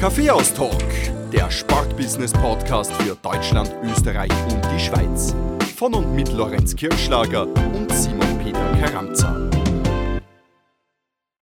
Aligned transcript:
Kaffeehaus-Talk, 0.00 0.82
der 1.30 1.50
Sportbusiness-Podcast 1.50 2.90
für 2.94 3.14
Deutschland, 3.16 3.70
Österreich 3.84 4.32
und 4.50 4.62
die 4.74 4.80
Schweiz. 4.80 5.36
Von 5.76 5.92
und 5.92 6.14
mit 6.14 6.32
Lorenz 6.32 6.74
Kirschlager 6.74 7.46
und 7.46 7.92
Simon 7.92 8.38
Peter 8.42 8.64
Karamza. 8.80 9.36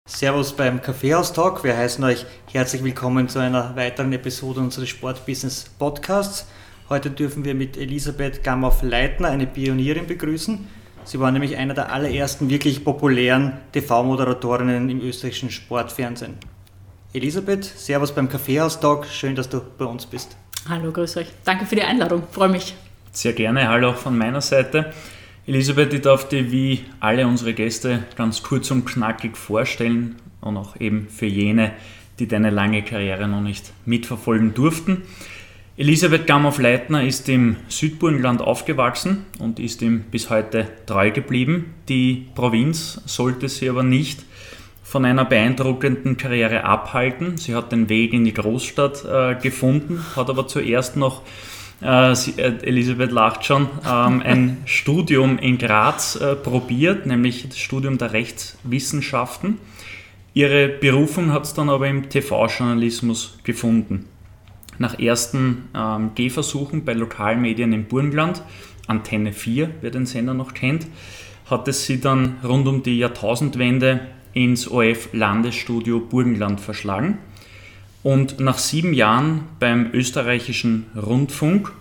Servus 0.08 0.54
beim 0.54 0.82
Kaffeehaus-Talk. 0.82 1.64
Wir 1.64 1.78
heißen 1.78 2.04
euch 2.04 2.26
herzlich 2.52 2.84
willkommen 2.84 3.30
zu 3.30 3.38
einer 3.38 3.76
weiteren 3.76 4.12
Episode 4.12 4.62
unseres 4.62 4.90
Sportbusiness-Podcasts. 4.90 6.48
Heute 6.90 7.12
dürfen 7.12 7.46
wir 7.46 7.54
mit 7.54 7.78
Elisabeth 7.78 8.44
Gamhoff-Leitner, 8.44 9.28
eine 9.28 9.46
Pionierin, 9.46 10.08
begrüßen. 10.08 10.68
Sie 11.04 11.20
war 11.20 11.32
nämlich 11.32 11.58
einer 11.58 11.76
der 11.76 11.92
allerersten 11.92 12.50
wirklich 12.50 12.84
populären 12.84 13.60
TV-Moderatorinnen 13.74 14.90
im 14.90 15.02
österreichischen 15.02 15.52
Sportfernsehen. 15.52 16.40
Elisabeth, 17.18 17.66
Servus 17.66 18.12
beim 18.12 18.30
Kaffeehaus-Talk. 18.30 19.08
Schön, 19.08 19.36
dass 19.36 19.50
du 19.50 19.60
bei 19.78 19.86
uns 19.86 20.06
bist. 20.06 20.38
Hallo, 20.70 20.92
grüß 20.92 21.18
euch. 21.18 21.28
Danke 21.46 21.66
für 21.66 21.76
die 21.76 21.82
Einladung. 21.82 22.22
Freue 22.32 22.50
mich. 22.50 22.76
Sehr 23.12 23.34
gerne. 23.34 23.68
Hallo 23.68 23.90
auch 23.90 23.96
von 23.96 24.16
meiner 24.16 24.42
Seite. 24.42 24.94
Elisabeth, 25.48 25.94
ich 25.96 26.02
darf 26.02 26.30
dir 26.30 26.52
wie 26.52 26.86
alle 27.00 27.26
unsere 27.26 27.56
Gäste 27.56 28.04
ganz 28.16 28.44
kurz 28.44 28.70
und 28.70 28.86
knackig 28.86 29.36
vorstellen 29.36 30.18
und 30.42 30.58
auch 30.58 30.80
eben 30.80 31.08
für 31.10 31.26
jene, 31.26 31.72
die 32.20 32.28
deine 32.28 32.52
lange 32.52 32.84
Karriere 32.84 33.28
noch 33.28 33.42
nicht 33.42 33.72
mitverfolgen 33.86 34.54
durften. 34.54 35.02
Elisabeth 35.76 36.28
Gamhoff-Leitner 36.28 37.04
ist 37.04 37.30
im 37.30 37.56
Südburgenland 37.68 38.42
aufgewachsen 38.42 39.26
und 39.40 39.60
ist 39.60 39.82
ihm 39.82 40.02
bis 40.12 40.30
heute 40.30 40.68
treu 40.86 41.10
geblieben. 41.10 41.74
Die 41.90 42.28
Provinz 42.36 43.02
sollte 43.06 43.50
sie 43.50 43.70
aber 43.70 43.82
nicht 43.84 44.24
von 44.88 45.04
einer 45.04 45.26
beeindruckenden 45.26 46.16
Karriere 46.16 46.64
abhalten. 46.64 47.38
Sie 47.38 47.54
hat 47.54 47.74
den 47.74 47.90
Weg 47.90 48.14
in 48.14 48.24
die 48.24 48.34
Großstadt 48.34 49.04
äh, 49.04 49.36
gefunden, 49.36 50.02
hat 50.16 50.30
aber 50.30 50.48
zuerst 50.48 50.96
noch, 50.96 51.24
äh, 51.82 52.16
sie, 52.16 52.40
äh, 52.40 52.54
Elisabeth 52.64 53.12
lacht 53.12 53.44
schon, 53.44 53.68
ähm, 53.86 54.22
ein 54.24 54.58
Studium 54.66 55.40
in 55.40 55.58
Graz 55.58 56.16
äh, 56.16 56.38
probiert, 56.38 57.06
nämlich 57.06 57.50
das 57.50 57.58
Studium 57.58 57.98
der 57.98 58.14
Rechtswissenschaften. 58.14 59.58
Ihre 60.34 60.70
Berufung 60.70 61.34
hat 61.34 61.44
es 61.44 61.54
dann 61.54 61.70
aber 61.70 61.90
im 61.90 62.10
TV-Journalismus 62.10 63.40
gefunden 63.44 64.06
nach 64.78 65.00
ersten 65.00 65.68
ähm, 65.76 66.12
Gehversuchen 66.16 66.86
bei 66.86 66.94
Lokalmedien 66.94 67.74
im 67.74 67.86
Burgenland, 67.86 68.42
Antenne 68.88 69.34
4, 69.34 69.70
wer 69.82 69.90
den 69.90 70.06
Sender 70.06 70.34
noch 70.34 70.54
kennt, 70.54 70.88
hat 71.50 71.68
es 71.68 71.86
sie 71.86 72.00
dann 72.00 72.38
rund 72.42 72.68
um 72.68 72.84
die 72.84 73.00
Jahrtausendwende 73.00 74.00
ins 74.34 74.70
OF-Landesstudio 74.70 76.00
Burgenland 76.00 76.60
verschlagen. 76.60 77.18
Und 78.04 78.40
nach 78.40 78.58
sieben 78.58 78.94
Jahren 78.94 79.44
beim 79.60 79.90
österreichischen 79.94 80.86
Rundfunk 80.96 81.72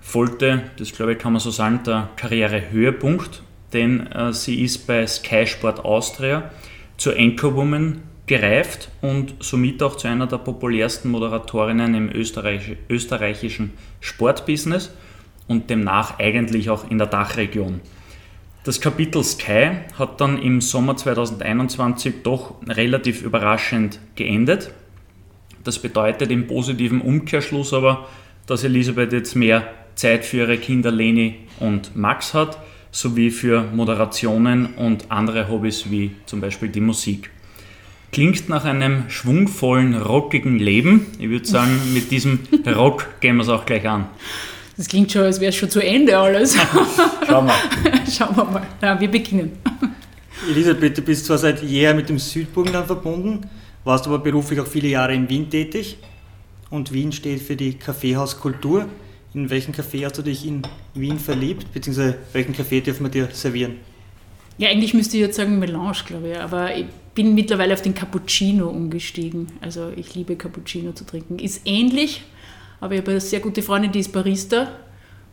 folgte, 0.00 0.64
das 0.78 0.92
glaube 0.92 1.12
ich 1.12 1.18
kann 1.18 1.32
man 1.32 1.40
so 1.40 1.50
sagen, 1.50 1.80
der 1.84 2.10
Karrierehöhepunkt, 2.16 3.42
denn 3.72 4.06
äh, 4.08 4.32
sie 4.32 4.62
ist 4.62 4.86
bei 4.86 5.06
Sky 5.06 5.46
Sport 5.46 5.84
Austria 5.84 6.50
zur 6.96 7.16
Anchorwoman 7.16 8.02
gereift 8.26 8.90
und 9.02 9.34
somit 9.40 9.82
auch 9.82 9.96
zu 9.96 10.08
einer 10.08 10.26
der 10.26 10.38
populärsten 10.38 11.10
Moderatorinnen 11.10 11.94
im 11.94 12.10
Österreich, 12.10 12.76
österreichischen 12.88 13.72
Sportbusiness 14.00 14.90
und 15.46 15.70
demnach 15.70 16.18
eigentlich 16.18 16.70
auch 16.70 16.90
in 16.90 16.98
der 16.98 17.06
Dachregion. 17.06 17.80
Das 18.66 18.80
Kapitel 18.80 19.22
Sky 19.22 19.70
hat 19.96 20.20
dann 20.20 20.42
im 20.42 20.60
Sommer 20.60 20.96
2021 20.96 22.24
doch 22.24 22.56
relativ 22.66 23.22
überraschend 23.22 24.00
geendet. 24.16 24.72
Das 25.62 25.78
bedeutet 25.78 26.32
im 26.32 26.48
positiven 26.48 27.00
Umkehrschluss 27.00 27.72
aber, 27.72 28.08
dass 28.48 28.64
Elisabeth 28.64 29.12
jetzt 29.12 29.36
mehr 29.36 29.72
Zeit 29.94 30.24
für 30.24 30.38
ihre 30.38 30.58
Kinder 30.58 30.90
Leni 30.90 31.36
und 31.60 31.94
Max 31.94 32.34
hat, 32.34 32.58
sowie 32.90 33.30
für 33.30 33.62
Moderationen 33.72 34.74
und 34.74 35.12
andere 35.12 35.48
Hobbys 35.48 35.88
wie 35.92 36.16
zum 36.26 36.40
Beispiel 36.40 36.68
die 36.68 36.80
Musik. 36.80 37.30
Klingt 38.10 38.48
nach 38.48 38.64
einem 38.64 39.08
schwungvollen, 39.08 39.94
rockigen 39.94 40.58
Leben. 40.58 41.06
Ich 41.20 41.28
würde 41.28 41.46
sagen, 41.46 41.70
mit 41.94 42.10
diesem 42.10 42.40
Rock 42.66 43.20
gehen 43.20 43.36
wir 43.36 43.42
es 43.42 43.48
auch 43.48 43.64
gleich 43.64 43.88
an. 43.88 44.06
Das 44.76 44.88
klingt 44.88 45.10
schon, 45.10 45.22
als 45.22 45.40
wäre 45.40 45.50
es 45.50 45.56
schon 45.56 45.70
zu 45.70 45.80
Ende 45.80 46.16
alles. 46.18 46.54
Schauen 47.26 47.46
wir. 47.46 47.54
Schauen 48.10 48.36
wir 48.36 48.44
mal. 48.44 48.66
Ja, 48.82 49.00
wir 49.00 49.10
beginnen. 49.10 49.52
Elisabeth, 50.50 50.98
du 50.98 51.02
bist 51.02 51.26
zwar 51.26 51.38
seit 51.38 51.62
jeher 51.62 51.94
mit 51.94 52.08
dem 52.08 52.18
Südburgenland 52.18 52.86
verbunden, 52.86 53.48
warst 53.84 54.06
aber 54.06 54.18
beruflich 54.18 54.60
auch 54.60 54.66
viele 54.66 54.88
Jahre 54.88 55.14
in 55.14 55.28
Wien 55.28 55.48
tätig. 55.48 55.96
Und 56.68 56.92
Wien 56.92 57.12
steht 57.12 57.40
für 57.40 57.56
die 57.56 57.74
Kaffeehauskultur. 57.74 58.86
In 59.34 59.50
welchen 59.50 59.72
Kaffee 59.72 60.04
hast 60.04 60.18
du 60.18 60.22
dich 60.22 60.46
in 60.46 60.62
Wien 60.94 61.18
verliebt, 61.18 61.72
beziehungsweise 61.72 62.16
welchen 62.32 62.54
Kaffee 62.54 62.80
dürfen 62.80 63.04
wir 63.04 63.10
dir 63.10 63.28
servieren? 63.32 63.76
Ja, 64.58 64.70
eigentlich 64.70 64.94
müsste 64.94 65.16
ich 65.16 65.22
jetzt 65.22 65.36
sagen 65.36 65.58
Melange, 65.58 65.98
glaube 66.06 66.30
ich, 66.30 66.38
aber 66.38 66.74
ich 66.74 66.86
bin 67.14 67.34
mittlerweile 67.34 67.74
auf 67.74 67.82
den 67.82 67.94
Cappuccino 67.94 68.68
umgestiegen. 68.68 69.48
Also 69.60 69.90
ich 69.94 70.14
liebe 70.14 70.36
Cappuccino 70.36 70.92
zu 70.92 71.04
trinken. 71.04 71.38
Ist 71.38 71.62
ähnlich, 71.66 72.22
aber 72.80 72.94
ich 72.94 73.00
habe 73.00 73.12
eine 73.12 73.20
sehr 73.20 73.40
gute 73.40 73.62
Freundin, 73.62 73.92
die 73.92 74.00
ist 74.00 74.12
Barista 74.12 74.68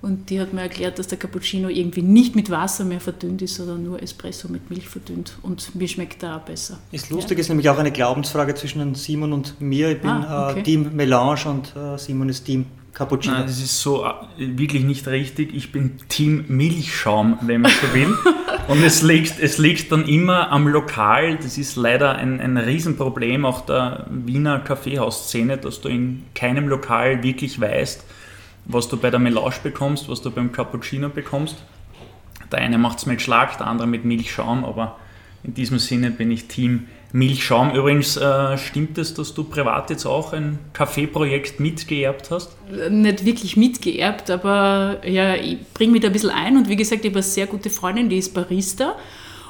und 0.01 0.29
die 0.29 0.41
hat 0.41 0.53
mir 0.53 0.61
erklärt, 0.61 0.99
dass 0.99 1.07
der 1.07 1.17
Cappuccino 1.17 1.69
irgendwie 1.69 2.01
nicht 2.01 2.35
mit 2.35 2.49
Wasser 2.49 2.83
mehr 2.83 2.99
verdünnt 2.99 3.41
ist, 3.41 3.55
sondern 3.55 3.83
nur 3.83 4.03
Espresso 4.03 4.49
mit 4.49 4.69
Milch 4.69 4.89
verdünnt. 4.89 5.37
Und 5.43 5.75
mir 5.75 5.87
schmeckt 5.87 6.21
da 6.21 6.37
auch 6.37 6.41
besser. 6.41 6.77
Ist 6.91 7.09
lustig, 7.09 7.37
ja. 7.37 7.41
ist 7.41 7.47
nämlich 7.47 7.69
auch 7.69 7.77
eine 7.77 7.91
Glaubensfrage 7.91 8.53
zwischen 8.53 8.95
Simon 8.95 9.31
und 9.31 9.61
mir. 9.61 9.91
Ich 9.91 10.01
bin 10.01 10.09
ah, 10.09 10.49
okay. 10.49 10.59
äh, 10.59 10.63
Team 10.63 10.89
Melange 10.93 11.45
und 11.45 11.73
äh, 11.75 11.97
Simon 11.97 12.27
ist 12.27 12.43
Team 12.43 12.65
Cappuccino. 12.93 13.35
Nein, 13.35 13.47
das 13.47 13.59
ist 13.59 13.81
so 13.81 14.05
äh, 14.05 14.11
wirklich 14.37 14.83
nicht 14.83 15.07
richtig. 15.07 15.53
Ich 15.55 15.71
bin 15.71 15.97
Team 16.09 16.45
Milchschaum, 16.47 17.39
wenn 17.41 17.61
man 17.61 17.71
so 17.71 17.93
will. 17.93 18.13
Und 18.67 18.83
es 18.83 19.01
liegt, 19.01 19.39
es 19.39 19.57
liegt 19.57 19.91
dann 19.91 20.05
immer 20.05 20.51
am 20.51 20.67
Lokal. 20.67 21.37
Das 21.37 21.57
ist 21.57 21.75
leider 21.75 22.15
ein, 22.15 22.39
ein 22.39 22.57
Riesenproblem 22.57 23.45
auch 23.45 23.61
der 23.61 24.05
Wiener 24.09 24.59
Kaffeehausszene, 24.59 25.57
dass 25.57 25.81
du 25.81 25.89
in 25.89 26.23
keinem 26.35 26.67
Lokal 26.67 27.23
wirklich 27.23 27.59
weißt, 27.59 28.05
was 28.65 28.87
du 28.87 28.97
bei 28.97 29.09
der 29.09 29.19
Melange 29.19 29.55
bekommst, 29.63 30.07
was 30.07 30.21
du 30.21 30.29
beim 30.29 30.51
Cappuccino 30.51 31.09
bekommst. 31.09 31.57
Der 32.51 32.59
eine 32.59 32.77
macht 32.77 32.99
es 32.99 33.05
mit 33.07 33.21
Schlag, 33.21 33.57
der 33.57 33.67
andere 33.67 33.87
mit 33.87 34.05
Milchschaum, 34.05 34.63
aber 34.63 34.97
in 35.43 35.55
diesem 35.55 35.79
Sinne 35.79 36.11
bin 36.11 36.29
ich 36.29 36.47
Team 36.47 36.71
Milchschaum. 36.71 37.02
Übrigens, 37.75 38.17
äh, 38.17 38.57
stimmt 38.57 38.97
es, 38.97 39.13
dass 39.13 39.35
du 39.35 39.43
privat 39.43 39.91
jetzt 39.91 40.05
auch 40.05 40.33
ein 40.33 40.57
Kaffeeprojekt 40.73 41.59
mitgeerbt 41.59 42.31
hast? 42.31 42.55
Nicht 42.89 43.23
wirklich 43.23 43.55
mitgeerbt, 43.55 44.31
aber 44.31 44.97
ja, 45.05 45.35
ich 45.35 45.59
bringe 45.75 45.93
mich 45.93 46.01
da 46.01 46.07
ein 46.07 46.13
bisschen 46.13 46.31
ein 46.31 46.57
und 46.57 46.69
wie 46.69 46.75
gesagt, 46.75 47.05
ich 47.05 47.11
habe 47.11 47.19
eine 47.19 47.23
sehr 47.23 47.45
gute 47.45 47.69
Freundin, 47.69 48.09
die 48.09 48.17
ist 48.17 48.33
Barista. 48.33 48.95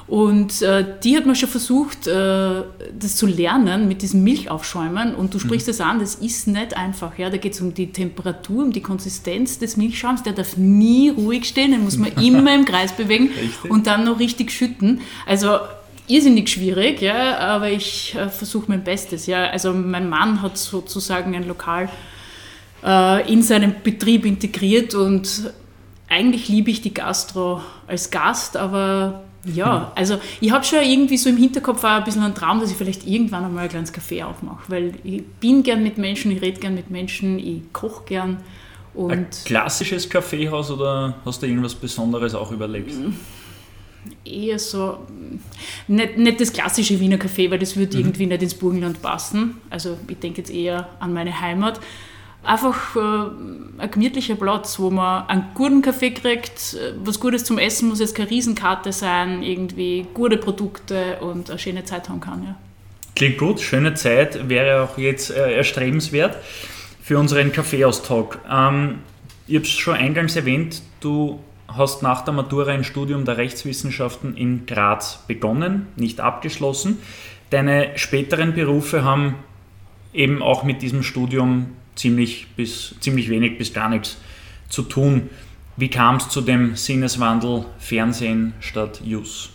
Und 0.06 0.62
äh, 0.62 0.85
die 1.01 1.16
hat 1.16 1.25
mir 1.25 1.34
schon 1.34 1.47
versucht, 1.47 2.07
äh, 2.07 2.63
das 3.00 3.16
zu 3.16 3.25
lernen 3.25 3.88
mit 3.88 4.01
diesem 4.01 4.24
Milchaufschäumen. 4.24 5.16
Und 5.16 5.34
du 5.34 5.40
sprichst 5.40 5.69
es 5.69 5.80
mhm. 5.80 5.85
an, 5.85 6.00
das 6.00 6.16
ist 6.16 6.47
nicht 6.47 6.75
einfach. 6.75 7.18
Ja? 7.18 7.30
Da 7.30 7.38
geht 7.38 7.53
es 7.53 7.62
um 7.62 7.74
die 7.74 7.91
Temperatur, 7.91 8.66
um 8.66 8.74
die 8.74 8.81
Konsistenz 8.81 9.59
des 9.59 9.78
Milchschaums. 9.78 10.24
Der 10.24 10.34
darf 10.34 10.57
nie 10.57 11.09
ruhig 11.09 11.45
stehen, 11.45 11.72
den 11.72 11.85
muss 11.85 11.97
man 11.97 12.12
immer 12.22 12.53
im 12.53 12.66
Kreis 12.66 12.91
bewegen 12.91 13.30
richtig. 13.30 13.72
und 13.72 13.88
dann 13.88 14.03
noch 14.03 14.19
richtig 14.19 14.51
schütten. 14.51 15.00
Also 15.25 15.57
irrsinnig 16.08 16.50
schwierig, 16.50 17.02
ja, 17.02 17.38
aber 17.38 17.69
ich 17.69 18.16
äh, 18.16 18.30
versuche 18.30 18.66
mein 18.68 18.84
Bestes. 18.84 19.25
Ja. 19.25 19.50
Also 19.50 19.74
mein 19.74 20.09
Mann 20.09 20.41
hat 20.41 20.58
sozusagen 20.58 21.36
ein 21.36 21.47
Lokal 21.47 21.90
äh, 22.84 23.31
in 23.31 23.41
seinem 23.41 23.75
Betrieb 23.84 24.25
integriert 24.25 24.96
und 24.96 25.52
eigentlich 26.09 26.47
liebe 26.47 26.69
ich 26.69 26.81
die 26.81 26.94
Gastro 26.94 27.62
als 27.88 28.12
Gast, 28.12 28.58
aber 28.58 29.24
ja, 29.46 29.92
also 29.96 30.19
ich 30.40 30.52
habe 30.52 30.63
schon 30.63 30.80
irgendwie 30.84 31.18
so 31.18 31.30
im 31.30 31.38
Hinterkopf 31.38 31.84
auch 31.84 31.90
ein 31.90 32.03
bisschen 32.03 32.24
einen 32.24 32.36
Traum, 32.36 32.59
dass 32.59 32.72
ich 32.72 32.78
vielleicht 32.78 33.06
irgendwann 33.06 33.44
einmal 33.44 33.63
ein 33.63 33.69
kleines 33.69 33.94
Café 33.94 34.24
aufmache, 34.24 34.63
weil 34.68 34.94
ich 35.04 35.25
bin 35.25 35.63
gern 35.63 35.83
mit 35.83 35.98
Menschen, 35.98 36.31
ich 36.31 36.42
rede 36.42 36.60
gern 36.60 36.75
mit 36.75 36.89
Menschen, 36.92 37.39
ich 37.39 37.62
koche 37.74 38.04
gern. 38.06 38.38
Und 38.94 39.12
ein 39.12 39.27
klassisches 39.44 40.07
Kaffeehaus 40.07 40.69
oder 40.69 41.16
hast 41.25 41.42
du 41.42 41.48
irgendwas 41.48 41.74
Besonderes 41.74 42.36
auch 42.36 42.51
überlegt? 42.51 42.94
Eher 44.25 44.59
so, 44.59 45.00
nicht, 45.88 46.17
nicht 46.17 46.41
das 46.41 46.53
klassische 46.53 47.00
Wiener 47.00 47.17
Café, 47.17 47.51
weil 47.51 47.59
das 47.59 47.75
würde 47.75 47.97
mhm. 47.97 48.03
irgendwie 48.03 48.25
nicht 48.25 48.41
ins 48.41 48.53
Burgenland 48.53 49.01
passen. 49.01 49.61
Also 49.69 49.97
ich 50.07 50.19
denke 50.19 50.39
jetzt 50.39 50.51
eher 50.51 50.89
an 51.00 51.13
meine 51.13 51.39
Heimat. 51.39 51.79
Einfach 52.44 52.95
äh, 52.95 53.00
ein 53.81 53.91
gemütlicher 53.91 54.35
Platz, 54.35 54.77
wo 54.77 54.89
man 54.89 55.27
einen 55.27 55.45
guten 55.53 55.81
Kaffee 55.81 56.11
kriegt, 56.11 56.77
was 57.03 57.19
Gutes 57.19 57.45
zum 57.45 57.57
Essen 57.57 57.88
muss 57.88 58.01
jetzt 58.01 58.15
keine 58.15 58.29
Riesenkarte 58.29 58.91
sein, 58.91 59.44
irgendwie 59.44 60.05
gute 60.13 60.38
Produkte 60.38 61.19
und 61.21 61.50
eine 61.50 61.57
schöne 61.57 61.85
Zeit 61.85 62.09
haben 62.09 62.19
kann. 62.19 62.44
Ja. 62.44 62.55
Klingt 63.15 63.38
gut, 63.38 63.61
schöne 63.61 63.94
Zeit 63.94 64.50
wäre 64.50 64.83
auch 64.83 64.97
jetzt 64.97 65.29
äh, 65.31 65.55
erstrebenswert 65.55 66.38
für 67.01 67.19
unseren 67.19 67.51
Kaffeeaustalk. 67.51 68.39
Ähm, 68.50 69.00
ich 69.47 69.55
habe 69.55 69.65
es 69.65 69.71
schon 69.71 69.95
eingangs 69.95 70.35
erwähnt, 70.35 70.81
du 71.00 71.39
hast 71.75 72.04
nach 72.04 72.24
der 72.24 72.34
Matura 72.34 72.72
ein 72.72 72.84
Studium 72.84 73.25
der 73.25 73.38
Rechtswissenschaften 73.38 74.36
in 74.36 74.66
Graz 74.66 75.24
begonnen, 75.28 75.88
nicht 75.96 76.20
abgeschlossen. 76.20 77.00
Deine 77.50 77.98
späteren 77.98 78.54
Berufe 78.54 79.04
haben 79.04 79.36
eben 80.14 80.42
auch 80.42 80.64
mit 80.64 80.81
diesem 80.81 81.04
Studium 81.04 81.68
ziemlich, 81.96 82.48
bis, 82.56 82.96
ziemlich 83.00 83.30
wenig 83.30 83.58
bis 83.58 83.74
gar 83.74 83.90
nichts 83.90 84.18
zu 84.70 84.84
tun. 84.84 85.30
Wie 85.75 85.90
kam 85.90 86.18
es 86.18 86.30
zu 86.30 86.42
dem 86.42 86.75
Sinneswandel 86.75 87.66
Fernsehen 87.80 88.54
statt 88.60 89.02
Jus? 89.04 89.50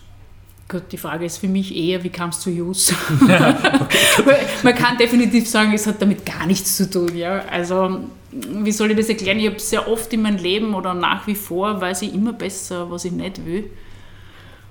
Gut, 0.70 0.82
die 0.92 0.98
Frage 0.98 1.24
ist 1.24 1.38
für 1.38 1.48
mich 1.48 1.74
eher, 1.74 2.04
wie 2.04 2.10
kam 2.10 2.28
es 2.28 2.40
zu 2.40 2.50
Jus? 2.50 2.92
Man 4.62 4.74
kann 4.74 4.98
definitiv 4.98 5.48
sagen, 5.48 5.72
es 5.72 5.86
hat 5.86 6.02
damit 6.02 6.26
gar 6.26 6.46
nichts 6.46 6.76
zu 6.76 6.90
tun. 6.90 7.16
Ja? 7.16 7.42
Also, 7.50 8.00
wie 8.30 8.72
soll 8.72 8.90
ich 8.90 8.98
das 8.98 9.08
erklären? 9.08 9.38
Ich 9.38 9.46
habe 9.46 9.58
sehr 9.58 9.88
oft 9.88 10.12
in 10.12 10.20
meinem 10.20 10.36
Leben 10.36 10.74
oder 10.74 10.92
nach 10.92 11.26
wie 11.26 11.34
vor 11.34 11.80
weiß 11.80 12.02
ich 12.02 12.12
immer 12.12 12.34
besser, 12.34 12.90
was 12.90 13.06
ich 13.06 13.12
nicht 13.12 13.46
will, 13.46 13.70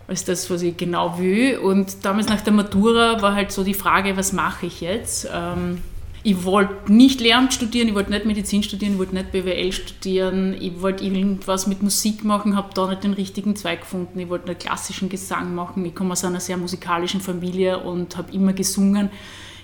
als 0.07 0.23
das, 0.23 0.47
was 0.51 0.61
ich 0.61 0.77
genau 0.77 1.17
will. 1.17 1.57
Und 1.57 2.05
damals 2.05 2.27
nach 2.27 2.41
der 2.41 2.53
Matura 2.53 3.19
war 3.23 3.33
halt 3.33 3.51
so 3.51 3.63
die 3.63 3.73
Frage, 3.73 4.15
was 4.17 4.33
mache 4.33 4.67
ich 4.67 4.81
jetzt? 4.81 5.27
Ähm, 5.33 5.81
ich 6.27 6.43
wollte 6.43 6.91
nicht 6.91 7.21
Lehramt 7.21 7.53
studieren, 7.53 7.87
ich 7.87 7.95
wollte 7.95 8.11
nicht 8.11 8.25
Medizin 8.25 8.61
studieren, 8.61 8.91
ich 8.91 8.99
wollte 8.99 9.15
nicht 9.15 9.31
BWL 9.31 9.71
studieren, 9.71 10.57
ich 10.59 10.81
wollte 10.81 11.05
irgendwas 11.05 11.67
mit 11.67 11.81
Musik 11.81 12.25
machen, 12.25 12.57
habe 12.57 12.67
da 12.73 12.89
nicht 12.89 13.05
den 13.05 13.13
richtigen 13.13 13.55
Zweig 13.55 13.79
gefunden, 13.79 14.19
ich 14.19 14.27
wollte 14.27 14.49
einen 14.49 14.59
klassischen 14.59 15.07
Gesang 15.07 15.55
machen, 15.55 15.85
ich 15.85 15.95
komme 15.95 16.11
aus 16.11 16.25
einer 16.25 16.41
sehr 16.41 16.57
musikalischen 16.57 17.21
Familie 17.21 17.77
und 17.77 18.17
habe 18.17 18.33
immer 18.33 18.51
gesungen. 18.51 19.09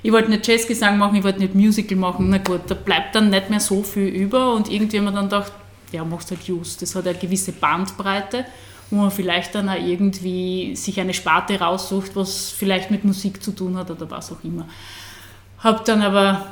Ich 0.03 0.13
wollte 0.13 0.29
nicht 0.29 0.47
Jazzgesang 0.47 0.97
machen, 0.97 1.17
ich 1.17 1.25
wollte 1.25 1.39
nicht 1.39 1.53
Musical 1.53 1.97
machen, 1.97 2.29
na 2.29 2.37
gut, 2.37 2.61
da 2.67 2.75
bleibt 2.75 3.13
dann 3.13 3.29
nicht 3.29 3.49
mehr 3.49 3.59
so 3.59 3.83
viel 3.83 4.07
über 4.07 4.53
und 4.53 4.71
irgendwie 4.71 4.99
haben 4.99 5.05
wir 5.05 5.11
dann 5.11 5.25
gedacht, 5.25 5.51
ja, 5.91 6.05
machst 6.05 6.31
halt 6.31 6.43
Just, 6.43 6.81
das 6.81 6.95
hat 6.95 7.05
eine 7.05 7.17
gewisse 7.17 7.51
Bandbreite 7.51 8.45
wo 8.89 8.97
man 8.97 9.11
vielleicht 9.11 9.55
dann 9.55 9.69
auch 9.69 9.75
irgendwie 9.75 10.75
sich 10.75 10.99
eine 10.99 11.15
Sparte 11.15 11.59
raussucht, 11.59 12.15
was 12.15 12.51
vielleicht 12.51 12.91
mit 12.91 13.03
Musik 13.03 13.41
zu 13.41 13.51
tun 13.51 13.75
hat 13.75 13.89
oder 13.89 14.09
was 14.11 14.31
auch 14.31 14.43
immer. 14.43 14.67
Habe 15.63 15.81
dann 15.85 16.01
aber 16.01 16.47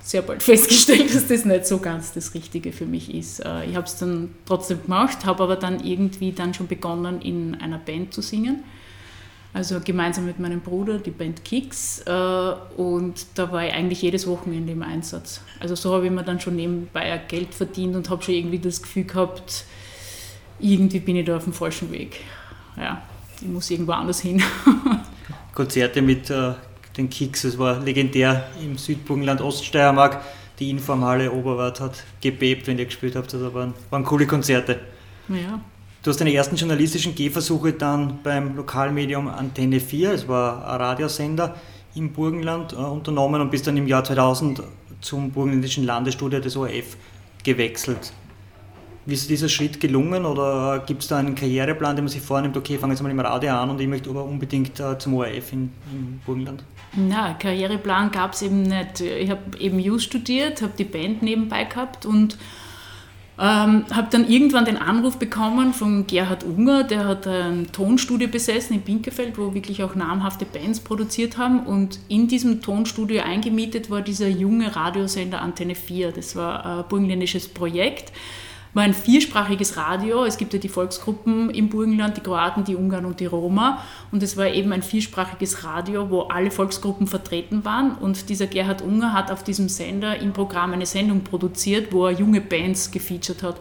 sehr 0.00 0.22
bald 0.22 0.42
festgestellt, 0.42 1.14
dass 1.14 1.28
das 1.28 1.44
nicht 1.44 1.66
so 1.66 1.78
ganz 1.78 2.12
das 2.12 2.34
Richtige 2.34 2.72
für 2.72 2.86
mich 2.86 3.14
ist. 3.14 3.40
Äh, 3.40 3.66
ich 3.66 3.76
habe 3.76 3.86
es 3.86 3.96
dann 3.96 4.30
trotzdem 4.44 4.82
gemacht, 4.82 5.24
habe 5.24 5.42
aber 5.42 5.56
dann 5.56 5.84
irgendwie 5.84 6.32
dann 6.32 6.54
schon 6.54 6.66
begonnen, 6.66 7.20
in 7.20 7.54
einer 7.60 7.78
Band 7.78 8.12
zu 8.12 8.22
singen. 8.22 8.64
Also 9.52 9.80
gemeinsam 9.82 10.26
mit 10.26 10.38
meinem 10.38 10.60
Bruder, 10.60 10.98
die 10.98 11.10
Band 11.10 11.44
Kicks. 11.44 12.02
Äh, 12.06 12.10
und 12.76 13.26
da 13.36 13.50
war 13.50 13.66
ich 13.66 13.72
eigentlich 13.72 14.02
jedes 14.02 14.26
Wochenende 14.26 14.72
im 14.72 14.82
Einsatz. 14.82 15.40
Also 15.60 15.74
so 15.74 15.94
habe 15.94 16.04
ich 16.06 16.12
mir 16.12 16.24
dann 16.24 16.40
schon 16.40 16.56
nebenbei 16.56 17.18
Geld 17.26 17.54
verdient 17.54 17.96
und 17.96 18.10
habe 18.10 18.22
schon 18.22 18.34
irgendwie 18.34 18.58
das 18.58 18.82
Gefühl 18.82 19.04
gehabt, 19.04 19.64
irgendwie 20.58 21.00
bin 21.00 21.16
ich 21.16 21.24
da 21.24 21.36
auf 21.36 21.44
dem 21.44 21.52
falschen 21.52 21.90
Weg. 21.90 22.20
Ja, 22.76 23.02
ich 23.40 23.48
muss 23.48 23.70
irgendwo 23.70 23.92
anders 23.92 24.20
hin. 24.20 24.42
Konzerte 25.54 26.02
mit 26.02 26.28
äh, 26.28 26.52
den 26.96 27.10
Kicks. 27.10 27.44
Es 27.44 27.58
war 27.58 27.80
legendär 27.80 28.48
im 28.62 28.78
Südburgenland 28.78 29.40
Oststeiermark. 29.40 30.20
Die 30.58 30.70
Informhalle 30.70 31.30
Oberwart 31.32 31.80
hat 31.80 32.04
gebebt, 32.20 32.66
wenn 32.66 32.78
ihr 32.78 32.86
gespielt 32.86 33.16
habt. 33.16 33.32
Das 33.32 33.54
waren, 33.54 33.74
waren 33.90 34.04
coole 34.04 34.26
Konzerte. 34.26 34.80
Ja. 35.28 35.60
Du 36.02 36.10
hast 36.10 36.20
deine 36.20 36.32
ersten 36.32 36.54
journalistischen 36.54 37.14
Gehversuche 37.14 37.72
dann 37.72 38.20
beim 38.22 38.54
Lokalmedium 38.54 39.26
Antenne 39.26 39.80
4, 39.80 40.12
es 40.12 40.28
war 40.28 40.64
ein 40.64 40.80
Radiosender 40.80 41.56
im 41.96 42.12
Burgenland, 42.12 42.74
äh, 42.74 42.76
unternommen 42.76 43.40
und 43.40 43.50
bist 43.50 43.66
dann 43.66 43.76
im 43.76 43.88
Jahr 43.88 44.04
2000 44.04 44.62
zum 45.00 45.32
Burgenländischen 45.32 45.84
Landesstudio 45.84 46.38
des 46.38 46.56
ORF 46.56 46.96
gewechselt. 47.42 48.12
Wie 49.06 49.14
ist 49.14 49.30
dieser 49.30 49.48
Schritt 49.48 49.78
gelungen 49.78 50.24
oder 50.24 50.82
gibt 50.84 51.02
es 51.02 51.08
da 51.08 51.18
einen 51.18 51.36
Karriereplan, 51.36 51.94
den 51.94 52.04
man 52.04 52.12
sich 52.12 52.20
vornimmt, 52.20 52.56
okay, 52.56 52.76
fange 52.76 52.92
jetzt 52.92 53.02
mal 53.02 53.10
im 53.10 53.20
Radio 53.20 53.52
an 53.54 53.70
und 53.70 53.80
ich 53.80 53.86
möchte 53.86 54.10
aber 54.10 54.24
unbedingt 54.24 54.80
äh, 54.80 54.98
zum 54.98 55.14
ORF 55.14 55.52
in, 55.52 55.70
im 55.92 56.20
Burgenland? 56.26 56.64
Na, 56.96 57.34
Karriereplan 57.34 58.10
gab 58.10 58.32
es 58.32 58.42
eben 58.42 58.62
nicht. 58.62 59.00
Ich 59.00 59.30
habe 59.30 59.58
eben 59.58 59.78
Jus 59.78 60.02
studiert, 60.02 60.60
habe 60.60 60.72
die 60.76 60.84
Band 60.84 61.22
nebenbei 61.22 61.64
gehabt 61.64 62.04
und 62.04 62.36
ähm, 63.38 63.84
habe 63.92 64.08
dann 64.10 64.26
irgendwann 64.28 64.64
den 64.64 64.78
Anruf 64.78 65.18
bekommen 65.18 65.74
von 65.74 66.06
Gerhard 66.06 66.42
Unger, 66.42 66.84
der 66.84 67.04
hat 67.04 67.26
ein 67.26 67.70
Tonstudio 67.70 68.28
besessen 68.28 68.74
in 68.74 68.80
Binkefeld, 68.80 69.36
wo 69.36 69.52
wirklich 69.52 69.82
auch 69.84 69.94
namhafte 69.94 70.46
Bands 70.46 70.80
produziert 70.80 71.36
haben. 71.36 71.60
Und 71.60 72.00
in 72.08 72.28
diesem 72.28 72.62
Tonstudio 72.62 73.22
eingemietet 73.22 73.90
war 73.90 74.00
dieser 74.00 74.28
junge 74.28 74.74
Radiosender 74.74 75.42
Antenne 75.42 75.74
4. 75.74 76.12
Das 76.12 76.34
war 76.34 76.64
ein 76.64 76.84
burgenländisches 76.88 77.48
Projekt 77.48 78.10
war 78.76 78.82
ein 78.82 78.92
viersprachiges 78.92 79.78
Radio. 79.78 80.24
Es 80.24 80.36
gibt 80.36 80.52
ja 80.52 80.58
die 80.58 80.68
Volksgruppen 80.68 81.48
im 81.48 81.70
Burgenland, 81.70 82.18
die 82.18 82.20
Kroaten, 82.20 82.62
die 82.62 82.76
Ungarn 82.76 83.06
und 83.06 83.20
die 83.20 83.26
Roma. 83.26 83.82
Und 84.12 84.22
es 84.22 84.36
war 84.36 84.48
eben 84.48 84.70
ein 84.72 84.82
viersprachiges 84.82 85.64
Radio, 85.64 86.10
wo 86.10 86.22
alle 86.22 86.50
Volksgruppen 86.50 87.06
vertreten 87.06 87.64
waren. 87.64 87.92
Und 87.92 88.28
dieser 88.28 88.46
Gerhard 88.46 88.82
Unger 88.82 89.14
hat 89.14 89.30
auf 89.30 89.42
diesem 89.42 89.70
Sender 89.70 90.20
im 90.20 90.34
Programm 90.34 90.74
eine 90.74 90.84
Sendung 90.84 91.24
produziert, 91.24 91.90
wo 91.90 92.06
er 92.06 92.12
junge 92.12 92.42
Bands 92.42 92.90
gefeatured 92.90 93.42
hat 93.42 93.60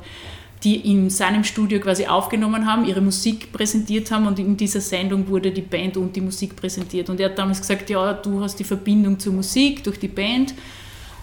die 0.64 0.92
in 0.92 1.12
seinem 1.12 1.44
Studio 1.44 1.80
quasi 1.80 2.08
aufgenommen 2.08 2.66
haben, 2.66 2.86
ihre 2.86 3.02
Musik 3.02 3.52
präsentiert 3.54 4.10
haben 4.10 4.26
und 4.26 4.40
in 4.40 4.58
dieser 4.58 4.82
Sendung 4.82 5.28
wurde 5.28 5.52
die 5.52 5.62
Band 5.62 5.96
und 5.96 6.16
die 6.16 6.22
Musik 6.22 6.56
präsentiert. 6.56 7.08
Und 7.08 7.20
er 7.20 7.30
hat 7.30 7.38
damals 7.38 7.62
gesagt, 7.62 7.88
ja, 7.92 8.14
du 8.14 8.42
hast 8.42 8.56
die 8.56 8.64
Verbindung 8.64 9.20
zur 9.20 9.34
Musik 9.34 9.84
durch 9.84 10.00
die 10.00 10.08
Band, 10.08 10.56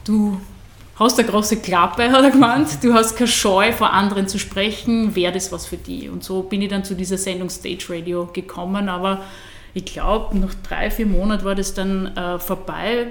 du 0.05 0.41
hast 1.03 1.19
eine 1.19 1.29
große 1.29 1.59
Klappe, 1.59 2.11
hat 2.11 2.25
er 2.25 2.31
gemeint. 2.31 2.83
Du 2.83 2.95
hast 2.95 3.17
keine 3.17 3.29
Scheu, 3.29 3.73
vor 3.73 3.93
anderen 3.93 4.29
zu 4.29 4.39
sprechen, 4.39 5.15
wäre 5.15 5.33
das 5.33 5.53
was 5.53 5.67
für 5.67 5.77
die. 5.77 6.09
Und 6.09 6.25
so 6.25 6.43
bin 6.43 6.63
ich 6.63 6.69
dann 6.69 6.85
zu 6.85 6.95
dieser 6.95 7.19
Sendung 7.19 7.51
Stage 7.51 7.87
Radio 7.89 8.29
gekommen. 8.33 8.89
Aber 8.89 9.23
ich 9.75 9.85
glaube, 9.85 10.37
nach 10.39 10.55
drei, 10.69 10.91
vier 10.91 11.07
Monaten 11.07 11.45
war 11.45 11.55
das 11.55 11.75
dann 11.75 12.17
äh, 12.17 12.39
vorbei, 12.39 13.09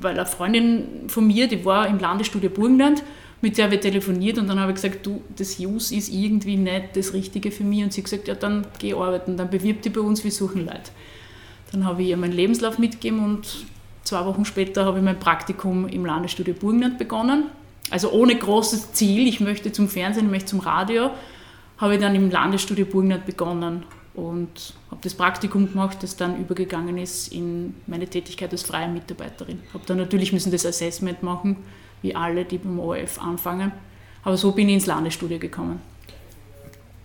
weil 0.00 0.14
eine 0.14 0.26
Freundin 0.26 1.08
von 1.08 1.26
mir, 1.26 1.48
die 1.48 1.64
war 1.64 1.88
im 1.88 1.98
Landesstudio 1.98 2.50
Burgenland, 2.50 3.02
mit 3.40 3.58
der 3.58 3.70
wir 3.70 3.80
telefoniert 3.80 4.38
und 4.38 4.46
dann 4.48 4.60
habe 4.60 4.70
ich 4.70 4.76
gesagt, 4.76 5.04
du, 5.04 5.20
das 5.36 5.58
Use 5.58 5.94
ist 5.94 6.08
irgendwie 6.08 6.56
nicht 6.56 6.96
das 6.96 7.12
Richtige 7.12 7.50
für 7.50 7.64
mich. 7.64 7.82
Und 7.82 7.92
sie 7.92 8.00
hat 8.00 8.04
gesagt, 8.04 8.28
ja, 8.28 8.34
dann 8.34 8.66
geh 8.78 8.94
arbeiten, 8.94 9.36
dann 9.36 9.50
bewirb 9.50 9.82
dich 9.82 9.92
bei 9.92 10.00
uns, 10.00 10.22
wir 10.22 10.30
suchen 10.30 10.64
Leute. 10.64 10.92
Dann 11.72 11.84
habe 11.84 12.02
ich 12.02 12.10
ihr 12.10 12.16
meinen 12.16 12.32
Lebenslauf 12.32 12.78
mitgegeben 12.78 13.24
und 13.24 13.66
zwei 14.04 14.24
Wochen 14.24 14.44
später 14.44 14.84
habe 14.84 14.98
ich 14.98 15.04
mein 15.04 15.18
Praktikum 15.18 15.88
im 15.88 16.04
Landesstudio 16.04 16.54
Burgenland 16.54 16.98
begonnen. 16.98 17.44
Also 17.90 18.10
ohne 18.10 18.34
großes 18.34 18.92
Ziel, 18.92 19.26
ich 19.28 19.40
möchte 19.40 19.72
zum 19.72 19.88
Fernsehen, 19.88 20.26
ich 20.26 20.30
möchte 20.30 20.50
zum 20.50 20.60
Radio, 20.60 21.10
habe 21.78 21.94
ich 21.94 22.00
dann 22.00 22.14
im 22.14 22.30
Landesstudio 22.30 22.86
Burgenland 22.86 23.26
begonnen 23.26 23.84
und 24.14 24.74
habe 24.90 25.00
das 25.02 25.14
Praktikum 25.14 25.70
gemacht, 25.70 25.98
das 26.02 26.16
dann 26.16 26.38
übergegangen 26.38 26.98
ist 26.98 27.32
in 27.32 27.74
meine 27.86 28.06
Tätigkeit 28.06 28.52
als 28.52 28.62
freie 28.62 28.88
Mitarbeiterin. 28.88 29.60
Habe 29.72 29.84
dann 29.86 29.96
natürlich 29.96 30.32
müssen 30.32 30.52
das 30.52 30.66
Assessment 30.66 31.22
machen, 31.22 31.56
wie 32.02 32.14
alle, 32.14 32.44
die 32.44 32.58
beim 32.58 32.78
ORF 32.78 33.20
anfangen. 33.20 33.72
Aber 34.24 34.36
so 34.36 34.52
bin 34.52 34.68
ich 34.68 34.74
ins 34.74 34.86
Landesstudio 34.86 35.38
gekommen. 35.38 35.80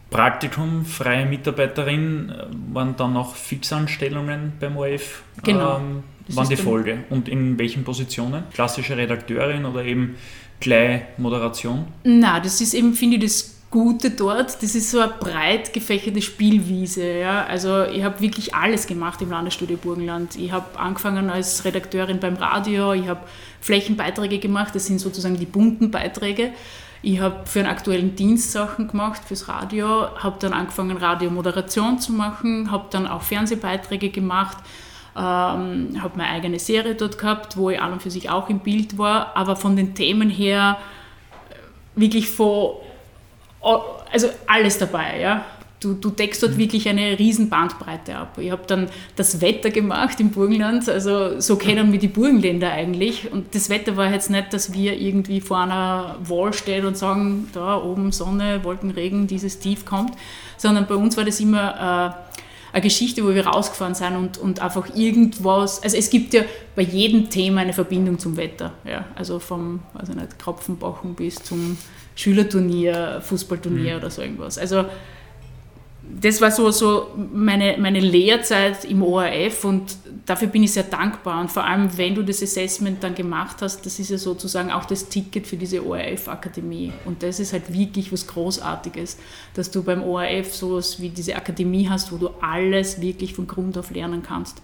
Praktikum, 0.10 0.86
freie 0.86 1.26
Mitarbeiterin, 1.26 2.34
waren 2.72 2.96
dann 2.96 3.14
noch 3.14 3.36
Fixanstellungen 3.36 4.54
beim 4.60 4.78
ORF? 4.78 5.24
Genau. 5.44 5.78
Ähm, 5.78 6.04
waren 6.36 6.50
die 6.50 6.56
Folge? 6.56 7.04
Und 7.10 7.28
in 7.30 7.58
welchen 7.58 7.84
Positionen? 7.84 8.44
Klassische 8.54 8.98
Redakteurin 8.98 9.66
oder 9.66 9.84
eben 9.84 10.16
gleich 10.60 11.02
Moderation? 11.18 11.86
Na, 12.04 12.40
das 12.40 12.62
ist 12.62 12.74
eben, 12.74 12.94
finde 12.94 13.18
ich, 13.18 13.24
das 13.24 13.58
Gute 13.70 14.12
dort, 14.12 14.64
das 14.64 14.76
ist 14.76 14.92
so 14.92 15.00
eine 15.00 15.12
breit 15.20 15.74
gefächerte 15.74 16.22
Spielwiese. 16.22 17.20
Ja? 17.20 17.46
Also 17.46 17.84
ich 17.84 18.02
habe 18.02 18.22
wirklich 18.22 18.56
alles 18.56 18.88
gemacht 18.88 19.22
im 19.22 19.30
Landesstudio 19.30 19.76
Burgenland. 19.76 20.38
Ich 20.38 20.54
habe 20.54 20.80
angefangen 20.80 21.30
als 21.30 21.66
Redakteurin 21.66 22.20
beim 22.20 22.36
Radio, 22.36 22.94
ich 22.94 23.08
habe 23.10 23.20
Flächenbeiträge 23.60 24.40
gemacht, 24.40 24.74
das 24.74 24.86
sind 24.86 25.00
sozusagen 25.00 25.38
die 25.38 25.46
bunten 25.46 25.92
Beiträge. 25.92 26.52
Ich 27.02 27.20
habe 27.20 27.46
für 27.46 27.60
einen 27.60 27.68
aktuellen 27.68 28.16
Dienst 28.16 28.54
Sachen 28.54 28.88
gemacht, 28.88 29.22
fürs 29.26 29.50
Radio, 29.50 30.16
habe 30.16 30.38
dann 30.40 30.54
angefangen, 30.54 30.96
Radiomoderation 30.96 32.00
zu 32.00 32.14
machen, 32.14 32.72
habe 32.72 32.88
dann 32.90 33.06
auch 33.06 33.22
Fernsehbeiträge 33.22 34.10
gemacht, 34.10 34.58
ähm, 35.18 36.02
habe 36.02 36.18
meine 36.18 36.30
eigene 36.30 36.60
Serie 36.60 36.96
dort 36.96 37.18
gehabt, 37.18 37.58
wo 37.58 37.70
ich 37.70 37.82
an 37.82 37.94
und 37.94 38.02
für 38.02 38.12
sich 38.12 38.30
auch 38.30 38.50
im 38.50 38.60
Bild 38.60 38.98
war, 38.98 39.36
aber 39.36 39.56
von 39.56 39.76
den 39.76 39.96
Themen 39.96 40.30
her 40.30 40.78
äh, 41.50 42.00
wirklich 42.00 42.30
von, 42.30 42.76
also 44.12 44.28
alles 44.46 44.78
dabei, 44.78 45.20
ja. 45.20 45.46
Du, 45.80 45.94
du 45.94 46.10
deckst 46.10 46.42
dort 46.42 46.54
mhm. 46.54 46.58
wirklich 46.58 46.90
eine 46.90 47.20
riesen 47.20 47.50
Bandbreite 47.50 48.16
ab. 48.16 48.40
Ich 48.40 48.50
habe 48.50 48.64
dann 48.66 48.90
das 49.16 49.42
Wetter 49.42 49.70
gemacht 49.70 50.20
im 50.20 50.32
Burgenland, 50.32 50.90
also 50.90 51.40
so 51.40 51.56
kennen 51.56 51.92
wir 51.92 52.00
die 52.00 52.08
Burgenländer 52.08 52.72
eigentlich. 52.72 53.32
Und 53.32 53.54
das 53.54 53.70
Wetter 53.70 53.96
war 53.96 54.12
jetzt 54.12 54.32
nicht, 54.32 54.54
dass 54.54 54.74
wir 54.74 55.00
irgendwie 55.00 55.40
vor 55.40 55.60
einer 55.60 56.16
Wall 56.24 56.52
stehen 56.54 56.86
und 56.88 56.98
sagen, 56.98 57.48
da 57.54 57.78
oben 57.78 58.12
Sonne, 58.12 58.64
Wolkenregen, 58.64 59.28
dieses 59.28 59.60
Tief 59.60 59.86
kommt, 59.86 60.14
sondern 60.58 60.88
bei 60.88 60.96
uns 60.96 61.16
war 61.16 61.26
das 61.26 61.40
immer 61.40 62.18
äh, 62.18 62.38
eine 62.74 62.82
Geschichte, 62.82 63.24
wo 63.24 63.34
wir 63.34 63.48
rausgefahren 63.48 63.96
sind 63.96 64.16
und, 64.16 64.38
und 64.38 64.60
einfach 64.62 64.96
irgendwas, 64.96 65.82
also 65.84 65.98
es 65.98 66.10
gibt 66.10 66.34
ja 66.34 66.44
bei 66.76 66.82
jedem 66.82 67.30
Thema 67.30 67.62
eine 67.62 67.74
Verbindung 67.74 68.20
zum 68.20 68.38
Wetter. 68.38 68.74
Ja, 68.86 69.06
also 69.16 69.40
vom, 69.40 69.82
weiß 69.94 70.10
ich 70.10 70.16
nicht, 70.16 70.40
Kropfenbachen 70.40 71.16
bis 71.16 71.36
zum 71.36 71.78
Schülerturnier, 72.16 73.22
Fußballturnier 73.22 73.94
mhm. 73.94 74.00
oder 74.00 74.10
so 74.10 74.22
irgendwas. 74.22 74.58
Also 74.58 74.86
das 76.20 76.42
war 76.42 76.52
so, 76.52 76.72
so 76.72 77.08
meine, 77.34 77.78
meine 77.78 78.00
Lehrzeit 78.00 78.86
im 78.86 79.04
ORF 79.04 79.66
und 79.66 79.98
dafür 80.26 80.48
bin 80.48 80.64
ich 80.64 80.74
sehr 80.74 80.84
dankbar. 80.84 81.42
Und 81.42 81.52
vor 81.52 81.64
allem, 81.64 81.96
wenn 81.98 82.16
du 82.16 82.24
das 82.24 82.42
Assessment 82.42 83.04
dann 83.04 83.14
gemacht 83.14 83.58
hast, 83.62 83.86
das 83.86 84.00
ist 84.00 84.10
ja 84.10 84.18
sozusagen 84.18 84.72
auch 84.72 84.86
das 84.86 85.10
Ticket 85.10 85.46
für 85.46 85.58
diese 85.58 85.86
ORF-Akademie. 85.86 86.94
Und 87.06 87.24
das 87.24 87.40
ist 87.40 87.54
halt 87.54 87.72
wirklich 87.72 88.12
was 88.12 88.26
Großartiges, 88.26 89.18
dass 89.54 89.70
du 89.70 89.84
beim 89.84 90.02
ORF 90.02 90.54
sowas 90.56 91.00
wie 91.02 91.10
diese 91.10 91.36
Akademie 91.36 91.88
hast, 91.90 92.12
wo 92.12 92.18
du 92.18 92.30
alles 92.42 93.02
wirklich 93.02 93.34
von 93.34 93.48
Grund 93.48 93.78
auf 93.78 93.92
lernen 93.92 94.24
kannst. 94.24 94.62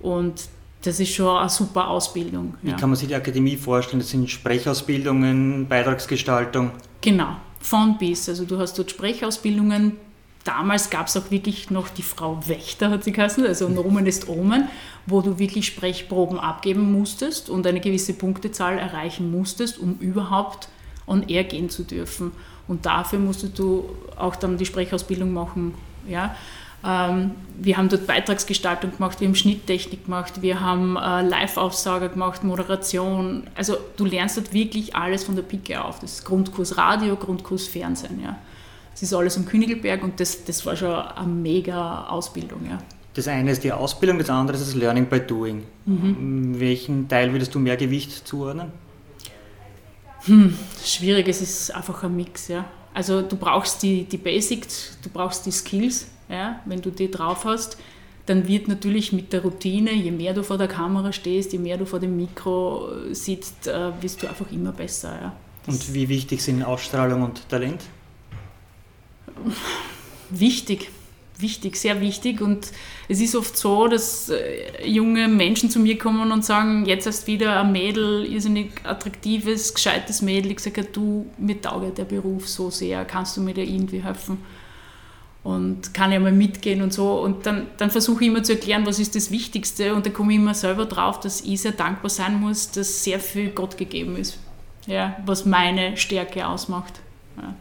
Und 0.00 0.34
das 0.82 1.00
ist 1.00 1.14
schon 1.14 1.36
eine 1.36 1.48
super 1.48 1.88
Ausbildung. 1.88 2.54
Wie 2.62 2.70
ja. 2.70 2.76
kann 2.76 2.90
man 2.90 2.96
sich 2.96 3.08
die 3.08 3.14
Akademie 3.14 3.56
vorstellen? 3.56 4.00
Das 4.00 4.10
sind 4.10 4.28
Sprechausbildungen, 4.28 5.66
Beitragsgestaltung? 5.68 6.72
Genau, 7.00 7.36
von 7.60 7.96
bis. 7.98 8.28
Also 8.28 8.44
du 8.44 8.58
hast 8.58 8.78
dort 8.78 8.90
Sprechausbildungen, 8.90 9.96
damals 10.44 10.90
gab 10.90 11.06
es 11.06 11.16
auch 11.16 11.30
wirklich 11.30 11.70
noch 11.70 11.88
die 11.88 12.02
Frau 12.02 12.38
Wächter, 12.46 12.90
hat 12.90 13.04
sie 13.04 13.12
geheißen, 13.12 13.46
also 13.46 13.68
Nomen 13.68 14.06
ist 14.06 14.28
Omen, 14.28 14.68
wo 15.06 15.20
du 15.20 15.38
wirklich 15.38 15.66
Sprechproben 15.66 16.38
abgeben 16.38 16.92
musstest 16.92 17.50
und 17.50 17.66
eine 17.66 17.80
gewisse 17.80 18.14
Punktezahl 18.14 18.78
erreichen 18.78 19.30
musstest, 19.30 19.78
um 19.78 19.96
überhaupt 19.98 20.68
on 21.06 21.28
air 21.28 21.44
gehen 21.44 21.70
zu 21.70 21.82
dürfen. 21.82 22.32
Und 22.68 22.86
dafür 22.86 23.18
musstest 23.18 23.58
du 23.58 23.88
auch 24.16 24.36
dann 24.36 24.56
die 24.56 24.66
Sprechausbildung 24.66 25.32
machen. 25.32 25.74
Ja? 26.06 26.34
Ähm, 26.84 27.32
wir 27.58 27.76
haben 27.76 27.88
dort 27.88 28.06
Beitragsgestaltung 28.06 28.92
gemacht, 28.92 29.20
wir 29.20 29.28
haben 29.28 29.34
Schnitttechnik 29.34 30.04
gemacht, 30.04 30.42
wir 30.42 30.60
haben 30.60 30.96
äh, 30.96 31.22
Live-Aufsager 31.22 32.08
gemacht, 32.08 32.44
Moderation. 32.44 33.44
Also 33.56 33.76
du 33.96 34.04
lernst 34.04 34.36
dort 34.36 34.52
wirklich 34.52 34.94
alles 34.96 35.24
von 35.24 35.36
der 35.36 35.42
Pike 35.42 35.84
auf. 35.84 36.00
Das 36.00 36.14
ist 36.14 36.24
Grundkurs 36.24 36.76
Radio, 36.76 37.16
Grundkurs 37.16 37.68
Fernsehen. 37.68 38.20
Ja. 38.22 38.36
Es 38.94 39.02
ist 39.02 39.14
alles 39.14 39.36
am 39.36 39.46
Königelberg 39.46 40.02
und 40.02 40.20
das, 40.20 40.44
das 40.44 40.64
war 40.66 40.76
schon 40.76 40.94
eine 40.94 41.26
mega 41.26 42.06
Ausbildung. 42.08 42.60
Ja. 42.68 42.78
Das 43.14 43.28
eine 43.28 43.50
ist 43.50 43.62
die 43.62 43.72
Ausbildung, 43.72 44.18
das 44.18 44.30
andere 44.30 44.56
ist 44.56 44.66
das 44.66 44.74
Learning 44.74 45.06
by 45.06 45.20
Doing. 45.20 45.64
Mhm. 45.84 46.58
Welchen 46.58 47.08
Teil 47.08 47.32
würdest 47.32 47.54
du 47.54 47.58
mehr 47.58 47.76
Gewicht 47.76 48.26
zuordnen? 48.26 48.72
Hm, 50.24 50.56
schwierig, 50.84 51.28
es 51.28 51.42
ist 51.42 51.74
einfach 51.74 52.02
ein 52.04 52.16
Mix. 52.16 52.48
Ja. 52.48 52.64
Also 52.94 53.22
du 53.22 53.36
brauchst 53.36 53.82
die, 53.82 54.04
die 54.04 54.18
Basics, 54.18 54.96
du 55.02 55.10
brauchst 55.10 55.44
die 55.46 55.50
Skills. 55.50 56.06
Ja. 56.28 56.60
Wenn 56.64 56.80
du 56.80 56.90
die 56.90 57.10
drauf 57.10 57.44
hast, 57.44 57.76
dann 58.26 58.46
wird 58.46 58.68
natürlich 58.68 59.12
mit 59.12 59.32
der 59.32 59.42
Routine, 59.42 59.92
je 59.92 60.10
mehr 60.10 60.32
du 60.32 60.42
vor 60.44 60.56
der 60.56 60.68
Kamera 60.68 61.12
stehst, 61.12 61.52
je 61.52 61.58
mehr 61.58 61.76
du 61.76 61.84
vor 61.84 61.98
dem 61.98 62.16
Mikro 62.16 62.88
sitzt, 63.10 63.66
äh, 63.66 63.90
wirst 64.00 64.22
du 64.22 64.28
einfach 64.28 64.50
immer 64.52 64.72
besser. 64.72 65.18
Ja. 65.20 65.32
Und 65.66 65.92
wie 65.92 66.08
wichtig 66.08 66.42
sind 66.42 66.62
Ausstrahlung 66.62 67.22
und 67.22 67.48
Talent? 67.48 67.82
Wichtig, 70.30 70.90
wichtig, 71.38 71.76
sehr 71.76 72.00
wichtig. 72.00 72.40
Und 72.40 72.68
es 73.08 73.20
ist 73.20 73.34
oft 73.34 73.56
so, 73.56 73.88
dass 73.88 74.30
äh, 74.30 74.86
junge 74.86 75.28
Menschen 75.28 75.70
zu 75.70 75.78
mir 75.78 75.98
kommen 75.98 76.32
und 76.32 76.44
sagen, 76.44 76.86
jetzt 76.86 77.06
erst 77.06 77.26
wieder 77.26 77.60
ein 77.60 77.72
Mädel, 77.72 78.24
irrsinnig 78.24 78.72
attraktives, 78.84 79.74
gescheites 79.74 80.22
Mädel. 80.22 80.52
Ich 80.52 80.60
sage, 80.60 80.84
du, 80.84 81.26
mir 81.38 81.60
taugt 81.60 81.98
der 81.98 82.04
Beruf 82.04 82.48
so 82.48 82.70
sehr, 82.70 83.04
kannst 83.04 83.36
du 83.36 83.40
mir 83.40 83.54
da 83.54 83.60
irgendwie 83.60 84.02
helfen? 84.02 84.38
Und 85.44 85.92
kann 85.92 86.12
ja 86.12 86.20
mal 86.20 86.30
mitgehen 86.30 86.82
und 86.82 86.92
so. 86.92 87.20
Und 87.20 87.46
dann, 87.46 87.66
dann 87.76 87.90
versuche 87.90 88.22
ich 88.22 88.30
immer 88.30 88.44
zu 88.44 88.52
erklären, 88.52 88.86
was 88.86 89.00
ist 89.00 89.16
das 89.16 89.32
Wichtigste. 89.32 89.92
Und 89.92 90.06
da 90.06 90.10
komme 90.10 90.32
ich 90.32 90.38
immer 90.38 90.54
selber 90.54 90.86
drauf, 90.86 91.18
dass 91.18 91.40
ich 91.40 91.60
sehr 91.60 91.72
dankbar 91.72 92.10
sein 92.10 92.40
muss, 92.40 92.70
dass 92.70 93.02
sehr 93.02 93.18
viel 93.18 93.50
Gott 93.50 93.76
gegeben 93.76 94.16
ist. 94.16 94.38
Ja, 94.86 95.16
was 95.26 95.44
meine 95.44 95.96
Stärke 95.96 96.46
ausmacht. 96.46 97.00
Ja. 97.36 97.54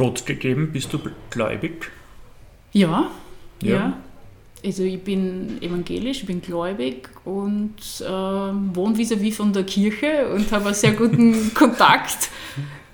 Gott 0.00 0.24
gegeben? 0.24 0.70
Bist 0.72 0.90
du 0.94 0.98
gläubig? 1.28 1.90
Ja, 2.72 3.10
ja. 3.62 3.74
ja. 3.74 3.92
Also 4.64 4.82
ich 4.82 5.04
bin 5.04 5.60
evangelisch, 5.60 6.20
ich 6.20 6.26
bin 6.26 6.40
gläubig 6.40 7.10
und 7.26 7.74
äh, 8.00 8.08
wohne 8.08 8.96
vis-à-vis 8.96 9.36
von 9.36 9.52
der 9.52 9.64
Kirche 9.64 10.30
und 10.34 10.50
habe 10.52 10.66
einen 10.66 10.74
sehr 10.74 10.92
guten 10.92 11.52
Kontakt. 11.54 12.30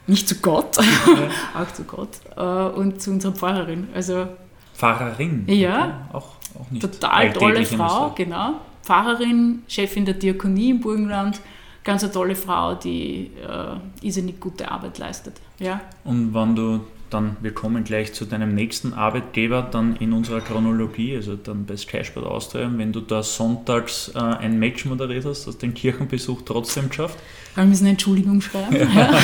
Nicht 0.08 0.28
zu 0.28 0.34
Gott, 0.36 0.78
auch 1.54 1.72
zu 1.74 1.84
Gott 1.84 2.10
äh, 2.36 2.40
und 2.40 3.00
zu 3.00 3.12
unserer 3.12 3.32
Pfarrerin. 3.32 3.86
Also, 3.94 4.26
Pfarrerin? 4.74 5.44
Ja, 5.46 6.08
auch, 6.12 6.34
auch 6.58 6.70
nicht 6.72 6.82
total 6.82 7.32
tolle 7.32 7.64
Frau, 7.64 8.10
genau. 8.16 8.54
Pfarrerin, 8.82 9.62
Chefin 9.68 10.04
der 10.04 10.14
Diakonie 10.14 10.70
im 10.70 10.80
Burgenland, 10.80 11.40
ganz 11.84 12.02
eine 12.02 12.12
tolle 12.12 12.34
Frau, 12.34 12.74
die 12.74 13.30
äh, 13.48 14.04
irrsinnig 14.04 14.40
gute 14.40 14.68
Arbeit 14.68 14.98
leistet. 14.98 15.36
Ja. 15.60 15.80
Und 16.02 16.34
wenn 16.34 16.56
du 16.56 16.80
dann, 17.10 17.36
wir 17.40 17.52
kommen 17.52 17.84
gleich 17.84 18.12
zu 18.12 18.24
deinem 18.24 18.54
nächsten 18.54 18.92
Arbeitgeber, 18.92 19.68
dann 19.70 19.96
in 19.96 20.12
unserer 20.12 20.40
Chronologie, 20.40 21.14
also 21.16 21.36
dann 21.36 21.64
bei 21.64 21.76
Sky 21.76 22.04
Sport 22.04 22.26
Austria, 22.26 22.70
wenn 22.74 22.92
du 22.92 23.00
da 23.00 23.22
sonntags 23.22 24.10
äh, 24.14 24.18
ein 24.18 24.58
Match 24.58 24.84
moderiert 24.84 25.24
hast, 25.24 25.46
hast 25.46 25.62
du 25.62 25.66
den 25.66 25.74
Kirchenbesuch 25.74 26.42
trotzdem 26.44 26.88
geschafft? 26.88 27.18
Wir 27.54 27.64
müssen 27.64 27.84
eine 27.84 27.90
Entschuldigung 27.90 28.40
schreiben. 28.40 28.76
Ja. 28.76 29.18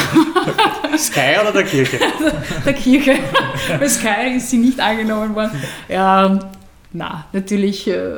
Sky 0.97 1.41
oder 1.41 1.53
der 1.53 1.65
Kirche? 1.65 1.99
der 2.65 2.73
Kirche. 2.73 3.17
Bei 3.79 3.89
Sky 3.89 4.37
ist 4.37 4.51
sie 4.51 4.59
nicht 4.59 4.81
angenommen 4.81 5.35
worden. 5.35 5.61
Ja, 5.89 6.51
na, 6.93 7.27
natürlich, 7.33 7.89
äh, 7.89 8.15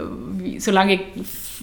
solange 0.59 1.01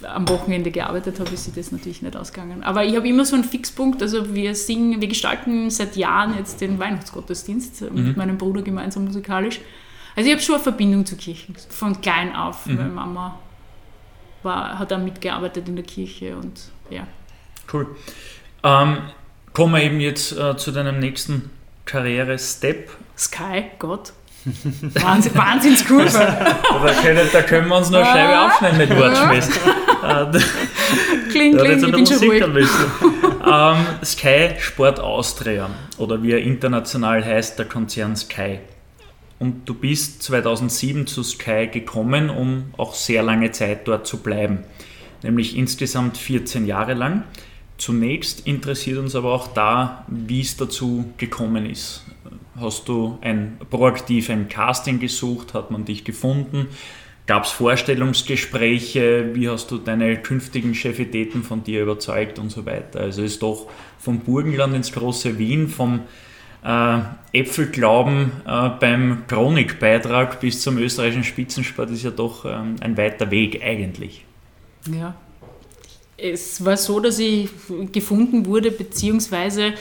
am 0.04 0.28
Wochenende 0.28 0.70
gearbeitet 0.70 1.20
habe, 1.20 1.30
ist 1.30 1.44
sich 1.44 1.54
das 1.54 1.72
natürlich 1.72 2.02
nicht 2.02 2.16
ausgegangen. 2.16 2.62
Aber 2.62 2.84
ich 2.84 2.96
habe 2.96 3.08
immer 3.08 3.24
so 3.24 3.34
einen 3.34 3.44
Fixpunkt, 3.44 4.02
also 4.02 4.34
wir 4.34 4.54
singen, 4.54 5.00
wir 5.00 5.08
gestalten 5.08 5.70
seit 5.70 5.96
Jahren 5.96 6.36
jetzt 6.36 6.60
den 6.60 6.78
Weihnachtsgottesdienst 6.78 7.82
mhm. 7.82 8.08
mit 8.08 8.16
meinem 8.16 8.38
Bruder 8.38 8.62
gemeinsam 8.62 9.04
musikalisch. 9.04 9.60
Also 10.14 10.28
ich 10.28 10.34
habe 10.34 10.42
schon 10.42 10.56
eine 10.56 10.64
Verbindung 10.64 11.06
zur 11.06 11.18
Kirche, 11.18 11.52
von 11.68 12.00
klein 12.00 12.34
auf, 12.34 12.66
mhm. 12.66 12.78
weil 12.78 12.88
Mama 12.88 13.38
war, 14.42 14.78
hat 14.78 14.90
da 14.90 14.98
mitgearbeitet 14.98 15.68
in 15.68 15.76
der 15.76 15.84
Kirche 15.84 16.36
und 16.36 16.60
ja. 16.90 17.06
Cool. 17.72 17.86
Ähm, 18.62 18.98
kommen 19.52 19.74
wir 19.74 19.82
eben 19.82 20.00
jetzt 20.00 20.36
äh, 20.36 20.56
zu 20.56 20.72
deinem 20.72 20.98
nächsten 20.98 21.50
Karriere-Step. 21.84 22.90
Sky, 23.16 23.64
Gott. 23.78 24.12
Wahnsinn, 24.44 25.34
Wahnsinnskurve. 25.34 26.10
da, 26.18 26.92
können, 27.02 27.28
da 27.32 27.42
können 27.42 27.68
wir 27.68 27.76
uns 27.76 27.90
noch 27.90 28.00
eine 28.00 28.06
Scheibe 28.06 28.40
aufschneiden 28.40 28.78
mit 28.78 28.90
Wortschwest. 28.96 29.52
kling, 31.30 31.56
kling, 31.56 31.84
ich 31.84 31.92
bin 31.92 32.06
schon 32.06 32.18
ruhig. 32.18 32.68
ähm, 33.46 33.86
Sky 34.04 34.50
Sport 34.58 35.00
Austria 35.00 35.70
oder 35.98 36.22
wie 36.22 36.32
er 36.32 36.38
international 36.38 37.24
heißt, 37.24 37.58
der 37.58 37.66
Konzern 37.66 38.16
Sky. 38.16 38.58
Und 39.38 39.68
du 39.68 39.74
bist 39.74 40.22
2007 40.22 41.06
zu 41.06 41.22
Sky 41.22 41.66
gekommen, 41.66 42.30
um 42.30 42.72
auch 42.76 42.94
sehr 42.94 43.22
lange 43.22 43.50
Zeit 43.50 43.88
dort 43.88 44.06
zu 44.06 44.18
bleiben. 44.18 44.60
Nämlich 45.22 45.56
insgesamt 45.56 46.16
14 46.16 46.66
Jahre 46.66 46.94
lang. 46.94 47.24
Zunächst 47.76 48.46
interessiert 48.46 48.98
uns 48.98 49.16
aber 49.16 49.32
auch 49.32 49.48
da, 49.48 50.04
wie 50.08 50.40
es 50.40 50.56
dazu 50.56 51.12
gekommen 51.16 51.66
ist. 51.66 52.04
Hast 52.60 52.88
du 52.88 53.18
ein 53.22 53.58
proaktiv 53.70 54.28
ein 54.30 54.48
Casting 54.48 55.00
gesucht? 55.00 55.54
Hat 55.54 55.70
man 55.70 55.84
dich 55.84 56.04
gefunden? 56.04 56.68
Gab 57.26 57.44
es 57.44 57.50
Vorstellungsgespräche? 57.50 59.30
Wie 59.34 59.48
hast 59.48 59.70
du 59.70 59.78
deine 59.78 60.20
künftigen 60.20 60.74
Chefitäten 60.74 61.42
von 61.44 61.64
dir 61.64 61.82
überzeugt 61.82 62.38
und 62.38 62.50
so 62.50 62.66
weiter? 62.66 63.00
Also 63.00 63.22
ist 63.22 63.42
doch 63.42 63.68
vom 63.98 64.20
Burgenland 64.20 64.74
ins 64.74 64.92
große 64.92 65.38
Wien, 65.38 65.68
vom 65.68 66.00
äh, 66.64 66.98
Äpfelglauben 67.32 68.32
äh, 68.46 68.70
beim 68.78 69.24
Chronikbeitrag 69.28 70.40
bis 70.40 70.62
zum 70.62 70.78
österreichischen 70.78 71.24
Spitzensport 71.24 71.90
ist 71.90 72.02
ja 72.02 72.10
doch 72.10 72.44
ähm, 72.44 72.76
ein 72.80 72.96
weiter 72.96 73.30
Weg 73.30 73.62
eigentlich. 73.62 74.24
Ja, 74.92 75.14
es 76.16 76.64
war 76.64 76.76
so, 76.76 77.00
dass 77.00 77.18
ich 77.18 77.48
gefunden 77.90 78.46
wurde, 78.46 78.70
beziehungsweise 78.70 79.74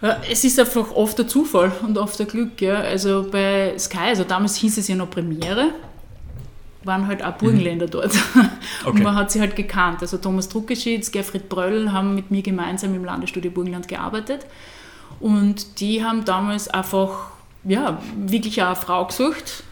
es 0.00 0.44
ist 0.44 0.58
einfach 0.60 0.92
oft 0.92 1.18
der 1.18 1.26
Zufall 1.26 1.72
und 1.82 1.98
oft 1.98 2.18
der 2.18 2.26
Glück. 2.26 2.60
Ja. 2.60 2.76
Also 2.76 3.26
bei 3.30 3.76
Sky, 3.78 3.98
also 4.08 4.24
damals 4.24 4.56
hieß 4.56 4.78
es 4.78 4.88
ja 4.88 4.94
noch 4.94 5.10
Premiere, 5.10 5.72
waren 6.84 7.08
halt 7.08 7.24
auch 7.24 7.32
Burgenländer 7.32 7.86
mhm. 7.86 7.90
dort. 7.90 8.12
Okay. 8.84 8.98
Und 8.98 9.02
man 9.02 9.16
hat 9.16 9.32
sie 9.32 9.40
halt 9.40 9.56
gekannt. 9.56 10.02
Also 10.02 10.18
Thomas 10.18 10.48
Druckeschitz, 10.48 11.10
Gerfried 11.10 11.48
Bröll 11.48 11.90
haben 11.90 12.14
mit 12.14 12.30
mir 12.30 12.42
gemeinsam 12.42 12.94
im 12.94 13.04
Landesstudio 13.04 13.50
Burgenland 13.50 13.88
gearbeitet. 13.88 14.46
Und 15.18 15.80
die 15.80 16.04
haben 16.04 16.24
damals 16.24 16.68
einfach, 16.68 17.32
ja, 17.64 18.00
wirklich 18.16 18.62
auch 18.62 18.68
eine 18.68 18.76
Frau 18.76 19.04
gesucht, 19.04 19.64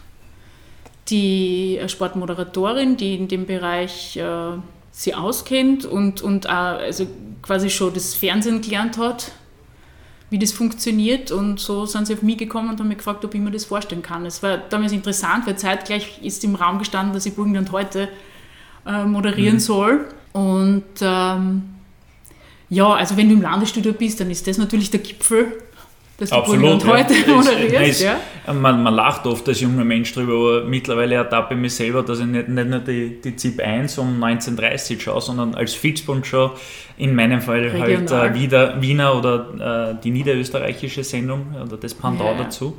die 1.07 1.79
Sportmoderatorin, 1.87 2.97
die 2.97 3.15
in 3.15 3.29
dem 3.29 3.45
Bereich 3.45 4.17
äh, 4.17 4.57
sie 4.91 5.15
auskennt 5.15 5.85
und, 5.85 6.21
und 6.21 6.49
auch, 6.49 6.79
also 6.79 7.07
quasi 7.41 7.69
schon 7.69 7.93
das 7.93 8.13
Fernsehen 8.13 8.61
gelernt 8.61 8.97
hat 8.97 9.31
wie 10.29 10.39
das 10.39 10.51
funktioniert. 10.51 11.31
Und 11.31 11.59
so 11.59 11.85
sind 11.85 12.07
sie 12.07 12.13
auf 12.13 12.21
mich 12.21 12.37
gekommen 12.37 12.69
und 12.69 12.79
haben 12.79 12.87
mich 12.87 12.97
gefragt, 12.97 13.23
ob 13.23 13.33
ich 13.33 13.41
mir 13.41 13.51
das 13.51 13.65
vorstellen 13.65 14.01
kann. 14.01 14.25
Es 14.25 14.43
war 14.43 14.57
damals 14.57 14.91
interessant, 14.91 15.47
weil 15.47 15.57
zeitgleich 15.57 16.19
ist 16.21 16.43
im 16.43 16.55
Raum 16.55 16.79
gestanden, 16.79 17.13
dass 17.13 17.25
ich 17.25 17.35
Burgenland 17.35 17.71
heute 17.71 18.09
äh, 18.85 19.05
moderieren 19.05 19.55
mhm. 19.55 19.59
soll. 19.59 20.05
Und 20.33 20.83
ähm, 21.01 21.63
ja, 22.69 22.93
also 22.93 23.15
wenn 23.17 23.29
du 23.29 23.35
im 23.35 23.41
Landesstudio 23.41 23.93
bist, 23.93 24.19
dann 24.19 24.29
ist 24.29 24.45
das 24.47 24.57
natürlich 24.57 24.91
der 24.91 24.99
Gipfel. 24.99 25.63
Dass 26.17 26.29
du 26.31 26.35
Absolut, 26.35 26.61
Burgenland 26.83 27.09
heute 27.09 27.13
ja. 27.13 27.35
moderierst. 27.35 28.01
Ja? 28.01 28.19
Man, 28.53 28.81
man 28.81 28.93
lacht 28.93 29.27
oft 29.27 29.47
als 29.47 29.61
junger 29.61 29.83
Mensch 29.83 30.11
drüber, 30.13 30.33
aber 30.33 30.63
mittlerweile 30.67 31.15
ertappe 31.15 31.53
ich 31.53 31.59
mich 31.59 31.75
selber, 31.75 32.01
dass 32.01 32.19
ich 32.19 32.25
nicht, 32.25 32.47
nicht 32.49 32.67
nur 32.69 32.79
die, 32.79 33.21
die 33.21 33.35
ZIP 33.35 33.59
1 33.59 33.97
um 33.99 34.23
1930 34.23 35.01
schaue, 35.01 35.21
sondern 35.21 35.53
als 35.53 35.73
Fixpunkt 35.75 36.25
schaue, 36.25 36.51
in 36.97 37.13
meinem 37.13 37.41
Fall 37.41 37.71
halt 37.71 37.87
Regional. 37.87 38.31
äh, 38.31 38.33
wieder 38.33 38.81
Wiener 38.81 39.15
oder 39.15 39.91
äh, 39.91 40.01
die 40.03 40.09
niederösterreichische 40.11 41.03
Sendung 41.03 41.55
oder 41.63 41.77
das 41.77 41.93
Pendant 41.93 42.21
Ja, 42.31 42.35
ja. 42.37 42.43
dazu. 42.43 42.77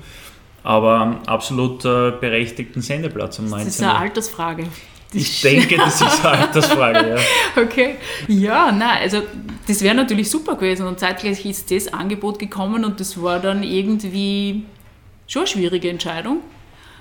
Aber 0.65 1.03
ähm, 1.03 1.17
absolut 1.27 1.85
äh, 1.85 2.11
berechtigten 2.21 2.83
Sendeplatz 2.83 3.39
um 3.39 3.45
Das 3.45 3.53
19 3.53 3.69
ist 3.69 3.83
eine. 3.83 3.97
Altersfrage. 3.97 4.65
Ich 5.13 5.41
denke, 5.41 5.77
das 5.77 6.01
ist 6.01 6.25
eine 6.25 6.39
Altersfrage, 6.39 7.09
ja. 7.11 7.17
Okay. 7.63 7.97
Ja, 8.27 8.71
nein, 8.71 8.99
also 9.03 9.23
das 9.67 9.83
wäre 9.83 9.95
natürlich 9.95 10.31
super 10.31 10.57
gewesen 10.57 10.87
und 10.87 11.01
zeitgleich 11.01 11.47
ist 11.47 11.71
das 11.71 11.93
Angebot 11.93 12.39
gekommen 12.39 12.85
und 12.85 13.01
das 13.01 13.21
war 13.23 13.41
dann 13.41 13.63
irgendwie 13.63 14.65
schon 15.27 15.41
eine 15.41 15.47
schwierige 15.49 15.89
Entscheidung, 15.89 16.41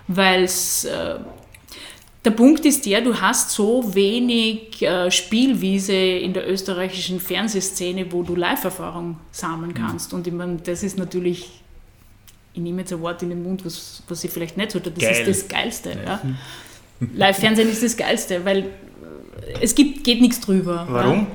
weil 0.07 0.43
es 0.43 0.85
äh, 0.85 1.15
der 2.27 2.31
Punkt 2.31 2.65
ist 2.65 2.85
der, 2.85 2.99
du 2.99 3.21
hast 3.21 3.51
so 3.51 3.95
wenig 3.95 4.81
äh, 4.81 5.09
Spielwiese 5.09 5.93
in 5.93 6.33
der 6.33 6.49
österreichischen 6.49 7.21
Fernsehszene, 7.21 8.11
wo 8.11 8.21
du 8.21 8.35
Live-Erfahrung 8.35 9.17
sammeln 9.31 9.73
kannst. 9.73 10.13
Und 10.13 10.27
ich 10.27 10.33
meine, 10.33 10.57
das 10.57 10.83
ist 10.83 10.97
natürlich, 10.97 11.61
ich 12.53 12.61
nehme 12.61 12.81
jetzt 12.81 12.91
ein 12.91 12.99
Wort 12.99 13.23
in 13.23 13.29
den 13.29 13.43
Mund, 13.43 13.65
was, 13.65 14.03
was 14.09 14.25
ich 14.25 14.31
vielleicht 14.31 14.57
nicht 14.57 14.71
sollte, 14.71 14.91
das 14.91 15.01
Geil. 15.01 15.25
ist 15.25 15.43
das 15.43 15.47
Geilste. 15.47 15.97
Ja. 16.05 16.21
Live-Fernsehen 16.99 17.69
ist 17.69 17.83
das 17.83 17.95
Geilste, 17.95 18.43
weil 18.45 18.59
äh, 18.59 18.65
es 19.61 19.75
gibt, 19.75 20.03
geht 20.03 20.21
nichts 20.21 20.39
drüber. 20.39 20.87
Warum? 20.89 21.19
Ja. 21.19 21.27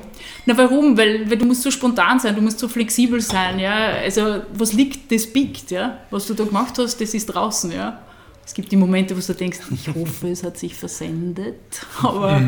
Na 0.45 0.57
warum? 0.57 0.97
Weil, 0.97 1.29
weil 1.29 1.37
du 1.37 1.45
musst 1.45 1.63
so 1.63 1.71
spontan 1.71 2.19
sein, 2.19 2.35
du 2.35 2.41
musst 2.41 2.59
so 2.59 2.67
flexibel 2.67 3.21
sein, 3.21 3.59
ja. 3.59 3.93
Also 4.03 4.41
was 4.53 4.73
liegt, 4.73 5.11
das 5.11 5.25
biegt, 5.27 5.71
ja. 5.71 5.99
Was 6.09 6.27
du 6.27 6.33
da 6.33 6.43
gemacht 6.43 6.77
hast, 6.77 6.99
das 6.99 7.13
ist 7.13 7.27
draußen, 7.27 7.71
ja. 7.71 7.99
Es 8.45 8.53
gibt 8.53 8.71
die 8.73 8.75
Momente, 8.75 9.15
wo 9.15 9.21
du 9.21 9.33
denkst, 9.33 9.59
ich 9.71 9.87
hoffe, 9.87 10.27
es 10.27 10.43
hat 10.43 10.57
sich 10.57 10.75
versendet, 10.75 11.55
aber 12.03 12.41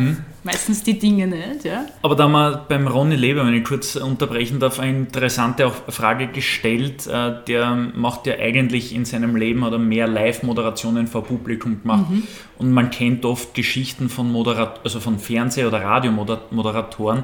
meistens 0.44 0.84
die 0.84 1.00
Dinge 1.00 1.26
nicht, 1.26 1.64
ja. 1.64 1.86
Aber 2.02 2.16
da 2.16 2.26
haben 2.26 2.34
wir 2.34 2.66
beim 2.68 2.88
Ronny 2.88 3.16
Leber, 3.16 3.46
wenn 3.46 3.54
ich 3.54 3.64
kurz 3.64 3.96
unterbrechen 3.96 4.60
darf, 4.60 4.80
eine 4.80 4.98
interessante 4.98 5.72
Frage 5.88 6.28
gestellt. 6.28 7.08
Äh, 7.08 7.36
Der 7.48 7.74
macht 7.96 8.28
ja 8.28 8.36
eigentlich 8.36 8.94
in 8.94 9.06
seinem 9.06 9.38
Leben 9.38 9.64
oder 9.64 9.78
mehr 9.78 10.08
Live-Moderationen 10.08 11.08
vor 11.08 11.24
Publikum 11.24 11.82
gemacht. 11.82 12.06
Und 12.58 12.72
man 12.72 12.90
kennt 12.90 13.24
oft 13.24 13.54
Geschichten 13.54 14.10
von, 14.10 14.30
Moderat 14.32 14.82
also 14.84 15.00
von 15.00 15.18
Fernseh- 15.18 15.66
oder 15.66 15.82
Radiomoderatoren, 15.82 17.24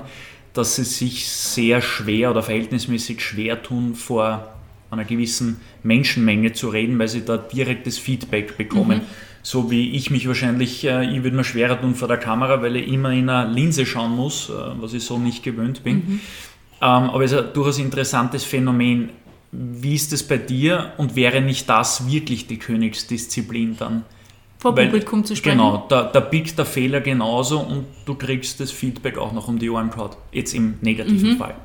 dass 0.54 0.78
sie 0.78 0.84
sich 0.86 1.28
sehr 1.28 1.82
schwer 1.82 2.32
oder 2.32 2.42
verhältnismäßig 2.42 3.22
schwer 3.22 3.62
tun, 3.62 3.96
vor 3.96 4.48
einer 4.92 5.06
gewissen 5.06 5.62
Menschenmenge 5.84 6.54
zu 6.54 6.70
reden, 6.70 7.00
weil 7.00 7.08
sie 7.08 7.24
da 7.26 7.38
direktes 7.38 7.98
Feedback 7.98 8.58
bekommen. 8.58 9.02
So 9.44 9.72
wie 9.72 9.92
ich 9.92 10.12
mich 10.12 10.28
wahrscheinlich, 10.28 10.84
äh, 10.86 11.04
ich 11.16 11.24
würde 11.24 11.36
mir 11.36 11.44
schwerer 11.44 11.80
tun 11.82 11.96
vor 11.96 12.08
der 12.08 12.18
Kamera, 12.18 12.62
weil 12.62 12.76
ich 12.76 12.88
immer 12.88 13.12
in 13.12 13.28
einer 13.28 13.50
Linse 13.52 13.88
schauen 13.88 14.16
muss, 14.16 14.50
äh, 14.50 14.54
was 14.80 14.94
ich 14.94 15.04
so 15.04 15.18
nicht 15.18 15.42
gewöhnt 15.44 15.84
bin. 15.84 15.96
Ähm, 16.04 16.20
aber 16.82 17.24
es 17.24 17.32
ist 17.32 17.40
ein 17.40 17.54
durchaus 17.54 17.80
interessantes 17.80 18.44
Phänomen. 18.44 19.10
Wie 19.52 19.96
ist 19.96 20.14
es 20.14 20.22
bei 20.24 20.38
dir 20.38 20.94
und 20.98 21.16
wäre 21.16 21.42
nicht 21.42 21.68
das 21.68 22.10
wirklich 22.10 22.46
die 22.48 22.58
Königsdisziplin 22.58 23.78
dann? 23.78 24.04
Vor 24.60 24.78
Weil- 24.78 24.88
Publikum 24.88 25.26
zu 25.26 25.36
sprechen. 25.36 25.58
Genau, 25.58 25.86
da, 25.90 26.04
da 26.04 26.20
biegt 26.20 26.58
der 26.60 26.66
Fehler 26.66 27.02
genauso 27.02 27.60
und 27.62 27.86
du 28.06 28.14
kriegst 28.14 28.60
das 28.60 28.72
Feedback 28.72 29.18
auch 29.18 29.34
noch 29.34 29.48
um 29.48 29.58
die 29.58 29.72
Ohren 29.72 29.90
gehauen. 29.90 30.12
Jetzt 30.32 30.54
im 30.54 30.76
negativen 30.82 31.38
Fall. 31.38 31.56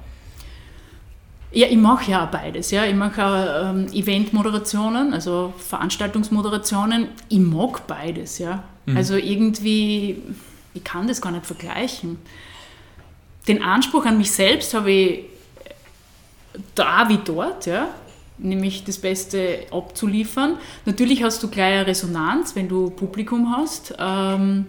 Ja, 1.56 1.68
ich 1.68 1.78
mache 1.78 2.10
ja 2.10 2.26
beides. 2.26 2.70
Ja. 2.70 2.84
Ich 2.84 2.94
mache 2.94 3.24
auch 3.24 3.70
ähm, 3.70 3.86
Eventmoderationen, 3.90 5.14
also 5.14 5.54
Veranstaltungsmoderationen. 5.56 7.08
Ich 7.30 7.38
mag 7.38 7.86
beides. 7.86 8.38
Ja. 8.38 8.64
Also 8.94 9.16
irgendwie, 9.16 10.22
ich 10.74 10.84
kann 10.84 11.08
das 11.08 11.22
gar 11.22 11.32
nicht 11.32 11.46
vergleichen. 11.46 12.18
Den 13.48 13.62
Anspruch 13.62 14.04
an 14.04 14.18
mich 14.18 14.32
selbst 14.32 14.74
habe 14.74 14.90
ich 14.90 15.24
da 16.74 17.08
wie 17.08 17.20
dort, 17.24 17.64
ja. 17.64 17.88
nämlich 18.36 18.84
das 18.84 18.98
Beste 18.98 19.60
abzuliefern. 19.70 20.58
Natürlich 20.84 21.22
hast 21.22 21.42
du 21.42 21.48
gleich 21.48 21.72
eine 21.78 21.86
Resonanz, 21.86 22.54
wenn 22.54 22.68
du 22.68 22.90
Publikum 22.90 23.56
hast. 23.56 23.94
Ähm, 23.98 24.66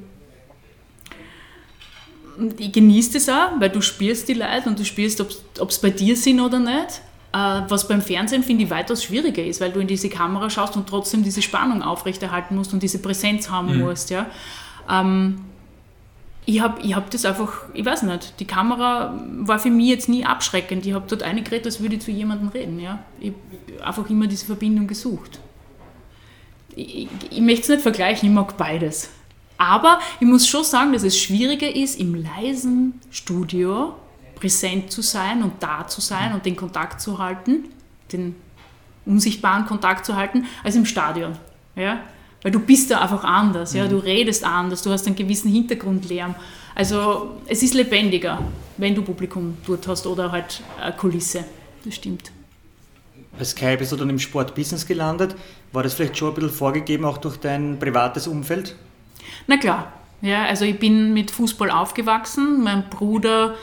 und 2.37 2.59
ich 2.59 2.71
genieße 2.71 3.13
das 3.13 3.29
auch, 3.29 3.59
weil 3.59 3.69
du 3.69 3.81
spürst 3.81 4.27
die 4.27 4.33
Leute 4.33 4.67
und 4.67 4.79
du 4.79 4.85
spürst, 4.85 5.21
ob 5.59 5.69
es 5.69 5.79
bei 5.79 5.89
dir 5.89 6.15
sind 6.15 6.39
oder 6.39 6.59
nicht. 6.59 7.01
Äh, 7.33 7.61
was 7.67 7.87
beim 7.87 8.01
Fernsehen, 8.01 8.43
finde 8.43 8.63
ich, 8.63 8.69
weitaus 8.69 9.03
schwieriger 9.03 9.43
ist, 9.43 9.59
weil 9.59 9.71
du 9.71 9.79
in 9.79 9.87
diese 9.87 10.09
Kamera 10.09 10.49
schaust 10.49 10.77
und 10.77 10.87
trotzdem 10.87 11.23
diese 11.23 11.41
Spannung 11.41 11.81
aufrechterhalten 11.81 12.55
musst 12.55 12.73
und 12.73 12.81
diese 12.81 12.99
Präsenz 12.99 13.49
haben 13.49 13.79
musst. 13.79 14.09
Ja. 14.09 14.27
Ähm, 14.89 15.41
ich 16.45 16.61
habe 16.61 16.81
ich 16.81 16.95
hab 16.95 17.11
das 17.11 17.25
einfach, 17.25 17.63
ich 17.73 17.83
weiß 17.83 18.03
nicht, 18.03 18.39
die 18.39 18.45
Kamera 18.45 19.19
war 19.39 19.59
für 19.59 19.69
mich 19.69 19.89
jetzt 19.89 20.07
nie 20.07 20.23
abschreckend. 20.23 20.85
Ich 20.85 20.93
habe 20.93 21.05
dort 21.07 21.21
eingeredet, 21.21 21.65
als 21.65 21.81
würde 21.81 21.95
ich 21.95 22.01
zu 22.01 22.11
jemandem 22.11 22.47
reden. 22.47 22.79
Ja. 22.79 22.99
Ich 23.19 23.33
habe 23.73 23.85
einfach 23.85 24.09
immer 24.09 24.27
diese 24.27 24.45
Verbindung 24.45 24.87
gesucht. 24.87 25.39
Ich, 26.75 27.03
ich, 27.03 27.07
ich 27.31 27.41
möchte 27.41 27.63
es 27.63 27.69
nicht 27.69 27.81
vergleichen, 27.81 28.29
ich 28.29 28.33
mag 28.33 28.55
beides. 28.55 29.09
Aber 29.57 29.99
ich 30.19 30.27
muss 30.27 30.47
schon 30.47 30.63
sagen, 30.63 30.93
dass 30.93 31.03
es 31.03 31.17
schwieriger 31.17 31.73
ist, 31.73 31.99
im 31.99 32.15
leisen 32.15 32.99
Studio 33.09 33.95
präsent 34.35 34.91
zu 34.91 35.01
sein 35.01 35.41
und 35.41 35.53
da 35.61 35.87
zu 35.87 35.99
sein 35.99 36.33
und 36.33 36.45
den 36.45 36.55
Kontakt 36.55 37.01
zu 37.01 37.17
halten, 37.17 37.65
den 38.11 38.35
unsichtbaren 39.05 39.65
Kontakt 39.65 40.05
zu 40.05 40.15
halten, 40.15 40.45
als 40.63 40.75
im 40.75 40.85
Stadion. 40.85 41.33
Ja? 41.75 42.01
Weil 42.43 42.51
du 42.51 42.59
bist 42.59 42.91
da 42.91 43.01
einfach 43.01 43.23
anders, 43.23 43.73
ja? 43.73 43.87
du 43.87 43.97
redest 43.97 44.43
anders, 44.43 44.83
du 44.83 44.91
hast 44.91 45.07
einen 45.07 45.15
gewissen 45.15 45.51
Hintergrundlärm. 45.51 46.35
Also 46.75 47.37
es 47.47 47.63
ist 47.63 47.73
lebendiger, 47.73 48.39
wenn 48.77 48.93
du 48.93 49.01
Publikum 49.01 49.57
dort 49.65 49.87
hast 49.87 50.05
oder 50.05 50.31
halt 50.31 50.61
eine 50.79 50.95
Kulisse. 50.95 51.43
Das 51.83 51.95
stimmt. 51.95 52.31
Bei 53.37 53.43
Sky 53.43 53.77
bist 53.77 53.91
du 53.91 53.95
dann 53.95 54.09
im 54.09 54.19
Sportbusiness 54.19 54.85
gelandet. 54.85 55.35
War 55.71 55.83
das 55.83 55.93
vielleicht 55.93 56.17
schon 56.17 56.29
ein 56.29 56.35
bisschen 56.35 56.51
vorgegeben, 56.51 57.05
auch 57.05 57.17
durch 57.17 57.37
dein 57.37 57.79
privates 57.79 58.27
Umfeld? 58.27 58.75
Na 59.47 59.57
klar, 59.57 59.93
ja, 60.21 60.45
also 60.45 60.65
ich 60.65 60.77
bin 60.77 61.13
mit 61.13 61.31
Fußball 61.31 61.71
aufgewachsen. 61.71 62.63
Mein 62.63 62.89
Bruder 62.89 63.55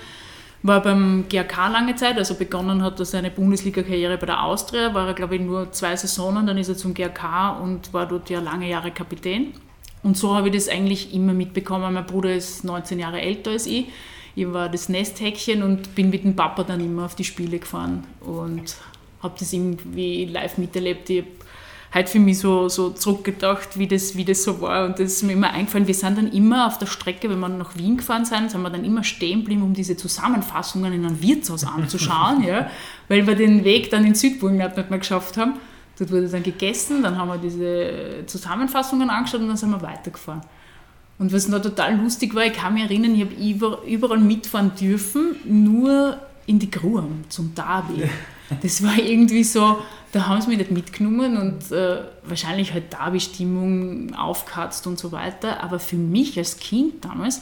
war 0.62 0.82
beim 0.82 1.26
GRK 1.28 1.68
lange 1.68 1.94
Zeit, 1.94 2.16
also 2.16 2.34
begonnen 2.36 2.82
hat 2.82 2.98
er 2.98 3.04
seine 3.04 3.30
Bundesliga-Karriere 3.30 4.16
bei 4.16 4.26
der 4.26 4.42
Austria, 4.42 4.94
war 4.94 5.06
er 5.06 5.12
glaube 5.12 5.36
ich 5.36 5.42
nur 5.42 5.70
zwei 5.72 5.94
Saisonen, 5.94 6.46
dann 6.46 6.56
ist 6.56 6.70
er 6.70 6.76
zum 6.76 6.94
GRK 6.94 7.60
und 7.62 7.92
war 7.92 8.06
dort 8.06 8.30
ja 8.30 8.40
lange 8.40 8.68
Jahre 8.68 8.90
Kapitän. 8.90 9.52
Und 10.02 10.16
so 10.16 10.34
habe 10.34 10.48
ich 10.48 10.54
das 10.54 10.68
eigentlich 10.68 11.14
immer 11.14 11.32
mitbekommen. 11.32 11.92
Mein 11.92 12.06
Bruder 12.06 12.34
ist 12.34 12.64
19 12.64 12.98
Jahre 12.98 13.20
älter 13.20 13.50
als 13.50 13.66
ich. 13.66 13.86
Ich 14.36 14.50
war 14.52 14.68
das 14.68 14.88
Nesthäkchen 14.88 15.62
und 15.62 15.94
bin 15.94 16.10
mit 16.10 16.24
dem 16.24 16.34
Papa 16.34 16.62
dann 16.62 16.80
immer 16.80 17.04
auf 17.04 17.14
die 17.14 17.24
Spiele 17.24 17.58
gefahren 17.58 18.04
und 18.20 18.76
habe 19.22 19.34
das 19.38 19.52
irgendwie 19.52 20.26
live 20.26 20.58
miterlebt. 20.58 21.08
Ich 21.10 21.22
habe 21.22 21.28
halt 21.94 22.08
für 22.08 22.18
mich 22.18 22.40
so, 22.40 22.68
so 22.68 22.90
zurückgedacht, 22.90 23.78
wie 23.78 23.86
das, 23.86 24.16
wie 24.16 24.24
das 24.24 24.42
so 24.42 24.60
war. 24.60 24.86
Und 24.86 24.98
das 24.98 25.12
ist 25.12 25.22
mir 25.22 25.32
immer 25.34 25.52
eingefallen. 25.52 25.86
Wir 25.86 25.94
sind 25.94 26.18
dann 26.18 26.32
immer 26.32 26.66
auf 26.66 26.76
der 26.78 26.86
Strecke, 26.86 27.30
wenn 27.30 27.38
wir 27.38 27.48
nach 27.48 27.76
Wien 27.78 27.96
gefahren 27.98 28.24
sind, 28.24 28.50
sind 28.50 28.62
wir 28.62 28.70
dann 28.70 28.84
immer 28.84 29.04
stehen 29.04 29.40
geblieben, 29.40 29.62
um 29.62 29.74
diese 29.74 29.96
Zusammenfassungen 29.96 30.92
in 30.92 31.06
einem 31.06 31.22
Wirtshaus 31.22 31.64
anzuschauen, 31.76 32.42
ja, 32.42 32.68
weil 33.08 33.26
wir 33.28 33.36
den 33.36 33.62
Weg 33.62 33.90
dann 33.90 34.04
in 34.04 34.16
Südburgenland 34.16 34.76
nicht 34.76 34.90
mehr 34.90 34.98
geschafft 34.98 35.36
haben. 35.36 35.54
Dort 35.96 36.10
wurde 36.10 36.28
dann 36.28 36.42
gegessen, 36.42 37.04
dann 37.04 37.16
haben 37.16 37.28
wir 37.28 37.38
diese 37.38 38.26
Zusammenfassungen 38.26 39.08
angeschaut 39.08 39.40
und 39.42 39.46
dann 39.48 39.56
sind 39.56 39.70
wir 39.70 39.80
weitergefahren. 39.80 40.40
Und 41.20 41.32
was 41.32 41.46
noch 41.46 41.62
total 41.62 41.96
lustig 41.96 42.34
war, 42.34 42.44
ich 42.44 42.52
kann 42.54 42.74
mich 42.74 42.82
erinnern, 42.82 43.14
ich 43.14 43.20
habe 43.20 43.34
über- 43.34 43.82
überall 43.86 44.18
mitfahren 44.18 44.72
dürfen, 44.74 45.36
nur 45.44 46.18
in 46.46 46.58
die 46.58 46.68
Gruam 46.72 47.22
zum 47.28 47.54
Derby. 47.54 48.10
Das 48.62 48.82
war 48.82 48.98
irgendwie 48.98 49.44
so, 49.44 49.78
da 50.12 50.26
haben 50.26 50.40
sie 50.40 50.48
mich 50.48 50.58
nicht 50.58 50.70
mitgenommen 50.70 51.36
und 51.36 51.72
äh, 51.72 52.02
wahrscheinlich 52.24 52.72
halt 52.72 52.92
Derby-Stimmung 52.92 54.14
aufkatzt 54.14 54.86
und 54.86 54.98
so 54.98 55.12
weiter. 55.12 55.62
Aber 55.62 55.78
für 55.78 55.96
mich 55.96 56.38
als 56.38 56.58
Kind 56.58 57.04
damals 57.04 57.40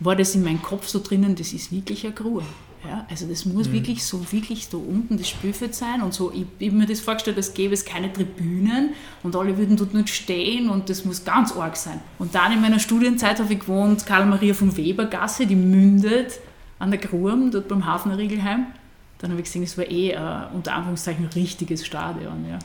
war 0.00 0.14
das 0.14 0.34
in 0.34 0.44
meinem 0.44 0.62
Kopf 0.62 0.88
so 0.88 1.00
drinnen, 1.02 1.36
das 1.36 1.52
ist 1.52 1.72
wirklich 1.72 2.04
eine 2.04 2.14
Gruhe. 2.14 2.42
Ja, 2.86 3.04
also 3.10 3.26
das 3.26 3.44
muss 3.46 3.72
wirklich 3.72 4.04
so 4.04 4.30
wirklich 4.30 4.68
da 4.68 4.76
unten 4.76 5.16
das 5.16 5.28
Spielfeld 5.28 5.74
sein 5.74 6.02
und 6.02 6.14
so. 6.14 6.30
Ich, 6.30 6.44
ich 6.58 6.68
habe 6.68 6.78
mir 6.78 6.86
das 6.86 7.00
vorgestellt, 7.00 7.36
als 7.36 7.52
gäbe 7.52 7.74
es 7.74 7.84
keine 7.84 8.12
Tribünen 8.12 8.90
und 9.24 9.34
alle 9.34 9.58
würden 9.58 9.76
dort 9.76 9.92
nicht 9.92 10.10
stehen 10.10 10.68
und 10.68 10.88
das 10.88 11.04
muss 11.04 11.24
ganz 11.24 11.52
arg 11.52 11.76
sein. 11.76 12.00
Und 12.18 12.34
dann 12.34 12.52
in 12.52 12.60
meiner 12.60 12.78
Studienzeit 12.78 13.40
habe 13.40 13.52
ich 13.52 13.60
gewohnt, 13.60 14.06
Karl-Maria 14.06 14.54
von 14.54 14.76
Webergasse, 14.76 15.46
die 15.46 15.56
mündet 15.56 16.38
an 16.78 16.90
der 16.90 17.00
Gruam, 17.00 17.50
dort 17.50 17.66
beim 17.66 17.86
Hafner 17.86 18.18
Riegelheim. 18.18 18.66
Dann 19.18 19.30
habe 19.30 19.40
ich 19.40 19.46
gesehen, 19.46 19.62
es 19.62 19.78
war 19.78 19.86
eh 19.86 20.10
äh, 20.10 20.18
unter 20.52 20.74
Anführungszeichen 20.74 21.24
ein 21.24 21.32
richtiges 21.32 21.86
Stadion. 21.86 22.46
Ja. 22.48 22.58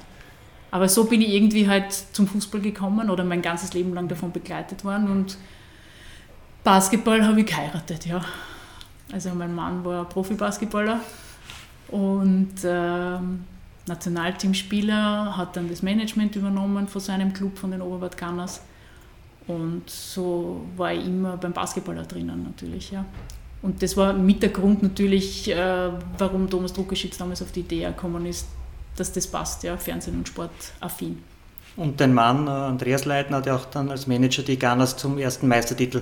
Aber 0.72 0.88
so 0.88 1.06
bin 1.06 1.22
ich 1.22 1.30
irgendwie 1.30 1.68
halt 1.68 1.92
zum 1.92 2.28
Fußball 2.28 2.62
gekommen 2.62 3.10
oder 3.10 3.24
mein 3.24 3.42
ganzes 3.42 3.74
Leben 3.74 3.94
lang 3.94 4.08
davon 4.08 4.32
begleitet 4.32 4.84
worden 4.84 5.10
und 5.10 5.38
Basketball 6.64 7.26
habe 7.26 7.42
ich 7.42 7.48
geheiratet, 7.48 8.06
ja. 8.06 8.24
Also 9.12 9.32
mein 9.34 9.54
Mann 9.54 9.84
war 9.84 10.06
Profi-Basketballer 10.06 11.00
und 11.90 12.54
ähm, 12.64 13.46
Nationalteamspieler, 13.88 15.36
hat 15.36 15.58
dann 15.58 15.70
das 15.70 15.82
Management 15.82 16.36
übernommen 16.36 16.88
von 16.88 17.02
seinem 17.02 17.34
Club, 17.34 17.58
von 17.58 17.72
den 17.72 17.82
Oberwart 17.82 18.18
Gunners. 18.18 18.62
Und 19.48 19.90
so 19.90 20.66
war 20.78 20.94
ich 20.94 21.06
immer 21.06 21.36
beim 21.36 21.52
Basketballer 21.52 22.04
drinnen 22.04 22.44
natürlich, 22.44 22.92
ja. 22.92 23.04
Und 23.62 23.84
das 23.84 23.95
war 23.95 24.13
mit 24.13 24.41
der 24.41 24.50
Grund 24.50 24.82
natürlich, 24.82 25.50
äh, 25.52 25.89
warum 26.17 26.50
Thomas 26.50 26.74
Druckeschitz 26.74 27.17
damals 27.17 27.41
auf 27.41 27.52
die 27.52 27.60
Idee 27.60 27.86
gekommen 27.86 28.26
ist, 28.26 28.47
dass 28.95 29.13
das 29.13 29.28
passt, 29.28 29.63
ja, 29.63 29.78
Fernsehen 29.78 30.17
und 30.17 30.28
Sport 30.28 30.52
affin. 30.80 31.21
Und 31.78 32.02
dein 32.02 32.13
Mann, 32.13 32.47
äh, 32.47 32.50
Andreas 32.50 33.06
Leitner, 33.06 33.38
hat 33.38 33.45
ja 33.45 33.56
auch 33.56 33.65
dann 33.65 33.89
als 33.91 34.08
Manager 34.08 34.43
die 34.43 34.58
Gunners 34.58 34.97
zum 34.97 35.17
ersten 35.17 35.47
Meistertitel 35.47 36.02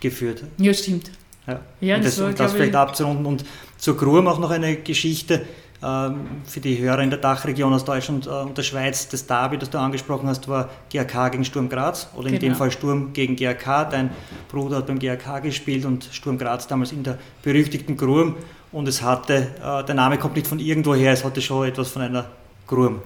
geführt. 0.00 0.44
Ja, 0.58 0.72
stimmt. 0.72 1.10
Ja, 1.46 1.60
ja 1.80 1.96
das, 1.96 2.16
das, 2.16 2.20
war, 2.20 2.32
das 2.32 2.52
vielleicht 2.52 2.74
abzurunden. 2.74 3.26
Und 3.26 3.44
zur 3.78 3.96
Grum 3.96 4.26
auch 4.28 4.38
noch 4.38 4.50
eine 4.50 4.76
Geschichte 4.76 5.42
für 5.82 6.60
die 6.60 6.78
Hörer 6.78 7.00
in 7.00 7.10
der 7.10 7.18
Dachregion 7.18 7.72
aus 7.72 7.84
Deutschland 7.84 8.26
äh, 8.26 8.30
und 8.30 8.56
der 8.56 8.62
Schweiz. 8.62 9.08
Das 9.08 9.26
Derby, 9.26 9.58
das 9.58 9.68
du 9.70 9.78
angesprochen 9.78 10.28
hast, 10.28 10.46
war 10.46 10.70
GAK 10.92 11.32
gegen 11.32 11.44
Sturm 11.44 11.68
Graz 11.68 12.08
oder 12.14 12.28
in 12.28 12.38
genau. 12.38 12.52
dem 12.52 12.54
Fall 12.54 12.70
Sturm 12.70 13.12
gegen 13.12 13.34
GAK. 13.34 13.90
Dein 13.90 14.10
Bruder 14.48 14.76
hat 14.76 14.86
beim 14.86 15.00
GAK 15.00 15.42
gespielt 15.42 15.84
und 15.84 16.08
Sturm 16.12 16.38
Graz 16.38 16.68
damals 16.68 16.92
in 16.92 17.02
der 17.02 17.18
berüchtigten 17.42 17.96
Grum. 17.96 18.36
Und 18.70 18.86
es 18.86 19.02
hatte, 19.02 19.48
äh, 19.62 19.84
der 19.84 19.94
Name 19.94 20.18
kommt 20.18 20.36
nicht 20.36 20.46
von 20.46 20.60
irgendwoher, 20.60 21.12
es 21.12 21.24
hatte 21.24 21.42
schon 21.42 21.66
etwas 21.66 21.90
von 21.90 22.02
einer 22.02 22.26
Grum. 22.66 23.02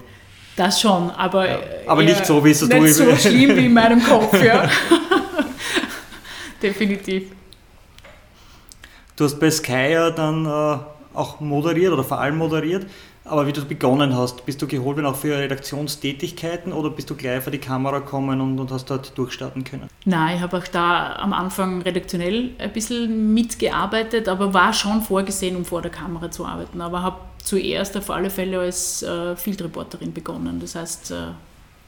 Das 0.55 0.79
schon, 0.79 1.11
aber. 1.11 1.49
Ja. 1.49 1.59
Aber 1.87 2.03
nicht 2.03 2.25
so, 2.25 2.43
wie 2.43 2.51
es 2.51 2.59
du 2.59 2.67
Nicht 2.67 2.93
so 2.93 3.15
schlimm 3.15 3.55
wie 3.55 3.65
in 3.65 3.73
meinem 3.73 4.03
Kopf, 4.03 4.41
ja. 4.43 4.69
Definitiv. 6.61 7.31
Du 9.15 9.25
hast 9.25 9.39
bei 9.39 9.49
Sky 9.49 9.93
ja 9.93 10.09
dann 10.11 10.45
äh, 10.45 10.77
auch 11.17 11.39
moderiert 11.39 11.91
oder 11.91 12.03
vor 12.03 12.19
allem 12.19 12.37
moderiert. 12.37 12.85
Aber 13.25 13.45
wie 13.45 13.51
du 13.51 13.65
begonnen 13.65 14.15
hast, 14.15 14.45
bist 14.45 14.61
du 14.61 14.67
geholt 14.67 14.95
worden 14.95 15.05
auch 15.05 15.15
für 15.15 15.37
Redaktionstätigkeiten 15.37 16.71
oder 16.71 16.89
bist 16.89 17.09
du 17.09 17.15
gleich 17.15 17.43
vor 17.43 17.51
die 17.51 17.57
Kamera 17.57 17.99
gekommen 17.99 18.39
und, 18.39 18.57
und 18.57 18.71
hast 18.71 18.89
dort 18.89 19.17
durchstarten 19.17 19.65
können? 19.65 19.89
Nein, 20.05 20.37
ich 20.37 20.41
habe 20.41 20.57
auch 20.57 20.67
da 20.67 21.17
am 21.17 21.33
Anfang 21.33 21.81
redaktionell 21.81 22.51
ein 22.57 22.71
bisschen 22.71 23.33
mitgearbeitet, 23.33 24.29
aber 24.29 24.53
war 24.53 24.71
schon 24.71 25.01
vorgesehen, 25.01 25.57
um 25.57 25.65
vor 25.65 25.81
der 25.81 25.91
Kamera 25.91 26.31
zu 26.31 26.45
arbeiten. 26.45 26.79
Aber 26.79 27.01
habe 27.01 27.17
zuerst 27.43 27.97
auf 27.97 28.09
alle 28.09 28.29
Fälle 28.29 28.59
als 28.59 29.03
äh, 29.03 29.35
Field-Reporterin 29.35 30.13
begonnen. 30.13 30.59
Das 30.61 30.75
heißt, 30.75 31.11
äh, 31.11 31.15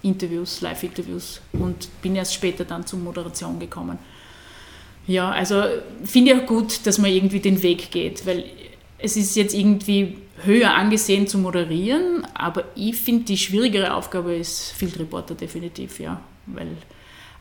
Interviews, 0.02 0.62
Live-Interviews 0.62 1.42
und 1.54 1.90
bin 2.02 2.16
erst 2.16 2.34
später 2.34 2.66
dann 2.66 2.86
zur 2.86 3.00
Moderation 3.00 3.60
gekommen. 3.60 4.00
Ja, 5.08 5.32
also 5.32 5.64
finde 6.04 6.32
ich 6.32 6.42
auch 6.42 6.46
gut, 6.46 6.86
dass 6.86 6.98
man 7.00 7.12
irgendwie 7.12 7.40
den 7.40 7.62
Weg 7.64 7.92
geht, 7.92 8.26
weil 8.26 8.46
es 9.02 9.16
ist 9.16 9.36
jetzt 9.36 9.54
irgendwie 9.54 10.18
höher 10.44 10.74
angesehen 10.74 11.28
zu 11.28 11.38
moderieren, 11.38 12.26
aber 12.34 12.66
ich 12.76 12.96
finde, 12.96 13.26
die 13.26 13.38
schwierigere 13.38 13.94
Aufgabe 13.94 14.36
ist 14.36 14.72
Field 14.72 15.00
Reporter 15.00 15.36
definitiv, 15.36 16.00
ja, 16.00 16.22
weil 16.46 16.68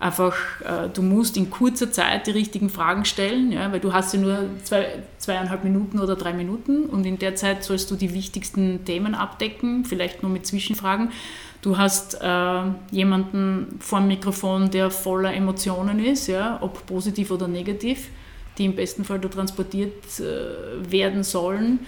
einfach 0.01 0.37
äh, 0.61 0.89
du 0.93 1.03
musst 1.03 1.37
in 1.37 1.51
kurzer 1.51 1.91
Zeit 1.91 2.27
die 2.27 2.33
richtigen 2.33 2.71
Fragen 2.71 3.05
stellen, 3.05 3.53
ja, 3.53 3.73
weil 3.73 3.81
du 3.81 3.93
hast 3.93 4.15
ja 4.15 4.21
nur 4.21 4.39
zwei, 4.63 4.87
zweieinhalb 5.19 5.65
Minuten 5.65 5.99
oder 5.99 6.17
drei 6.17 6.33
Minuten 6.33 6.85
und 6.85 7.05
in 7.05 7.19
der 7.19 7.35
Zeit 7.35 7.65
sollst 7.65 7.91
du 7.91 7.97
die 7.97 8.15
wichtigsten 8.15 8.85
Themen 8.85 9.15
abdecken, 9.15 9.85
vielleicht 9.85 10.23
nur 10.23 10.31
mit 10.31 10.47
Zwischenfragen. 10.47 11.11
Du 11.63 11.77
hast 11.77 12.21
äh, 12.21 12.63
jemanden 12.93 13.79
vor 13.81 13.99
dem 13.99 14.09
Mikrofon, 14.09 14.71
der 14.71 14.91
voller 14.91 15.35
Emotionen 15.35 16.05
ist, 16.05 16.29
ja, 16.29 16.59
ob 16.61 16.87
positiv 16.87 17.33
oder 17.33 17.49
negativ 17.49 18.09
die 18.59 18.65
im 18.65 18.75
besten 18.75 19.05
Fall 19.05 19.19
da 19.19 19.29
transportiert 19.29 20.21
äh, 20.21 20.91
werden 20.91 21.23
sollen 21.23 21.81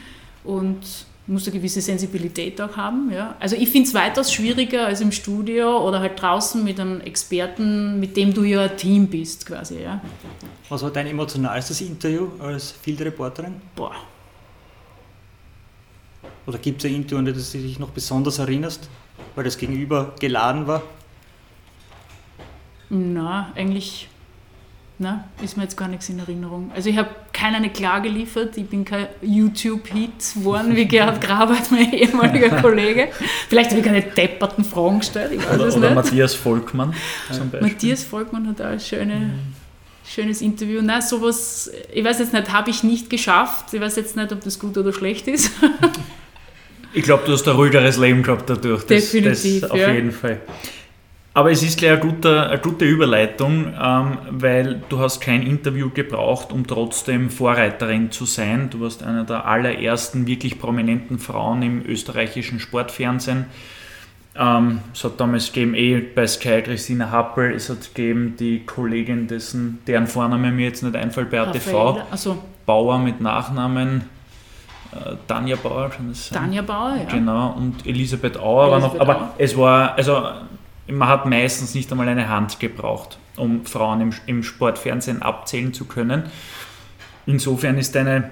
und 0.45 0.79
muss 1.27 1.47
eine 1.47 1.57
gewisse 1.57 1.81
Sensibilität 1.81 2.61
auch 2.61 2.77
haben. 2.77 3.11
Ja. 3.13 3.37
Also 3.39 3.55
ich 3.57 3.69
finde 3.69 3.89
es 3.89 3.95
weitaus 3.95 4.33
schwieriger 4.33 4.87
als 4.87 5.01
im 5.01 5.13
Studio 5.13 5.87
oder 5.87 6.01
halt 6.01 6.21
draußen 6.21 6.63
mit 6.65 6.81
einem 6.81 7.01
Experten, 7.01 8.01
mit 8.01 8.17
dem 8.17 8.35
du 8.35 8.43
ja 8.43 8.63
ein 8.63 8.77
Team 8.77 9.07
bist 9.07 9.47
quasi. 9.47 9.81
Ja. 9.83 10.01
Was 10.69 10.83
war 10.83 10.91
dein 10.91 11.07
emotionalstes 11.07 11.81
Interview 11.83 12.29
als 12.41 12.73
Field-Reporterin? 12.73 13.55
Boah. 13.77 13.95
Oder 16.47 16.59
gibt 16.59 16.83
es 16.83 16.91
ein 16.91 16.97
Interview, 16.97 17.19
an 17.19 17.27
das 17.27 17.53
du 17.53 17.59
dich 17.59 17.79
noch 17.79 17.91
besonders 17.91 18.39
erinnerst, 18.39 18.89
weil 19.37 19.45
das 19.45 19.57
Gegenüber 19.57 20.15
geladen 20.19 20.67
war? 20.67 20.83
Na, 22.89 23.53
eigentlich 23.55 24.09
na, 25.01 25.25
ist 25.43 25.57
mir 25.57 25.63
jetzt 25.63 25.79
gar 25.79 25.89
nichts 25.89 26.11
in 26.11 26.19
Erinnerung. 26.19 26.71
Also 26.75 26.91
ich 26.91 26.99
habe 26.99 27.09
keinen 27.33 27.73
Klage 27.73 28.11
geliefert, 28.11 28.55
ich 28.59 28.67
bin 28.67 28.85
kein 28.85 29.07
YouTube-Hit 29.23 30.35
geworden, 30.35 30.77
wie 30.77 30.85
Gerhard 30.85 31.21
Grabert, 31.27 31.71
mein 31.71 31.91
ehemaliger 31.95 32.51
Kollege. 32.63 33.09
Vielleicht 33.49 33.71
habe 33.71 33.81
ich 33.81 33.87
keine 33.87 34.03
depperten 34.03 34.63
Fragen 34.63 34.99
gestellt, 34.99 35.33
ich 35.33 35.39
weiß 35.39 35.55
oder, 35.55 35.67
es 35.69 35.77
oder 35.77 35.87
nicht. 35.87 35.95
Matthias 35.95 36.35
Volkmann 36.35 36.95
zum 37.33 37.51
Beispiel. 37.51 37.71
Matthias 37.71 38.05
Volkmann 38.05 38.47
hat 38.47 38.61
auch 38.61 38.67
ein 38.67 38.79
schöne, 38.79 39.15
mhm. 39.15 39.55
schönes 40.07 40.43
Interview. 40.43 40.83
Nein, 40.83 41.01
sowas, 41.01 41.71
ich 41.91 42.05
weiß 42.05 42.19
jetzt 42.19 42.35
nicht, 42.35 42.53
habe 42.53 42.69
ich 42.69 42.83
nicht 42.83 43.09
geschafft. 43.09 43.73
Ich 43.73 43.81
weiß 43.81 43.97
jetzt 43.97 44.17
nicht, 44.17 44.31
ob 44.33 44.45
das 44.45 44.59
gut 44.59 44.77
oder 44.77 44.93
schlecht 44.93 45.27
ist. 45.29 45.51
ich 46.93 47.05
glaube, 47.05 47.23
du 47.25 47.33
hast 47.33 47.49
ein 47.49 47.57
ruhigeres 47.57 47.97
Leben 47.97 48.23
gehabt 48.23 48.51
dadurch. 48.51 48.83
Das, 48.83 49.13
Definitiv, 49.13 49.63
das 49.63 49.71
auf 49.71 49.79
ja. 49.79 49.93
jeden 49.93 50.13
Fall. 50.13 50.43
Aber 51.33 51.53
es 51.53 51.63
ist 51.63 51.79
gleich 51.79 51.93
eine 51.93 52.01
gute, 52.01 52.49
eine 52.49 52.59
gute 52.59 52.85
Überleitung, 52.85 53.73
ähm, 53.81 54.19
weil 54.31 54.83
du 54.89 54.99
hast 54.99 55.21
kein 55.21 55.43
Interview 55.43 55.91
gebraucht, 55.91 56.53
um 56.53 56.67
trotzdem 56.67 57.31
Vorreiterin 57.31 58.11
zu 58.11 58.25
sein. 58.25 58.69
Du 58.71 58.81
warst 58.81 59.05
eine 59.05 59.25
der 59.25 59.47
allerersten 59.47 60.27
wirklich 60.27 60.59
prominenten 60.59 61.21
Frauen 61.21 61.63
im 61.63 61.87
österreichischen 61.87 62.59
Sportfernsehen. 62.59 63.47
Ähm, 64.35 64.81
es 64.93 65.05
hat 65.05 65.21
damals 65.21 65.53
gegeben, 65.53 65.75
eh 65.75 66.01
bei 66.01 66.27
Sky 66.27 66.63
Christina 66.63 67.11
Happel, 67.11 67.53
es 67.53 67.69
hat 67.69 67.95
gegeben 67.95 68.35
die 68.39 68.65
Kollegin, 68.65 69.29
dessen, 69.29 69.81
deren 69.87 70.07
Vorname 70.07 70.51
mir 70.51 70.67
jetzt 70.67 70.83
nicht 70.83 70.97
einfällt, 70.97 71.31
bei 71.31 71.41
ATV, 71.41 72.01
also. 72.11 72.43
Bauer 72.65 72.99
mit 72.99 73.21
Nachnamen, 73.21 74.03
äh, 74.93 75.17
Tanja 75.27 75.57
Bauer, 75.57 75.91
kann 75.91 76.09
das 76.09 76.29
sein? 76.29 76.39
Tanja 76.43 76.63
Bauer, 76.63 76.97
ja. 76.97 77.05
Genau, 77.13 77.55
und 77.57 77.85
Elisabeth 77.87 78.37
Auer 78.39 78.73
Elisabeth 78.73 78.83
war 78.83 78.99
noch, 78.99 79.01
aber 79.01 79.21
Auer. 79.21 79.35
es 79.39 79.57
war, 79.57 79.95
also 79.97 80.23
man 80.91 81.09
hat 81.09 81.27
meistens 81.27 81.75
nicht 81.75 81.91
einmal 81.91 82.09
eine 82.09 82.29
Hand 82.29 82.61
gebraucht, 82.61 83.19
um 83.37 83.65
Frauen 83.65 84.01
im, 84.01 84.13
im 84.27 84.43
Sportfernsehen 84.43 85.23
abzählen 85.23 85.73
zu 85.73 85.85
können. 85.85 86.25
Insofern 87.27 87.79
ist 87.79 87.95
deine 87.95 88.31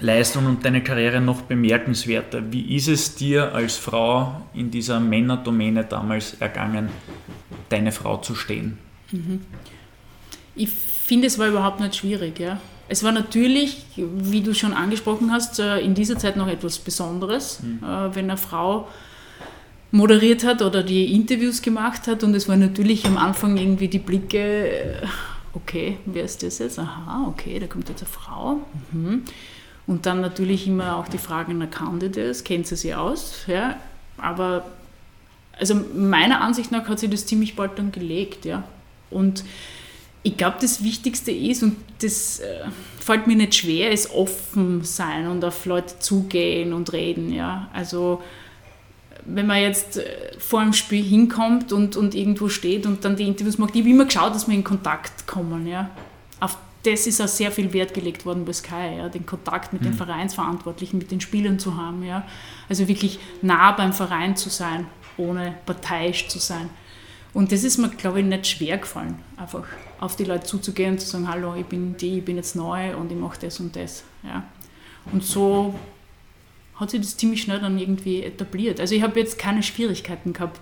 Leistung 0.00 0.46
und 0.46 0.64
deine 0.64 0.82
Karriere 0.82 1.20
noch 1.20 1.42
bemerkenswerter. 1.42 2.52
Wie 2.52 2.74
ist 2.76 2.88
es 2.88 3.14
dir 3.14 3.54
als 3.54 3.76
Frau 3.76 4.42
in 4.54 4.70
dieser 4.70 5.00
Männerdomäne 5.00 5.84
damals 5.84 6.34
ergangen, 6.40 6.88
deine 7.68 7.92
Frau 7.92 8.16
zu 8.16 8.34
stehen? 8.34 8.78
Mhm. 9.10 9.42
Ich 10.54 10.70
finde, 10.70 11.26
es 11.26 11.38
war 11.38 11.48
überhaupt 11.48 11.80
nicht 11.80 11.96
schwierig. 11.96 12.38
Ja. 12.38 12.58
Es 12.88 13.02
war 13.02 13.12
natürlich, 13.12 13.84
wie 13.96 14.42
du 14.42 14.54
schon 14.54 14.72
angesprochen 14.72 15.30
hast, 15.30 15.58
äh, 15.58 15.78
in 15.78 15.94
dieser 15.94 16.18
Zeit 16.18 16.36
noch 16.36 16.48
etwas 16.48 16.78
Besonderes, 16.78 17.60
mhm. 17.62 17.80
Äh, 17.82 18.14
wenn 18.14 18.30
eine 18.30 18.38
Frau 18.38 18.88
moderiert 19.92 20.42
hat 20.42 20.62
oder 20.62 20.82
die 20.82 21.14
Interviews 21.14 21.62
gemacht 21.62 22.08
hat 22.08 22.24
und 22.24 22.34
es 22.34 22.48
war 22.48 22.56
natürlich 22.56 23.04
am 23.06 23.18
Anfang 23.18 23.56
irgendwie 23.56 23.88
die 23.88 23.98
Blicke, 23.98 24.68
äh, 24.68 25.06
okay, 25.52 25.98
wer 26.06 26.24
ist 26.24 26.42
das 26.42 26.58
jetzt? 26.58 26.78
Aha, 26.78 27.26
okay, 27.28 27.58
da 27.60 27.66
kommt 27.66 27.88
jetzt 27.88 28.02
eine 28.02 28.10
Frau. 28.10 28.60
Mhm. 28.90 29.22
Und 29.86 30.06
dann 30.06 30.20
natürlich 30.20 30.66
immer 30.66 30.96
auch 30.96 31.08
die 31.08 31.18
Frage, 31.18 31.52
na 31.54 31.66
kann 31.66 32.00
die 32.00 32.10
das, 32.10 32.42
kennt 32.42 32.66
sie 32.66 32.76
sich 32.76 32.94
aus? 32.94 33.44
Ja? 33.46 33.76
Aber 34.16 34.64
also 35.58 35.74
meiner 35.94 36.40
Ansicht 36.40 36.72
nach 36.72 36.88
hat 36.88 36.98
sie 36.98 37.08
das 37.08 37.26
ziemlich 37.26 37.54
bald 37.54 37.78
dann 37.78 37.92
gelegt, 37.92 38.46
ja. 38.46 38.64
Und 39.10 39.44
ich 40.22 40.36
glaube, 40.36 40.56
das 40.60 40.82
Wichtigste 40.82 41.32
ist, 41.32 41.62
und 41.62 41.76
das 42.00 42.40
äh, 42.40 42.64
fällt 42.98 43.26
mir 43.26 43.36
nicht 43.36 43.56
schwer, 43.56 43.90
ist 43.90 44.10
offen 44.12 44.84
sein 44.84 45.26
und 45.26 45.44
auf 45.44 45.66
Leute 45.66 45.98
zugehen 45.98 46.72
und 46.72 46.92
reden, 46.94 47.32
ja. 47.32 47.68
Also 47.74 48.22
wenn 49.24 49.46
man 49.46 49.60
jetzt 49.60 49.98
äh, 49.98 50.38
vor 50.38 50.60
einem 50.60 50.72
Spiel 50.72 51.02
hinkommt 51.02 51.72
und, 51.72 51.96
und 51.96 52.14
irgendwo 52.14 52.48
steht 52.48 52.86
und 52.86 53.04
dann 53.04 53.16
die 53.16 53.26
Interviews 53.26 53.58
macht, 53.58 53.74
ich 53.74 53.82
habe 53.82 53.90
immer 53.90 54.04
geschaut, 54.04 54.34
dass 54.34 54.48
wir 54.48 54.54
in 54.54 54.64
Kontakt 54.64 55.26
kommen. 55.26 55.66
Ja. 55.66 55.90
Auf 56.40 56.56
das 56.84 57.06
ist 57.06 57.20
auch 57.20 57.28
sehr 57.28 57.52
viel 57.52 57.72
Wert 57.72 57.94
gelegt 57.94 58.26
worden 58.26 58.44
bei 58.44 58.52
Sky, 58.52 58.96
ja, 58.98 59.08
den 59.08 59.24
Kontakt 59.24 59.72
mit 59.72 59.82
mhm. 59.82 59.86
den 59.86 59.94
Vereinsverantwortlichen, 59.94 60.98
mit 60.98 61.10
den 61.10 61.20
Spielern 61.20 61.58
zu 61.58 61.76
haben. 61.76 62.04
Ja. 62.04 62.26
Also 62.68 62.88
wirklich 62.88 63.18
nah 63.40 63.72
beim 63.72 63.92
Verein 63.92 64.36
zu 64.36 64.48
sein, 64.48 64.86
ohne 65.16 65.54
parteiisch 65.64 66.28
zu 66.28 66.38
sein. 66.38 66.68
Und 67.34 67.52
das 67.52 67.64
ist 67.64 67.78
mir, 67.78 67.88
glaube 67.88 68.20
ich, 68.20 68.26
nicht 68.26 68.46
schwer 68.46 68.78
gefallen, 68.78 69.18
einfach 69.36 69.64
auf 70.00 70.16
die 70.16 70.24
Leute 70.24 70.44
zuzugehen 70.44 70.92
und 70.92 70.98
zu 70.98 71.06
sagen, 71.06 71.28
hallo, 71.28 71.54
ich 71.54 71.64
bin 71.64 71.96
die, 71.96 72.18
ich 72.18 72.24
bin 72.24 72.36
jetzt 72.36 72.56
neu 72.56 72.96
und 72.96 73.10
ich 73.10 73.16
mache 73.16 73.38
das 73.40 73.58
und 73.60 73.74
das. 73.74 74.04
Ja. 74.22 74.42
Und 75.12 75.24
so 75.24 75.74
hat 76.82 76.90
sich 76.90 77.00
das 77.00 77.16
ziemlich 77.16 77.42
schnell 77.42 77.60
dann 77.60 77.78
irgendwie 77.78 78.22
etabliert. 78.22 78.80
Also 78.80 78.94
ich 78.94 79.02
habe 79.02 79.18
jetzt 79.18 79.38
keine 79.38 79.62
Schwierigkeiten 79.62 80.32
gehabt, 80.32 80.60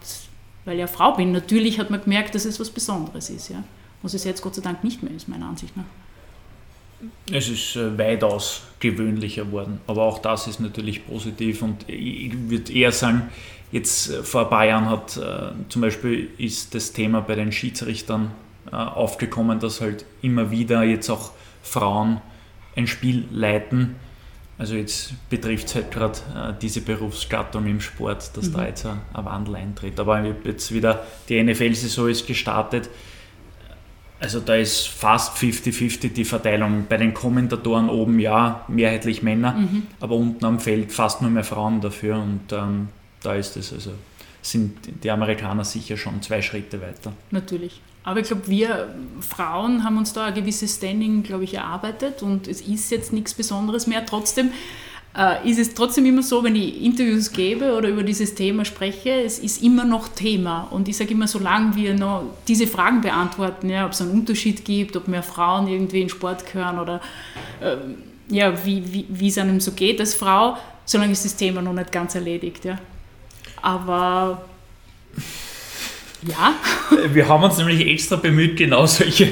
weil 0.65 0.75
ich 0.75 0.81
ja 0.81 0.87
Frau 0.87 1.13
bin. 1.13 1.33
Natürlich 1.33 1.79
hat 1.79 1.91
man 1.91 2.03
gemerkt, 2.03 2.35
dass 2.35 2.45
es 2.45 2.61
was 2.61 2.71
Besonderes 2.71 3.31
ist, 3.31 3.49
ja. 3.49 3.65
Was 4.03 4.15
es 4.15 4.25
jetzt 4.25 4.41
Gott 4.41 4.55
sei 4.55 4.63
Dank 4.63 4.83
nicht 4.85 5.03
mehr 5.03 5.13
ist, 5.13 5.29
meiner 5.29 5.47
Ansicht 5.47 5.77
nach. 5.77 5.85
Es 7.33 7.49
ist 7.49 7.77
äh, 7.77 7.97
weitaus 7.99 8.63
gewöhnlicher 8.79 9.45
geworden, 9.47 9.81
aber 9.87 10.03
auch 10.03 10.19
das 10.19 10.47
ist 10.47 10.61
natürlich 10.61 11.07
positiv 11.07 11.63
und 11.63 11.89
ich 11.89 12.33
würde 12.51 12.73
eher 12.73 12.93
sagen, 12.93 13.31
jetzt 13.73 14.11
äh, 14.11 14.23
vor 14.23 14.43
ein 14.43 14.51
paar 14.51 14.67
Jahren 14.67 14.89
hat 14.89 15.17
äh, 15.17 15.53
zum 15.71 15.81
Beispiel 15.81 16.29
ist 16.37 16.75
das 16.75 16.93
Thema 16.93 17.21
bei 17.23 17.35
den 17.35 17.53
Schiedsrichtern 17.53 18.31
aufgekommen, 18.71 19.59
dass 19.59 19.81
halt 19.81 20.05
immer 20.23 20.51
wieder 20.51 20.85
jetzt 20.85 21.09
auch 21.11 21.33
Frauen 21.63 22.21
ein 22.77 22.87
Spiel 22.87 23.25
leiten. 23.33 23.97
Also 24.61 24.75
jetzt 24.75 25.15
betrifft 25.31 25.69
es 25.69 25.75
halt 25.75 25.91
gerade 25.91 26.19
äh, 26.37 26.53
diese 26.61 26.83
Berufsgattung 26.83 27.67
im 27.67 27.81
Sport, 27.81 28.37
dass 28.37 28.51
mhm. 28.51 28.53
da 28.53 28.67
jetzt 28.67 28.87
ein, 28.87 29.01
ein 29.15 29.25
Wandel 29.25 29.57
eintritt. 29.57 29.99
Aber 29.99 30.23
jetzt 30.45 30.73
wieder 30.73 31.03
die 31.29 31.43
NFL-Saison 31.43 32.09
ist 32.09 32.27
gestartet 32.27 32.91
also 34.21 34.41
da 34.41 34.55
ist 34.55 34.87
fast 34.87 35.37
50-50 35.39 36.13
die 36.13 36.25
Verteilung. 36.25 36.85
Bei 36.89 36.99
den 36.99 37.15
Kommentatoren 37.15 37.89
oben 37.89 38.21
ja, 38.21 38.65
mehrheitlich 38.69 39.23
Männer, 39.23 39.53
mhm. 39.53 39.87
aber 39.99 40.15
unten 40.15 40.45
am 40.45 40.61
Feld 40.61 40.93
fast 40.93 41.23
nur 41.23 41.31
mehr 41.31 41.43
Frauen 41.43 41.81
dafür. 41.81 42.19
Und 42.19 42.53
ähm, 42.53 42.89
da 43.23 43.35
ist 43.35 43.57
es, 43.57 43.73
also 43.73 43.93
sind 44.43 45.03
die 45.03 45.11
Amerikaner 45.11 45.65
sicher 45.65 45.97
schon 45.97 46.21
zwei 46.21 46.43
Schritte 46.43 46.83
weiter. 46.83 47.15
Natürlich. 47.31 47.81
Aber 48.03 48.21
ich 48.21 48.27
glaube, 48.27 48.49
wir 48.49 48.95
Frauen 49.21 49.85
haben 49.85 49.99
uns 49.99 50.13
da 50.13 50.27
ein 50.27 50.35
gewisses 50.35 50.77
Standing, 50.77 51.23
glaube 51.23 51.45
ich, 51.45 51.55
erarbeitet 51.55 52.23
und 52.23 52.49
es 52.49 52.61
ist 52.63 52.91
jetzt 52.91 53.13
nichts 53.13 53.35
Besonderes 53.35 53.87
mehr. 53.87 54.07
Trotzdem 54.07 54.51
äh, 55.17 55.49
ist 55.49 55.59
es 55.59 55.75
trotzdem 55.75 56.07
immer 56.07 56.23
so, 56.23 56.43
wenn 56.45 56.55
ich 56.55 56.83
Interviews 56.83 57.33
gebe 57.33 57.77
oder 57.77 57.89
über 57.89 58.03
dieses 58.03 58.35
Thema 58.35 58.65
spreche, 58.65 59.11
es 59.11 59.39
ist 59.39 59.63
immer 59.63 59.85
noch 59.85 60.09
Thema. 60.09 60.69
Und 60.71 60.89
ich 60.89 60.97
sage 60.97 61.11
immer, 61.11 61.27
solange 61.27 61.75
wir 61.75 61.95
noch 61.95 62.25
diese 62.47 62.67
Fragen 62.67 63.01
beantworten, 63.01 63.69
ja, 63.69 63.87
ob 63.87 63.93
es 63.93 64.01
einen 64.01 64.13
Unterschied 64.13 64.65
gibt, 64.65 64.97
ob 64.97 65.09
mehr 65.09 65.23
Frauen 65.23 65.69
irgendwie 65.69 66.03
in 66.03 66.09
Sport 66.09 66.51
gehören 66.51 66.79
oder 66.79 67.01
äh, 67.61 67.77
ja, 68.29 68.65
wie, 68.65 69.05
wie, 69.09 69.29
es 69.29 69.39
einem 69.39 69.61
so 69.61 69.73
geht 69.73 69.99
als 69.99 70.15
Frau, 70.15 70.57
solange 70.85 71.13
ist 71.13 71.25
das 71.25 71.35
Thema 71.35 71.61
noch 71.61 71.73
nicht 71.73 71.91
ganz 71.91 72.15
erledigt. 72.15 72.65
Ja. 72.65 72.79
Aber 73.61 74.45
ja. 76.27 76.55
Wir 77.13 77.29
haben 77.29 77.45
uns 77.45 77.59
nämlich 77.59 77.87
extra 77.87 78.17
bemüht, 78.17 78.57
genau 78.57 78.87
solche 78.87 79.29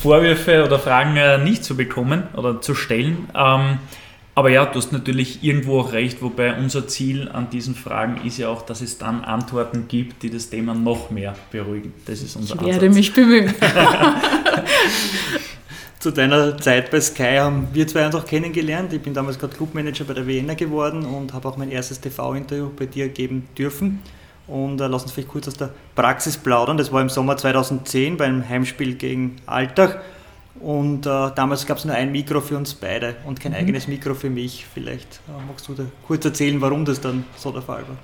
Vorwürfe 0.00 0.64
oder 0.64 0.78
Fragen 0.78 1.16
äh, 1.16 1.38
nicht 1.38 1.64
zu 1.64 1.76
bekommen 1.76 2.24
oder 2.34 2.60
zu 2.60 2.74
stellen. 2.74 3.28
Ähm, 3.34 3.78
aber 4.36 4.50
ja, 4.50 4.66
du 4.66 4.78
hast 4.78 4.92
natürlich 4.92 5.44
irgendwo 5.44 5.80
auch 5.80 5.92
recht, 5.92 6.20
wobei 6.20 6.56
unser 6.56 6.88
Ziel 6.88 7.28
an 7.28 7.50
diesen 7.50 7.76
Fragen 7.76 8.26
ist 8.26 8.38
ja 8.38 8.48
auch, 8.48 8.62
dass 8.62 8.80
es 8.80 8.98
dann 8.98 9.22
Antworten 9.22 9.86
gibt, 9.86 10.24
die 10.24 10.30
das 10.30 10.50
Thema 10.50 10.74
noch 10.74 11.10
mehr 11.10 11.36
beruhigen. 11.52 11.94
Das 12.06 12.20
ist 12.20 12.34
unser 12.34 12.56
Ich 12.56 12.60
werde 12.60 12.86
Ansatz. 12.86 12.94
mich 12.96 13.12
bemühen. 13.12 13.54
Zu 16.00 16.10
deiner 16.10 16.58
Zeit 16.58 16.90
bei 16.90 17.00
Sky 17.00 17.36
haben 17.38 17.68
wir 17.72 17.86
zwei 17.86 18.04
uns 18.04 18.14
auch 18.16 18.26
kennengelernt. 18.26 18.92
Ich 18.92 19.00
bin 19.00 19.14
damals 19.14 19.38
gerade 19.38 19.56
Clubmanager 19.56 20.04
bei 20.04 20.14
der 20.14 20.26
Vienna 20.26 20.54
geworden 20.54 21.06
und 21.06 21.32
habe 21.32 21.48
auch 21.48 21.56
mein 21.56 21.70
erstes 21.70 22.00
TV-Interview 22.00 22.70
bei 22.76 22.86
dir 22.86 23.08
geben 23.08 23.46
dürfen. 23.56 24.00
Und 24.46 24.80
äh, 24.80 24.86
lass 24.86 25.02
uns 25.02 25.12
vielleicht 25.12 25.28
kurz 25.28 25.48
aus 25.48 25.54
der 25.54 25.70
Praxis 25.94 26.36
plaudern. 26.36 26.76
Das 26.76 26.92
war 26.92 27.00
im 27.00 27.08
Sommer 27.08 27.36
2010 27.36 28.16
beim 28.16 28.46
Heimspiel 28.48 28.94
gegen 28.94 29.36
Altach. 29.46 29.96
Und 30.60 31.06
äh, 31.06 31.30
damals 31.34 31.66
gab 31.66 31.78
es 31.78 31.84
nur 31.84 31.94
ein 31.94 32.12
Mikro 32.12 32.40
für 32.40 32.56
uns 32.56 32.74
beide 32.74 33.16
und 33.26 33.40
kein 33.40 33.52
mhm. 33.52 33.58
eigenes 33.58 33.88
Mikro 33.88 34.14
für 34.14 34.30
mich. 34.30 34.66
Vielleicht 34.72 35.20
äh, 35.28 35.46
magst 35.46 35.68
du 35.68 35.74
da 35.74 35.84
kurz 36.06 36.24
erzählen, 36.24 36.60
warum 36.60 36.84
das 36.84 37.00
dann 37.00 37.24
so 37.36 37.50
der 37.50 37.62
Fall 37.62 37.82
war. 37.82 37.96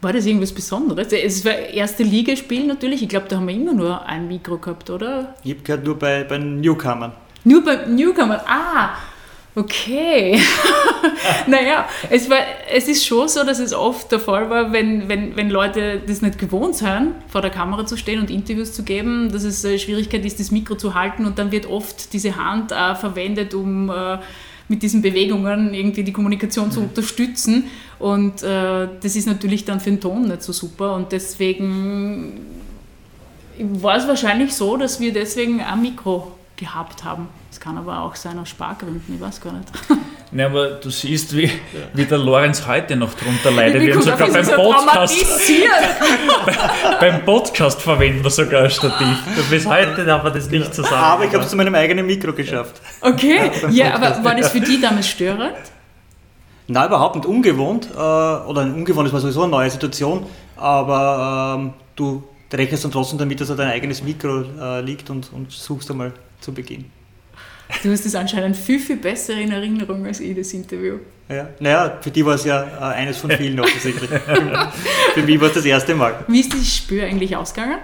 War 0.00 0.12
das 0.12 0.26
irgendwas 0.26 0.50
Besonderes? 0.52 1.12
Es 1.12 1.44
war 1.44 1.52
erste 1.52 2.02
Ligaspiel 2.02 2.66
natürlich. 2.66 3.02
Ich 3.02 3.08
glaube, 3.08 3.28
da 3.28 3.36
haben 3.36 3.46
wir 3.46 3.54
immer 3.54 3.72
nur 3.72 4.04
ein 4.04 4.26
Mikro 4.26 4.58
gehabt, 4.58 4.90
oder? 4.90 5.36
Ich 5.44 5.52
habe 5.52 5.62
gehört 5.62 5.84
nur 5.84 5.96
bei, 5.96 6.24
bei 6.24 6.38
Newcomern. 6.38 7.12
Nur 7.44 7.64
bei 7.64 7.86
Newcomern? 7.86 8.40
Ah, 8.46 8.96
Okay. 9.54 10.40
naja, 11.46 11.86
es, 12.08 12.30
war, 12.30 12.38
es 12.72 12.88
ist 12.88 13.04
schon 13.04 13.28
so, 13.28 13.44
dass 13.44 13.58
es 13.58 13.74
oft 13.74 14.10
der 14.10 14.18
Fall 14.18 14.48
war, 14.48 14.72
wenn, 14.72 15.08
wenn, 15.10 15.36
wenn 15.36 15.50
Leute 15.50 16.00
das 16.06 16.22
nicht 16.22 16.38
gewohnt 16.38 16.76
sind, 16.76 17.12
vor 17.28 17.42
der 17.42 17.50
Kamera 17.50 17.84
zu 17.84 17.98
stehen 17.98 18.18
und 18.18 18.30
Interviews 18.30 18.72
zu 18.72 18.82
geben, 18.82 19.30
dass 19.30 19.44
es 19.44 19.62
eine 19.64 19.78
Schwierigkeit 19.78 20.24
ist, 20.24 20.40
das 20.40 20.50
Mikro 20.50 20.76
zu 20.76 20.94
halten 20.94 21.26
und 21.26 21.38
dann 21.38 21.52
wird 21.52 21.66
oft 21.66 22.14
diese 22.14 22.36
Hand 22.36 22.72
auch 22.72 22.96
verwendet, 22.96 23.52
um 23.52 23.90
äh, 23.90 24.18
mit 24.68 24.82
diesen 24.82 25.02
Bewegungen 25.02 25.74
irgendwie 25.74 26.02
die 26.02 26.12
Kommunikation 26.12 26.72
zu 26.72 26.80
unterstützen. 26.80 27.64
Und 27.98 28.42
äh, 28.42 28.88
das 29.02 29.16
ist 29.16 29.26
natürlich 29.26 29.66
dann 29.66 29.80
für 29.80 29.90
den 29.90 30.00
Ton 30.00 30.28
nicht 30.28 30.42
so 30.42 30.52
super 30.52 30.94
und 30.94 31.12
deswegen 31.12 32.40
war 33.58 33.96
es 33.96 34.08
wahrscheinlich 34.08 34.54
so, 34.54 34.78
dass 34.78 34.98
wir 34.98 35.12
deswegen 35.12 35.60
ein 35.60 35.82
Mikro 35.82 36.32
gehabt 36.56 37.04
haben. 37.04 37.28
Es 37.52 37.60
kann 37.60 37.76
aber 37.76 38.00
auch 38.00 38.16
sein 38.16 38.38
aus 38.38 38.48
Spargründen, 38.48 39.14
ich 39.14 39.20
weiß 39.20 39.40
gar 39.40 39.52
nicht. 39.52 39.68
Ja, 40.34 40.46
aber 40.46 40.68
du 40.68 40.88
siehst, 40.88 41.36
wie, 41.36 41.50
wie 41.92 42.06
der 42.06 42.16
Lorenz 42.16 42.66
heute 42.66 42.96
noch 42.96 43.12
drunter 43.12 43.50
leidet. 43.50 43.82
Wir 43.82 43.94
haben 43.94 44.00
sogar 44.00 44.30
beim 44.30 44.46
Podcast, 44.46 45.14
beim 47.00 47.22
Podcast 47.26 47.82
verwenden 47.82 48.24
wir 48.24 48.30
sogar 48.30 48.62
ein 48.62 48.70
Stativ. 48.70 49.18
Bis 49.50 49.66
heute 49.66 50.10
haben 50.10 50.24
wir 50.24 50.30
das 50.30 50.48
nicht 50.48 50.74
zusammen. 50.74 50.96
Aber 50.96 51.24
ich 51.26 51.34
habe 51.34 51.44
es 51.44 51.50
zu 51.50 51.56
meinem 51.56 51.74
eigenen 51.74 52.06
Mikro 52.06 52.32
geschafft. 52.32 52.80
Okay, 53.02 53.50
ja, 53.72 53.94
aber 53.94 54.24
war 54.24 54.34
das 54.34 54.48
für 54.52 54.60
die 54.60 54.80
damals 54.80 55.08
störend? 55.10 55.52
Nein, 56.66 56.86
überhaupt 56.86 57.16
nicht 57.16 57.26
ungewohnt. 57.26 57.90
Äh, 57.94 57.98
oder 57.98 58.62
ungewohnt 58.62 59.08
ist 59.08 59.12
mal 59.12 59.20
sowieso 59.20 59.42
eine 59.42 59.50
neue 59.50 59.68
Situation. 59.68 60.24
Aber 60.56 61.58
ähm, 61.58 61.74
du 61.94 62.22
rechnest 62.50 62.84
dann 62.84 62.90
trotzdem 62.90 63.18
damit, 63.18 63.38
dass 63.38 63.48
da 63.48 63.54
dein 63.54 63.68
eigenes 63.68 64.02
Mikro 64.02 64.44
äh, 64.58 64.80
liegt 64.80 65.10
und, 65.10 65.30
und 65.30 65.52
suchst 65.52 65.90
einmal 65.90 66.14
zu 66.40 66.54
Beginn. 66.54 66.86
Du 67.82 67.90
hast 67.90 68.04
das 68.04 68.14
anscheinend 68.14 68.56
viel, 68.56 68.78
viel 68.78 68.96
besser 68.96 69.34
in 69.34 69.50
Erinnerung 69.50 70.04
als 70.06 70.20
ich, 70.20 70.36
das 70.36 70.52
Interview. 70.52 70.98
Ja, 71.28 71.48
naja, 71.60 71.98
für 72.00 72.10
die 72.10 72.24
war 72.24 72.34
es 72.34 72.44
ja 72.44 72.62
äh, 72.62 72.94
eines 72.94 73.16
von 73.16 73.30
vielen 73.30 73.58
offensichtlich. 73.58 74.10
für 75.14 75.22
mich 75.22 75.40
war 75.40 75.48
es 75.48 75.54
das 75.54 75.64
erste 75.64 75.94
Mal. 75.94 76.24
Wie 76.28 76.40
ist 76.40 76.52
das 76.52 76.76
Spiel 76.76 77.02
eigentlich 77.02 77.34
ausgegangen? 77.36 77.78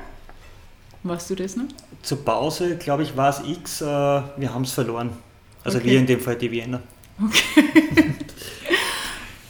Weißt 1.02 1.30
du 1.30 1.34
das 1.34 1.56
noch? 1.56 1.64
Zur 2.02 2.24
Pause, 2.24 2.76
glaube 2.76 3.04
ich, 3.04 3.16
war 3.16 3.30
es 3.30 3.40
X, 3.48 3.80
äh, 3.80 3.84
wir 3.84 4.52
haben 4.52 4.62
es 4.62 4.72
verloren. 4.72 5.10
Also 5.64 5.78
okay. 5.78 5.90
wir 5.90 5.98
in 5.98 6.06
dem 6.06 6.20
Fall 6.20 6.36
die 6.36 6.50
Wiener. 6.50 6.80
Okay. 7.24 8.14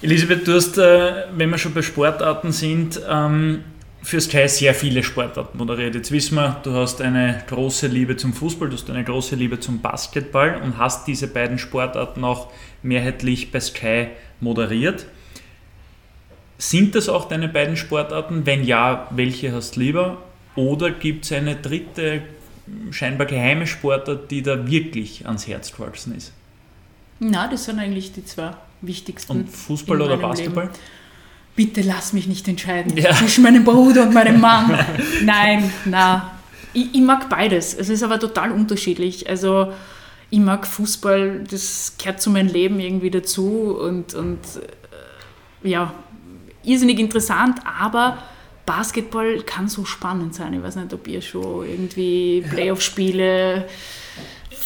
Elisabeth, 0.03 0.47
du 0.47 0.55
hast, 0.55 0.79
äh, 0.79 1.25
wenn 1.37 1.51
wir 1.51 1.59
schon 1.59 1.75
bei 1.75 1.83
Sportarten 1.83 2.53
sind, 2.53 3.01
ähm, 3.09 3.65
für 4.09 4.23
Sky 4.23 4.49
sehr 4.49 4.75
viele 4.75 5.03
Sportarten 5.03 5.59
moderiert. 5.59 5.95
Jetzt 5.95 6.11
wissen 6.11 6.37
wir, 6.37 6.59
du 6.63 6.73
hast 6.73 7.03
eine 7.03 7.45
große 7.47 7.89
Liebe 7.89 8.17
zum 8.17 8.33
Fußball, 8.33 8.71
du 8.71 8.75
hast 8.75 8.89
eine 8.89 9.05
große 9.05 9.37
Liebe 9.37 9.61
zum 9.61 9.83
Basketball 9.83 10.63
und 10.63 10.79
hast 10.79 11.07
diese 11.07 11.27
beiden 11.27 11.59
Sportarten 11.59 12.25
auch 12.25 12.51
mehrheitlich 12.83 13.53
bei 13.53 13.61
Sky 13.61 14.07
moderiert. 14.41 15.05
Sind 16.57 16.95
das 16.95 17.11
auch 17.11 17.29
deine 17.29 17.49
beiden 17.49 17.77
Sportarten? 17.77 18.47
Wenn 18.47 18.65
ja, 18.65 19.09
welche 19.11 19.53
hast 19.53 19.77
du 19.77 19.81
lieber? 19.81 20.23
Oder 20.57 20.91
gibt 20.91 21.27
es 21.27 21.33
eine 21.33 21.57
dritte, 21.57 22.23
scheinbar 22.91 23.27
geheime 23.27 23.67
Sportart, 23.67 24.31
die 24.31 24.41
da 24.41 24.67
wirklich 24.67 25.27
ans 25.27 25.47
Herz 25.47 25.71
gewachsen 25.71 26.17
ist? 26.17 26.33
Na, 27.19 27.47
das 27.47 27.67
sind 27.67 27.79
eigentlich 27.79 28.11
die 28.13 28.25
zwei 28.25 28.53
wichtigsten. 28.81 29.33
Und 29.33 29.51
Fußball 29.51 30.01
oder 30.01 30.17
Basketball? 30.17 30.65
Leben 30.65 30.79
bitte 31.59 31.81
lass 31.81 32.13
mich 32.13 32.29
nicht 32.29 32.47
entscheiden 32.47 32.97
ja. 32.97 33.13
zwischen 33.13 33.43
meinem 33.43 33.65
Bruder 33.65 34.05
und 34.05 34.15
meinem 34.15 34.41
Mann. 34.41 34.79
Nein, 35.25 35.73
na. 35.85 36.31
Ich, 36.73 36.95
ich, 36.95 37.01
mag 37.01 37.29
beides. 37.29 37.75
Es 37.75 37.89
ist 37.89 38.05
aber 38.05 38.21
total 38.21 38.53
unterschiedlich. 38.53 39.29
Also 39.29 39.73
ich 40.31 40.39
mag 40.39 40.69
Fußball, 40.69 41.43
das 41.51 41.95
gehört 41.99 42.23
zu 42.23 42.31
meinem 42.31 42.47
Leben 42.47 42.79
irgendwie 42.79 43.11
dazu 43.11 43.77
und, 43.77 44.15
und 44.15 44.39
äh, 45.65 45.69
ja, 45.69 45.93
irrsinnig 46.63 47.01
interessant, 47.01 47.59
aber 47.81 48.19
Basketball 48.65 49.41
kann 49.43 49.67
so 49.67 49.85
spannend 49.85 50.37
sein. 50.37 50.55
Ich 50.55 50.63
weiß 50.63 50.77
nicht, 50.77 50.95
ob 50.95 51.09
ihr 51.09 51.23
schon 51.23 51.69
irgendwie 51.69 52.45
Playoff-Spiele 52.49 53.67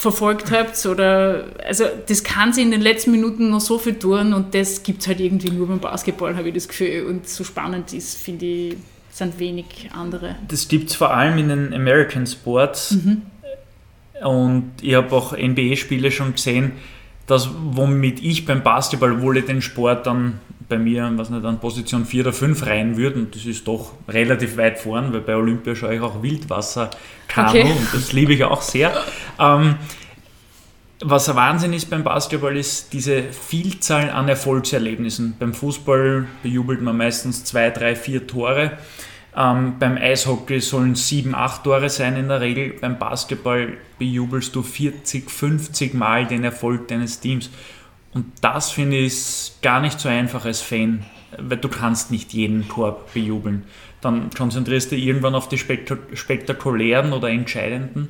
verfolgt 0.02 0.50
habt 0.50 0.84
oder 0.84 1.44
also 1.64 1.84
das 2.08 2.24
kann 2.24 2.52
sie 2.52 2.62
in 2.62 2.72
den 2.72 2.80
letzten 2.80 3.12
Minuten 3.12 3.50
noch 3.50 3.60
so 3.60 3.78
viel 3.78 3.94
tun 3.94 4.32
und 4.32 4.52
das 4.52 4.82
gibt 4.82 5.02
es 5.02 5.06
halt 5.06 5.20
irgendwie 5.20 5.50
nur 5.50 5.68
beim 5.68 5.78
Basketball, 5.78 6.34
habe 6.34 6.48
ich 6.48 6.54
das 6.54 6.66
Gefühl. 6.66 7.06
Und 7.06 7.28
so 7.28 7.44
spannend 7.44 7.92
ist, 7.92 8.18
finde 8.18 8.44
ich, 8.44 8.76
sind 9.12 9.38
wenig 9.38 9.90
andere. 9.92 10.34
Das 10.48 10.66
gibt 10.66 10.90
es 10.90 10.96
vor 10.96 11.14
allem 11.14 11.38
in 11.38 11.50
den 11.50 11.72
American 11.72 12.26
Sports. 12.26 12.90
Mhm. 12.92 13.22
Und 14.24 14.72
ich 14.82 14.94
habe 14.94 15.14
auch 15.14 15.36
NBA-Spiele 15.36 16.10
schon 16.10 16.32
gesehen, 16.32 16.72
dass 17.28 17.50
womit 17.52 18.20
ich 18.24 18.44
beim 18.44 18.64
Basketball 18.64 19.22
wohl 19.22 19.40
den 19.40 19.62
Sport 19.62 20.08
dann 20.08 20.40
bei 20.72 20.78
mir 20.78 21.12
was 21.16 21.28
nicht, 21.28 21.44
an 21.44 21.61
Position 21.61 22.06
4 22.06 22.22
oder 22.22 22.32
5 22.32 22.66
rein 22.66 22.96
würde. 22.96 23.16
Und 23.16 23.35
das 23.35 23.44
ist 23.44 23.68
doch 23.68 23.92
relativ 24.08 24.56
weit 24.56 24.78
vorn, 24.78 25.12
weil 25.12 25.20
bei 25.20 25.37
Olympia 25.37 25.74
schaue 25.74 25.94
ich 25.94 26.00
auch 26.00 26.22
Wildwasser-Kanu 26.22 27.48
okay. 27.48 27.62
und 27.62 27.88
das 27.92 28.12
liebe 28.12 28.32
ich 28.32 28.42
auch 28.44 28.62
sehr. 28.62 28.92
Ähm, 29.38 29.76
was 31.04 31.28
ein 31.28 31.37
Wahnsinn 31.37 31.74
ist 31.74 31.90
beim 31.90 32.04
Basketball, 32.04 32.56
ist 32.56 32.92
diese 32.94 33.22
Vielzahl 33.22 34.08
an 34.11 34.28
Erfolgserlebnissen. 34.28 35.35
Beim 35.38 35.52
Fußball 35.52 36.26
bejubelt 36.42 36.80
man 36.80 36.96
meistens 36.96 37.44
zwei, 37.44 37.68
drei, 37.70 37.94
vier 37.94 38.26
Tore. 38.26 38.78
Ähm, 39.37 39.74
beim 39.78 39.98
Eishockey 39.98 40.61
sollen 40.61 40.94
sieben, 40.94 41.35
acht 41.35 41.64
Tore 41.64 41.90
sein 41.90 42.16
in 42.16 42.28
der 42.28 42.40
Regel. 42.40 42.74
Beim 42.80 42.98
Basketball 42.98 43.74
bejubelst 43.98 44.54
du 44.54 44.62
40, 44.62 45.30
50 45.30 45.92
Mal 45.92 46.26
den 46.26 46.44
Erfolg 46.44 46.88
deines 46.88 47.20
Teams. 47.20 47.50
Und 48.14 48.27
das 48.40 48.70
finde 48.70 48.98
ich 48.98 49.53
gar 49.62 49.81
nicht 49.81 49.98
so 49.98 50.09
einfach 50.09 50.44
als 50.44 50.61
Fan, 50.61 51.05
weil 51.38 51.57
du 51.57 51.68
kannst 51.68 52.11
nicht 52.11 52.33
jeden 52.33 52.68
Korb 52.68 53.12
bejubeln. 53.14 53.64
Dann 54.01 54.31
konzentrierst 54.31 54.92
du 54.92 54.96
irgendwann 54.96 55.35
auf 55.35 55.48
die 55.48 55.59
spektakulären 55.59 57.12
oder 57.12 57.29
entscheidenden. 57.29 58.09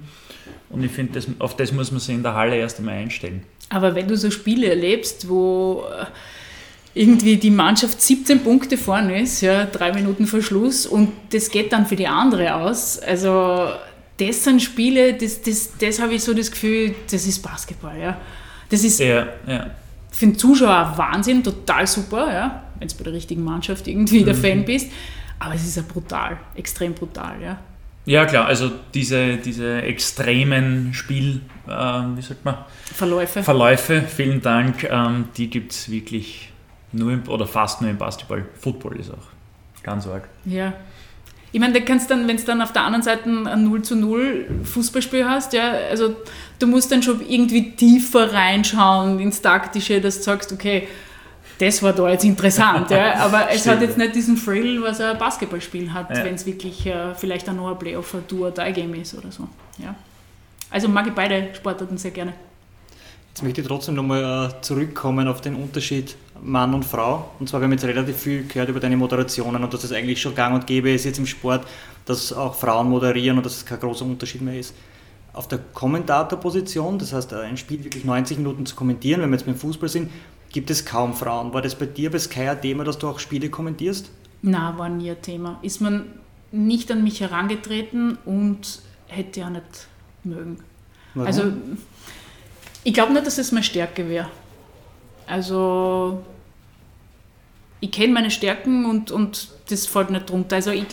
Und 0.70 0.82
ich 0.82 0.90
finde, 0.90 1.20
auf 1.38 1.54
das 1.56 1.70
muss 1.72 1.92
man 1.92 2.00
sich 2.00 2.14
in 2.14 2.22
der 2.22 2.34
Halle 2.34 2.56
erst 2.56 2.78
einmal 2.78 2.94
einstellen. 2.94 3.42
Aber 3.68 3.94
wenn 3.94 4.08
du 4.08 4.16
so 4.16 4.30
Spiele 4.30 4.68
erlebst, 4.68 5.28
wo 5.28 5.84
äh, 5.86 6.06
irgendwie 6.94 7.36
die 7.36 7.50
Mannschaft 7.50 8.00
17 8.00 8.40
Punkte 8.40 8.78
vorne 8.78 9.22
ist, 9.22 9.42
ja, 9.42 9.66
drei 9.66 9.92
Minuten 9.92 10.26
vor 10.26 10.42
Schluss 10.42 10.86
und 10.86 11.12
das 11.30 11.50
geht 11.50 11.72
dann 11.72 11.86
für 11.86 11.96
die 11.96 12.06
andere 12.06 12.54
aus. 12.54 12.98
Also 12.98 13.68
das 14.18 14.44
sind 14.44 14.62
Spiele, 14.62 15.14
das, 15.14 15.42
das, 15.42 15.72
das 15.78 16.00
habe 16.00 16.14
ich 16.14 16.24
so 16.24 16.34
das 16.34 16.50
Gefühl, 16.50 16.94
das 17.10 17.26
ist 17.26 17.40
Basketball. 17.40 17.98
Ja. 17.98 18.20
Das 18.70 18.84
ist 18.84 18.98
ja, 19.00 19.26
ja. 19.46 19.70
Für 20.22 20.26
den 20.26 20.38
Zuschauer 20.38 20.94
Wahnsinn, 20.96 21.42
total 21.42 21.84
super, 21.84 22.32
ja, 22.32 22.62
wenn 22.78 22.86
du 22.86 22.94
bei 22.96 23.04
der 23.04 23.12
richtigen 23.12 23.42
Mannschaft 23.42 23.88
irgendwie 23.88 24.20
mhm. 24.20 24.26
der 24.26 24.34
Fan 24.36 24.64
bist. 24.64 24.92
Aber 25.40 25.54
es 25.54 25.64
ist 25.64 25.76
ja 25.76 25.82
brutal, 25.82 26.38
extrem 26.54 26.94
brutal. 26.94 27.42
Ja. 27.42 27.58
Ja, 28.04 28.24
klar, 28.26 28.46
also 28.46 28.70
diese, 28.94 29.36
diese 29.38 29.82
extremen 29.82 30.94
Spiel, 30.94 31.40
äh, 31.66 31.70
wie 31.70 32.22
sagt 32.22 32.44
man? 32.44 32.58
Verläufe. 32.94 33.42
Verläufe, 33.42 34.02
vielen 34.02 34.40
Dank, 34.40 34.84
ähm, 34.84 35.26
die 35.36 35.50
gibt 35.50 35.72
es 35.72 35.90
wirklich 35.90 36.52
nur 36.92 37.12
im, 37.12 37.28
oder 37.28 37.46
fast 37.46 37.80
nur 37.80 37.90
im 37.90 37.98
Basketball. 37.98 38.44
Football 38.60 39.00
ist 39.00 39.10
auch 39.10 39.82
ganz 39.82 40.06
arg. 40.06 40.28
Ja. 40.44 40.72
Ich 41.52 41.60
meine, 41.60 41.74
da 41.74 41.80
kannst 41.80 42.10
dann, 42.10 42.26
wenn 42.26 42.38
du 42.38 42.42
dann 42.44 42.62
auf 42.62 42.72
der 42.72 42.82
anderen 42.82 43.02
Seite 43.02 43.28
ein 43.28 43.64
0 43.64 43.82
zu 43.82 43.94
0 43.94 44.46
Fußballspiel 44.64 45.28
hast, 45.28 45.52
ja, 45.52 45.72
also 45.90 46.16
du 46.58 46.66
musst 46.66 46.90
dann 46.90 47.02
schon 47.02 47.20
irgendwie 47.28 47.72
tiefer 47.72 48.32
reinschauen 48.32 49.20
ins 49.20 49.42
Taktische, 49.42 50.00
dass 50.00 50.18
du 50.18 50.22
sagst, 50.22 50.52
okay, 50.52 50.88
das 51.58 51.82
war 51.82 51.92
da 51.92 52.08
jetzt 52.08 52.24
interessant, 52.24 52.90
ja, 52.90 53.14
aber 53.18 53.50
es 53.50 53.66
hat 53.68 53.82
jetzt 53.82 53.98
nicht 53.98 54.14
diesen 54.14 54.42
Thrill, 54.42 54.82
was 54.82 55.00
ein 55.00 55.18
Basketballspiel 55.18 55.92
hat, 55.92 56.10
ja. 56.10 56.24
wenn 56.24 56.34
es 56.34 56.46
wirklich 56.46 56.86
äh, 56.86 57.14
vielleicht 57.14 57.48
auch 57.48 57.54
noch 57.54 57.70
ein 57.70 57.78
Playoff, 57.78 58.14
ein 58.14 58.26
Tour-Die-Game 58.26 58.94
ist 58.94 59.14
oder 59.14 59.30
so. 59.30 59.46
Ja. 59.78 59.94
Also 60.70 60.88
mag 60.88 61.06
ich 61.06 61.12
beide 61.12 61.54
Sportarten 61.54 61.98
sehr 61.98 62.12
gerne. 62.12 62.32
Jetzt 63.28 63.42
möchte 63.42 63.60
ich 63.60 63.66
trotzdem 63.66 63.94
nochmal 63.94 64.50
äh, 64.50 64.62
zurückkommen 64.62 65.28
auf 65.28 65.40
den 65.40 65.54
Unterschied 65.54 66.16
Mann 66.42 66.74
und 66.74 66.84
Frau. 66.84 67.30
Und 67.38 67.48
zwar, 67.48 67.60
wir 67.60 67.64
haben 67.64 67.72
jetzt 67.72 67.84
relativ 67.84 68.16
viel 68.16 68.46
gehört 68.46 68.68
über 68.68 68.80
deine 68.80 68.96
Moderationen 68.96 69.62
und 69.62 69.72
dass 69.72 69.84
es 69.84 69.92
eigentlich 69.92 70.20
schon 70.20 70.34
gang 70.34 70.54
und 70.54 70.66
gäbe 70.66 70.90
ist 70.90 71.04
jetzt 71.04 71.18
im 71.18 71.26
Sport, 71.26 71.66
dass 72.04 72.32
auch 72.32 72.54
Frauen 72.54 72.88
moderieren 72.88 73.36
und 73.36 73.46
dass 73.46 73.56
es 73.56 73.66
kein 73.66 73.78
großer 73.78 74.04
Unterschied 74.04 74.42
mehr 74.42 74.58
ist. 74.58 74.74
Auf 75.32 75.48
der 75.48 75.60
Kommentatorposition, 75.72 76.98
das 76.98 77.12
heißt 77.12 77.32
ein 77.32 77.56
Spiel 77.56 77.82
wirklich 77.84 78.04
90 78.04 78.38
Minuten 78.38 78.66
zu 78.66 78.74
kommentieren, 78.74 79.22
wenn 79.22 79.30
wir 79.30 79.36
jetzt 79.36 79.46
beim 79.46 79.56
Fußball 79.56 79.88
sind, 79.88 80.10
gibt 80.50 80.70
es 80.70 80.84
kaum 80.84 81.14
Frauen. 81.14 81.54
War 81.54 81.62
das 81.62 81.74
bei 81.74 81.86
dir 81.86 82.10
bei 82.10 82.18
Sky 82.18 82.48
ein 82.48 82.60
Thema, 82.60 82.84
dass 82.84 82.98
du 82.98 83.08
auch 83.08 83.18
Spiele 83.18 83.48
kommentierst? 83.48 84.10
Na, 84.42 84.76
war 84.76 84.88
nie 84.88 85.10
ein 85.10 85.22
Thema. 85.22 85.58
Ist 85.62 85.80
man 85.80 86.06
nicht 86.50 86.90
an 86.90 87.02
mich 87.02 87.20
herangetreten 87.20 88.18
und 88.26 88.82
hätte 89.06 89.40
ja 89.40 89.50
nicht 89.50 89.88
mögen. 90.24 90.58
Warum? 91.14 91.26
Also 91.26 91.52
ich 92.84 92.92
glaube 92.92 93.12
nicht, 93.12 93.26
dass 93.26 93.38
es 93.38 93.52
meine 93.52 93.64
Stärke 93.64 94.08
wäre. 94.08 94.28
Also 95.26 96.22
ich 97.82 97.90
kenne 97.90 98.12
meine 98.12 98.30
Stärken 98.30 98.86
und, 98.86 99.10
und 99.10 99.48
das 99.68 99.86
fällt 99.86 100.10
nicht 100.10 100.30
drunter. 100.30 100.54
Also 100.56 100.70
ich, 100.70 100.86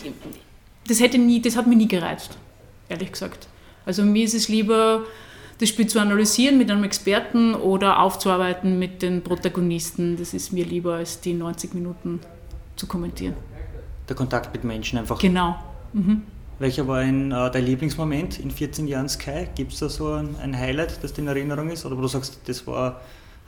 das, 0.88 0.98
hätte 0.98 1.18
nie, 1.18 1.40
das 1.40 1.56
hat 1.56 1.68
mich 1.68 1.78
nie 1.78 1.86
gereizt, 1.86 2.36
ehrlich 2.88 3.12
gesagt. 3.12 3.46
Also 3.86 4.02
mir 4.02 4.24
ist 4.24 4.34
es 4.34 4.48
lieber, 4.48 5.04
das 5.58 5.68
Spiel 5.68 5.86
zu 5.86 6.00
analysieren 6.00 6.58
mit 6.58 6.68
einem 6.68 6.82
Experten 6.82 7.54
oder 7.54 8.00
aufzuarbeiten 8.00 8.80
mit 8.80 9.02
den 9.02 9.22
Protagonisten. 9.22 10.16
Das 10.16 10.34
ist 10.34 10.52
mir 10.52 10.64
lieber, 10.64 10.94
als 10.94 11.20
die 11.20 11.32
90 11.32 11.74
Minuten 11.74 12.18
zu 12.74 12.88
kommentieren. 12.88 13.34
Der 14.08 14.16
Kontakt 14.16 14.52
mit 14.52 14.64
Menschen 14.64 14.98
einfach. 14.98 15.20
Genau. 15.20 15.54
Mhm. 15.92 16.22
Welcher 16.58 16.88
war 16.88 16.98
ein, 16.98 17.30
äh, 17.30 17.50
dein 17.52 17.66
Lieblingsmoment 17.66 18.40
in 18.40 18.50
14 18.50 18.88
Jahren 18.88 19.08
Sky? 19.08 19.46
Gibt 19.54 19.72
es 19.72 19.78
da 19.78 19.88
so 19.88 20.12
ein, 20.14 20.34
ein, 20.42 20.58
Highlight, 20.58 21.04
das 21.04 21.12
dir 21.12 21.22
in 21.22 21.28
Erinnerung 21.28 21.70
ist? 21.70 21.86
Oder 21.86 21.96
wo 21.96 22.00
du 22.00 22.08
sagst, 22.08 22.40
das 22.46 22.66
war 22.66 23.00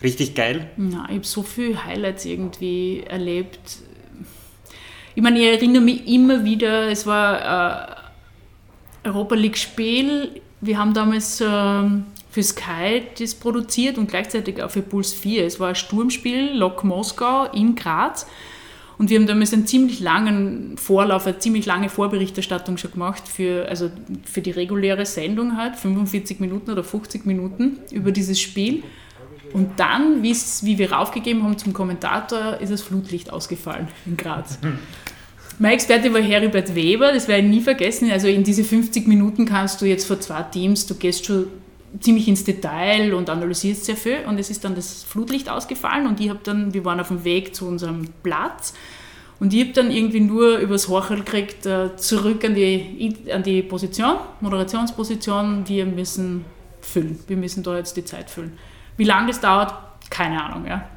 richtig 0.02 0.34
geil? 0.34 0.70
Na, 0.76 1.06
ich 1.08 1.16
habe 1.16 1.24
so 1.24 1.42
viele 1.42 1.84
Highlights 1.84 2.24
irgendwie 2.24 3.02
erlebt. 3.08 3.78
Ich 5.14 5.22
meine, 5.22 5.38
ich 5.38 5.46
erinnere 5.46 5.82
mich 5.82 6.06
immer 6.06 6.44
wieder, 6.44 6.88
es 6.88 7.06
war 7.06 7.98
äh, 9.04 9.08
Europa 9.08 9.34
League-Spiel. 9.34 10.40
Wir 10.60 10.78
haben 10.78 10.94
damals 10.94 11.40
äh, 11.40 11.44
für 11.44 12.42
Sky 12.42 13.02
das 13.18 13.34
produziert 13.34 13.98
und 13.98 14.08
gleichzeitig 14.08 14.62
auch 14.62 14.70
für 14.70 14.82
Puls 14.82 15.12
4. 15.12 15.44
Es 15.44 15.60
war 15.60 15.68
ein 15.68 15.74
Sturmspiel, 15.74 16.52
Lok 16.54 16.82
Moskau 16.82 17.44
in 17.52 17.74
Graz. 17.74 18.26
Und 18.98 19.10
wir 19.10 19.18
haben 19.18 19.26
damals 19.26 19.52
einen 19.52 19.66
ziemlich 19.66 20.00
langen 20.00 20.78
Vorlauf, 20.78 21.26
eine 21.26 21.38
ziemlich 21.38 21.66
lange 21.66 21.88
Vorberichterstattung 21.88 22.76
schon 22.76 22.92
gemacht 22.92 23.26
für, 23.26 23.68
also 23.68 23.90
für 24.24 24.42
die 24.42 24.52
reguläre 24.52 25.04
Sendung 25.06 25.56
halt, 25.56 25.76
45 25.76 26.40
Minuten 26.40 26.70
oder 26.70 26.84
50 26.84 27.26
Minuten 27.26 27.78
über 27.90 28.12
dieses 28.12 28.40
Spiel. 28.40 28.82
Und 29.52 29.78
dann, 29.78 30.22
wie 30.22 30.78
wir 30.78 30.92
raufgegeben 30.92 31.42
haben 31.42 31.59
zum 31.59 31.72
Kommentator, 31.72 32.59
ist 32.61 32.72
das 32.72 32.83
Flutlicht 32.83 33.33
ausgefallen 33.33 33.88
in 34.07 34.16
Graz. 34.16 34.59
Mein 35.59 35.72
Experte 35.72 36.12
war 36.12 36.20
Heribert 36.20 36.74
Weber, 36.74 37.12
das 37.12 37.28
werde 37.28 37.44
ich 37.44 37.50
nie 37.50 37.61
vergessen. 37.61 38.11
Also 38.11 38.26
in 38.26 38.42
diese 38.42 38.64
50 38.64 39.07
Minuten 39.07 39.44
kannst 39.44 39.81
du 39.81 39.87
jetzt 39.87 40.07
vor 40.07 40.18
zwei 40.18 40.42
Teams, 40.42 40.87
du 40.87 40.94
gehst 40.94 41.26
schon 41.26 41.46
ziemlich 42.00 42.26
ins 42.26 42.44
Detail 42.44 43.12
und 43.14 43.28
analysierst 43.28 43.85
sehr 43.85 43.96
viel 43.96 44.20
und 44.26 44.38
es 44.38 44.50
ist 44.50 44.64
dann 44.64 44.74
das 44.74 45.05
Flutlicht 45.05 45.48
ausgefallen 45.48 46.07
und 46.07 46.20
ich 46.20 46.31
habe 46.31 46.40
dann, 46.42 46.72
wir 46.72 46.85
waren 46.85 47.00
auf 47.00 47.09
dem 47.09 47.24
Weg 47.24 47.55
zu 47.55 47.66
unserem 47.66 48.07
Platz 48.22 48.72
und 49.40 49.52
ich 49.52 49.61
habe 49.61 49.72
dann 49.72 49.90
irgendwie 49.90 50.20
nur 50.20 50.59
übers 50.59 50.88
Horchel 50.88 51.18
gekriegt, 51.18 51.66
äh, 51.66 51.94
zurück 51.96 52.44
an 52.44 52.55
die, 52.55 53.16
an 53.33 53.42
die 53.42 53.62
Position, 53.62 54.16
Moderationsposition, 54.40 55.68
wir 55.68 55.85
müssen 55.85 56.44
füllen, 56.81 57.18
wir 57.26 57.37
müssen 57.37 57.62
da 57.62 57.76
jetzt 57.76 57.96
die 57.96 58.05
Zeit 58.05 58.31
füllen. 58.31 58.52
Wie 59.02 59.08
lange 59.08 59.28
das 59.28 59.40
dauert, 59.40 59.74
keine 60.10 60.42
Ahnung, 60.42 60.66
ja. 60.66 60.88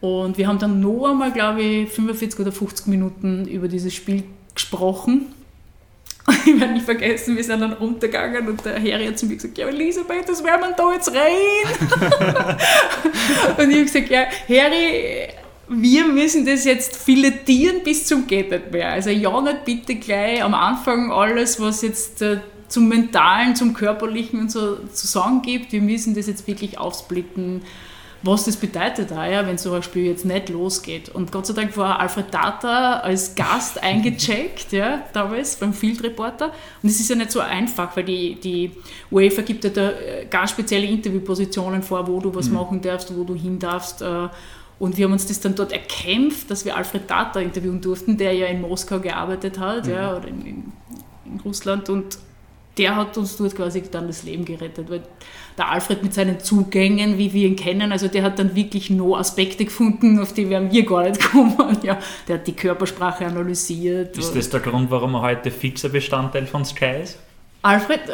Und 0.00 0.36
wir 0.36 0.48
haben 0.48 0.58
dann 0.58 0.80
noch 0.80 1.10
einmal, 1.10 1.32
glaube 1.32 1.62
ich, 1.62 1.90
45 1.90 2.40
oder 2.40 2.52
50 2.52 2.88
Minuten 2.88 3.46
über 3.46 3.68
dieses 3.68 3.94
Spiel 3.94 4.24
gesprochen 4.54 5.34
ich 6.46 6.58
werde 6.58 6.72
nicht 6.72 6.86
vergessen, 6.86 7.36
wir 7.36 7.44
sind 7.44 7.60
dann 7.60 7.74
runtergegangen 7.74 8.48
und 8.48 8.64
der 8.64 8.76
Harry 8.76 9.06
hat 9.06 9.18
zu 9.18 9.26
mir 9.26 9.34
gesagt, 9.34 9.58
ja 9.58 9.68
Elisabeth, 9.68 10.26
das 10.26 10.42
werden 10.42 10.62
wir 10.62 10.72
da 10.74 10.92
jetzt 10.94 11.12
rein. 11.12 12.56
und 13.58 13.70
ich 13.70 13.76
habe 13.76 13.84
gesagt, 13.84 14.08
ja 14.10 14.24
Harry, 14.48 15.28
wir 15.68 16.06
müssen 16.06 16.46
das 16.46 16.64
jetzt 16.64 16.96
filetieren 16.96 17.82
bis 17.84 18.06
zum 18.06 18.26
geht 18.26 18.50
nicht 18.50 18.72
mehr. 18.72 18.92
Also 18.92 19.10
ja, 19.10 19.38
nicht 19.42 19.66
bitte 19.66 19.96
gleich 19.96 20.42
am 20.42 20.54
Anfang 20.54 21.12
alles, 21.12 21.60
was 21.60 21.82
jetzt 21.82 22.22
äh, 22.22 22.38
zum 22.74 22.88
Mentalen, 22.88 23.56
zum 23.56 23.72
Körperlichen 23.72 24.40
und 24.40 24.50
so 24.50 24.76
zu 24.92 25.06
sagen 25.06 25.42
gibt. 25.42 25.72
Wir 25.72 25.80
müssen 25.80 26.14
das 26.14 26.26
jetzt 26.26 26.46
wirklich 26.46 26.78
aufsplitten 26.78 27.62
was 28.24 28.46
das 28.46 28.56
bedeutet 28.56 29.10
ja, 29.10 29.46
wenn 29.46 29.58
so 29.58 29.74
ein 29.74 29.82
Spiel 29.82 30.06
jetzt 30.06 30.24
nicht 30.24 30.48
losgeht. 30.48 31.10
Und 31.10 31.30
Gott 31.30 31.46
sei 31.46 31.52
Dank 31.52 31.76
war 31.76 32.00
Alfred 32.00 32.30
Tata 32.30 33.00
als 33.00 33.34
Gast 33.34 33.82
eingecheckt, 33.82 34.72
ja, 34.72 35.02
damals 35.12 35.56
beim 35.56 35.74
Field 35.74 36.02
Reporter. 36.02 36.46
Und 36.82 36.88
es 36.88 36.98
ist 37.00 37.10
ja 37.10 37.16
nicht 37.16 37.30
so 37.30 37.40
einfach, 37.40 37.94
weil 37.96 38.04
die, 38.04 38.36
die 38.36 38.70
UEFA 39.10 39.42
gibt 39.42 39.64
ja 39.64 39.70
da 39.70 39.90
äh, 39.90 40.26
ganz 40.30 40.50
spezielle 40.52 40.86
Interviewpositionen 40.86 41.82
vor, 41.82 42.06
wo 42.08 42.18
du 42.18 42.34
was 42.34 42.48
mhm. 42.48 42.54
machen 42.54 42.80
darfst, 42.80 43.14
wo 43.14 43.24
du 43.24 43.34
hin 43.34 43.58
darfst. 43.58 44.00
Äh, 44.00 44.28
und 44.78 44.96
wir 44.96 45.04
haben 45.04 45.12
uns 45.12 45.26
das 45.26 45.40
dann 45.40 45.54
dort 45.54 45.72
erkämpft, 45.72 46.50
dass 46.50 46.64
wir 46.64 46.76
Alfred 46.76 47.06
Tata 47.06 47.40
interviewen 47.40 47.82
durften, 47.82 48.16
der 48.16 48.32
ja 48.32 48.46
in 48.46 48.62
Moskau 48.62 49.00
gearbeitet 49.00 49.58
hat, 49.58 49.84
mhm. 49.84 49.92
ja, 49.92 50.16
oder 50.16 50.28
in, 50.28 50.46
in, 50.46 50.72
in 51.26 51.40
Russland. 51.44 51.90
Und 51.90 52.16
der 52.76 52.96
hat 52.96 53.16
uns 53.16 53.36
dort 53.36 53.54
quasi 53.54 53.82
dann 53.90 54.06
das 54.06 54.24
Leben 54.24 54.44
gerettet, 54.44 54.90
weil 54.90 55.02
der 55.56 55.70
Alfred 55.70 56.02
mit 56.02 56.12
seinen 56.12 56.40
Zugängen, 56.40 57.18
wie 57.18 57.32
wir 57.32 57.46
ihn 57.48 57.56
kennen, 57.56 57.92
also 57.92 58.08
der 58.08 58.24
hat 58.24 58.38
dann 58.38 58.56
wirklich 58.56 58.90
no 58.90 59.16
Aspekte 59.16 59.64
gefunden, 59.64 60.18
auf 60.18 60.32
die 60.32 60.50
wären 60.50 60.72
wir 60.72 60.84
gar 60.84 61.04
nicht 61.04 61.20
gekommen. 61.20 61.78
Ja, 61.82 61.98
der 62.26 62.38
hat 62.38 62.46
die 62.46 62.52
Körpersprache 62.52 63.26
analysiert. 63.26 64.18
Ist 64.18 64.34
das 64.34 64.50
der 64.50 64.60
Grund, 64.60 64.90
warum 64.90 65.14
er 65.14 65.22
heute 65.22 65.50
fixer 65.50 65.88
Bestandteil 65.88 66.46
von 66.46 66.64
Sky 66.64 67.02
ist? 67.02 67.18
Alfred, 67.62 68.08
äh, 68.08 68.12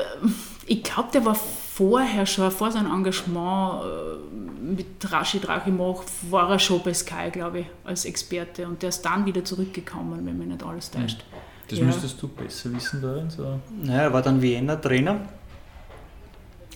ich 0.67 0.83
glaube, 0.83 1.09
der 1.13 1.25
war 1.25 1.35
vorher 1.35 2.27
schon, 2.27 2.51
vor 2.51 2.71
seinem 2.71 2.93
Engagement 2.93 3.83
äh, 3.83 4.75
mit 4.75 4.87
Rashid 5.11 5.49
Rachimov, 5.49 6.05
war 6.31 6.51
er 6.51 6.59
schon 6.59 6.83
bei 6.83 6.93
Sky, 6.93 7.31
glaube 7.33 7.61
ich, 7.61 7.67
als 7.85 8.05
Experte. 8.05 8.67
Und 8.67 8.83
der 8.83 8.91
ist 8.91 9.03
dann 9.03 9.25
wieder 9.25 9.43
zurückgekommen, 9.43 10.27
wenn 10.27 10.39
mich 10.39 10.49
nicht 10.49 10.63
alles 10.63 10.91
täuscht. 10.91 11.25
Mhm. 11.33 11.50
Das 11.71 11.79
ja. 11.79 11.85
müsstest 11.85 12.21
du 12.21 12.27
besser 12.29 12.73
wissen, 12.75 13.01
Lorenz. 13.01 13.39
Naja, 13.83 14.03
er 14.03 14.13
war 14.13 14.23
dann 14.23 14.43
Wiener 14.43 14.81
Trainer. 14.81 15.21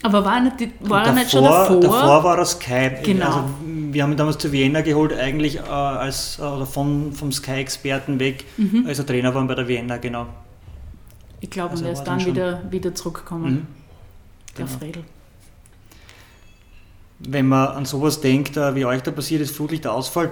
Aber 0.01 0.23
war, 0.23 0.39
nicht, 0.39 0.55
war 0.81 1.05
er 1.05 1.13
nicht 1.13 1.31
schon 1.31 1.43
davor? 1.43 1.79
Davor 1.81 2.23
war 2.23 2.37
er 2.37 2.45
Sky. 2.45 2.91
Genau. 3.03 3.25
Also, 3.25 3.49
wir 3.91 4.03
haben 4.03 4.11
ihn 4.11 4.17
damals 4.17 4.37
zu 4.37 4.51
Vienna 4.51 4.81
geholt, 4.81 5.13
eigentlich 5.13 5.57
äh, 5.57 5.61
als, 5.61 6.39
oder 6.39 6.65
von, 6.65 7.11
vom 7.11 7.31
Sky-Experten 7.31 8.19
weg, 8.19 8.45
mhm. 8.57 8.85
als 8.87 8.99
er 8.99 9.05
Trainer 9.05 9.33
war 9.33 9.43
bei 9.45 9.55
der 9.55 9.67
Vienna, 9.67 9.97
genau. 9.97 10.27
Ich 11.39 11.49
glaube, 11.49 11.71
also 11.71 11.85
er 11.85 11.93
ist 11.93 12.03
dann, 12.03 12.19
dann 12.19 12.27
wieder, 12.27 12.71
wieder 12.71 12.93
zurückgekommen, 12.93 13.53
mhm. 13.53 13.67
der 14.57 14.65
genau. 14.65 14.77
Fredel. 14.77 15.03
Wenn 17.19 17.47
man 17.47 17.69
an 17.69 17.85
sowas 17.85 18.21
denkt, 18.21 18.57
äh, 18.57 18.75
wie 18.75 18.85
euch 18.85 19.01
da 19.01 19.11
passiert 19.11 19.41
ist, 19.41 19.55
Flutlichtausfall, 19.55 20.31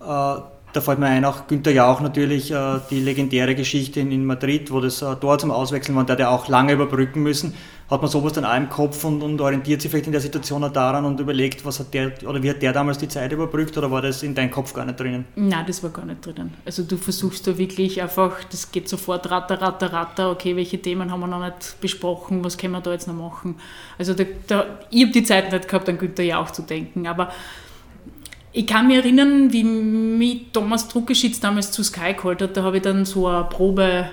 äh, 0.00 0.34
da 0.74 0.80
fällt 0.80 0.98
mir 0.98 1.06
ein, 1.06 1.24
auch 1.24 1.46
Günther 1.46 1.70
Jauch 1.70 2.00
natürlich, 2.00 2.50
äh, 2.50 2.80
die 2.90 3.00
legendäre 3.00 3.54
Geschichte 3.54 4.00
in, 4.00 4.10
in 4.10 4.26
Madrid, 4.26 4.72
wo 4.72 4.80
das 4.80 5.02
äh, 5.02 5.14
Tor 5.16 5.38
zum 5.38 5.52
Auswechseln 5.52 5.96
war, 5.96 6.04
der 6.04 6.14
hat 6.14 6.20
ja 6.20 6.30
auch 6.30 6.48
lange 6.48 6.72
überbrücken 6.72 7.22
müssen. 7.22 7.54
Hat 7.88 8.00
man 8.00 8.10
sowas 8.10 8.32
dann 8.32 8.44
auch 8.44 8.56
im 8.56 8.68
Kopf 8.70 9.04
und, 9.04 9.22
und 9.22 9.40
orientiert 9.40 9.82
sich 9.82 9.90
vielleicht 9.90 10.06
in 10.06 10.12
der 10.12 10.20
Situation 10.20 10.64
auch 10.64 10.72
daran 10.72 11.04
und 11.04 11.20
überlegt, 11.20 11.64
was 11.64 11.78
hat 11.78 11.94
der 11.94 12.12
oder 12.26 12.42
wie 12.42 12.50
hat 12.50 12.60
der 12.60 12.72
damals 12.72 12.98
die 12.98 13.08
Zeit 13.08 13.30
überbrückt 13.30 13.76
oder 13.78 13.90
war 13.90 14.02
das 14.02 14.22
in 14.22 14.34
deinem 14.34 14.50
Kopf 14.50 14.72
gar 14.72 14.84
nicht 14.84 14.98
drinnen? 14.98 15.26
Nein, 15.36 15.64
das 15.66 15.82
war 15.82 15.90
gar 15.90 16.06
nicht 16.06 16.24
drinnen. 16.26 16.54
Also 16.64 16.82
du 16.82 16.96
versuchst 16.96 17.46
da 17.46 17.56
wirklich 17.56 18.02
einfach, 18.02 18.42
das 18.50 18.72
geht 18.72 18.88
sofort 18.88 19.30
ratter, 19.30 19.60
ratter, 19.60 19.92
ratter, 19.92 20.30
okay, 20.30 20.56
welche 20.56 20.80
Themen 20.80 21.12
haben 21.12 21.20
wir 21.20 21.26
noch 21.28 21.44
nicht 21.44 21.80
besprochen, 21.80 22.42
was 22.42 22.58
können 22.58 22.72
wir 22.72 22.80
da 22.80 22.90
jetzt 22.90 23.06
noch 23.06 23.14
machen? 23.14 23.56
Also 23.98 24.14
da, 24.14 24.24
da, 24.46 24.66
ich 24.90 25.02
habe 25.02 25.12
die 25.12 25.22
Zeit 25.22 25.52
nicht 25.52 25.68
gehabt, 25.68 25.88
an 25.88 25.98
Günther 25.98 26.24
Jauch 26.24 26.50
zu 26.50 26.62
denken, 26.62 27.06
aber 27.06 27.30
ich 28.56 28.68
kann 28.68 28.86
mich 28.86 28.96
erinnern, 28.96 29.52
wie 29.52 29.64
mich 29.64 30.46
Thomas 30.52 30.86
Druckeschitz 30.86 31.40
damals 31.40 31.72
zu 31.72 31.82
Sky 31.82 32.14
geholt 32.14 32.40
hat. 32.40 32.56
Da 32.56 32.62
habe 32.62 32.76
ich 32.76 32.84
dann 32.84 33.04
so 33.04 33.26
eine 33.26 33.44
Probe, 33.44 34.08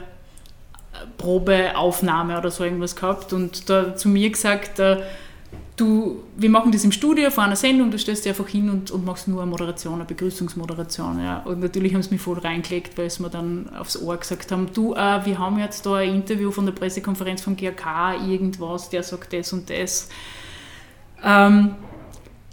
Probeaufnahme 1.19 2.37
oder 2.39 2.49
so 2.49 2.63
irgendwas 2.63 2.95
gehabt 2.95 3.33
und 3.33 3.69
da 3.69 3.95
zu 3.95 4.09
mir 4.09 4.31
gesagt, 4.31 4.79
äh, 4.79 5.03
du, 5.75 6.23
wir 6.35 6.49
machen 6.49 6.71
das 6.71 6.83
im 6.83 6.91
Studio 6.91 7.29
vor 7.29 7.43
einer 7.43 7.55
Sendung, 7.55 7.91
du 7.91 7.99
stellst 7.99 8.25
dich 8.25 8.31
einfach 8.31 8.47
hin 8.47 8.67
und, 8.71 8.89
und 8.89 9.05
machst 9.05 9.27
nur 9.27 9.43
eine 9.43 9.51
Moderation, 9.51 9.93
eine 9.93 10.05
Begrüßungsmoderation. 10.05 11.23
Ja. 11.23 11.41
Und 11.45 11.59
natürlich 11.59 11.93
haben 11.93 12.01
sie 12.01 12.09
mich 12.09 12.21
voll 12.21 12.39
reingelegt, 12.39 12.97
weil 12.97 13.11
sie 13.11 13.21
mir 13.21 13.29
dann 13.29 13.69
aufs 13.77 14.01
Ohr 14.01 14.17
gesagt 14.17 14.51
haben, 14.51 14.69
du, 14.73 14.95
äh, 14.95 15.23
wir 15.23 15.37
haben 15.37 15.59
jetzt 15.59 15.85
da 15.85 15.97
ein 15.97 16.15
Interview 16.15 16.49
von 16.49 16.65
der 16.65 16.73
Pressekonferenz 16.73 17.43
vom 17.43 17.55
GRK, 17.55 18.15
irgendwas, 18.27 18.89
der 18.89 19.03
sagt 19.03 19.33
das 19.33 19.53
und 19.53 19.69
das. 19.69 20.09
Ähm, 21.23 21.75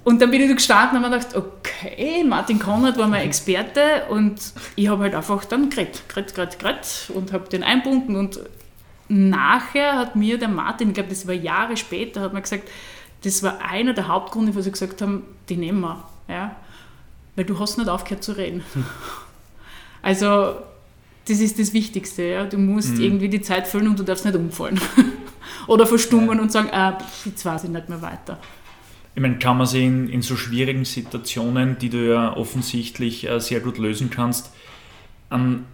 und 0.09 0.23
dann 0.23 0.31
bin 0.31 0.41
ich 0.41 0.49
da 0.49 0.55
gestanden 0.55 0.97
und 0.97 1.05
habe 1.05 1.19
gedacht, 1.19 1.37
okay, 1.37 2.25
Martin 2.25 2.59
Konrad 2.59 2.97
war 2.97 3.09
mein 3.09 3.27
Experte 3.27 4.07
und 4.09 4.41
ich 4.75 4.89
habe 4.89 5.03
halt 5.03 5.15
einfach 5.15 5.45
dann 5.45 5.69
geredet, 5.69 6.09
geredet, 6.09 6.35
geredet, 6.35 6.59
geredet 6.59 7.11
und 7.13 7.31
habe 7.35 7.47
den 7.51 7.63
einbunden 7.63 8.17
und 8.17 8.41
nachher 9.09 9.99
hat 9.99 10.17
mir 10.17 10.39
der 10.39 10.49
Martin, 10.49 10.89
ich 10.89 10.95
glaube, 10.95 11.11
das 11.11 11.27
war 11.27 11.35
Jahre 11.35 11.77
später, 11.77 12.23
hat 12.23 12.33
mir 12.33 12.41
gesagt, 12.41 12.71
das 13.23 13.43
war 13.43 13.61
einer 13.61 13.93
der 13.93 14.09
Hauptgründe, 14.09 14.55
wo 14.55 14.63
sie 14.63 14.73
gesagt 14.73 15.03
haben, 15.03 15.25
die 15.51 15.59
nehmen 15.59 15.83
wir, 15.83 16.03
ja, 16.27 16.57
weil 17.37 17.45
du 17.45 17.59
hast 17.59 17.77
nicht 17.77 17.91
aufgehört 17.91 18.25
zu 18.25 18.33
reden. 18.33 18.65
Also 20.01 20.55
das 21.27 21.41
ist 21.41 21.59
das 21.59 21.73
Wichtigste, 21.73 22.23
ja. 22.23 22.45
du 22.45 22.57
musst 22.57 22.95
mhm. 22.95 23.03
irgendwie 23.03 23.29
die 23.29 23.43
Zeit 23.43 23.67
füllen 23.67 23.89
und 23.89 23.99
du 23.99 24.05
darfst 24.05 24.25
nicht 24.25 24.37
umfallen 24.37 24.81
oder 25.67 25.89
verstummen 25.89 26.37
ja. 26.37 26.41
und 26.41 26.53
sagen, 26.53 26.71
ah, 26.71 26.97
jetzt 27.25 27.45
weiß 27.45 27.65
ich 27.65 27.71
nicht 27.71 27.89
mehr 27.89 28.01
weiter 28.01 28.39
ich 29.19 29.23
meine, 29.23 29.39
kann 29.39 29.59
man 29.59 29.67
sich 29.67 29.83
in, 29.83 30.09
in 30.09 30.23
so 30.23 30.37
schwierigen 30.37 30.85
Situationen, 30.85 31.77
die 31.77 31.89
du 31.89 32.09
ja 32.09 32.37
offensichtlich 32.37 33.29
äh, 33.29 33.41
sehr 33.41 33.59
gut 33.59 33.77
lösen 33.77 34.11
kannst, 34.11 34.53
an, 35.29 35.65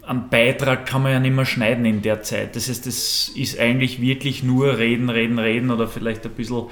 an 0.00 0.30
Beitrag 0.30 0.86
kann 0.86 1.02
man 1.02 1.12
ja 1.12 1.20
nicht 1.20 1.36
mehr 1.36 1.44
schneiden 1.44 1.84
in 1.84 2.00
der 2.00 2.22
Zeit. 2.22 2.56
Das 2.56 2.70
heißt, 2.70 2.86
das 2.86 3.28
ist 3.28 3.60
eigentlich 3.60 4.00
wirklich 4.00 4.42
nur 4.42 4.78
reden, 4.78 5.10
reden, 5.10 5.38
reden 5.38 5.70
oder 5.70 5.88
vielleicht 5.88 6.24
ein 6.24 6.32
bisschen 6.32 6.68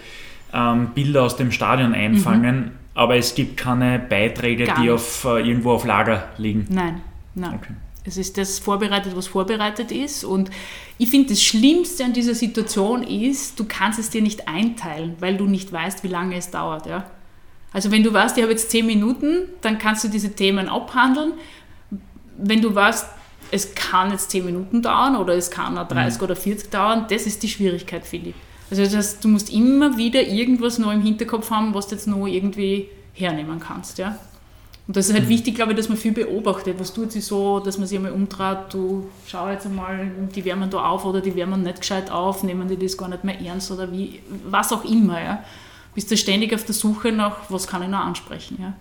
ähm, 0.54 0.92
Bilder 0.94 1.24
aus 1.24 1.36
dem 1.36 1.52
Stadion 1.52 1.92
einfangen, 1.92 2.56
mhm. 2.56 2.70
aber 2.94 3.16
es 3.16 3.34
gibt 3.34 3.58
keine 3.58 3.98
Beiträge, 3.98 4.64
Gar 4.64 4.80
die 4.80 4.90
auf, 4.90 5.26
äh, 5.26 5.46
irgendwo 5.46 5.72
auf 5.72 5.84
Lager 5.84 6.30
liegen. 6.38 6.64
Nein, 6.70 7.02
nein. 7.34 7.52
Okay. 7.54 7.74
Es 8.06 8.18
ist 8.18 8.36
das 8.36 8.58
vorbereitet, 8.58 9.16
was 9.16 9.26
vorbereitet 9.26 9.90
ist. 9.90 10.24
Und 10.24 10.50
ich 10.98 11.08
finde, 11.08 11.30
das 11.30 11.42
Schlimmste 11.42 12.04
an 12.04 12.12
dieser 12.12 12.34
Situation 12.34 13.02
ist, 13.02 13.58
du 13.58 13.64
kannst 13.64 13.98
es 13.98 14.10
dir 14.10 14.20
nicht 14.20 14.46
einteilen, 14.46 15.16
weil 15.20 15.36
du 15.36 15.46
nicht 15.46 15.72
weißt, 15.72 16.04
wie 16.04 16.08
lange 16.08 16.36
es 16.36 16.50
dauert. 16.50 16.86
Ja? 16.86 17.10
Also 17.72 17.90
wenn 17.90 18.02
du 18.02 18.12
weißt, 18.12 18.36
ich 18.36 18.42
habe 18.42 18.52
jetzt 18.52 18.70
zehn 18.70 18.86
Minuten, 18.86 19.48
dann 19.62 19.78
kannst 19.78 20.04
du 20.04 20.08
diese 20.08 20.32
Themen 20.32 20.68
abhandeln. 20.68 21.32
Wenn 22.36 22.60
du 22.60 22.74
weißt, 22.74 23.06
es 23.50 23.74
kann 23.74 24.10
jetzt 24.10 24.30
zehn 24.30 24.44
Minuten 24.44 24.82
dauern 24.82 25.16
oder 25.16 25.34
es 25.34 25.50
kann 25.50 25.78
auch 25.78 25.88
30 25.88 26.18
mhm. 26.18 26.24
oder 26.24 26.36
40 26.36 26.70
dauern, 26.70 27.06
das 27.08 27.26
ist 27.26 27.42
die 27.42 27.48
Schwierigkeit, 27.48 28.04
finde 28.04 28.30
ich. 28.30 28.34
Also 28.70 28.82
das 28.82 28.94
heißt, 28.94 29.24
du 29.24 29.28
musst 29.28 29.52
immer 29.52 29.96
wieder 29.96 30.22
irgendwas 30.22 30.78
noch 30.78 30.92
im 30.92 31.02
Hinterkopf 31.02 31.50
haben, 31.50 31.74
was 31.74 31.88
du 31.88 31.94
jetzt 31.94 32.06
noch 32.06 32.26
irgendwie 32.26 32.88
hernehmen 33.12 33.60
kannst. 33.60 33.98
Ja? 33.98 34.18
Und 34.86 34.96
das 34.96 35.08
ist 35.08 35.14
halt 35.14 35.24
mhm. 35.24 35.30
wichtig, 35.30 35.54
glaube 35.54 35.72
ich, 35.72 35.78
dass 35.78 35.88
man 35.88 35.96
viel 35.96 36.12
beobachtet. 36.12 36.78
Was 36.78 36.92
tut 36.92 37.10
sie 37.10 37.22
so, 37.22 37.58
dass 37.58 37.78
man 37.78 37.86
sich 37.86 37.96
einmal 37.96 38.12
umtrat, 38.12 38.72
du 38.74 39.08
schau 39.26 39.48
jetzt 39.48 39.64
einmal, 39.64 40.10
die 40.34 40.44
wärmen 40.44 40.68
da 40.68 40.84
auf 40.84 41.06
oder 41.06 41.22
die 41.22 41.34
wärmen 41.34 41.62
nicht 41.62 41.80
gescheit 41.80 42.10
auf, 42.10 42.42
nehmen 42.42 42.68
die 42.68 42.76
das 42.76 42.96
gar 42.98 43.08
nicht 43.08 43.24
mehr 43.24 43.40
ernst 43.40 43.70
oder 43.70 43.90
wie, 43.90 44.20
was 44.46 44.72
auch 44.72 44.84
immer. 44.84 45.22
Ja. 45.22 45.44
Bist 45.94 46.10
du 46.10 46.16
ständig 46.16 46.52
auf 46.54 46.64
der 46.64 46.74
Suche 46.74 47.12
nach, 47.12 47.50
was 47.50 47.66
kann 47.66 47.82
ich 47.82 47.88
noch 47.88 48.00
ansprechen. 48.00 48.58
Ja. 48.60 48.74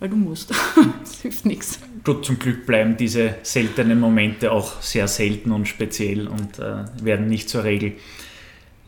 Weil 0.00 0.08
du 0.08 0.16
musst. 0.16 0.50
das 1.00 1.20
hilft 1.20 1.46
nichts. 1.46 1.78
Gut, 2.02 2.24
zum 2.24 2.40
Glück 2.40 2.66
bleiben 2.66 2.96
diese 2.96 3.36
seltenen 3.42 4.00
Momente 4.00 4.50
auch 4.50 4.80
sehr 4.82 5.06
selten 5.06 5.52
und 5.52 5.68
speziell 5.68 6.26
und 6.26 6.58
äh, 6.58 6.84
werden 7.00 7.28
nicht 7.28 7.48
zur 7.48 7.62
Regel. 7.62 7.92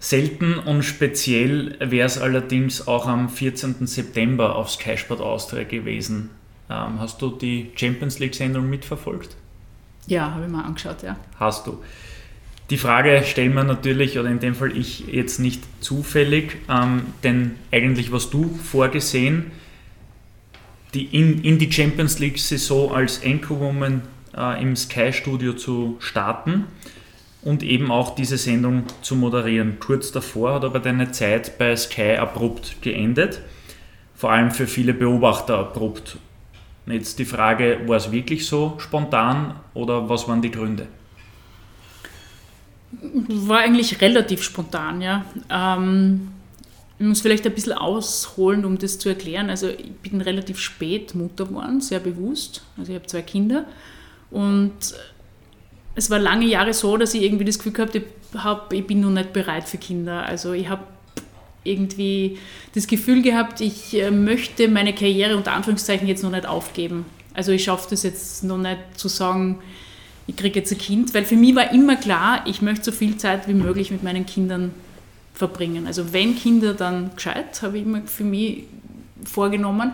Selten 0.01 0.55
und 0.55 0.83
speziell 0.83 1.77
wäre 1.79 2.07
es 2.07 2.19
allerdings 2.19 2.89
auch 2.89 3.07
am 3.07 3.29
14. 3.29 3.87
September 3.87 4.57
auf 4.57 4.71
Sky 4.71 4.97
Sport 4.97 5.21
Austria 5.21 5.65
gewesen. 5.65 6.31
Ähm, 6.71 7.01
hast 7.01 7.21
du 7.21 7.31
die 7.31 7.71
Champions 7.75 8.21
League-Sendung 8.21 8.71
mitverfolgt? 8.71 9.37
Ja, 10.07 10.31
habe 10.31 10.45
ich 10.45 10.51
mal 10.51 10.65
angeschaut, 10.65 11.03
ja. 11.03 11.17
Hast 11.39 11.67
du. 11.67 11.79
Die 12.71 12.79
Frage 12.79 13.23
stellen 13.25 13.55
wir 13.55 13.65
natürlich, 13.65 14.19
oder 14.19 14.31
in 14.31 14.39
dem 14.39 14.55
Fall 14.55 14.77
ich 14.77 15.01
jetzt 15.09 15.41
nicht 15.41 15.63
zufällig, 15.81 16.59
ähm, 16.69 17.03
denn 17.25 17.57
eigentlich 17.73 18.13
was 18.13 18.31
du 18.31 18.49
vorgesehen, 18.63 19.51
die 20.95 21.05
in, 21.07 21.43
in 21.43 21.59
die 21.59 21.71
Champions 21.71 22.21
League-Saison 22.21 22.95
als 22.95 23.25
Anchorwoman 23.25 24.03
äh, 24.37 24.63
im 24.63 24.77
Sky-Studio 24.77 25.55
zu 25.55 25.97
starten 25.99 26.67
und 27.43 27.65
eben 27.65 27.91
auch 27.91 28.15
diese 28.15 28.39
Sendung 28.39 28.85
zu 29.03 29.17
moderieren. 29.17 29.79
Kurz 29.81 30.13
davor 30.13 30.55
hat 30.55 30.65
aber 30.65 30.79
deine 30.79 31.11
Zeit 31.11 31.59
bei 31.59 31.75
Sky 31.75 32.17
abrupt 32.17 32.83
geendet, 32.83 33.41
vor 34.15 34.31
allem 34.31 34.53
für 34.53 34.69
viele 34.69 34.95
Beobachter 34.95 35.59
abrupt. 35.59 36.19
Jetzt 36.87 37.19
die 37.19 37.25
Frage, 37.25 37.81
war 37.87 37.97
es 37.97 38.11
wirklich 38.11 38.47
so 38.47 38.75
spontan 38.79 39.55
oder 39.75 40.09
was 40.09 40.27
waren 40.27 40.43
die 40.43 40.51
Gründe? 40.51 40.87
War 42.93 43.59
eigentlich 43.59 44.01
relativ 44.01 44.43
spontan, 44.43 45.01
ja. 45.01 45.25
Ähm, 45.49 46.29
ich 46.99 47.07
muss 47.07 47.21
vielleicht 47.21 47.47
ein 47.47 47.55
bisschen 47.55 47.73
ausholen, 47.73 48.65
um 48.65 48.77
das 48.77 48.99
zu 48.99 49.09
erklären. 49.09 49.49
Also 49.49 49.69
ich 49.69 49.93
bin 50.03 50.21
relativ 50.21 50.59
spät 50.59 51.15
Mutter 51.15 51.47
geworden, 51.47 51.81
sehr 51.81 52.01
bewusst. 52.01 52.63
Also 52.77 52.93
ich 52.93 52.97
habe 52.97 53.07
zwei 53.07 53.23
Kinder 53.23 53.65
und 54.31 54.73
es 55.95 56.11
war 56.11 56.19
lange 56.19 56.47
Jahre 56.47 56.73
so, 56.73 56.97
dass 56.97 57.15
ich 57.15 57.23
irgendwie 57.23 57.45
das 57.45 57.59
Gefühl 57.59 57.73
gehabt 57.73 57.99
habe, 58.37 58.77
ich 58.77 58.87
bin 58.87 59.01
noch 59.01 59.11
nicht 59.11 59.33
bereit 59.33 59.69
für 59.69 59.79
Kinder. 59.79 60.25
Also 60.25 60.53
ich 60.53 60.69
habe 60.69 60.83
irgendwie 61.65 62.39
das 62.75 62.87
Gefühl 62.87 63.23
gehabt, 63.23 63.61
ich 63.61 63.95
äh, 63.95 64.11
möchte 64.11 64.69
meine 64.69 64.95
Karriere 64.95 65.37
unter 65.37 65.53
Anführungszeichen 65.53 66.09
jetzt 66.09 66.23
noch 66.23 66.31
nicht 66.31 66.47
aufgeben. 66.47 67.05
Also 67.35 67.53
ich 67.53 67.65
schaffe 67.65 67.89
das 67.91 68.03
jetzt 68.03 68.45
noch 68.45 68.59
nicht 68.59 68.79
zu 68.95 69.09
sagen, 69.09 69.59
ich 70.27 70.37
kriege 70.37 70.61
jetzt 70.61 70.73
ein 70.73 70.79
Kind, 70.79 71.15
weil 71.15 71.25
für 71.25 71.37
mich 71.37 71.55
war 71.55 71.73
immer 71.73 71.97
klar, 71.97 72.45
ich 72.47 72.63
möchte 72.63 72.87
so 72.87 72.93
viel 72.93 73.17
Zeit 73.17 73.49
wie 73.49 73.55
möglich 73.55 73.91
mit 73.91 74.03
meinen 74.03 74.27
Kindern 74.27 74.73
verbringen. 75.35 75.87
Also 75.87 76.13
wenn 76.13 76.37
Kinder, 76.37 76.75
dann 76.75 77.11
gescheit, 77.15 77.63
habe 77.63 77.79
ich 77.79 77.85
immer 77.85 78.03
für 78.03 78.25
mich 78.25 78.65
vorgenommen. 79.25 79.93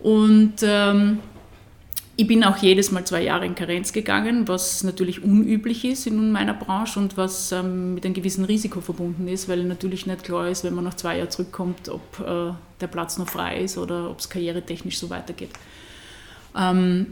Und 0.00 0.54
ähm, 0.62 1.18
ich 2.18 2.26
bin 2.26 2.44
auch 2.44 2.56
jedes 2.56 2.90
Mal 2.92 3.04
zwei 3.04 3.22
Jahre 3.22 3.44
in 3.44 3.54
Karenz 3.54 3.92
gegangen, 3.92 4.48
was 4.48 4.82
natürlich 4.82 5.22
unüblich 5.22 5.84
ist 5.84 6.06
in 6.06 6.32
meiner 6.32 6.54
Branche 6.54 6.98
und 6.98 7.18
was 7.18 7.52
ähm, 7.52 7.94
mit 7.94 8.06
einem 8.06 8.14
gewissen 8.14 8.46
Risiko 8.46 8.80
verbunden 8.80 9.28
ist, 9.28 9.50
weil 9.50 9.62
natürlich 9.64 10.06
nicht 10.06 10.24
klar 10.24 10.48
ist, 10.48 10.64
wenn 10.64 10.74
man 10.74 10.84
nach 10.84 10.94
zwei 10.94 11.18
Jahren 11.18 11.30
zurückkommt, 11.30 11.90
ob 11.90 12.20
äh, 12.20 12.54
der 12.80 12.86
Platz 12.86 13.18
noch 13.18 13.28
frei 13.28 13.60
ist 13.60 13.76
oder 13.76 14.10
ob 14.10 14.20
es 14.20 14.30
karrieretechnisch 14.30 14.98
so 14.98 15.10
weitergeht. 15.10 15.50
Ähm, 16.56 17.08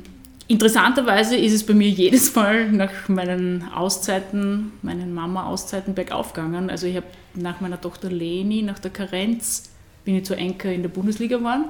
interessanterweise 0.49 1.37
ist 1.37 1.53
es 1.53 1.67
bei 1.67 1.75
mir 1.75 1.91
jedes 1.91 2.35
Mal 2.35 2.73
nach 2.73 3.09
meinen 3.09 3.69
Auszeiten, 3.75 4.73
meinen 4.81 5.13
Mama-Auszeiten 5.13 5.95
bergauf 5.95 6.33
gegangen. 6.33 6.71
Also 6.71 6.87
ich 6.87 6.97
habe 6.97 7.07
nach 7.35 7.61
meiner 7.61 7.79
Tochter 7.79 8.11
Leni, 8.11 8.63
nach 8.63 8.79
der 8.79 8.91
Karenz, 8.91 9.71
bin 10.07 10.17
ich 10.17 10.25
zu 10.25 10.35
Enker 10.35 10.73
in 10.73 10.81
der 10.81 10.89
Bundesliga 10.89 11.37
geworden 11.37 11.67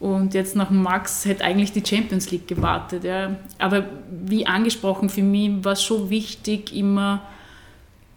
und 0.00 0.32
jetzt 0.32 0.56
nach 0.56 0.70
Max 0.70 1.26
hätte 1.26 1.44
eigentlich 1.44 1.72
die 1.72 1.84
Champions 1.84 2.30
League 2.30 2.48
gewartet. 2.48 3.04
Ja. 3.04 3.36
Aber 3.58 3.84
wie 4.10 4.46
angesprochen, 4.46 5.10
für 5.10 5.22
mich 5.22 5.62
war 5.62 5.72
es 5.72 5.82
schon 5.82 6.08
wichtig, 6.08 6.74
immer 6.74 7.22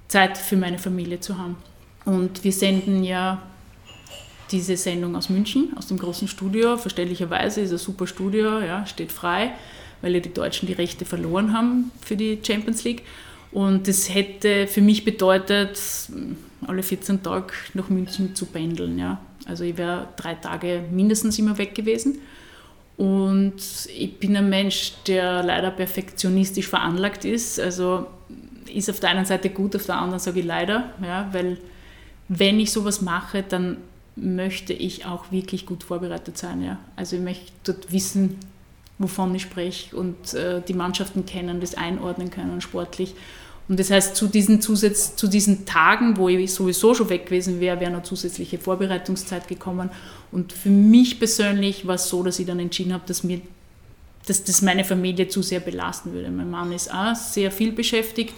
Zeit 0.07 0.38
für 0.38 0.55
meine 0.55 0.79
Familie 0.79 1.19
zu 1.19 1.38
haben. 1.38 1.57
Und 2.05 2.43
wir 2.45 2.53
senden 2.53 3.03
ja 3.03 3.41
diese 4.49 4.77
Sendung 4.77 5.15
aus 5.15 5.29
München, 5.29 5.73
aus 5.75 5.88
dem 5.88 5.97
großen 5.97 6.29
Studio. 6.29 6.77
Verständlicherweise 6.77 7.61
ist 7.61 7.71
ein 7.71 7.77
super 7.77 8.07
Studio, 8.07 8.61
ja, 8.61 8.86
steht 8.86 9.11
frei, 9.11 9.51
weil 10.01 10.13
ja 10.13 10.21
die 10.21 10.34
Deutschen 10.34 10.67
die 10.67 10.73
Rechte 10.73 11.03
verloren 11.03 11.51
haben 11.53 11.91
für 12.01 12.15
die 12.15 12.39
Champions 12.41 12.86
League. 12.86 13.03
Und 13.51 13.89
das 13.89 14.13
hätte 14.13 14.67
für 14.67 14.81
mich 14.81 15.03
bedeutet, 15.03 15.79
alle 16.65 16.81
14 16.81 17.21
Tage 17.23 17.53
nach 17.73 17.89
München 17.89 18.36
zu 18.36 18.45
pendeln. 18.45 18.97
Ja. 18.97 19.19
Also 19.47 19.63
ich 19.63 19.77
wäre 19.77 20.07
drei 20.15 20.35
Tage 20.35 20.83
mindestens 20.91 21.37
immer 21.39 21.57
weg 21.57 21.75
gewesen. 21.75 22.19
Und 22.97 23.55
ich 23.97 24.19
bin 24.19 24.37
ein 24.37 24.49
Mensch, 24.49 24.93
der 25.07 25.43
leider 25.43 25.71
perfektionistisch 25.71 26.67
veranlagt 26.67 27.25
ist. 27.25 27.59
Also 27.59 28.07
ist 28.73 28.89
auf 28.89 28.99
der 28.99 29.09
einen 29.09 29.25
Seite 29.25 29.49
gut, 29.49 29.75
auf 29.75 29.85
der 29.85 29.97
anderen 29.97 30.19
sage 30.19 30.39
ich 30.39 30.45
leider, 30.45 30.91
ja, 31.01 31.29
weil 31.31 31.57
wenn 32.27 32.59
ich 32.59 32.71
sowas 32.71 33.01
mache, 33.01 33.43
dann 33.43 33.77
möchte 34.15 34.73
ich 34.73 35.05
auch 35.05 35.31
wirklich 35.31 35.65
gut 35.65 35.83
vorbereitet 35.83 36.37
sein. 36.37 36.63
Ja. 36.63 36.77
Also 36.95 37.15
ich 37.15 37.21
möchte 37.21 37.51
dort 37.63 37.91
wissen, 37.91 38.37
wovon 38.99 39.33
ich 39.35 39.41
spreche 39.41 39.95
und 39.95 40.33
äh, 40.33 40.61
die 40.61 40.73
Mannschaften 40.73 41.25
kennen, 41.25 41.59
das 41.59 41.75
einordnen 41.75 42.29
können 42.29 42.61
sportlich. 42.61 43.15
Und 43.70 43.80
das 43.80 43.91
heißt, 43.91 44.16
zu 44.16 44.28
diesen, 44.28 44.61
Zusatz, 44.61 45.16
zu 45.16 45.28
diesen 45.28 45.66
Tagen, 45.66 46.18
wo 46.18 46.28
ich 46.28 46.53
sowieso 46.53 46.93
schon 46.93 47.09
weg 47.09 47.26
gewesen 47.26 47.59
wäre, 47.59 47.80
wäre 47.80 47.91
noch 47.91 48.03
zusätzliche 48.03 48.57
Vorbereitungszeit 48.57 49.47
gekommen. 49.47 49.89
Und 50.32 50.51
für 50.51 50.70
mich 50.70 51.18
persönlich 51.18 51.88
war 51.88 51.95
es 51.95 52.09
so, 52.09 52.24
dass 52.24 52.39
ich 52.39 52.45
dann 52.45 52.59
entschieden 52.59 52.93
habe, 52.93 53.03
dass 53.07 53.24
mir 53.24 53.41
dass 54.26 54.43
das 54.43 54.61
meine 54.61 54.86
Familie 54.86 55.28
zu 55.28 55.41
sehr 55.41 55.59
belasten 55.59 56.14
würde. 56.14 56.32
Mein 56.32 56.49
Mann 56.49 56.72
ist 56.72 56.93
auch 56.93 57.16
sehr 57.16 57.51
viel 57.51 57.72
beschäftigt 57.72 58.34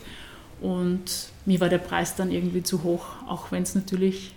und 0.61 1.29
mir 1.45 1.59
war 1.59 1.69
der 1.69 1.77
Preis 1.77 2.15
dann 2.15 2.31
irgendwie 2.31 2.63
zu 2.63 2.83
hoch, 2.83 3.05
auch 3.27 3.51
wenn 3.51 3.63
es 3.63 3.75
natürlich 3.75 4.33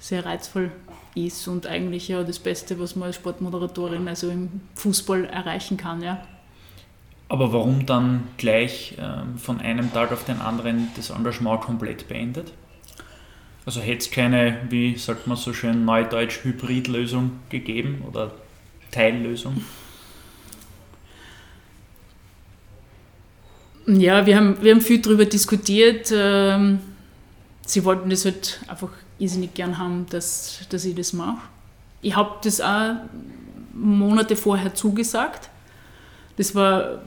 sehr 0.00 0.24
reizvoll 0.24 0.70
ist 1.14 1.48
und 1.48 1.66
eigentlich 1.66 2.08
ja 2.08 2.22
das 2.22 2.38
Beste, 2.38 2.78
was 2.78 2.96
man 2.96 3.06
als 3.06 3.16
Sportmoderatorin 3.16 4.06
also 4.08 4.28
im 4.28 4.60
Fußball 4.74 5.24
erreichen 5.26 5.76
kann. 5.76 6.02
Ja. 6.02 6.26
Aber 7.28 7.52
warum 7.52 7.86
dann 7.86 8.28
gleich 8.36 8.94
ähm, 8.98 9.38
von 9.38 9.60
einem 9.60 9.92
Tag 9.92 10.12
auf 10.12 10.24
den 10.24 10.40
anderen 10.40 10.88
das 10.94 11.10
Engagement 11.10 11.60
komplett 11.60 12.08
beendet? 12.08 12.52
Also 13.64 13.80
hätte 13.80 13.98
es 13.98 14.10
keine, 14.12 14.58
wie 14.70 14.96
sagt 14.96 15.26
man 15.26 15.36
so 15.36 15.52
schön, 15.52 15.84
neudeutsch 15.84 16.44
Hybridlösung 16.44 17.32
gegeben 17.48 18.04
oder 18.08 18.30
Teillösung? 18.92 19.64
Ja, 23.88 24.24
wir 24.24 24.36
haben, 24.36 24.62
wir 24.62 24.72
haben 24.72 24.80
viel 24.80 25.00
darüber 25.00 25.24
diskutiert. 25.24 26.12
Ähm, 26.14 26.78
sie 27.64 27.84
wollten 27.84 28.08
das 28.08 28.24
halt 28.24 28.60
einfach 28.68 28.90
irrsinnig 29.18 29.54
gern 29.54 29.78
haben, 29.78 30.06
dass, 30.10 30.60
dass 30.68 30.84
ich 30.84 30.94
das 30.94 31.12
mache. 31.12 31.42
Ich 32.02 32.14
habe 32.14 32.36
das 32.42 32.60
auch 32.60 32.94
Monate 33.72 34.36
vorher 34.36 34.74
zugesagt. 34.74 35.50
Das 36.36 36.54
war 36.54 37.02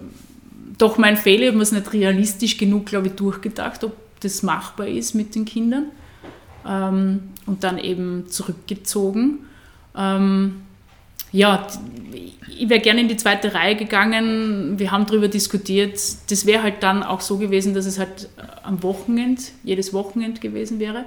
doch 0.77 0.97
mein 0.97 1.17
Fehler, 1.17 1.43
ich 1.43 1.47
habe 1.49 1.57
mir 1.57 1.63
es 1.63 1.71
nicht 1.71 1.93
realistisch 1.93 2.57
genug, 2.57 2.85
glaube 2.85 3.07
ich, 3.07 3.13
durchgedacht, 3.13 3.83
ob 3.83 3.95
das 4.21 4.43
machbar 4.43 4.87
ist 4.87 5.13
mit 5.13 5.35
den 5.35 5.45
Kindern. 5.45 5.85
Ähm, 6.67 7.29
und 7.45 7.63
dann 7.63 7.77
eben 7.77 8.25
zurückgezogen. 8.27 9.39
Ähm, 9.95 10.61
ja, 11.31 11.67
ich 12.57 12.69
wäre 12.69 12.79
gerne 12.79 13.01
in 13.01 13.07
die 13.07 13.17
zweite 13.17 13.53
Reihe 13.53 13.75
gegangen. 13.75 14.79
Wir 14.79 14.91
haben 14.91 15.05
darüber 15.05 15.27
diskutiert. 15.27 15.99
Das 16.29 16.45
wäre 16.45 16.63
halt 16.63 16.81
dann 16.81 17.03
auch 17.03 17.21
so 17.21 17.37
gewesen, 17.37 17.73
dass 17.73 17.85
es 17.85 17.99
halt 17.99 18.29
am 18.63 18.81
Wochenende, 18.81 19.41
jedes 19.63 19.93
Wochenende 19.93 20.39
gewesen 20.39 20.79
wäre. 20.79 21.05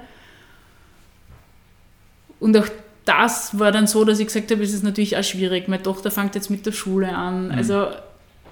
Und 2.39 2.57
auch 2.57 2.67
das 3.05 3.59
war 3.59 3.71
dann 3.71 3.87
so, 3.87 4.05
dass 4.05 4.19
ich 4.19 4.27
gesagt 4.27 4.51
habe, 4.51 4.63
es 4.63 4.73
ist 4.73 4.83
natürlich 4.83 5.17
auch 5.17 5.23
schwierig. 5.23 5.67
Meine 5.67 5.83
Tochter 5.83 6.09
fängt 6.09 6.35
jetzt 6.35 6.49
mit 6.49 6.65
der 6.65 6.71
Schule 6.71 7.13
an. 7.13 7.47
Mhm. 7.47 7.51
Also 7.51 7.87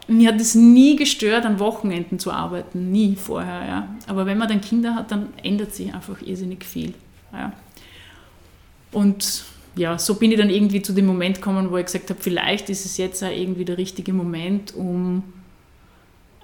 mir 0.08 0.30
hat 0.30 0.42
es 0.42 0.56
nie 0.56 0.96
gestört, 0.96 1.46
an 1.46 1.60
Wochenenden 1.60 2.20
zu 2.20 2.32
arbeiten. 2.32 2.92
Nie 2.92 3.16
vorher. 3.16 3.66
Ja. 3.66 3.96
Aber 4.08 4.26
wenn 4.26 4.38
man 4.38 4.48
dann 4.48 4.62
Kinder 4.62 4.96
hat, 4.96 5.12
dann 5.12 5.30
ändert 5.44 5.74
sich 5.74 5.94
einfach 5.94 6.22
irrsinnig 6.22 6.66
viel. 6.66 6.94
Ja. 7.34 7.54
Und 8.92 9.44
ja, 9.76 9.98
so 9.98 10.16
bin 10.16 10.32
ich 10.32 10.38
dann 10.38 10.50
irgendwie 10.50 10.82
zu 10.82 10.94
dem 10.94 11.06
Moment 11.06 11.38
gekommen, 11.38 11.72
wo 11.72 11.78
ich 11.78 11.86
gesagt 11.86 12.10
habe, 12.10 12.20
vielleicht 12.22 12.70
ist 12.70 12.86
es 12.86 12.98
jetzt 12.98 13.24
auch 13.24 13.30
irgendwie 13.30 13.66
der 13.66 13.78
richtige 13.78 14.14
Moment, 14.14 14.76
um 14.76 15.24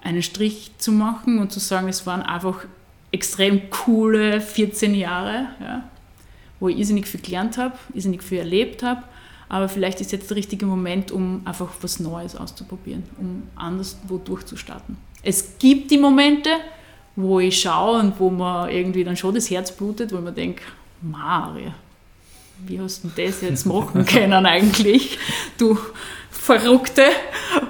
einen 0.02 0.22
Strich 0.22 0.70
zu 0.78 0.92
machen 0.92 1.38
und 1.38 1.52
zu 1.52 1.60
sagen, 1.60 1.88
es 1.88 2.06
waren 2.06 2.22
einfach 2.22 2.64
extrem 3.10 3.68
coole 3.70 4.40
14 4.40 4.94
Jahre, 4.94 5.48
ja, 5.60 5.88
wo 6.60 6.68
ich 6.68 6.78
irrsinnig 6.78 7.06
viel 7.06 7.20
gelernt 7.20 7.58
habe, 7.58 7.76
irrsinnig 7.92 8.22
viel 8.22 8.38
erlebt 8.38 8.82
habe, 8.82 9.02
aber 9.48 9.68
vielleicht 9.68 10.00
ist 10.00 10.12
jetzt 10.12 10.30
der 10.30 10.36
richtige 10.36 10.66
Moment, 10.66 11.10
um 11.10 11.42
einfach 11.44 11.68
was 11.80 12.00
Neues 12.00 12.36
auszuprobieren, 12.36 13.04
um 13.18 13.44
anders 13.56 13.96
wo 14.06 14.18
durchzustarten. 14.18 14.96
Es 15.22 15.58
gibt 15.58 15.90
die 15.90 15.98
Momente, 15.98 16.50
wo 17.16 17.40
ich 17.40 17.60
schaue 17.60 18.00
und 18.00 18.20
wo 18.20 18.30
man 18.30 18.70
irgendwie 18.70 19.04
dann 19.04 19.16
schon 19.16 19.34
das 19.34 19.50
Herz 19.50 19.72
blutet, 19.72 20.12
wo 20.12 20.20
man 20.20 20.34
denkt, 20.34 20.62
Maria, 21.00 21.74
wie 22.66 22.80
hast 22.80 23.04
du 23.04 23.10
das 23.16 23.40
jetzt 23.40 23.66
machen 23.66 24.04
können 24.06 24.46
eigentlich, 24.46 25.18
du 25.56 25.78
Verrückte. 26.30 27.04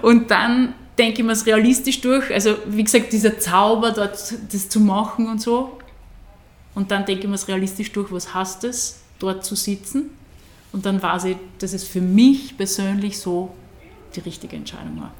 Und 0.02 0.30
dann 0.30 0.74
denke 0.98 1.20
ich 1.20 1.26
mir 1.26 1.32
es 1.32 1.46
realistisch 1.46 2.00
durch. 2.00 2.32
Also 2.32 2.56
wie 2.66 2.84
gesagt, 2.84 3.12
dieser 3.12 3.38
Zauber 3.38 3.92
dort, 3.92 4.34
das 4.52 4.68
zu 4.68 4.80
machen 4.80 5.28
und 5.28 5.40
so. 5.40 5.78
Und 6.74 6.90
dann 6.90 7.04
denke 7.04 7.22
ich 7.22 7.28
mir 7.28 7.34
es 7.34 7.48
realistisch 7.48 7.90
durch, 7.92 8.12
was 8.12 8.34
heißt 8.34 8.64
es, 8.64 9.00
dort 9.18 9.44
zu 9.44 9.56
sitzen. 9.56 10.10
Und 10.72 10.86
dann 10.86 11.02
weiß 11.02 11.24
ich, 11.24 11.36
dass 11.58 11.72
es 11.72 11.84
für 11.84 12.00
mich 12.00 12.56
persönlich 12.56 13.18
so 13.18 13.54
die 14.14 14.20
richtige 14.20 14.56
Entscheidung 14.56 15.00
war. 15.00 15.12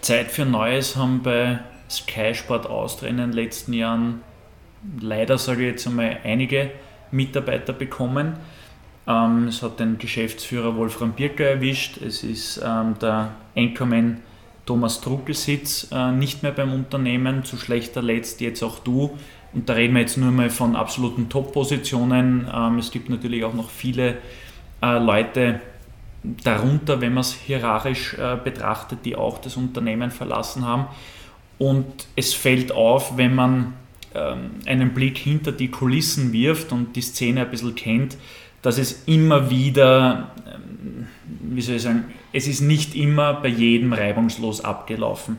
Zeit 0.00 0.30
für 0.30 0.44
Neues 0.44 0.96
haben 0.96 1.22
bei 1.22 1.60
Sky 1.88 2.34
Sport 2.34 2.66
Austria 2.66 3.10
in 3.10 3.18
den 3.18 3.32
letzten 3.32 3.72
Jahren 3.72 4.22
leider, 5.00 5.38
sage 5.38 5.62
ich 5.62 5.72
jetzt 5.72 5.86
einmal, 5.86 6.18
einige 6.24 6.70
Mitarbeiter 7.10 7.72
bekommen. 7.72 8.34
Ähm, 9.06 9.48
es 9.48 9.62
hat 9.62 9.80
den 9.80 9.98
Geschäftsführer 9.98 10.76
Wolfram 10.76 11.12
Birker 11.12 11.44
erwischt. 11.44 11.98
Es 11.98 12.24
ist 12.24 12.60
ähm, 12.64 12.96
der 13.00 13.30
Anchorman 13.56 14.22
Thomas 14.64 15.00
Druckelsitz 15.00 15.88
äh, 15.92 16.12
nicht 16.12 16.42
mehr 16.42 16.52
beim 16.52 16.72
Unternehmen. 16.72 17.44
Zu 17.44 17.56
schlechter 17.56 18.02
Letzt 18.02 18.40
jetzt 18.40 18.62
auch 18.62 18.78
du. 18.78 19.18
Und 19.54 19.68
da 19.68 19.74
reden 19.74 19.94
wir 19.94 20.00
jetzt 20.00 20.16
nur 20.16 20.30
mal 20.30 20.50
von 20.50 20.76
absoluten 20.76 21.28
Top-Positionen. 21.28 22.48
Ähm, 22.52 22.78
es 22.78 22.90
gibt 22.90 23.10
natürlich 23.10 23.44
auch 23.44 23.54
noch 23.54 23.70
viele 23.70 24.16
äh, 24.82 24.98
Leute 24.98 25.60
darunter, 26.22 27.00
wenn 27.00 27.14
man 27.14 27.22
es 27.22 27.34
hierarchisch 27.34 28.14
äh, 28.14 28.36
betrachtet, 28.42 29.00
die 29.04 29.16
auch 29.16 29.38
das 29.38 29.56
Unternehmen 29.56 30.10
verlassen 30.10 30.64
haben. 30.64 30.86
Und 31.58 32.06
es 32.16 32.34
fällt 32.34 32.72
auf, 32.72 33.16
wenn 33.16 33.34
man 33.34 33.74
ähm, 34.14 34.50
einen 34.66 34.94
Blick 34.94 35.18
hinter 35.18 35.52
die 35.52 35.68
Kulissen 35.68 36.32
wirft 36.32 36.72
und 36.72 36.96
die 36.96 37.02
Szene 37.02 37.42
ein 37.42 37.50
bisschen 37.50 37.74
kennt, 37.74 38.16
dass 38.62 38.78
es 38.78 39.04
immer 39.06 39.50
wieder, 39.50 40.30
ähm, 40.46 41.06
wie 41.42 41.60
soll 41.60 41.76
ich 41.76 41.82
sagen, 41.82 42.04
es 42.32 42.46
ist 42.46 42.60
nicht 42.60 42.94
immer 42.94 43.34
bei 43.34 43.48
jedem 43.48 43.92
reibungslos 43.92 44.64
abgelaufen. 44.64 45.38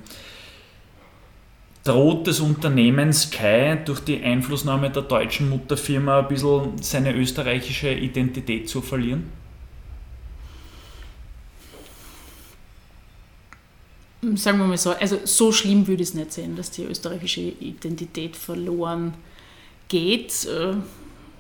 Droht 1.84 2.28
das 2.28 2.40
Unternehmen 2.40 3.12
Sky 3.12 3.78
durch 3.84 4.00
die 4.00 4.24
Einflussnahme 4.24 4.90
der 4.90 5.02
deutschen 5.04 5.50
Mutterfirma 5.50 6.20
ein 6.20 6.28
bisschen 6.30 6.82
seine 6.82 7.14
österreichische 7.14 7.92
Identität 7.92 8.70
zu 8.70 8.82
verlieren? 8.82 9.44
sagen 14.36 14.58
wir 14.60 14.68
mal 14.68 14.78
so, 14.78 14.92
also 14.92 15.20
so 15.26 15.52
schlimm 15.52 15.88
würde 15.88 16.04
ich 16.04 16.10
es 16.10 16.16
nicht 16.16 16.32
sehen, 16.32 16.56
dass 16.56 16.72
die 16.72 16.84
österreichische 16.84 17.42
Identität 17.42 18.36
verloren 18.36 19.14
geht. 19.88 20.46
Äh, 20.46 20.76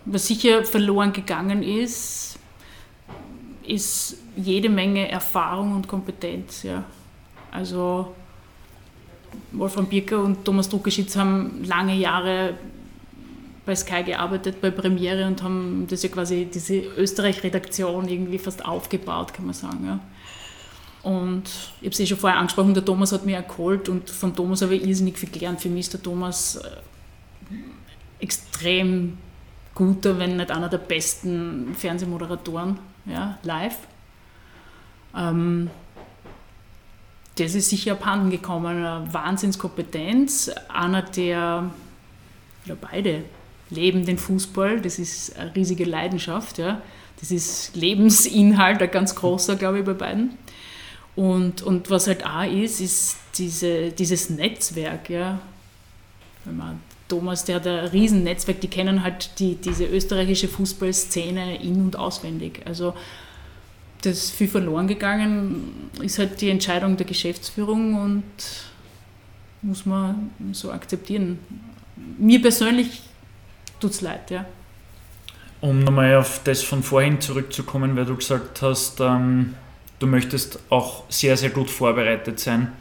was 0.05 0.27
sicher 0.27 0.65
verloren 0.65 1.13
gegangen 1.13 1.63
ist, 1.63 2.37
ist 3.65 4.17
jede 4.35 4.69
Menge 4.69 5.09
Erfahrung 5.09 5.75
und 5.75 5.87
Kompetenz. 5.87 6.63
Ja. 6.63 6.83
Also 7.51 8.13
Wolfram 9.51 9.87
Birker 9.87 10.21
und 10.21 10.43
Thomas 10.45 10.69
Druckeschitz 10.69 11.15
haben 11.15 11.63
lange 11.63 11.95
Jahre 11.95 12.55
bei 13.65 13.75
Sky 13.75 14.03
gearbeitet, 14.03 14.59
bei 14.61 14.71
Premiere 14.71 15.25
und 15.25 15.41
haben 15.41 15.85
das 15.89 16.03
ja 16.03 16.09
quasi 16.09 16.47
diese 16.53 16.75
Österreich-Redaktion 16.75 18.07
irgendwie 18.09 18.37
fast 18.37 18.65
aufgebaut, 18.65 19.33
kann 19.33 19.45
man 19.45 19.53
sagen. 19.53 19.85
Ja. 19.85 19.99
Und 21.09 21.43
ich 21.81 21.91
habe 21.91 22.03
eh 22.03 22.05
schon 22.05 22.17
vorher 22.17 22.39
angesprochen, 22.39 22.73
der 22.73 22.83
Thomas 22.83 23.11
hat 23.11 23.25
mich 23.25 23.37
geholt 23.47 23.89
und 23.89 24.09
von 24.09 24.35
Thomas 24.35 24.61
habe 24.61 24.75
ich 24.75 24.85
irrsinnig 24.85 25.17
viel 25.17 25.29
gelernt. 25.29 25.61
Für 25.61 25.69
mich 25.69 25.81
ist 25.81 25.93
der 25.93 26.01
Thomas 26.01 26.57
äh, 26.57 26.69
extrem 28.19 29.17
guter, 29.75 30.17
wenn 30.19 30.37
nicht 30.37 30.51
einer 30.51 30.69
der 30.69 30.77
besten 30.77 31.75
Fernsehmoderatoren 31.75 32.79
ja, 33.05 33.37
live. 33.43 33.77
Ähm, 35.15 35.69
das 37.35 37.55
ist 37.55 37.69
sicher 37.69 37.93
abhanden 37.93 38.29
gekommen. 38.29 38.85
Eine 38.85 39.11
Wahnsinnskompetenz. 39.11 40.51
Einer, 40.69 41.01
der, 41.01 41.71
oder 42.65 42.75
beide, 42.75 43.23
leben 43.69 44.05
den 44.05 44.17
Fußball, 44.17 44.81
das 44.81 44.99
ist 44.99 45.37
eine 45.37 45.55
riesige 45.55 45.85
Leidenschaft, 45.85 46.57
ja. 46.57 46.81
Das 47.19 47.31
ist 47.31 47.75
Lebensinhalt, 47.75 48.81
ein 48.81 48.91
ganz 48.91 49.15
großer, 49.15 49.55
glaube 49.55 49.79
ich, 49.79 49.85
bei 49.85 49.93
beiden. 49.93 50.37
Und, 51.15 51.61
und 51.61 51.89
was 51.89 52.07
halt 52.07 52.25
auch 52.25 52.43
ist, 52.43 52.81
ist 52.81 53.17
diese, 53.35 53.91
dieses 53.91 54.29
Netzwerk, 54.29 55.09
ja. 55.09 55.39
Wenn 56.43 56.57
man 56.57 56.79
Thomas, 57.07 57.45
der 57.45 57.57
hat 57.57 57.67
ein 57.67 57.85
Riesennetzwerk, 57.87 58.59
die 58.61 58.67
kennen 58.67 59.03
halt 59.03 59.39
die, 59.39 59.55
diese 59.55 59.85
österreichische 59.85 60.47
Fußballszene 60.47 61.61
in- 61.61 61.81
und 61.81 61.95
auswendig. 61.95 62.61
Also 62.65 62.93
das 64.05 64.29
viel 64.29 64.47
verloren 64.47 64.87
gegangen, 64.87 65.89
ist 66.01 66.19
halt 66.19 66.41
die 66.41 66.49
Entscheidung 66.49 66.97
der 66.97 67.05
Geschäftsführung 67.05 67.95
und 67.95 68.23
muss 69.61 69.85
man 69.85 70.31
so 70.51 70.71
akzeptieren. 70.71 71.39
Mir 72.17 72.41
persönlich 72.41 73.01
tut 73.79 73.91
es 73.91 74.01
leid, 74.01 74.29
ja. 74.31 74.45
Um 75.61 75.79
nochmal 75.79 76.15
auf 76.15 76.41
das 76.43 76.61
von 76.61 76.83
vorhin 76.83 77.21
zurückzukommen, 77.21 77.95
weil 77.95 78.05
du 78.05 78.17
gesagt 78.17 78.61
hast, 78.61 78.99
ähm, 78.99 79.55
du 79.99 80.07
möchtest 80.07 80.59
auch 80.69 81.03
sehr, 81.09 81.37
sehr 81.37 81.51
gut 81.51 81.69
vorbereitet 81.69 82.39
sein. 82.39 82.73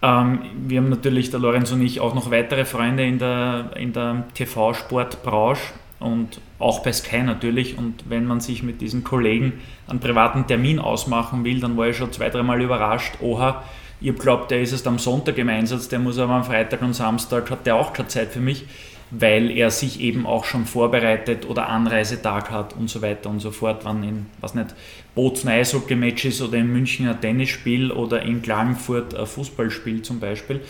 Ähm, 0.00 0.40
wir 0.66 0.80
haben 0.80 0.88
natürlich, 0.88 1.30
der 1.30 1.40
Lorenz 1.40 1.70
und 1.70 1.82
ich, 1.82 2.00
auch 2.00 2.14
noch 2.14 2.30
weitere 2.30 2.64
Freunde 2.64 3.04
in 3.04 3.18
der, 3.18 3.72
in 3.76 3.92
der 3.92 4.24
TV-Sportbranche 4.34 5.60
und 6.02 6.40
auch 6.58 6.80
bei 6.80 6.92
Sky 6.92 7.22
natürlich. 7.22 7.78
Und 7.78 8.04
wenn 8.08 8.26
man 8.26 8.40
sich 8.40 8.62
mit 8.62 8.80
diesen 8.80 9.04
Kollegen 9.04 9.54
einen 9.86 10.00
privaten 10.00 10.46
Termin 10.46 10.78
ausmachen 10.78 11.44
will, 11.44 11.60
dann 11.60 11.76
war 11.76 11.88
ich 11.88 11.96
schon 11.96 12.12
zwei, 12.12 12.28
dreimal 12.28 12.60
überrascht. 12.60 13.14
Oha, 13.20 13.62
habe 14.08 14.18
glaubt, 14.18 14.50
der 14.50 14.62
ist 14.62 14.72
erst 14.72 14.86
am 14.86 14.98
Sonntag 14.98 15.38
im 15.38 15.48
Einsatz, 15.48 15.88
der 15.88 15.98
muss 15.98 16.18
aber 16.18 16.34
am 16.34 16.44
Freitag 16.44 16.82
und 16.82 16.94
Samstag, 16.94 17.50
hat 17.50 17.66
der 17.66 17.76
auch 17.76 17.92
keine 17.92 18.08
Zeit 18.08 18.32
für 18.32 18.40
mich, 18.40 18.64
weil 19.10 19.50
er 19.50 19.70
sich 19.70 20.00
eben 20.00 20.26
auch 20.26 20.44
schon 20.44 20.64
vorbereitet 20.64 21.48
oder 21.48 21.68
Anreisetag 21.68 22.50
hat 22.50 22.74
und 22.74 22.88
so 22.88 23.02
weiter 23.02 23.30
und 23.30 23.40
so 23.40 23.50
fort, 23.50 23.84
wann 23.84 24.02
in, 24.02 24.26
was 24.40 24.54
nicht, 24.54 24.74
Bozen 25.14 25.50
Eishockey-Match 25.50 26.24
ist 26.24 26.42
oder 26.42 26.58
in 26.58 26.72
München 26.72 27.08
ein 27.08 27.20
Tennisspiel 27.20 27.92
oder 27.92 28.22
in 28.22 28.42
Klagenfurt 28.42 29.14
ein 29.14 29.26
Fußballspiel 29.26 30.02
zum 30.02 30.18
Beispiel. 30.18 30.60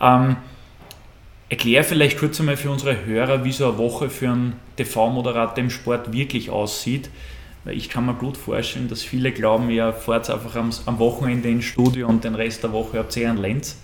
Ähm, 0.00 0.36
Erklär 1.50 1.82
vielleicht 1.82 2.16
kurz 2.16 2.38
einmal 2.38 2.56
für 2.56 2.70
unsere 2.70 3.04
Hörer, 3.04 3.44
wie 3.44 3.50
so 3.50 3.68
eine 3.68 3.76
Woche 3.76 4.08
für 4.08 4.28
einen 4.28 4.52
TV-Moderator 4.76 5.58
im 5.58 5.68
Sport 5.68 6.12
wirklich 6.12 6.48
aussieht. 6.48 7.10
Weil 7.64 7.76
ich 7.76 7.88
kann 7.88 8.06
mir 8.06 8.14
gut 8.14 8.36
vorstellen, 8.36 8.88
dass 8.88 9.02
viele 9.02 9.32
glauben, 9.32 9.68
ihr 9.68 9.92
fahrt 9.92 10.30
einfach 10.30 10.54
am, 10.54 10.70
am 10.86 10.98
Wochenende 11.00 11.48
ins 11.48 11.64
Studio 11.64 12.06
und 12.06 12.22
den 12.22 12.36
Rest 12.36 12.62
der 12.62 12.72
Woche 12.72 12.98
habt 12.98 13.16
ihr 13.16 13.28
einen 13.28 13.38
Lenz. 13.38 13.78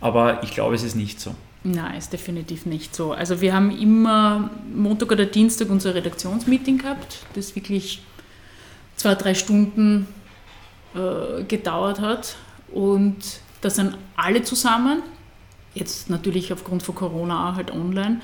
Aber 0.00 0.42
ich 0.42 0.52
glaube, 0.52 0.74
es 0.74 0.82
ist 0.82 0.96
nicht 0.96 1.20
so. 1.20 1.34
Nein, 1.64 1.98
ist 1.98 2.14
definitiv 2.14 2.64
nicht 2.64 2.96
so. 2.96 3.12
Also 3.12 3.42
wir 3.42 3.52
haben 3.52 3.70
immer 3.78 4.50
Montag 4.74 5.12
oder 5.12 5.26
Dienstag 5.26 5.68
unser 5.68 5.94
Redaktionsmeeting 5.94 6.78
gehabt, 6.78 7.18
das 7.34 7.54
wirklich 7.54 8.02
zwei, 8.96 9.14
drei 9.14 9.34
Stunden 9.34 10.08
äh, 10.94 11.44
gedauert 11.44 12.00
hat. 12.00 12.36
Und 12.72 13.18
da 13.60 13.68
sind 13.68 13.98
alle 14.16 14.42
zusammen 14.42 15.02
jetzt 15.74 16.10
natürlich 16.10 16.52
aufgrund 16.52 16.82
von 16.82 16.94
Corona 16.94 17.50
auch 17.50 17.56
halt 17.56 17.70
online. 17.70 18.20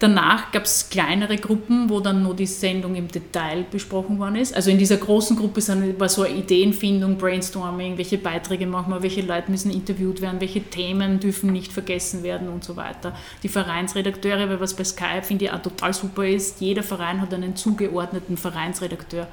Danach 0.00 0.52
gab 0.52 0.62
es 0.62 0.90
kleinere 0.90 1.38
Gruppen, 1.38 1.90
wo 1.90 1.98
dann 1.98 2.22
nur 2.22 2.34
die 2.36 2.46
Sendung 2.46 2.94
im 2.94 3.08
Detail 3.08 3.64
besprochen 3.68 4.20
worden 4.20 4.36
ist. 4.36 4.54
Also 4.54 4.70
in 4.70 4.78
dieser 4.78 4.96
großen 4.96 5.36
Gruppe 5.36 5.60
war 5.98 6.08
so 6.08 6.22
eine 6.22 6.36
Ideenfindung, 6.36 7.18
Brainstorming, 7.18 7.98
welche 7.98 8.16
Beiträge 8.16 8.68
machen 8.68 8.92
wir, 8.92 9.02
welche 9.02 9.22
Leute 9.22 9.50
müssen 9.50 9.72
interviewt 9.72 10.20
werden, 10.20 10.40
welche 10.40 10.62
Themen 10.62 11.18
dürfen 11.18 11.52
nicht 11.52 11.72
vergessen 11.72 12.22
werden 12.22 12.48
und 12.48 12.62
so 12.62 12.76
weiter. 12.76 13.12
Die 13.42 13.48
Vereinsredakteure, 13.48 14.48
weil 14.48 14.60
was 14.60 14.74
bei 14.74 14.84
Skype 14.84 15.22
finde 15.24 15.46
ich 15.46 15.52
auch 15.52 15.62
total 15.62 15.92
super 15.92 16.24
ist, 16.24 16.60
jeder 16.60 16.84
Verein 16.84 17.20
hat 17.20 17.34
einen 17.34 17.56
zugeordneten 17.56 18.36
Vereinsredakteur, 18.36 19.26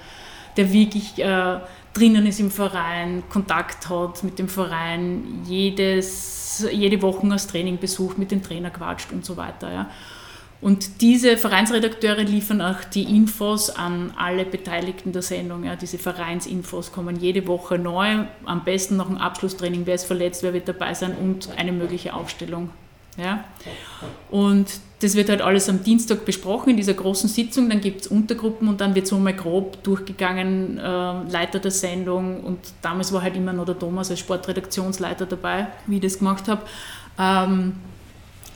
der 0.57 0.73
wirklich 0.73 1.19
äh, 1.19 1.59
drinnen 1.95 2.27
ist 2.27 2.39
im 2.39 2.51
Verein, 2.51 3.23
Kontakt 3.29 3.89
hat 3.89 4.23
mit 4.23 4.37
dem 4.37 4.47
Verein, 4.47 5.41
jedes, 5.47 6.67
jede 6.71 7.01
Woche 7.01 7.27
das 7.27 7.47
Training 7.47 7.79
besucht, 7.79 8.17
mit 8.17 8.31
dem 8.31 8.43
Trainer 8.43 8.69
quatscht 8.69 9.11
und 9.11 9.25
so 9.25 9.37
weiter. 9.37 9.71
Ja. 9.71 9.89
Und 10.61 11.01
diese 11.01 11.37
Vereinsredakteure 11.37 12.23
liefern 12.23 12.61
auch 12.61 12.83
die 12.83 13.03
Infos 13.03 13.69
an 13.69 14.13
alle 14.17 14.45
Beteiligten 14.45 15.11
der 15.11 15.21
Sendung. 15.21 15.63
Ja. 15.63 15.75
Diese 15.75 15.97
Vereinsinfos 15.97 16.91
kommen 16.91 17.15
jede 17.15 17.47
Woche 17.47 17.77
neu, 17.79 18.25
am 18.45 18.63
besten 18.63 18.97
nach 18.97 19.07
dem 19.07 19.17
Abschlusstraining, 19.17 19.85
wer 19.85 19.95
ist 19.95 20.05
verletzt, 20.05 20.43
wer 20.43 20.53
wird 20.53 20.67
dabei 20.67 20.93
sein 20.93 21.15
und 21.15 21.49
eine 21.57 21.71
mögliche 21.71 22.13
Aufstellung. 22.13 22.69
Ja. 23.17 23.43
Und 24.29 24.67
das 24.99 25.15
wird 25.15 25.29
halt 25.29 25.41
alles 25.41 25.69
am 25.69 25.83
Dienstag 25.83 26.25
besprochen 26.25 26.71
in 26.71 26.77
dieser 26.77 26.93
großen 26.93 27.29
Sitzung. 27.29 27.69
Dann 27.69 27.81
gibt 27.81 28.01
es 28.01 28.07
Untergruppen 28.07 28.67
und 28.67 28.81
dann 28.81 28.95
wird 28.95 29.07
so 29.07 29.17
mal 29.19 29.33
grob 29.33 29.81
durchgegangen, 29.83 30.77
äh, 30.77 30.81
Leiter 31.29 31.59
der 31.59 31.71
Sendung. 31.71 32.43
Und 32.43 32.59
damals 32.81 33.13
war 33.13 33.21
halt 33.21 33.35
immer 33.35 33.53
noch 33.53 33.65
der 33.65 33.77
Thomas 33.77 34.09
als 34.09 34.19
Sportredaktionsleiter 34.19 35.25
dabei, 35.25 35.67
wie 35.87 35.95
ich 35.95 36.01
das 36.01 36.19
gemacht 36.19 36.47
habe. 36.47 36.63
Ähm, 37.19 37.73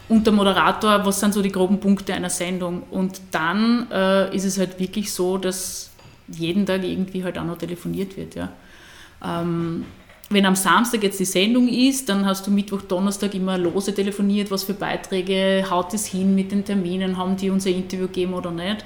und 0.09 0.25
der 0.25 0.33
Moderator, 0.33 1.05
was 1.05 1.19
sind 1.19 1.33
so 1.33 1.41
die 1.41 1.51
groben 1.51 1.79
Punkte 1.79 2.13
einer 2.13 2.31
Sendung. 2.31 2.83
Und 2.89 3.21
dann 3.31 3.87
äh, 3.91 4.35
ist 4.35 4.43
es 4.43 4.57
halt 4.57 4.79
wirklich 4.79 5.13
so, 5.13 5.37
dass 5.37 5.91
jeden 6.27 6.65
Tag 6.65 6.83
irgendwie 6.83 7.23
halt 7.23 7.37
auch 7.37 7.45
noch 7.45 7.57
telefoniert 7.57 8.17
wird. 8.17 8.35
Ja. 8.35 8.49
Ähm, 9.23 9.85
wenn 10.29 10.45
am 10.45 10.55
Samstag 10.55 11.01
jetzt 11.03 11.19
die 11.19 11.25
Sendung 11.25 11.67
ist, 11.67 12.07
dann 12.07 12.25
hast 12.25 12.45
du 12.45 12.51
Mittwoch, 12.51 12.83
Donnerstag 12.83 13.33
immer 13.33 13.57
lose 13.57 13.93
telefoniert, 13.95 14.51
was 14.51 14.63
für 14.63 14.75
Beiträge, 14.75 15.65
haut 15.69 15.93
es 15.95 16.05
hin 16.05 16.35
mit 16.35 16.51
den 16.51 16.63
Terminen, 16.63 17.17
haben 17.17 17.35
die 17.35 17.49
unser 17.49 17.71
Interview 17.71 18.05
gegeben 18.05 18.35
oder 18.35 18.51
nicht. 18.51 18.85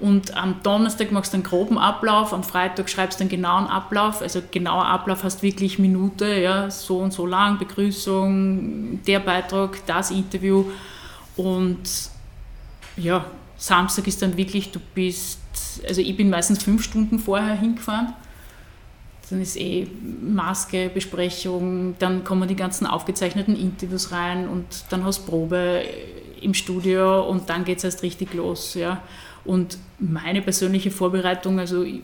Und 0.00 0.34
am 0.34 0.62
Donnerstag 0.62 1.12
machst 1.12 1.32
du 1.32 1.36
einen 1.36 1.42
groben 1.42 1.76
Ablauf, 1.76 2.32
am 2.32 2.42
Freitag 2.42 2.88
schreibst 2.88 3.18
du 3.18 3.24
einen 3.24 3.30
genauen 3.30 3.66
Ablauf. 3.66 4.22
Also 4.22 4.40
genauer 4.50 4.86
Ablauf 4.86 5.24
hast 5.24 5.42
wirklich 5.42 5.78
Minute, 5.78 6.40
ja, 6.40 6.70
so 6.70 7.00
und 7.00 7.12
so 7.12 7.26
lang, 7.26 7.58
Begrüßung, 7.58 9.02
der 9.06 9.18
Beitrag, 9.18 9.84
das 9.86 10.10
Interview. 10.10 10.64
Und 11.36 11.80
ja, 12.96 13.26
Samstag 13.58 14.06
ist 14.06 14.22
dann 14.22 14.36
wirklich, 14.36 14.70
du 14.70 14.78
bist, 14.94 15.40
also 15.86 16.00
ich 16.00 16.16
bin 16.16 16.30
meistens 16.30 16.62
fünf 16.62 16.82
Stunden 16.84 17.18
vorher 17.18 17.56
hingefahren 17.56 18.14
dann 19.30 19.40
ist 19.40 19.56
eh 19.56 19.86
Maske, 20.22 20.90
Besprechung, 20.92 21.94
dann 21.98 22.24
kommen 22.24 22.48
die 22.48 22.56
ganzen 22.56 22.86
aufgezeichneten 22.86 23.56
Interviews 23.56 24.12
rein 24.12 24.48
und 24.48 24.64
dann 24.90 25.04
hast 25.04 25.26
Probe 25.26 25.82
im 26.40 26.54
Studio 26.54 27.28
und 27.28 27.48
dann 27.48 27.64
geht 27.64 27.78
es 27.78 27.84
erst 27.84 28.02
richtig 28.02 28.34
los. 28.34 28.74
Ja. 28.74 29.02
Und 29.44 29.78
meine 29.98 30.42
persönliche 30.42 30.90
Vorbereitung, 30.90 31.58
also 31.58 31.82
ich, 31.82 32.00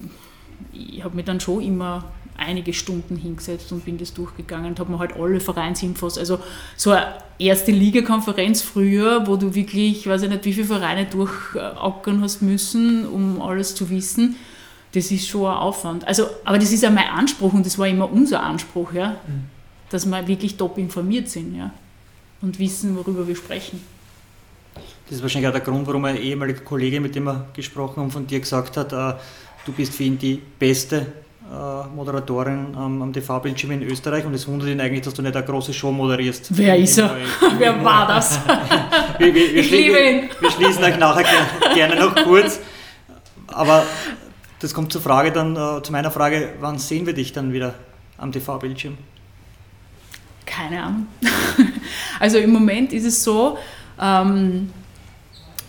ich 0.72 1.04
habe 1.04 1.16
mir 1.16 1.22
dann 1.22 1.40
schon 1.40 1.62
immer 1.62 2.04
einige 2.36 2.72
Stunden 2.72 3.16
hingesetzt 3.16 3.70
und 3.70 3.84
bin 3.84 3.96
das 3.96 4.12
durchgegangen 4.12 4.70
und 4.70 4.80
habe 4.80 4.90
mir 4.90 4.98
halt 4.98 5.14
alle 5.14 5.38
Vereinsinfos, 5.38 6.18
also 6.18 6.40
so 6.76 6.90
eine 6.90 7.14
erste 7.38 7.70
Ligakonferenz 7.70 8.60
früher, 8.60 9.26
wo 9.26 9.36
du 9.36 9.54
wirklich, 9.54 10.08
weiß 10.08 10.22
ich 10.22 10.30
nicht, 10.30 10.44
wie 10.44 10.52
viele 10.52 10.66
Vereine 10.66 11.06
durchackern 11.06 12.22
hast 12.22 12.42
müssen, 12.42 13.06
um 13.06 13.40
alles 13.40 13.76
zu 13.76 13.88
wissen 13.88 14.36
das 14.94 15.10
ist 15.10 15.26
schon 15.26 15.46
ein 15.46 15.56
Aufwand. 15.56 16.06
Also, 16.06 16.28
aber 16.44 16.58
das 16.58 16.70
ist 16.72 16.82
ja 16.82 16.90
mein 16.90 17.08
Anspruch 17.08 17.52
und 17.52 17.66
das 17.66 17.78
war 17.78 17.88
immer 17.88 18.10
unser 18.10 18.42
Anspruch, 18.42 18.92
ja, 18.92 19.16
mhm. 19.26 19.44
dass 19.90 20.06
wir 20.06 20.26
wirklich 20.26 20.56
top 20.56 20.78
informiert 20.78 21.28
sind 21.28 21.56
ja, 21.56 21.72
und 22.40 22.58
wissen, 22.58 22.96
worüber 22.96 23.26
wir 23.26 23.34
sprechen. 23.34 23.82
Das 25.06 25.16
ist 25.16 25.22
wahrscheinlich 25.22 25.48
auch 25.48 25.52
der 25.52 25.60
Grund, 25.60 25.86
warum 25.86 26.04
ein 26.04 26.16
ehemaliger 26.16 26.60
Kollege, 26.60 27.00
mit 27.00 27.14
dem 27.14 27.24
wir 27.24 27.46
gesprochen 27.52 28.00
haben, 28.00 28.10
von 28.10 28.26
dir 28.26 28.40
gesagt 28.40 28.76
hat, 28.76 28.92
äh, 28.92 29.14
du 29.66 29.72
bist 29.72 29.94
für 29.94 30.04
ihn 30.04 30.16
die 30.16 30.40
beste 30.58 30.98
äh, 31.52 31.94
Moderatorin 31.94 32.74
am, 32.74 33.02
am 33.02 33.12
TV-Bildschirm 33.12 33.72
in 33.72 33.82
Österreich 33.82 34.24
und 34.24 34.32
es 34.32 34.46
wundert 34.46 34.68
ihn 34.68 34.80
eigentlich, 34.80 35.02
dass 35.02 35.14
du 35.14 35.22
nicht 35.22 35.36
eine 35.36 35.44
große 35.44 35.74
Show 35.74 35.90
moderierst. 35.90 36.46
Wer 36.50 36.76
ist 36.76 36.98
er? 36.98 37.16
Wer 37.58 37.84
war 37.84 38.06
das? 38.06 38.38
wir, 39.18 39.26
wir, 39.26 39.34
wir, 39.34 39.56
ich 39.56 39.70
liebe 39.70 39.98
ihn. 39.98 40.30
Wir, 40.40 40.50
schließen 40.52 40.84
euch 40.84 40.98
nachher 40.98 41.26
gerne 41.74 41.96
noch 41.96 42.14
kurz. 42.24 42.60
Aber 43.48 43.84
das 44.64 44.72
kommt 44.72 44.90
zur 44.92 45.02
Frage 45.02 45.30
dann, 45.30 45.56
äh, 45.56 45.82
zu 45.82 45.92
meiner 45.92 46.10
Frage, 46.10 46.54
wann 46.58 46.78
sehen 46.78 47.04
wir 47.04 47.12
dich 47.12 47.34
dann 47.34 47.52
wieder 47.52 47.74
am 48.16 48.32
TV-Bildschirm? 48.32 48.96
Keine 50.46 50.82
Ahnung. 50.82 51.06
also 52.20 52.38
im 52.38 52.50
Moment 52.50 52.94
ist 52.94 53.04
es 53.04 53.22
so, 53.22 53.58
ähm, 54.00 54.70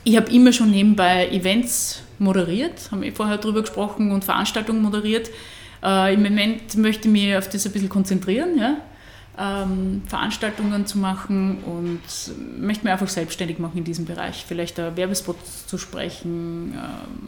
ich 0.05 0.15
habe 0.15 0.31
immer 0.31 0.53
schon 0.53 0.71
nebenbei 0.71 1.27
Events 1.27 2.03
moderiert, 2.19 2.89
haben 2.89 3.01
wir 3.01 3.11
vorher 3.11 3.37
darüber 3.37 3.61
gesprochen 3.61 4.11
und 4.11 4.23
Veranstaltungen 4.23 4.81
moderiert. 4.81 5.29
Äh, 5.83 6.13
Im 6.13 6.23
Moment 6.23 6.77
möchte 6.77 7.09
ich 7.09 7.11
mich 7.11 7.35
auf 7.35 7.49
das 7.49 7.65
ein 7.65 7.73
bisschen 7.73 7.89
konzentrieren, 7.89 8.57
ja? 8.57 8.77
Ähm, 9.37 10.01
Veranstaltungen 10.07 10.85
zu 10.85 10.97
machen 10.97 11.57
und 11.63 11.99
möchte 12.57 12.83
mich 12.83 12.91
einfach 12.91 13.07
selbstständig 13.07 13.59
machen 13.59 13.77
in 13.77 13.83
diesem 13.83 14.05
Bereich. 14.05 14.45
Vielleicht 14.47 14.79
ein 14.79 14.95
Werbespot 14.95 15.35
zu 15.67 15.77
sprechen, 15.77 16.73
äh, 16.73 16.77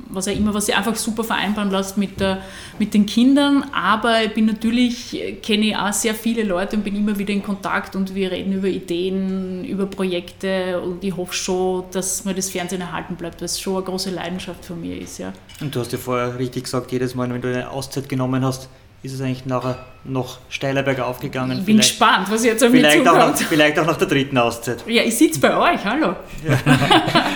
was 0.10 0.28
auch 0.28 0.36
immer, 0.36 0.54
was 0.54 0.68
sich 0.68 0.76
einfach 0.76 0.96
super 0.96 1.24
vereinbaren 1.24 1.70
lässt 1.72 1.98
mit, 1.98 2.20
der, 2.20 2.42
mit 2.80 2.94
den 2.94 3.06
Kindern. 3.06 3.66
Aber 3.74 4.24
ich 4.24 4.34
bin 4.34 4.46
natürlich, 4.46 5.40
kenne 5.42 5.68
ich 5.68 5.76
auch 5.76 5.94
sehr 5.94 6.16
viele 6.16 6.44
Leute 6.44 6.78
und 6.78 6.84
bin 6.84 6.96
immer 6.96 7.18
wieder 7.18 7.34
in 7.34 7.44
Kontakt 7.44 7.96
und 7.96 8.16
wir 8.16 8.32
reden 8.32 8.54
über 8.54 8.68
Ideen, 8.68 9.66
über 9.66 9.86
Projekte 9.86 10.80
und 10.82 11.04
ich 11.04 11.16
hoffe 11.16 11.34
schon, 11.34 11.84
dass 11.92 12.24
mir 12.26 12.34
das 12.34 12.50
Fernsehen 12.50 12.82
erhalten 12.82 13.16
bleibt, 13.16 13.42
weil 13.42 13.46
es 13.46 13.60
schon 13.60 13.76
eine 13.76 13.86
große 13.86 14.12
Leidenschaft 14.12 14.66
von 14.66 14.80
mir 14.80 15.00
ist. 15.00 15.18
Ja. 15.18 15.34
Und 15.60 15.76
du 15.76 15.80
hast 15.80 15.92
ja 15.92 15.98
vorher 15.98 16.38
richtig 16.40 16.64
gesagt, 16.64 16.92
jedes 16.92 17.16
Mal, 17.16 17.30
wenn 17.30 17.42
du 17.42 17.50
eine 17.50 17.70
Auszeit 17.70 18.08
genommen 18.08 18.46
hast, 18.46 18.70
ist 19.08 19.14
es 19.14 19.22
eigentlich 19.22 19.46
nachher 19.46 19.78
noch 20.04 20.40
steiler 20.50 20.84
bergauf 20.84 21.20
gegangen. 21.20 21.60
Ich 21.60 21.66
bin 21.66 21.76
vielleicht, 21.76 21.92
gespannt, 21.92 22.28
was 22.30 22.44
jetzt 22.44 22.62
an 22.62 22.72
mich 22.72 22.82
vielleicht 22.82 23.00
zukommt. 23.00 23.22
Auch 23.22 23.28
nach, 23.30 23.38
vielleicht 23.38 23.80
auch 23.80 23.86
nach 23.86 23.98
der 23.98 24.08
dritten 24.08 24.38
Auszeit. 24.38 24.84
Ja, 24.86 25.04
ich 25.04 25.18
sitze 25.18 25.40
bei 25.40 25.56
euch, 25.56 25.84
hallo. 25.86 26.16
Ja. 26.46 26.58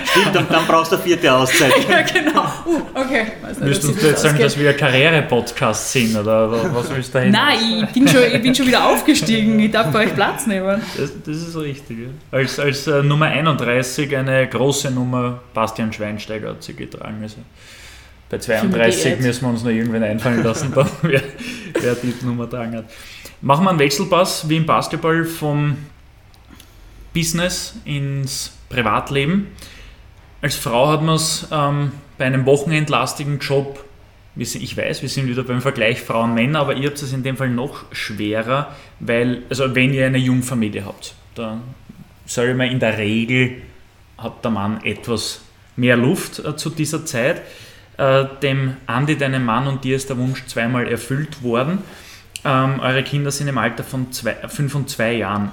Stimmt, 0.04 0.36
dann, 0.36 0.48
dann, 0.50 0.66
brauchst 0.68 0.92
du 0.92 0.96
eine 0.96 1.04
vierte 1.04 1.34
Auszeit. 1.34 1.74
ja, 1.90 2.02
genau. 2.02 2.44
Uh, 2.66 2.82
okay. 2.94 3.28
Müsstest 3.62 4.02
du 4.02 4.08
jetzt 4.08 4.22
sagen, 4.22 4.40
dass 4.40 4.58
wir 4.58 4.70
ein 4.70 4.78
Karriere-Podcast 4.78 5.92
sind, 5.94 6.16
oder 6.16 6.52
was 6.74 6.94
willst 6.94 7.10
du 7.10 7.20
da 7.20 7.24
hin? 7.24 7.32
Nein, 7.32 7.86
ich 7.88 7.94
bin, 7.94 8.08
schon, 8.08 8.24
ich 8.24 8.42
bin 8.42 8.54
schon 8.54 8.68
wieder 8.68 8.86
aufgestiegen, 8.86 9.60
ich 9.60 9.72
darf 9.72 9.92
bei 9.92 10.06
euch 10.06 10.14
Platz 10.14 10.46
nehmen. 10.46 10.82
Das, 10.98 11.12
das 11.26 11.38
ist 11.38 11.56
richtig, 11.58 11.98
ja. 12.00 12.38
Als, 12.38 12.60
als 12.60 12.86
uh, 12.88 13.02
Nummer 13.02 13.28
31 13.28 14.16
eine 14.16 14.48
große 14.48 14.92
Nummer 14.92 15.40
Bastian 15.54 15.94
Schweinsteiger 15.94 16.50
hat 16.50 16.64
sie 16.64 16.74
getragen. 16.74 17.20
Also. 17.22 17.38
Bei 18.32 18.38
32 18.38 19.20
müssen 19.20 19.42
wir 19.42 19.50
uns 19.50 19.64
noch 19.64 19.72
irgendwann 19.72 20.04
einfallen 20.04 20.42
lassen, 20.42 20.72
dann, 20.74 20.88
wer, 21.02 21.22
wer 21.80 21.96
die 21.96 22.14
Nummer 22.26 22.50
tragen 22.50 22.78
hat. 22.78 22.86
Machen 23.42 23.66
wir 23.66 23.72
einen 23.72 23.80
Wechselpass 23.80 24.48
wie 24.48 24.56
im 24.56 24.66
Basketball 24.66 25.26
vom 25.26 25.76
Business 27.14 27.76
ins 27.84 28.54
Privatleben. 28.70 29.48
Als 30.42 30.56
Frau 30.56 30.88
hat 30.88 31.04
man 31.04 31.16
es 31.16 31.48
ähm, 31.52 31.92
bei 32.18 32.26
einem 32.26 32.46
wochenendlastigen 32.46 33.40
Job, 33.40 33.84
ich 34.38 34.78
weiß, 34.78 35.02
wir 35.02 35.10
sind 35.10 35.28
wieder 35.28 35.44
beim 35.44 35.62
Vergleich 35.62 36.00
Frauen-Männer, 36.00 36.60
aber 36.60 36.76
ihr 36.76 36.88
habt 36.88 37.02
es 37.02 37.12
in 37.12 37.24
dem 37.24 37.36
Fall 37.36 37.50
noch 37.50 37.84
schwerer, 37.92 38.74
weil, 39.02 39.44
also 39.50 39.76
wenn 39.76 39.94
ihr 39.94 40.06
eine 40.06 40.20
Jungfamilie 40.20 40.86
habt, 40.86 41.16
da 41.36 41.60
sage 42.26 42.52
ich 42.52 42.58
mal, 42.58 42.72
in 42.72 42.80
der 42.80 42.98
Regel 42.98 43.62
hat 44.18 44.42
der 44.46 44.52
Mann 44.52 44.82
etwas 44.86 45.42
mehr 45.76 45.98
Luft 45.98 46.40
äh, 46.40 46.56
zu 46.56 46.70
dieser 46.70 47.06
Zeit. 47.06 47.42
Äh, 48.02 48.26
dem 48.42 48.78
Andi, 48.88 49.16
deinem 49.16 49.46
Mann 49.46 49.68
und 49.68 49.84
dir 49.84 49.96
ist 49.96 50.10
der 50.10 50.18
Wunsch 50.18 50.48
zweimal 50.48 50.88
erfüllt 50.88 51.44
worden. 51.44 51.84
Ähm, 52.44 52.80
eure 52.80 53.04
Kinder 53.04 53.30
sind 53.30 53.48
im 53.48 53.60
Alter 53.60 53.84
von 53.84 54.12
zwei, 54.12 54.34
5 54.34 54.74
und 54.74 54.90
2 54.90 55.18
Jahren. 55.18 55.52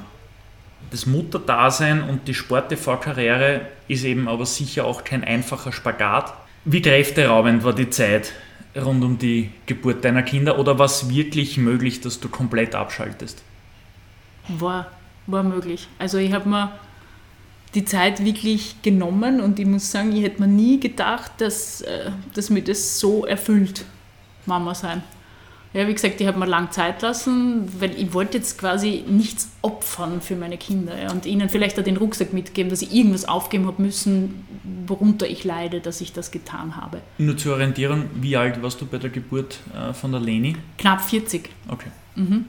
Das 0.90 1.04
Mutterdasein 1.04 2.02
und 2.02 2.26
die 2.26 2.32
Sport-TV-Karriere 2.32 3.60
ist 3.86 4.04
eben 4.04 4.28
aber 4.28 4.46
sicher 4.46 4.86
auch 4.86 5.04
kein 5.04 5.24
einfacher 5.24 5.72
Spagat. 5.72 6.32
Wie 6.64 6.80
kräfteraubend 6.80 7.64
war 7.64 7.74
die 7.74 7.90
Zeit 7.90 8.32
rund 8.74 9.04
um 9.04 9.18
die 9.18 9.50
Geburt 9.66 10.02
deiner 10.02 10.22
Kinder 10.22 10.58
oder 10.58 10.78
war 10.78 10.86
es 10.86 11.10
wirklich 11.10 11.58
möglich, 11.58 12.00
dass 12.00 12.18
du 12.18 12.30
komplett 12.30 12.74
abschaltest? 12.74 13.42
War, 14.48 14.90
war 15.26 15.42
möglich. 15.42 15.86
Also 15.98 16.16
ich 16.16 16.32
habe 16.32 16.48
mir 16.48 16.72
die 17.74 17.84
Zeit 17.84 18.24
wirklich 18.24 18.76
genommen 18.82 19.40
und 19.40 19.58
ich 19.58 19.66
muss 19.66 19.90
sagen, 19.90 20.14
ich 20.16 20.22
hätte 20.22 20.40
mir 20.40 20.48
nie 20.48 20.80
gedacht, 20.80 21.32
dass, 21.38 21.82
äh, 21.82 22.10
dass 22.34 22.50
mir 22.50 22.62
das 22.62 22.98
so 22.98 23.26
erfüllt, 23.26 23.84
Mama 24.46 24.74
sein. 24.74 25.02
Ja, 25.74 25.86
wie 25.86 25.92
gesagt, 25.92 26.18
ich 26.18 26.26
habe 26.26 26.38
mir 26.38 26.46
lange 26.46 26.70
Zeit 26.70 27.02
lassen, 27.02 27.68
weil 27.78 27.90
ich 28.00 28.14
wollte 28.14 28.38
jetzt 28.38 28.58
quasi 28.58 29.04
nichts 29.06 29.50
opfern 29.60 30.22
für 30.22 30.34
meine 30.34 30.56
Kinder 30.56 30.98
ja, 30.98 31.12
und 31.12 31.26
ihnen 31.26 31.50
vielleicht 31.50 31.78
auch 31.78 31.84
den 31.84 31.98
Rucksack 31.98 32.32
mitgeben, 32.32 32.70
dass 32.70 32.80
ich 32.80 32.94
irgendwas 32.94 33.26
aufgeben 33.26 33.66
habe 33.66 33.82
müssen, 33.82 34.46
worunter 34.86 35.28
ich 35.28 35.44
leide, 35.44 35.80
dass 35.80 36.00
ich 36.00 36.14
das 36.14 36.30
getan 36.30 36.76
habe. 36.76 37.02
Nur 37.18 37.36
zur 37.36 37.54
Orientierung, 37.54 38.06
wie 38.14 38.36
alt 38.36 38.62
warst 38.62 38.80
du 38.80 38.86
bei 38.86 38.96
der 38.96 39.10
Geburt 39.10 39.60
äh, 39.74 39.92
von 39.92 40.10
der 40.10 40.22
Leni? 40.22 40.56
Knapp 40.78 41.02
40. 41.02 41.50
Okay. 41.68 41.90
Mhm. 42.16 42.46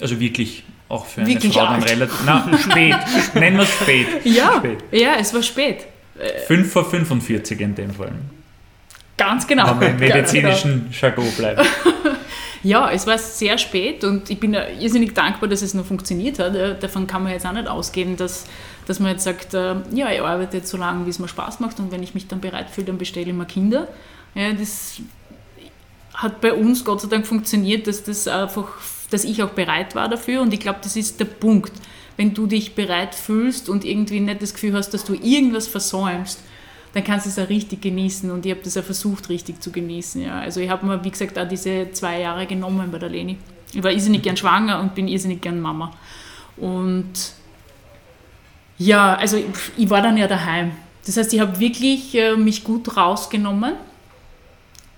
Also 0.00 0.18
wirklich 0.18 0.64
auch 0.92 1.06
für 1.06 1.22
eine 1.22 1.30
Wirklich 1.30 1.54
Frau 1.54 1.64
dann 1.64 1.82
relativ. 1.82 2.18
Na, 2.26 2.58
spät. 2.58 2.96
Nennen 3.34 3.56
wir 3.56 3.64
es 3.64 3.72
spät. 3.72 4.06
Ja, 4.24 4.56
spät. 4.58 4.78
ja, 4.92 5.14
es 5.18 5.32
war 5.32 5.42
spät. 5.42 5.86
5 6.46 6.70
vor 6.70 6.84
45 6.84 7.60
in 7.60 7.74
dem 7.74 7.90
Fall. 7.90 8.12
Ganz 9.16 9.46
genau. 9.46 9.76
Wenn 9.78 9.98
wir 9.98 10.08
im 10.08 10.12
medizinischen 10.16 10.72
genau. 10.72 10.96
Jargon 11.00 11.30
bleiben. 11.36 11.62
ja, 12.62 12.90
es 12.90 13.06
war 13.06 13.16
sehr 13.18 13.56
spät 13.58 14.04
und 14.04 14.28
ich 14.28 14.38
bin 14.38 14.54
irrsinnig 14.54 15.14
dankbar, 15.14 15.48
dass 15.48 15.62
es 15.62 15.74
noch 15.74 15.86
funktioniert 15.86 16.38
hat. 16.38 16.82
Davon 16.82 17.06
kann 17.06 17.22
man 17.22 17.32
jetzt 17.32 17.46
auch 17.46 17.52
nicht 17.52 17.68
ausgehen, 17.68 18.16
dass, 18.16 18.46
dass 18.86 19.00
man 19.00 19.12
jetzt 19.12 19.24
sagt, 19.24 19.54
äh, 19.54 19.76
ja, 19.92 20.10
ich 20.10 20.20
arbeite 20.20 20.58
jetzt 20.58 20.70
so 20.70 20.76
lange, 20.76 21.06
wie 21.06 21.10
es 21.10 21.18
mir 21.18 21.28
Spaß 21.28 21.60
macht 21.60 21.80
und 21.80 21.90
wenn 21.90 22.02
ich 22.02 22.14
mich 22.14 22.28
dann 22.28 22.40
bereit 22.40 22.70
fühle, 22.70 22.88
dann 22.88 22.98
bestelle 22.98 23.26
ich 23.26 23.34
mir 23.34 23.46
Kinder. 23.46 23.88
Ja, 24.34 24.52
das 24.52 25.00
hat 26.14 26.40
bei 26.40 26.52
uns 26.52 26.84
Gott 26.84 27.00
sei 27.00 27.08
Dank 27.08 27.26
funktioniert, 27.26 27.86
dass 27.86 28.04
das 28.04 28.28
einfach 28.28 28.68
dass 29.12 29.24
ich 29.24 29.42
auch 29.42 29.50
bereit 29.50 29.94
war 29.94 30.08
dafür. 30.08 30.42
Und 30.42 30.52
ich 30.54 30.60
glaube, 30.60 30.78
das 30.82 30.96
ist 30.96 31.20
der 31.20 31.26
Punkt. 31.26 31.72
Wenn 32.16 32.34
du 32.34 32.46
dich 32.46 32.74
bereit 32.74 33.14
fühlst 33.14 33.68
und 33.68 33.84
irgendwie 33.84 34.20
nicht 34.20 34.42
das 34.42 34.54
Gefühl 34.54 34.74
hast, 34.74 34.90
dass 34.90 35.04
du 35.04 35.14
irgendwas 35.14 35.66
versäumst, 35.66 36.40
dann 36.94 37.04
kannst 37.04 37.26
du 37.26 37.30
es 37.30 37.38
auch 37.38 37.48
richtig 37.48 37.80
genießen. 37.80 38.30
Und 38.30 38.44
ich 38.44 38.52
habe 38.52 38.62
das 38.62 38.76
auch 38.76 38.84
versucht, 38.84 39.28
richtig 39.28 39.62
zu 39.62 39.72
genießen. 39.72 40.22
Ja. 40.22 40.40
Also 40.40 40.60
ich 40.60 40.68
habe 40.68 40.86
mir, 40.86 41.02
wie 41.04 41.10
gesagt, 41.10 41.38
auch 41.38 41.48
diese 41.48 41.90
zwei 41.92 42.20
Jahre 42.20 42.46
genommen 42.46 42.90
bei 42.90 42.98
der 42.98 43.08
Leni. 43.08 43.38
Ich 43.72 43.82
war 43.82 43.90
irrsinnig 43.90 44.22
gern 44.22 44.36
schwanger 44.36 44.80
und 44.80 44.94
bin 44.94 45.08
irrsinnig 45.08 45.40
gern 45.40 45.60
Mama. 45.60 45.92
Und 46.58 47.12
ja, 48.76 49.14
also 49.14 49.38
ich, 49.38 49.46
ich 49.76 49.90
war 49.90 50.02
dann 50.02 50.16
ja 50.18 50.26
daheim. 50.26 50.72
Das 51.06 51.16
heißt, 51.16 51.32
ich 51.32 51.40
habe 51.40 51.58
wirklich 51.58 52.14
äh, 52.14 52.36
mich 52.36 52.62
gut 52.62 52.94
rausgenommen. 52.96 53.74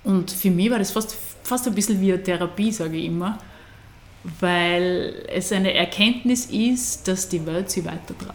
Und 0.03 0.31
für 0.33 0.51
mich 0.51 0.71
war 0.71 0.79
das 0.79 0.91
fast, 0.91 1.17
fast 1.45 1.67
ein 1.69 1.75
bisschen 1.75 2.01
wie 2.01 2.13
eine 2.13 2.23
Therapie, 2.23 2.73
sage 2.73 2.97
ich 2.97 3.07
immer 3.07 3.39
weil 4.41 5.27
es 5.29 5.53
eine 5.53 5.75
Erkenntnis 5.75 6.47
ist, 6.47 7.07
dass 7.07 7.29
die 7.29 7.45
Welt 7.47 7.71
sie 7.71 7.85
weitertrat. 7.85 8.35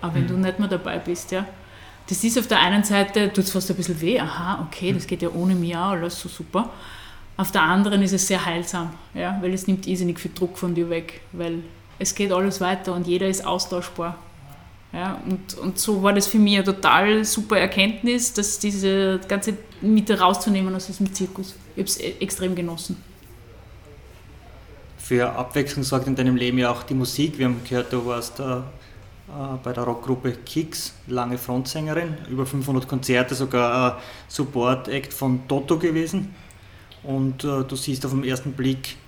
Aber 0.00 0.14
wenn 0.14 0.24
mhm. 0.24 0.28
du 0.28 0.36
nicht 0.38 0.58
mehr 0.58 0.68
dabei 0.68 0.98
bist, 0.98 1.30
ja. 1.30 1.46
Das 2.08 2.24
ist 2.24 2.36
auf 2.38 2.48
der 2.48 2.58
einen 2.58 2.82
Seite, 2.82 3.32
tut 3.32 3.44
es 3.44 3.52
fast 3.52 3.70
ein 3.70 3.76
bisschen 3.76 4.00
weh, 4.00 4.18
aha, 4.18 4.66
okay, 4.66 4.92
das 4.92 5.06
geht 5.06 5.22
ja 5.22 5.28
ohne 5.30 5.54
mich 5.54 5.76
auch, 5.76 5.90
alles 5.90 6.20
so 6.20 6.28
super. 6.28 6.70
Auf 7.36 7.52
der 7.52 7.62
anderen 7.62 8.02
ist 8.02 8.12
es 8.12 8.26
sehr 8.26 8.44
heilsam, 8.44 8.92
ja, 9.14 9.38
weil 9.40 9.54
es 9.54 9.68
nimmt 9.68 9.86
irrsinnig 9.86 10.18
viel 10.18 10.32
Druck 10.34 10.58
von 10.58 10.74
dir 10.74 10.90
weg, 10.90 11.20
weil 11.32 11.62
es 12.00 12.14
geht 12.14 12.32
alles 12.32 12.60
weiter 12.60 12.94
und 12.94 13.06
jeder 13.06 13.28
ist 13.28 13.46
austauschbar. 13.46 14.18
Ja, 14.92 15.20
und, 15.24 15.56
und 15.58 15.78
so 15.78 16.02
war 16.02 16.12
das 16.12 16.26
für 16.26 16.38
mich 16.38 16.56
eine 16.56 16.64
total 16.64 17.24
super 17.24 17.58
Erkenntnis, 17.58 18.32
dass 18.32 18.58
diese 18.58 19.20
ganze 19.28 19.56
Mitte 19.80 20.18
rauszunehmen 20.18 20.74
aus 20.74 20.86
diesem 20.86 21.14
Zirkus. 21.14 21.54
Ich 21.76 21.80
habe 21.80 21.88
es 21.88 21.96
extrem 22.20 22.56
genossen 22.56 22.96
für 25.10 25.28
Abwechslung 25.28 25.82
sorgt 25.82 26.06
in 26.06 26.14
deinem 26.14 26.36
Leben 26.36 26.58
ja 26.58 26.70
auch 26.70 26.84
die 26.84 26.94
Musik. 26.94 27.36
Wir 27.36 27.46
haben 27.46 27.60
gehört, 27.68 27.92
du 27.92 28.06
warst 28.06 28.38
äh, 28.38 28.44
äh 28.44 28.60
bei 29.60 29.72
der 29.72 29.82
Rockgruppe 29.82 30.30
Kicks, 30.46 30.94
lange 31.08 31.36
Frontsängerin, 31.36 32.16
über 32.30 32.46
500 32.46 32.86
Konzerte, 32.86 33.34
sogar 33.34 33.96
äh, 33.96 34.00
Support-Act 34.28 35.12
von 35.12 35.48
Toto 35.48 35.78
gewesen. 35.78 36.32
Und 37.02 37.42
äh, 37.42 37.64
du 37.66 37.74
siehst 37.74 38.06
auf 38.06 38.12
den 38.12 38.22
ersten 38.22 38.52
Blick 38.52 38.98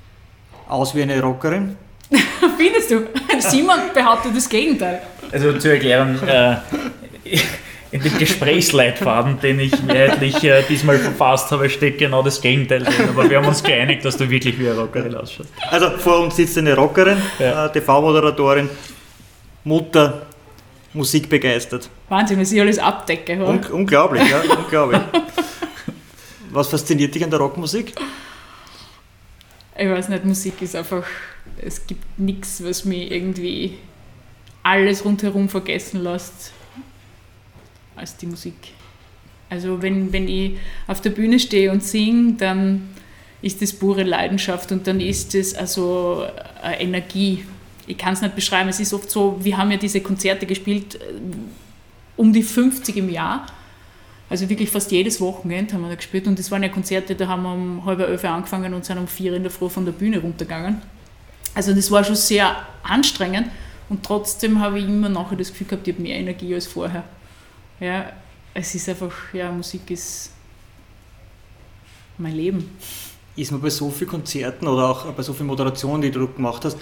aus 0.66 0.92
wie 0.96 1.02
eine 1.02 1.22
Rockerin. 1.22 1.76
Findest 2.58 2.90
du? 2.90 3.06
Simon 3.38 3.78
behauptet 3.94 4.36
das 4.36 4.48
Gegenteil. 4.48 5.02
Also 5.30 5.56
zur 5.56 5.74
Erklärung, 5.74 6.20
äh, 6.26 6.56
in 7.92 8.02
dem 8.02 8.18
Gesprächsleitfaden, 8.18 9.38
den 9.40 9.60
ich 9.60 9.82
mehrheitlich 9.82 10.42
äh, 10.42 10.62
diesmal 10.66 10.98
verfasst 10.98 11.50
habe, 11.50 11.68
steht 11.68 11.98
genau 11.98 12.22
das 12.22 12.40
Gegenteil 12.40 12.82
drin. 12.82 13.10
Aber 13.10 13.28
wir 13.28 13.36
haben 13.36 13.46
uns 13.46 13.62
geeinigt, 13.62 14.04
dass 14.04 14.16
du 14.16 14.28
wirklich 14.28 14.58
wie 14.58 14.68
eine 14.68 14.80
Rockerin 14.80 15.14
ausschaust. 15.14 15.50
Also 15.70 15.90
vor 15.98 16.20
uns 16.20 16.36
sitzt 16.36 16.56
eine 16.56 16.74
Rockerin, 16.74 17.18
ja. 17.38 17.66
äh, 17.66 17.72
TV-Moderatorin, 17.72 18.70
Mutter, 19.64 20.26
Musik 20.94 21.28
begeistert. 21.28 21.90
Wahnsinn, 22.08 22.40
was 22.40 22.50
ich 22.50 22.60
alles 22.60 22.78
abdecke. 22.78 23.34
Un 23.44 23.60
unglaublich, 23.70 24.22
ja, 24.28 24.40
unglaublich. 24.56 25.00
Was 26.50 26.68
fasziniert 26.68 27.14
dich 27.14 27.24
an 27.24 27.30
der 27.30 27.40
Rockmusik? 27.40 27.92
Ich 29.76 29.88
weiß 29.88 30.08
nicht, 30.08 30.24
Musik 30.24 30.60
ist 30.60 30.76
einfach, 30.76 31.04
es 31.60 31.86
gibt 31.86 32.18
nichts, 32.18 32.62
was 32.64 32.84
mich 32.84 33.10
irgendwie 33.10 33.78
alles 34.62 35.04
rundherum 35.04 35.48
vergessen 35.48 36.02
lässt 36.02 36.52
als 37.96 38.16
die 38.16 38.26
Musik. 38.26 38.54
Also 39.50 39.82
wenn, 39.82 40.12
wenn 40.12 40.28
ich 40.28 40.56
auf 40.86 41.00
der 41.00 41.10
Bühne 41.10 41.38
stehe 41.38 41.70
und 41.70 41.82
singe, 41.82 42.34
dann 42.34 42.88
ist 43.42 43.60
das 43.60 43.72
pure 43.72 44.04
Leidenschaft 44.04 44.72
und 44.72 44.86
dann 44.86 45.00
ist 45.00 45.34
es 45.34 45.54
also 45.54 46.24
eine 46.62 46.80
Energie. 46.80 47.44
Ich 47.86 47.98
kann 47.98 48.14
es 48.14 48.22
nicht 48.22 48.34
beschreiben. 48.34 48.68
Es 48.68 48.80
ist 48.80 48.94
oft 48.94 49.10
so, 49.10 49.38
wir 49.42 49.56
haben 49.58 49.70
ja 49.70 49.76
diese 49.76 50.00
Konzerte 50.00 50.46
gespielt, 50.46 50.94
äh, 50.94 50.98
um 52.16 52.32
die 52.32 52.42
50 52.42 52.96
im 52.96 53.10
Jahr. 53.10 53.46
Also 54.30 54.48
wirklich 54.48 54.70
fast 54.70 54.90
jedes 54.90 55.20
Wochenende 55.20 55.74
haben 55.74 55.82
wir 55.82 55.90
da 55.90 55.96
gespielt 55.96 56.26
und 56.26 56.38
das 56.38 56.50
waren 56.50 56.62
ja 56.62 56.70
Konzerte, 56.70 57.14
da 57.14 57.28
haben 57.28 57.42
wir 57.42 57.52
um 57.52 57.84
halb 57.84 58.00
elf 58.00 58.24
angefangen 58.24 58.72
und 58.72 58.86
sind 58.86 58.96
um 58.96 59.06
vier 59.06 59.34
in 59.34 59.42
der 59.42 59.50
Früh 59.50 59.68
von 59.68 59.84
der 59.84 59.92
Bühne 59.92 60.20
runtergegangen. 60.20 60.80
Also 61.54 61.74
das 61.74 61.90
war 61.90 62.02
schon 62.02 62.16
sehr 62.16 62.56
anstrengend 62.82 63.48
und 63.90 64.02
trotzdem 64.02 64.60
habe 64.60 64.78
ich 64.78 64.86
immer 64.86 65.10
nachher 65.10 65.36
das 65.36 65.50
Gefühl 65.50 65.66
gehabt, 65.66 65.86
ich 65.86 65.94
habe 65.94 66.02
mehr 66.02 66.16
Energie 66.16 66.54
als 66.54 66.66
vorher. 66.66 67.04
Ja, 67.82 68.12
es 68.54 68.76
ist 68.76 68.88
einfach, 68.88 69.12
ja, 69.32 69.50
Musik 69.50 69.90
ist 69.90 70.30
mein 72.16 72.36
Leben. 72.36 72.78
Ist 73.34 73.50
man 73.50 73.60
bei 73.60 73.70
so 73.70 73.90
vielen 73.90 74.08
Konzerten 74.08 74.68
oder 74.68 74.88
auch 74.88 75.06
bei 75.06 75.22
so 75.24 75.32
vielen 75.32 75.48
Moderationen, 75.48 76.02
die 76.02 76.12
du 76.12 76.28
gemacht 76.28 76.64
hast, 76.64 76.78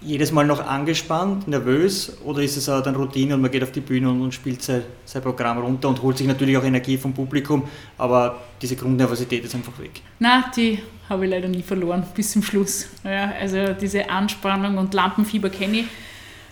jedes 0.00 0.32
Mal 0.32 0.46
noch 0.48 0.66
angespannt, 0.66 1.46
nervös 1.46 2.16
oder 2.24 2.42
ist 2.42 2.56
es 2.56 2.68
auch 2.68 2.82
dann 2.82 2.96
Routine 2.96 3.36
und 3.36 3.40
man 3.40 3.52
geht 3.52 3.62
auf 3.62 3.70
die 3.70 3.80
Bühne 3.80 4.10
und, 4.10 4.20
und 4.20 4.34
spielt 4.34 4.62
sein, 4.62 4.82
sein 5.04 5.22
Programm 5.22 5.58
runter 5.58 5.88
und 5.88 6.02
holt 6.02 6.18
sich 6.18 6.26
natürlich 6.26 6.56
auch 6.56 6.64
Energie 6.64 6.98
vom 6.98 7.12
Publikum, 7.12 7.62
aber 7.98 8.40
diese 8.60 8.74
Grundnervosität 8.74 9.44
ist 9.44 9.54
einfach 9.54 9.78
weg? 9.78 10.02
Na, 10.18 10.50
die 10.56 10.80
habe 11.08 11.24
ich 11.24 11.30
leider 11.30 11.46
nie 11.46 11.62
verloren 11.62 12.04
bis 12.16 12.32
zum 12.32 12.42
Schluss. 12.42 12.88
Ja, 13.04 13.32
also 13.40 13.74
diese 13.80 14.10
Anspannung 14.10 14.76
und 14.76 14.92
Lampenfieber 14.92 15.50
kenne 15.50 15.78
ich. 15.78 15.86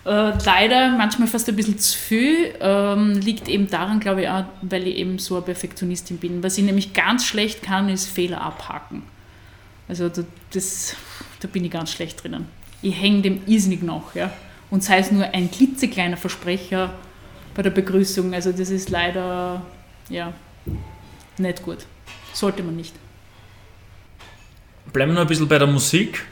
Äh, 0.07 0.33
leider 0.45 0.97
manchmal 0.97 1.27
fast 1.27 1.47
ein 1.49 1.55
bisschen 1.55 1.77
zu 1.77 1.97
viel. 1.97 2.55
Ähm, 2.59 3.13
liegt 3.19 3.47
eben 3.47 3.67
daran, 3.67 3.99
glaube 3.99 4.21
ich, 4.21 4.29
auch, 4.29 4.45
weil 4.61 4.87
ich 4.87 4.95
eben 4.95 5.19
so 5.19 5.35
eine 5.35 5.45
Perfektionistin 5.45 6.17
bin. 6.17 6.41
Was 6.41 6.57
ich 6.57 6.63
nämlich 6.63 6.93
ganz 6.93 7.25
schlecht 7.25 7.61
kann, 7.61 7.89
ist 7.89 8.07
Fehler 8.07 8.41
abhaken. 8.41 9.03
Also 9.87 10.09
das, 10.51 10.95
da 11.39 11.47
bin 11.47 11.63
ich 11.65 11.71
ganz 11.71 11.91
schlecht 11.91 12.23
drinnen 12.23 12.47
ich 12.81 12.99
hänge 12.99 13.21
dem 13.21 13.41
irrsinnig 13.45 13.81
nach. 13.83 14.13
Ja. 14.15 14.31
Und 14.69 14.83
sei 14.83 14.99
es 14.99 15.11
nur 15.11 15.25
ein 15.25 15.49
klitzekleiner 15.49 16.17
Versprecher 16.17 16.93
bei 17.55 17.63
der 17.63 17.69
Begrüßung, 17.69 18.33
also 18.33 18.51
das 18.51 18.69
ist 18.69 18.89
leider 18.89 19.65
ja, 20.09 20.33
nicht 21.37 21.63
gut. 21.63 21.85
Sollte 22.33 22.63
man 22.63 22.75
nicht. 22.75 22.93
Bleiben 24.93 25.11
wir 25.11 25.15
noch 25.15 25.21
ein 25.21 25.27
bisschen 25.27 25.47
bei 25.47 25.57
der 25.57 25.67
Musik. 25.67 26.25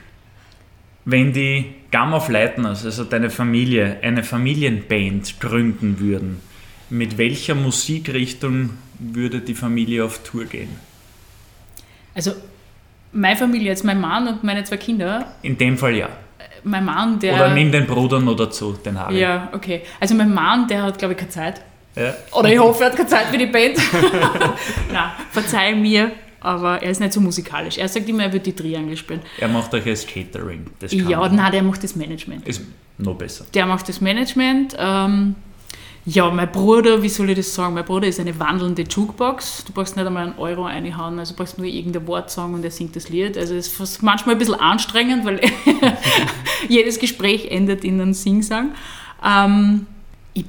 Wenn 1.05 1.33
die 1.33 1.75
Gamma 1.91 2.19
Fleitners, 2.19 2.83
also 2.83 3.03
deine 3.03 3.29
Familie, 3.29 3.97
eine 4.01 4.23
Familienband 4.23 5.39
gründen 5.39 5.99
würden, 5.99 6.41
mit 6.89 7.17
welcher 7.17 7.55
Musikrichtung 7.55 8.71
würde 8.99 9.41
die 9.41 9.55
Familie 9.55 10.03
auf 10.03 10.23
Tour 10.23 10.45
gehen? 10.45 10.69
Also 12.13 12.31
meine 13.11 13.37
Familie, 13.37 13.67
jetzt 13.67 13.83
mein 13.83 14.01
Mann 14.01 14.27
und 14.27 14.43
meine 14.43 14.63
zwei 14.63 14.77
Kinder. 14.77 15.35
In 15.41 15.57
dem 15.57 15.77
Fall 15.77 15.95
ja 15.95 16.09
mein 16.65 16.83
Mann, 16.83 17.19
der. 17.19 17.35
Oder 17.35 17.53
nimm 17.53 17.71
den 17.71 17.85
Bruder 17.85 18.19
noch 18.19 18.35
dazu, 18.35 18.73
den 18.73 18.99
Harry. 18.99 19.19
Ja, 19.19 19.49
okay. 19.53 19.81
Also 19.99 20.15
mein 20.15 20.33
Mann, 20.33 20.67
der 20.67 20.83
hat, 20.83 20.97
glaube 20.97 21.13
ich, 21.13 21.19
keine 21.19 21.29
Zeit. 21.29 21.61
Ja. 21.95 22.13
Oder 22.31 22.49
ich 22.49 22.59
hoffe, 22.59 22.83
er 22.83 22.89
hat 22.89 22.97
keine 22.97 23.07
Zeit 23.07 23.27
für 23.27 23.37
die 23.37 23.45
Band. 23.45 23.77
Nein, 24.91 25.11
verzeih 25.31 25.75
mir, 25.75 26.11
aber 26.45 26.81
er 26.81 26.91
ist 26.91 26.99
nicht 26.99 27.11
so 27.11 27.19
musikalisch. 27.19 27.77
Er 27.77 27.87
sagt 27.87 28.07
immer, 28.07 28.23
er 28.23 28.33
wird 28.33 28.45
die 28.45 28.53
Triangel 28.53 28.95
spielen. 28.95 29.21
Er 29.39 29.47
macht 29.47 29.73
euch 29.73 29.83
das 29.83 30.05
Catering. 30.05 30.67
Das 30.79 30.91
ja, 30.91 31.27
nein, 31.27 31.51
der 31.51 31.63
macht 31.63 31.83
das 31.83 31.95
Management. 31.95 32.47
Ist 32.47 32.61
noch 32.97 33.15
besser. 33.15 33.45
Der 33.53 33.65
macht 33.65 33.89
das 33.89 33.99
Management. 33.99 34.75
Ähm, 34.77 35.35
ja, 36.05 36.29
mein 36.29 36.51
Bruder, 36.51 37.01
wie 37.01 37.09
soll 37.09 37.31
ich 37.31 37.37
das 37.37 37.55
sagen? 37.55 37.73
Mein 37.73 37.83
Bruder 37.83 38.07
ist 38.07 38.19
eine 38.19 38.39
wandelnde 38.39 38.83
Jukebox. 38.83 39.65
Du 39.65 39.73
brauchst 39.73 39.95
nicht 39.95 40.05
einmal 40.05 40.27
einen 40.27 40.37
Euro 40.37 40.65
reinhauen, 40.65 41.17
also 41.17 41.33
du 41.33 41.37
brauchst 41.37 41.57
nur 41.57 41.65
irgendein 41.65 42.05
Wort 42.05 42.29
sagen 42.29 42.53
und 42.53 42.63
er 42.63 42.69
singt 42.69 42.95
das 42.95 43.09
Lied. 43.09 43.37
Also 43.37 43.55
es 43.55 43.79
ist 43.79 44.03
manchmal 44.03 44.35
ein 44.35 44.39
bisschen 44.39 44.53
anstrengend, 44.53 45.25
weil 45.25 45.41
jedes 46.69 46.99
Gespräch 46.99 47.49
endet 47.49 47.83
in 47.83 47.99
einem 47.99 48.13
Singsang. 48.13 48.75
Ähm, 49.23 49.87
ich 50.35 50.45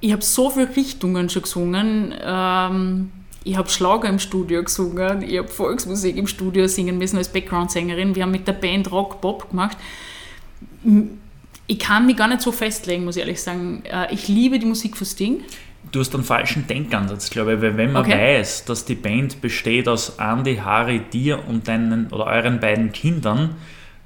ich 0.00 0.12
habe 0.12 0.22
so 0.22 0.50
viele 0.50 0.74
Richtungen 0.76 1.28
schon 1.30 1.42
gesungen. 1.42 2.14
Ähm, 2.20 3.12
ich 3.46 3.56
habe 3.56 3.68
Schlager 3.68 4.08
im 4.08 4.18
Studio 4.18 4.62
gesungen, 4.62 5.22
ich 5.22 5.38
habe 5.38 5.48
Volksmusik 5.48 6.16
im 6.16 6.26
Studio 6.26 6.66
singen 6.66 6.98
müssen 6.98 7.16
als 7.16 7.28
Background-Sängerin. 7.28 8.14
Wir 8.14 8.24
haben 8.24 8.32
mit 8.32 8.46
der 8.46 8.52
Band 8.52 8.90
Rock 8.90 9.20
Pop 9.20 9.50
gemacht 9.50 9.76
ich 11.66 11.78
kann 11.78 12.06
mich 12.06 12.16
gar 12.16 12.28
nicht 12.28 12.42
so 12.42 12.52
festlegen, 12.52 13.04
muss 13.04 13.16
ich 13.16 13.22
ehrlich 13.22 13.42
sagen. 13.42 13.82
Äh, 13.84 14.12
ich 14.12 14.28
liebe 14.28 14.58
die 14.58 14.66
Musik 14.66 14.96
von 14.96 15.06
Sting. 15.06 15.40
Du 15.92 16.00
hast 16.00 16.14
einen 16.14 16.24
falschen 16.24 16.66
Denkansatz, 16.66 17.30
glaube 17.30 17.54
ich, 17.54 17.60
weil 17.62 17.76
wenn 17.76 17.92
man 17.92 18.04
okay. 18.04 18.38
weiß, 18.38 18.64
dass 18.64 18.84
die 18.84 18.96
Band 18.96 19.40
besteht 19.40 19.88
aus 19.88 20.16
Andy, 20.18 20.56
Harry, 20.56 21.00
dir 21.12 21.48
und 21.48 21.68
deinen 21.68 22.08
oder 22.08 22.26
euren 22.26 22.58
beiden 22.58 22.90
Kindern, 22.92 23.54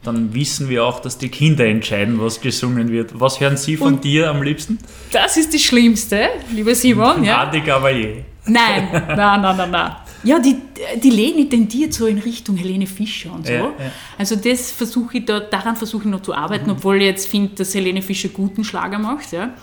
dann 0.02 0.32
wissen 0.34 0.68
wir 0.68 0.84
auch, 0.84 1.00
dass 1.00 1.18
die 1.18 1.28
Kinder 1.28 1.66
entscheiden, 1.66 2.20
was 2.20 2.40
gesungen 2.40 2.90
wird. 2.90 3.18
Was 3.18 3.40
hören 3.40 3.56
Sie 3.56 3.76
von 3.76 3.94
und 3.94 4.04
dir 4.04 4.30
am 4.30 4.42
liebsten? 4.42 4.78
Das 5.12 5.36
ist 5.36 5.52
das 5.52 5.62
Schlimmste, 5.62 6.28
lieber 6.54 6.74
Simon. 6.74 7.24
ja. 7.24 7.44
Andy 7.44 7.60
Cavalier. 7.60 8.24
Nein, 8.46 8.88
nein, 8.92 9.40
nein, 9.40 9.56
nein, 9.56 9.70
nein. 9.70 9.96
Ja, 10.22 10.38
die, 10.38 10.56
die 11.02 11.10
Leni 11.10 11.48
tendiert 11.48 11.94
so 11.94 12.06
in 12.06 12.18
Richtung 12.18 12.56
Helene 12.56 12.86
Fischer 12.86 13.32
und 13.32 13.46
so. 13.46 13.52
Ja, 13.52 13.64
ja. 13.64 13.92
Also 14.18 14.36
das 14.36 14.70
versuche 14.70 15.18
ich 15.18 15.24
da, 15.24 15.40
daran 15.40 15.76
versuche 15.76 16.04
ich 16.04 16.10
noch 16.10 16.22
zu 16.22 16.34
arbeiten, 16.34 16.66
mhm. 16.66 16.72
obwohl 16.72 16.96
ich 16.96 17.04
jetzt 17.04 17.28
finde, 17.28 17.54
dass 17.54 17.74
Helene 17.74 18.02
Fischer 18.02 18.28
guten 18.28 18.64
Schlager 18.64 18.98
macht. 18.98 19.32
Ja. 19.32 19.54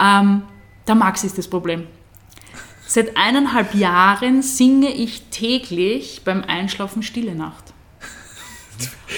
Ähm, 0.00 0.42
der 0.86 0.94
Max 0.94 1.24
ist 1.24 1.38
das 1.38 1.48
Problem. 1.48 1.86
Seit 2.86 3.16
eineinhalb 3.16 3.74
Jahren 3.74 4.42
singe 4.42 4.90
ich 4.90 5.22
täglich 5.30 6.22
beim 6.24 6.42
Einschlafen 6.44 7.02
Stille 7.02 7.34
Nacht. 7.34 7.71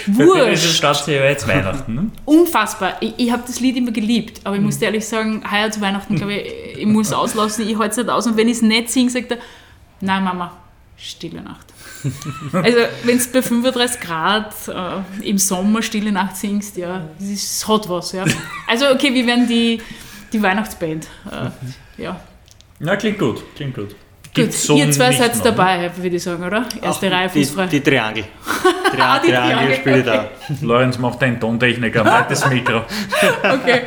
Wurscht. 0.07 0.83
Das 0.83 1.01
ist 1.01 1.09
ja 1.09 1.25
jetzt 1.25 1.47
Weihnachten. 1.47 1.95
Ne? 1.95 2.11
Unfassbar. 2.25 2.97
Ich, 3.01 3.15
ich 3.17 3.33
habe 3.33 3.43
das 3.47 3.61
Lied 3.61 3.77
immer 3.77 3.93
geliebt, 3.93 4.41
aber 4.45 4.57
ich 4.57 4.63
muss 4.63 4.79
dir 4.79 4.87
ehrlich 4.87 5.07
sagen, 5.07 5.43
heuer 5.51 5.71
zu 5.71 5.81
Weihnachten, 5.81 6.17
glaube 6.17 6.35
ich, 6.35 6.79
ich 6.79 6.87
muss 6.87 7.13
auslassen, 7.13 7.69
ich 7.69 7.79
halte 7.79 7.93
es 7.93 7.97
nicht 7.97 8.09
aus. 8.09 8.27
Und 8.27 8.37
wenn 8.37 8.49
ich 8.49 8.57
es 8.57 8.63
nicht 8.63 8.91
singe, 8.91 9.11
sagt 9.11 9.31
er, 9.31 9.39
nein 10.01 10.25
Mama, 10.25 10.53
Stille 10.97 11.43
Nacht. 11.43 11.67
also 12.53 12.79
wenn 13.05 13.19
du 13.19 13.25
bei 13.33 13.43
35 13.43 14.01
Grad 14.01 14.55
äh, 14.69 15.29
im 15.29 15.39
Sommer 15.39 15.83
Stille 15.83 16.13
Nacht 16.13 16.37
singst, 16.37 16.77
ja, 16.77 17.09
das, 17.19 17.29
ist, 17.29 17.69
hat 17.69 17.89
was. 17.89 18.13
Ja. 18.13 18.25
Also 18.67 18.89
okay, 18.89 19.13
wir 19.13 19.27
werden 19.27 19.47
die, 19.47 19.81
die 20.33 20.43
Weihnachtsband. 20.43 21.07
Äh, 21.31 22.03
ja. 22.03 22.21
ja, 22.81 22.97
klingt 22.97 23.19
gut, 23.19 23.43
klingt 23.55 23.75
gut. 23.75 23.97
Gut, 24.35 24.53
so 24.53 24.77
ihr 24.77 24.91
zwei 24.91 25.13
seid 25.13 25.37
noch, 25.37 25.45
dabei, 25.45 25.79
ne? 25.79 25.93
würde 25.97 26.17
ich 26.17 26.23
sagen, 26.23 26.43
oder? 26.43 26.67
Erste 26.83 27.07
Ach, 27.07 27.13
Reihe 27.13 27.29
Fußfrei. 27.29 27.67
Die, 27.67 27.79
die 27.79 27.91
Triangel. 27.91 28.25
Tri 28.91 29.27
die 29.27 29.31
Triangel 29.31 29.75
spiele 29.77 29.99
ich 30.01 30.05
da. 30.05 30.29
Lorenz 30.61 30.99
macht 30.99 31.23
einen 31.23 31.39
Tontechniker, 31.39 32.03
macht 32.03 32.33
das 32.33 32.49
Mikro. 32.49 32.79
okay. 33.45 33.83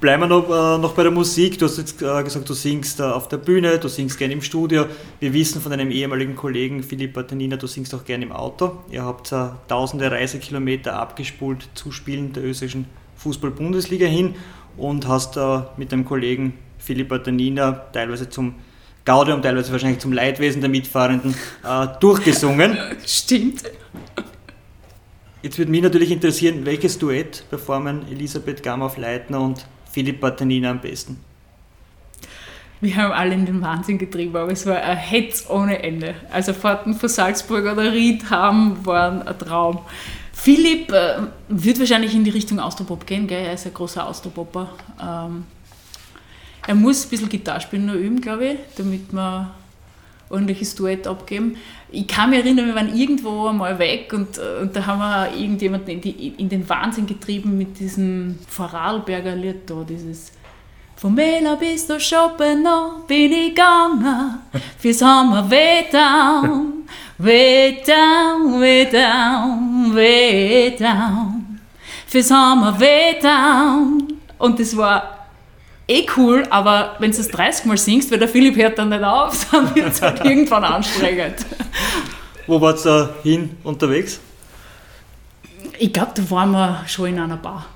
Bleiben 0.00 0.22
wir 0.22 0.28
noch, 0.28 0.48
äh, 0.48 0.78
noch 0.78 0.94
bei 0.94 1.02
der 1.02 1.12
Musik. 1.12 1.58
Du 1.58 1.66
hast 1.66 1.76
jetzt 1.76 2.00
äh, 2.00 2.22
gesagt, 2.22 2.48
du 2.48 2.54
singst 2.54 3.00
äh, 3.00 3.02
auf 3.02 3.28
der 3.28 3.36
Bühne, 3.36 3.78
du 3.78 3.88
singst 3.88 4.18
gerne 4.18 4.32
im 4.32 4.40
Studio. 4.40 4.86
Wir 5.18 5.34
wissen 5.34 5.60
von 5.60 5.70
deinem 5.70 5.90
ehemaligen 5.90 6.36
Kollegen 6.36 6.82
Philipp 6.82 7.12
Batanina, 7.12 7.58
du 7.58 7.66
singst 7.66 7.94
auch 7.94 8.04
gerne 8.04 8.24
im 8.24 8.32
Auto. 8.32 8.78
Ihr 8.90 9.04
habt 9.04 9.30
äh, 9.30 9.48
tausende 9.68 10.10
Reisekilometer 10.10 10.94
abgespult 10.94 11.68
zu 11.74 11.92
Spielen 11.92 12.32
der 12.32 12.44
österreichischen 12.44 12.86
Fußball-Bundesliga 13.16 14.06
hin 14.06 14.36
und 14.78 15.06
hast 15.06 15.36
äh, 15.36 15.60
mit 15.76 15.92
deinem 15.92 16.06
Kollegen 16.06 16.54
Philipp 16.90 17.08
Batanina 17.08 17.70
teilweise 17.92 18.28
zum 18.28 18.56
Gaudium, 19.04 19.40
teilweise 19.42 19.70
wahrscheinlich 19.70 20.00
zum 20.00 20.12
Leidwesen 20.12 20.60
der 20.60 20.68
Mitfahrenden 20.68 21.36
äh, 21.62 21.86
durchgesungen. 22.00 22.76
Stimmt. 23.06 23.62
Jetzt 25.40 25.56
würde 25.56 25.70
mich 25.70 25.82
natürlich 25.82 26.10
interessieren, 26.10 26.66
welches 26.66 26.98
Duett 26.98 27.44
performen 27.48 28.08
Elisabeth 28.10 28.64
Gamov-Leitner 28.64 29.40
und 29.40 29.64
Philipp 29.92 30.18
Batanina 30.18 30.72
am 30.72 30.80
besten? 30.80 31.20
Wir 32.80 32.96
haben 32.96 33.12
alle 33.12 33.34
in 33.34 33.46
den 33.46 33.60
Wahnsinn 33.60 33.96
getrieben, 33.96 34.34
aber 34.34 34.50
es 34.50 34.66
war 34.66 34.82
ein 34.82 34.96
Hetz 34.96 35.46
ohne 35.48 35.80
Ende. 35.84 36.16
Also 36.32 36.52
Fahrten 36.52 36.94
von 36.94 37.08
Salzburg 37.08 37.70
oder 37.70 37.92
Ried 37.92 38.30
haben 38.30 38.84
waren 38.84 39.22
ein 39.22 39.38
Traum. 39.38 39.78
Philipp 40.32 40.90
äh, 40.90 41.18
wird 41.48 41.78
wahrscheinlich 41.78 42.16
in 42.16 42.24
die 42.24 42.30
Richtung 42.30 42.58
Austropop 42.58 43.06
gehen, 43.06 43.28
gell? 43.28 43.44
er 43.44 43.54
ist 43.54 43.64
ein 43.64 43.74
großer 43.74 44.04
Austropopper. 44.04 44.70
Ähm, 45.00 45.44
er 46.66 46.74
muss 46.74 47.04
ein 47.04 47.10
bisschen 47.10 47.28
Gitarre 47.28 47.60
spielen 47.60 47.86
noch 47.86 47.94
üben, 47.94 48.20
glaube 48.20 48.46
ich, 48.46 48.58
damit 48.76 49.12
wir 49.12 49.54
ordentliches 50.30 50.74
Duett 50.76 51.06
abgeben. 51.06 51.56
Ich 51.90 52.06
kann 52.06 52.30
mich 52.30 52.38
erinnern, 52.38 52.66
wir 52.66 52.74
waren 52.74 52.96
irgendwo 52.96 53.48
einmal 53.48 53.78
weg 53.78 54.12
und, 54.12 54.38
äh, 54.38 54.62
und 54.62 54.74
da 54.74 54.86
haben 54.86 55.00
wir 55.00 55.40
irgendjemanden 55.40 55.90
in, 55.90 56.00
die, 56.00 56.28
in 56.28 56.48
den 56.48 56.68
Wahnsinn 56.68 57.06
getrieben 57.06 57.58
mit 57.58 57.78
diesem 57.78 58.38
Vorarlberger 58.48 59.34
Lied 59.34 59.68
da, 59.68 59.84
dieses 59.88 60.32
Vom 60.96 61.14
Mela 61.14 61.56
bis 61.56 61.86
zur 61.86 61.98
Schopenhau 61.98 63.02
bin 63.08 63.32
ich 63.32 63.48
gegangen, 63.48 64.38
fürs 64.78 65.02
Hammer 65.02 65.50
way 65.50 65.86
down, 65.90 66.84
way 67.18 67.82
down, 67.84 68.60
way 68.60 68.84
down, 68.84 69.94
way 69.94 70.76
down, 70.78 71.60
fürs 72.06 72.30
Hammer 72.30 72.78
way 72.78 73.18
down. 73.20 74.20
Und 74.38 74.60
das 74.60 74.76
war 74.76 75.19
eh 75.90 76.06
cool, 76.16 76.44
aber 76.50 76.96
wenn 77.00 77.10
du 77.10 77.18
es 77.18 77.28
30 77.28 77.66
Mal 77.66 77.76
singst, 77.76 78.10
weil 78.10 78.18
der 78.18 78.28
Philipp 78.28 78.56
hört 78.56 78.78
dann 78.78 78.88
nicht 78.90 79.02
auf, 79.02 79.46
dann 79.52 79.74
wird 79.74 79.88
es 79.88 80.00
halt 80.00 80.24
irgendwann 80.24 80.64
anstrengend. 80.64 81.44
Wo 82.46 82.60
wart 82.60 82.84
ihr 82.84 82.90
da 82.90 83.14
hin 83.22 83.56
unterwegs? 83.64 84.20
Ich 85.78 85.92
glaube, 85.92 86.12
da 86.14 86.30
waren 86.30 86.50
wir 86.52 86.84
schon 86.86 87.08
in 87.08 87.18
einer 87.18 87.36
Bar. 87.36 87.66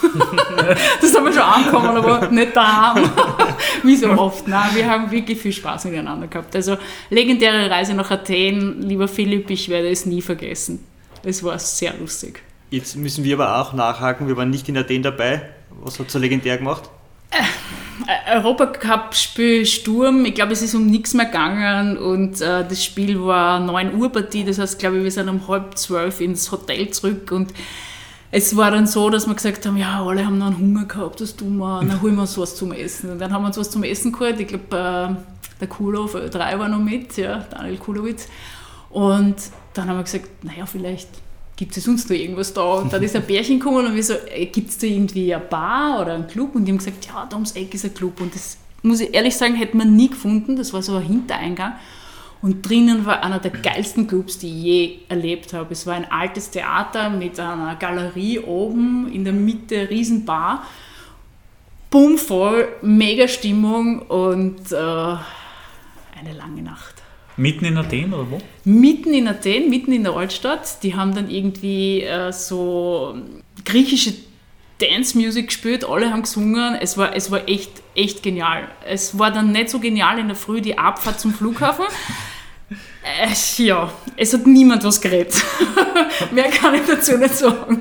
das 1.00 1.14
haben 1.14 1.24
wir 1.24 1.32
schon 1.32 1.42
angekommen, 1.42 1.96
aber 1.96 2.28
nicht 2.28 2.56
daheim. 2.56 3.10
Wie 3.82 3.96
so 3.96 4.08
oft. 4.10 4.46
Nein, 4.46 4.70
wir 4.74 4.88
haben 4.88 5.10
wirklich 5.10 5.40
viel 5.40 5.52
Spaß 5.52 5.86
miteinander 5.86 6.28
gehabt. 6.28 6.54
Also 6.54 6.78
legendäre 7.10 7.68
Reise 7.68 7.94
nach 7.94 8.10
Athen, 8.10 8.82
lieber 8.82 9.08
Philipp, 9.08 9.50
ich 9.50 9.68
werde 9.68 9.88
es 9.88 10.06
nie 10.06 10.22
vergessen. 10.22 10.84
Es 11.24 11.42
war 11.42 11.58
sehr 11.58 11.94
lustig. 11.98 12.40
Jetzt 12.70 12.96
müssen 12.96 13.24
wir 13.24 13.34
aber 13.34 13.60
auch 13.60 13.72
nachhaken, 13.72 14.28
wir 14.28 14.36
waren 14.36 14.50
nicht 14.50 14.68
in 14.68 14.76
Athen 14.76 15.02
dabei. 15.02 15.42
Was 15.82 15.98
hat 15.98 16.10
so 16.10 16.18
legendär 16.18 16.58
gemacht? 16.58 16.88
Äh, 17.30 18.36
Europacup-Spiel 18.36 19.66
Sturm, 19.66 20.24
ich 20.24 20.34
glaube, 20.34 20.52
es 20.52 20.62
ist 20.62 20.74
um 20.74 20.86
nichts 20.86 21.14
mehr 21.14 21.26
gegangen 21.26 21.98
und 21.98 22.40
äh, 22.40 22.66
das 22.66 22.82
Spiel 22.82 23.20
war 23.20 23.60
9 23.60 23.94
Uhr 23.94 24.10
Partie, 24.10 24.44
das 24.44 24.58
heißt, 24.58 24.78
glaube 24.78 24.98
ich, 24.98 25.04
wir 25.04 25.10
sind 25.10 25.28
um 25.28 25.46
halb 25.48 25.76
zwölf 25.76 26.20
ins 26.20 26.50
Hotel 26.50 26.88
zurück 26.90 27.32
und 27.32 27.52
es 28.30 28.56
war 28.56 28.70
dann 28.70 28.86
so, 28.86 29.10
dass 29.10 29.26
wir 29.26 29.34
gesagt 29.34 29.66
haben, 29.66 29.76
ja, 29.76 30.04
alle 30.04 30.24
haben 30.24 30.38
noch 30.38 30.46
einen 30.46 30.58
Hunger 30.58 30.84
gehabt, 30.84 31.20
das 31.20 31.36
tun 31.36 31.56
wir, 31.56 31.80
dann 31.80 32.00
holen 32.02 32.14
wir 32.14 32.22
uns 32.22 32.36
was 32.36 32.54
zum 32.56 32.72
Essen. 32.72 33.10
Und 33.10 33.18
dann 33.18 33.32
haben 33.32 33.42
wir 33.42 33.46
uns 33.46 33.56
was 33.56 33.70
zum 33.70 33.82
Essen 33.84 34.12
geholt, 34.12 34.38
ich 34.38 34.48
glaube, 34.48 34.76
äh, 34.76 35.58
der 35.60 35.68
Kulo 35.68 36.04
auf 36.04 36.14
Ö3 36.14 36.58
war 36.58 36.68
noch 36.68 36.78
mit, 36.78 37.16
ja, 37.16 37.46
Daniel 37.50 37.78
Kulowitz. 37.78 38.28
Und 38.90 39.36
dann 39.74 39.88
haben 39.88 39.96
wir 39.96 40.04
gesagt, 40.04 40.44
naja, 40.44 40.66
vielleicht 40.66 41.08
gibt 41.58 41.76
es 41.76 41.84
sonst 41.84 42.08
noch 42.08 42.16
irgendwas 42.16 42.54
da? 42.54 42.74
Und 42.74 42.92
dann 42.92 43.02
ist 43.02 43.16
ein 43.16 43.26
Bärchen 43.26 43.58
gekommen 43.58 43.84
und 43.84 43.94
wir 43.94 44.02
so, 44.02 44.14
gibt 44.52 44.70
es 44.70 44.78
da 44.78 44.86
irgendwie 44.86 45.34
eine 45.34 45.44
Bar 45.44 46.00
oder 46.00 46.14
einen 46.14 46.28
Club? 46.28 46.54
Und 46.54 46.64
die 46.64 46.70
haben 46.72 46.78
gesagt, 46.78 47.06
ja, 47.06 47.26
da 47.28 47.34
ums 47.34 47.52
Eck 47.52 47.74
ist 47.74 47.84
ein 47.84 47.92
Club. 47.92 48.20
Und 48.20 48.32
das, 48.32 48.56
muss 48.82 49.00
ich 49.00 49.12
ehrlich 49.12 49.36
sagen, 49.36 49.56
hätte 49.56 49.76
man 49.76 49.96
nie 49.96 50.08
gefunden. 50.08 50.54
Das 50.54 50.72
war 50.72 50.82
so 50.82 50.94
ein 50.94 51.02
Hintereingang. 51.02 51.72
Und 52.40 52.66
drinnen 52.68 53.04
war 53.04 53.24
einer 53.24 53.40
der 53.40 53.50
geilsten 53.50 54.06
Clubs, 54.06 54.38
die 54.38 54.46
ich 54.46 54.62
je 54.62 54.98
erlebt 55.08 55.52
habe. 55.52 55.72
Es 55.72 55.84
war 55.84 55.94
ein 55.94 56.08
altes 56.08 56.50
Theater 56.50 57.10
mit 57.10 57.40
einer 57.40 57.74
Galerie 57.74 58.38
oben, 58.38 59.10
in 59.12 59.24
der 59.24 59.32
Mitte, 59.32 59.90
Riesenbar. 59.90 60.62
Bumm 61.90 62.18
voll, 62.18 62.68
mega 62.82 63.26
Stimmung 63.26 64.02
und 64.02 64.70
äh, 64.70 64.76
eine 64.76 66.34
lange 66.36 66.62
Nacht. 66.62 67.02
Mitten 67.38 67.64
in 67.64 67.78
Athen 67.78 68.12
oder 68.12 68.30
wo? 68.30 68.38
Mitten 68.64 69.14
in 69.14 69.28
Athen, 69.28 69.70
mitten 69.70 69.92
in 69.92 70.02
der 70.02 70.14
Altstadt. 70.14 70.82
Die 70.82 70.94
haben 70.94 71.14
dann 71.14 71.30
irgendwie 71.30 72.02
äh, 72.02 72.32
so 72.32 73.16
griechische 73.64 74.12
Dance 74.80 75.16
Music 75.16 75.46
gespielt, 75.48 75.84
alle 75.84 76.10
haben 76.10 76.22
gesungen. 76.22 76.74
Es 76.80 76.96
war, 76.96 77.14
es 77.14 77.30
war 77.30 77.48
echt, 77.48 77.70
echt 77.94 78.22
genial. 78.22 78.68
Es 78.86 79.18
war 79.18 79.30
dann 79.32 79.52
nicht 79.52 79.70
so 79.70 79.80
genial 79.80 80.18
in 80.18 80.28
der 80.28 80.36
Früh 80.36 80.60
die 80.60 80.76
Abfahrt 80.76 81.20
zum 81.20 81.32
Flughafen. 81.32 81.86
Äh, 83.00 83.62
ja, 83.62 83.90
es 84.16 84.34
hat 84.34 84.46
niemand 84.46 84.84
was 84.84 85.00
geredet. 85.00 85.42
Mehr 86.30 86.50
kann 86.50 86.74
ich 86.74 86.82
dazu 86.86 87.16
nicht 87.16 87.34
sagen. 87.34 87.80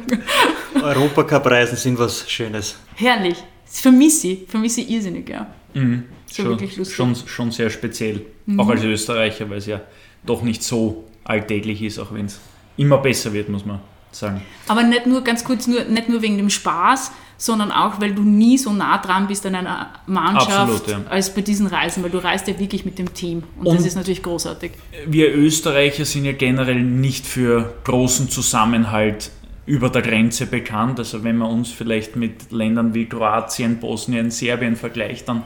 Europacup-Reisen 0.81 1.75
sind 1.75 1.99
was 1.99 2.29
Schönes. 2.29 2.77
Herrlich. 2.95 3.35
Das 3.65 3.81
vermisse 3.81 4.29
ich, 4.29 4.47
vermisse 4.47 4.81
ich 4.81 4.89
irrsinnig, 4.89 5.27
ja. 5.27 5.47
Mhm. 5.73 6.05
So 6.27 6.43
schon, 6.43 6.51
wirklich 6.51 6.77
lustig. 6.77 6.95
Schon, 6.95 7.15
schon 7.15 7.51
sehr 7.51 7.69
speziell, 7.69 8.25
mhm. 8.45 8.59
auch 8.59 8.69
als 8.69 8.83
Österreicher, 8.83 9.49
weil 9.49 9.57
es 9.57 9.65
ja 9.65 9.81
doch 10.25 10.41
nicht 10.41 10.63
so 10.63 11.05
alltäglich 11.23 11.81
ist, 11.81 11.99
auch 11.99 12.13
wenn 12.13 12.25
es 12.25 12.39
immer 12.77 12.97
besser 12.97 13.33
wird, 13.33 13.49
muss 13.49 13.65
man 13.65 13.79
sagen. 14.11 14.41
Aber 14.67 14.83
nicht 14.83 15.05
nur, 15.05 15.23
ganz 15.23 15.43
kurz, 15.43 15.67
nur, 15.67 15.83
nicht 15.85 16.09
nur 16.09 16.21
wegen 16.21 16.37
dem 16.37 16.49
Spaß, 16.49 17.11
sondern 17.37 17.71
auch, 17.71 18.01
weil 18.01 18.13
du 18.13 18.23
nie 18.23 18.57
so 18.57 18.73
nah 18.73 18.97
dran 18.97 19.27
bist 19.27 19.45
an 19.45 19.55
einer 19.55 19.93
Mannschaft 20.07 20.51
Absolut, 20.51 20.87
ja. 20.87 21.01
als 21.09 21.33
bei 21.33 21.41
diesen 21.41 21.67
Reisen, 21.67 22.03
weil 22.03 22.09
du 22.09 22.17
reist 22.17 22.47
ja 22.47 22.57
wirklich 22.59 22.83
mit 22.83 22.97
dem 22.97 23.13
Team 23.13 23.43
und, 23.57 23.67
und, 23.67 23.77
das 23.77 23.85
ist 23.85 23.95
natürlich 23.95 24.23
großartig. 24.23 24.71
Wir 25.05 25.35
Österreicher 25.35 26.05
sind 26.05 26.25
ja 26.25 26.31
generell 26.31 26.81
nicht 26.81 27.25
für 27.27 27.75
großen 27.83 28.29
Zusammenhalt 28.29 29.29
über 29.67 29.89
der 29.89 30.01
Grenze 30.01 30.47
bekannt. 30.47 30.97
Also 30.97 31.23
wenn 31.23 31.37
man 31.37 31.51
uns 31.51 31.69
vielleicht 31.69 32.15
mit 32.15 32.51
Ländern 32.51 32.93
wie 32.93 33.05
Kroatien, 33.05 33.79
Bosnien, 33.79 34.31
Serbien 34.31 34.75
vergleicht, 34.75 35.27
dann 35.27 35.43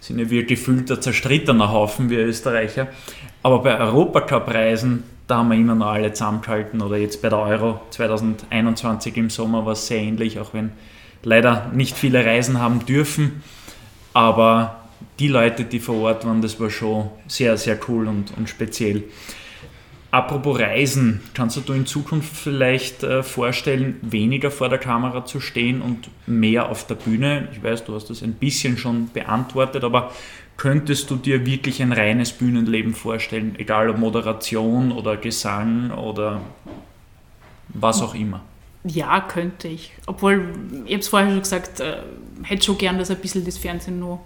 sind 0.00 0.18
ja 0.18 0.30
wir 0.30 0.44
gefühlter 0.44 1.00
zerstrittener 1.00 1.70
Haufen, 1.70 2.10
wir 2.10 2.26
Österreicher. 2.26 2.88
Aber 3.42 3.60
bei 3.60 3.78
Europacup-Reisen, 3.78 5.04
da 5.26 5.38
haben 5.38 5.50
wir 5.50 5.56
immer 5.56 5.74
noch 5.74 5.86
alle 5.86 6.12
zusammengehalten. 6.12 6.80
Oder 6.82 6.96
jetzt 6.96 7.22
bei 7.22 7.28
der 7.28 7.38
Euro 7.38 7.80
2021 7.90 9.16
im 9.16 9.30
Sommer 9.30 9.64
war 9.64 9.72
es 9.72 9.86
sehr 9.86 9.98
ähnlich, 9.98 10.40
auch 10.40 10.54
wenn 10.54 10.72
leider 11.22 11.70
nicht 11.72 11.96
viele 11.96 12.24
Reisen 12.24 12.60
haben 12.60 12.84
dürfen. 12.86 13.42
Aber 14.12 14.80
die 15.18 15.28
Leute, 15.28 15.64
die 15.64 15.80
vor 15.80 15.96
Ort 15.96 16.26
waren, 16.26 16.42
das 16.42 16.58
war 16.58 16.70
schon 16.70 17.10
sehr, 17.26 17.56
sehr 17.56 17.78
cool 17.88 18.08
und, 18.08 18.36
und 18.36 18.48
speziell. 18.48 19.04
Apropos 20.10 20.58
Reisen, 20.58 21.20
kannst 21.34 21.56
du 21.56 21.60
dir 21.60 21.74
in 21.74 21.86
Zukunft 21.86 22.36
vielleicht 22.36 23.04
äh, 23.04 23.22
vorstellen, 23.22 23.96
weniger 24.02 24.50
vor 24.50 24.68
der 24.68 24.78
Kamera 24.78 25.24
zu 25.24 25.38
stehen 25.38 25.80
und 25.80 26.08
mehr 26.26 26.68
auf 26.68 26.84
der 26.86 26.96
Bühne? 26.96 27.48
Ich 27.52 27.62
weiß, 27.62 27.84
du 27.84 27.94
hast 27.94 28.10
das 28.10 28.22
ein 28.22 28.34
bisschen 28.34 28.76
schon 28.76 29.08
beantwortet, 29.12 29.84
aber 29.84 30.10
könntest 30.56 31.10
du 31.10 31.16
dir 31.16 31.46
wirklich 31.46 31.80
ein 31.80 31.92
reines 31.92 32.32
Bühnenleben 32.32 32.92
vorstellen, 32.92 33.54
egal 33.58 33.88
ob 33.88 33.98
Moderation 33.98 34.90
oder 34.90 35.16
Gesang 35.16 35.92
oder 35.92 36.40
was 37.68 38.02
auch 38.02 38.14
immer? 38.14 38.42
Ja, 38.82 39.20
könnte 39.20 39.68
ich. 39.68 39.92
Obwohl, 40.06 40.48
ich 40.86 40.92
habe 40.92 41.00
es 41.00 41.08
vorher 41.08 41.30
schon 41.30 41.40
gesagt, 41.40 41.78
äh, 41.78 41.98
hätte 42.42 42.64
schon 42.64 42.78
gern, 42.78 42.98
dass 42.98 43.10
ein 43.10 43.18
bisschen 43.18 43.44
das 43.44 43.58
Fernsehen 43.58 44.00
nur 44.00 44.20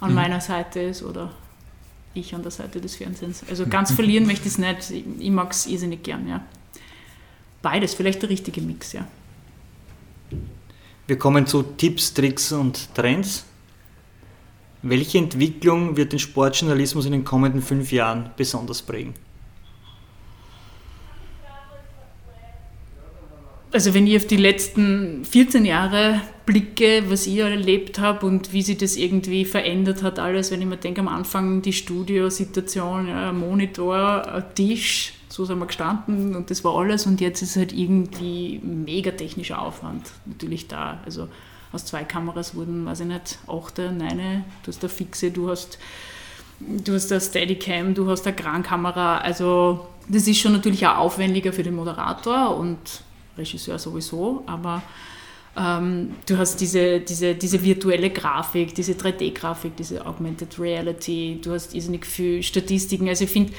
an 0.00 0.10
mhm. 0.10 0.16
meiner 0.16 0.40
Seite 0.42 0.80
ist 0.80 1.02
oder 1.02 1.30
ich 2.20 2.34
an 2.34 2.42
der 2.42 2.50
Seite 2.50 2.80
des 2.80 2.96
Fernsehens. 2.96 3.42
Also 3.48 3.66
ganz 3.66 3.92
verlieren 3.92 4.26
möchte 4.26 4.48
ich 4.48 4.54
es 4.54 4.58
nicht. 4.58 4.90
Ich 5.18 5.30
mag 5.30 5.52
es 5.52 5.66
irrsinnig 5.66 6.02
gern, 6.02 6.28
ja. 6.28 6.44
Beides, 7.62 7.94
vielleicht 7.94 8.22
der 8.22 8.30
richtige 8.30 8.60
Mix, 8.60 8.92
ja. 8.92 9.06
Wir 11.06 11.18
kommen 11.18 11.46
zu 11.46 11.62
Tipps, 11.62 12.14
Tricks 12.14 12.52
und 12.52 12.94
Trends. 12.94 13.44
Welche 14.82 15.18
Entwicklung 15.18 15.96
wird 15.96 16.12
den 16.12 16.18
Sportjournalismus 16.18 17.06
in 17.06 17.12
den 17.12 17.24
kommenden 17.24 17.62
fünf 17.62 17.92
Jahren 17.92 18.30
besonders 18.36 18.82
prägen? 18.82 19.14
Also 23.76 23.92
wenn 23.92 24.06
ich 24.06 24.16
auf 24.16 24.26
die 24.26 24.38
letzten 24.38 25.22
14 25.26 25.66
Jahre 25.66 26.22
blicke, 26.46 27.04
was 27.10 27.26
ich 27.26 27.36
erlebt 27.36 27.98
habe 27.98 28.24
und 28.24 28.54
wie 28.54 28.62
sich 28.62 28.78
das 28.78 28.96
irgendwie 28.96 29.44
verändert 29.44 30.02
hat, 30.02 30.18
alles, 30.18 30.50
wenn 30.50 30.62
ich 30.62 30.66
mir 30.66 30.78
denke, 30.78 31.02
am 31.02 31.08
Anfang 31.08 31.60
die 31.60 31.74
Studiosituation, 31.74 33.08
ja, 33.08 33.28
ein 33.28 33.38
Monitor, 33.38 34.26
ein 34.32 34.44
Tisch, 34.54 35.12
so 35.28 35.44
sind 35.44 35.58
wir 35.58 35.66
gestanden 35.66 36.34
und 36.34 36.50
das 36.50 36.64
war 36.64 36.74
alles 36.74 37.04
und 37.04 37.20
jetzt 37.20 37.42
ist 37.42 37.56
halt 37.56 37.74
irgendwie 37.74 38.62
mega 38.64 39.10
technischer 39.10 39.60
Aufwand 39.60 40.10
natürlich 40.24 40.68
da. 40.68 41.02
Also 41.04 41.28
aus 41.70 41.84
zwei 41.84 42.02
Kameras 42.02 42.54
wurden, 42.54 42.86
weiß 42.86 43.00
ich 43.00 43.06
nicht, 43.08 43.38
achte, 43.46 43.92
neune, 43.92 44.44
du 44.62 44.68
hast 44.68 44.82
eine 44.82 44.88
fixe, 44.88 45.30
du 45.30 45.50
hast, 45.50 45.78
du 46.60 46.94
hast 46.94 47.12
eine 47.12 47.20
Steadicam, 47.20 47.92
du 47.92 48.08
hast 48.08 48.26
eine 48.26 48.36
Krankamera, 48.36 49.18
also 49.18 49.86
das 50.08 50.26
ist 50.26 50.38
schon 50.38 50.52
natürlich 50.52 50.86
auch 50.86 50.96
aufwendiger 50.96 51.52
für 51.52 51.62
den 51.62 51.76
Moderator 51.76 52.56
und 52.56 52.78
Regisseur 53.36 53.78
sowieso, 53.78 54.42
aber 54.46 54.82
ähm, 55.56 56.10
du 56.26 56.36
hast 56.36 56.60
diese, 56.60 57.00
diese, 57.00 57.34
diese 57.34 57.62
virtuelle 57.62 58.10
Grafik, 58.10 58.74
diese 58.74 58.92
3D-Grafik, 58.92 59.76
diese 59.76 60.04
Augmented 60.04 60.58
Reality, 60.58 61.40
du 61.42 61.52
hast 61.52 61.74
irrsinnig 61.74 62.04
viel 62.04 62.42
Statistiken. 62.42 63.08
Also 63.08 63.24
ich 63.24 63.30
finde, 63.30 63.52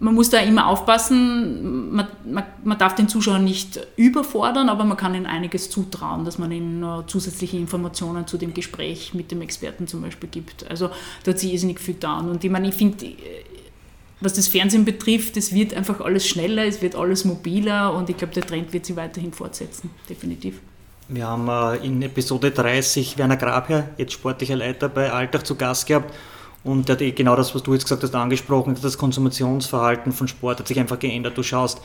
man 0.00 0.14
muss 0.14 0.30
da 0.30 0.38
immer 0.40 0.66
aufpassen, 0.66 1.92
man, 1.92 2.08
man, 2.24 2.44
man, 2.64 2.78
darf 2.78 2.94
den 2.94 3.08
Zuschauer 3.08 3.38
nicht 3.38 3.86
überfordern, 3.96 4.68
aber 4.68 4.84
man 4.84 4.96
kann 4.96 5.14
ihnen 5.14 5.26
einiges 5.26 5.70
zutrauen, 5.70 6.24
dass 6.24 6.38
man 6.38 6.50
ihnen 6.50 7.04
zusätzliche 7.06 7.58
Informationen 7.58 8.26
zu 8.26 8.38
dem 8.38 8.54
Gespräch 8.54 9.14
mit 9.14 9.30
dem 9.30 9.42
Experten 9.42 9.86
zum 9.86 10.00
Beispiel 10.00 10.30
gibt. 10.30 10.68
Also 10.68 10.90
da 11.22 11.32
hat 11.32 11.38
sich 11.38 11.52
irrsinnig 11.52 11.78
viel 11.78 11.94
getan. 11.94 12.30
Und 12.30 12.42
ich 12.42 12.50
meine, 12.50 12.68
ich 12.68 12.74
finde, 12.74 13.12
was 14.20 14.34
das 14.34 14.48
Fernsehen 14.48 14.84
betrifft, 14.84 15.36
es 15.36 15.54
wird 15.54 15.74
einfach 15.74 16.00
alles 16.00 16.26
schneller, 16.26 16.64
es 16.64 16.82
wird 16.82 16.94
alles 16.94 17.24
mobiler 17.24 17.94
und 17.94 18.10
ich 18.10 18.16
glaube, 18.16 18.34
der 18.34 18.46
Trend 18.46 18.72
wird 18.72 18.86
sich 18.86 18.96
weiterhin 18.96 19.32
fortsetzen, 19.32 19.90
definitiv. 20.08 20.60
Wir 21.08 21.26
haben 21.26 21.48
äh, 21.48 21.84
in 21.84 22.00
Episode 22.02 22.50
30 22.50 23.18
Werner 23.18 23.36
Grabherr, 23.36 23.88
jetzt 23.96 24.12
sportlicher 24.12 24.56
Leiter 24.56 24.88
bei 24.88 25.10
Alltag, 25.10 25.46
zu 25.46 25.56
Gast 25.56 25.86
gehabt 25.86 26.14
und 26.62 26.88
der 26.88 26.96
hat 26.96 27.02
eh 27.02 27.12
genau 27.12 27.36
das, 27.36 27.54
was 27.54 27.62
du 27.62 27.72
jetzt 27.72 27.84
gesagt 27.84 28.02
hast, 28.02 28.14
angesprochen. 28.14 28.76
Das 28.80 28.98
Konsumationsverhalten 28.98 30.12
von 30.12 30.28
Sport 30.28 30.60
hat 30.60 30.68
sich 30.68 30.78
einfach 30.78 30.98
geändert. 30.98 31.36
Du 31.36 31.42
schaust 31.42 31.80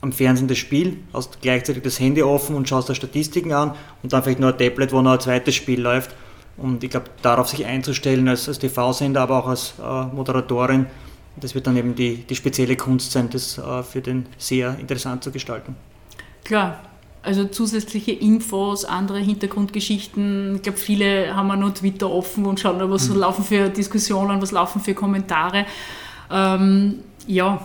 am 0.00 0.12
Fernsehen 0.12 0.46
das 0.46 0.58
Spiel, 0.58 0.98
hast 1.12 1.40
gleichzeitig 1.40 1.82
das 1.82 1.98
Handy 1.98 2.22
offen 2.22 2.54
und 2.54 2.68
schaust 2.68 2.88
da 2.88 2.94
Statistiken 2.94 3.52
an 3.52 3.74
und 4.02 4.12
dann 4.12 4.22
vielleicht 4.22 4.40
noch 4.40 4.52
ein 4.52 4.58
Tablet, 4.58 4.92
wo 4.92 5.00
noch 5.00 5.12
ein 5.12 5.20
zweites 5.20 5.54
Spiel 5.54 5.80
läuft. 5.80 6.14
Und 6.56 6.84
ich 6.84 6.90
glaube, 6.90 7.06
darauf 7.22 7.48
sich 7.48 7.64
einzustellen 7.64 8.28
als, 8.28 8.48
als 8.48 8.58
TV-Sender, 8.58 9.22
aber 9.22 9.38
auch 9.38 9.48
als 9.48 9.74
äh, 9.82 10.04
Moderatorin, 10.14 10.86
das 11.40 11.54
wird 11.54 11.66
dann 11.66 11.76
eben 11.76 11.94
die, 11.94 12.16
die 12.16 12.34
spezielle 12.34 12.76
Kunst 12.76 13.12
sein, 13.12 13.30
das 13.30 13.58
äh, 13.58 13.82
für 13.82 14.00
den 14.00 14.26
Seher 14.38 14.76
interessant 14.78 15.24
zu 15.24 15.30
gestalten. 15.30 15.76
Klar, 16.44 16.80
also 17.22 17.44
zusätzliche 17.44 18.12
Infos, 18.12 18.84
andere 18.84 19.18
Hintergrundgeschichten. 19.18 20.56
Ich 20.56 20.62
glaube, 20.62 20.78
viele 20.78 21.34
haben 21.34 21.50
auch 21.50 21.56
noch 21.56 21.74
Twitter 21.74 22.10
offen 22.10 22.46
und 22.46 22.60
schauen, 22.60 22.78
was 22.90 23.08
mhm. 23.08 23.16
laufen 23.16 23.44
für 23.44 23.68
Diskussionen, 23.68 24.40
was 24.40 24.52
laufen 24.52 24.80
für 24.80 24.94
Kommentare. 24.94 25.66
Ähm, 26.30 27.00
ja, 27.26 27.60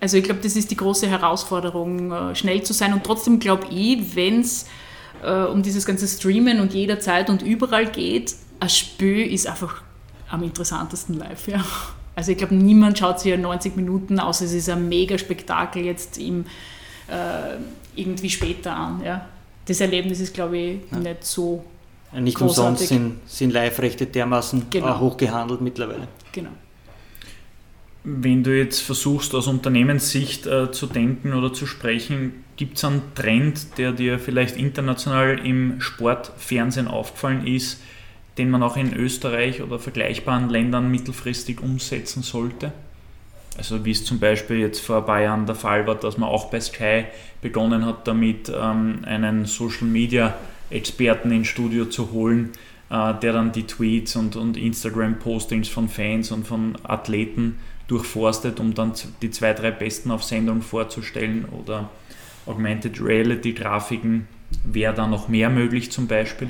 also 0.00 0.16
ich 0.16 0.24
glaube, 0.24 0.40
das 0.42 0.56
ist 0.56 0.70
die 0.70 0.76
große 0.76 1.08
Herausforderung, 1.08 2.12
äh, 2.12 2.34
schnell 2.34 2.62
zu 2.62 2.72
sein. 2.72 2.92
Und 2.92 3.04
trotzdem 3.04 3.40
glaube 3.40 3.66
ich, 3.70 4.14
wenn 4.14 4.40
es 4.40 4.66
äh, 5.22 5.44
um 5.44 5.62
dieses 5.62 5.84
ganze 5.84 6.06
Streamen 6.06 6.60
und 6.60 6.72
jederzeit 6.72 7.30
und 7.30 7.42
überall 7.42 7.90
geht, 7.90 8.36
ein 8.60 8.68
Spiel 8.68 9.32
ist 9.32 9.46
einfach 9.46 9.82
am 10.30 10.42
interessantesten 10.42 11.18
live. 11.18 11.48
Ja. 11.48 11.64
Also 12.18 12.32
ich 12.32 12.38
glaube, 12.38 12.56
niemand 12.56 12.98
schaut 12.98 13.20
sich 13.20 13.30
ja 13.30 13.36
90 13.36 13.76
Minuten, 13.76 14.18
außer 14.18 14.44
es 14.44 14.52
ist 14.52 14.68
ein 14.68 14.88
mega 14.88 15.16
Spektakel 15.16 15.84
jetzt 15.84 16.18
im, 16.18 16.46
äh, 17.06 17.54
irgendwie 17.94 18.28
später 18.28 18.74
an. 18.74 19.00
Ja. 19.04 19.28
Das 19.66 19.80
Erlebnis 19.80 20.18
ist, 20.18 20.34
glaube 20.34 20.58
ich, 20.58 20.80
ja. 20.90 20.98
nicht 20.98 21.22
so 21.22 21.64
Nicht 22.12 22.36
großartig. 22.36 22.70
umsonst 22.70 22.88
sind, 22.88 23.20
sind 23.24 23.52
Live-Rechte 23.52 24.06
dermaßen 24.06 24.66
genau. 24.68 24.98
hochgehandelt 24.98 25.60
mittlerweile. 25.60 26.08
Genau. 26.32 26.50
Wenn 28.02 28.42
du 28.42 28.50
jetzt 28.50 28.80
versuchst, 28.80 29.32
aus 29.36 29.46
Unternehmenssicht 29.46 30.44
äh, 30.48 30.72
zu 30.72 30.86
denken 30.86 31.34
oder 31.34 31.52
zu 31.52 31.66
sprechen, 31.66 32.42
gibt 32.56 32.78
es 32.78 32.84
einen 32.84 33.02
Trend, 33.14 33.78
der 33.78 33.92
dir 33.92 34.18
vielleicht 34.18 34.56
international 34.56 35.46
im 35.46 35.80
Sportfernsehen 35.80 36.88
aufgefallen 36.88 37.46
ist, 37.46 37.78
den 38.38 38.50
man 38.50 38.62
auch 38.62 38.76
in 38.76 38.94
Österreich 38.94 39.62
oder 39.62 39.78
vergleichbaren 39.78 40.48
Ländern 40.48 40.90
mittelfristig 40.90 41.60
umsetzen 41.60 42.22
sollte? 42.22 42.72
Also 43.58 43.84
wie 43.84 43.90
es 43.90 44.04
zum 44.04 44.20
Beispiel 44.20 44.58
jetzt 44.58 44.80
vor 44.80 44.98
ein 44.98 45.06
paar 45.06 45.20
Jahren 45.20 45.46
der 45.46 45.56
Fall 45.56 45.86
war, 45.86 45.96
dass 45.96 46.16
man 46.16 46.28
auch 46.28 46.50
bei 46.50 46.60
Sky 46.60 47.04
begonnen 47.42 47.84
hat, 47.84 48.06
damit 48.06 48.50
ähm, 48.54 49.00
einen 49.04 49.46
Social 49.46 49.88
Media 49.88 50.34
Experten 50.70 51.32
ins 51.32 51.48
Studio 51.48 51.86
zu 51.86 52.12
holen, 52.12 52.52
äh, 52.90 53.14
der 53.14 53.32
dann 53.32 53.50
die 53.50 53.66
Tweets 53.66 54.14
und, 54.14 54.36
und 54.36 54.56
Instagram-Postings 54.56 55.68
von 55.68 55.88
Fans 55.88 56.30
und 56.30 56.46
von 56.46 56.76
Athleten 56.84 57.58
durchforstet, 57.88 58.60
um 58.60 58.74
dann 58.74 58.92
die 59.22 59.30
zwei, 59.30 59.54
drei 59.54 59.72
Besten 59.72 60.10
auf 60.10 60.22
Sendung 60.22 60.62
vorzustellen 60.62 61.46
oder 61.46 61.90
Augmented 62.46 63.00
Reality 63.00 63.52
Grafiken. 63.52 64.28
Wäre 64.64 64.94
da 64.94 65.06
noch 65.06 65.28
mehr 65.28 65.50
möglich 65.50 65.90
zum 65.90 66.06
Beispiel? 66.06 66.48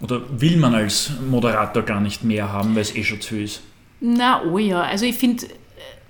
Oder 0.00 0.20
will 0.40 0.56
man 0.58 0.74
als 0.74 1.10
Moderator 1.28 1.82
gar 1.82 2.00
nicht 2.00 2.22
mehr 2.22 2.52
haben, 2.52 2.74
weil 2.74 2.82
es 2.82 2.94
eh 2.94 3.02
schon 3.02 3.20
zu 3.20 3.34
viel 3.34 3.44
ist? 3.44 3.62
Na, 4.00 4.42
oh 4.44 4.58
ja. 4.58 4.82
Also 4.82 5.06
ich 5.06 5.16
finde, 5.16 5.46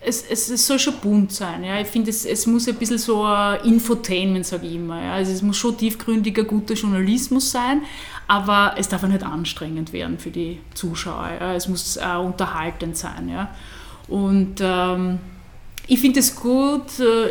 es, 0.00 0.24
es, 0.28 0.50
es, 0.50 0.66
soll 0.66 0.78
schon 0.78 0.94
bunt 1.00 1.32
sein. 1.32 1.62
Ja. 1.64 1.80
Ich 1.80 1.86
finde, 1.86 2.10
es, 2.10 2.24
es 2.24 2.46
muss 2.46 2.68
ein 2.68 2.74
bisschen 2.76 2.98
so 2.98 3.24
ein 3.24 3.60
Infotainment, 3.64 4.44
sage 4.46 4.66
ich 4.66 4.74
immer. 4.74 5.00
Ja. 5.02 5.12
Also 5.14 5.32
es 5.32 5.42
muss 5.42 5.56
schon 5.56 5.76
tiefgründiger, 5.76 6.44
guter 6.44 6.74
Journalismus 6.74 7.50
sein, 7.50 7.82
aber 8.26 8.74
es 8.76 8.88
darf 8.88 9.04
auch 9.04 9.08
nicht 9.08 9.22
anstrengend 9.22 9.92
werden 9.92 10.18
für 10.18 10.30
die 10.30 10.58
Zuschauer. 10.74 11.30
Ja. 11.40 11.54
Es 11.54 11.68
muss 11.68 11.96
auch 11.98 12.24
unterhaltend 12.24 12.96
sein. 12.96 13.28
Ja. 13.28 13.54
Und 14.08 14.56
ähm, 14.60 15.18
ich 15.86 16.00
finde 16.00 16.20
es 16.20 16.34
gut, 16.34 16.98
äh, 16.98 17.30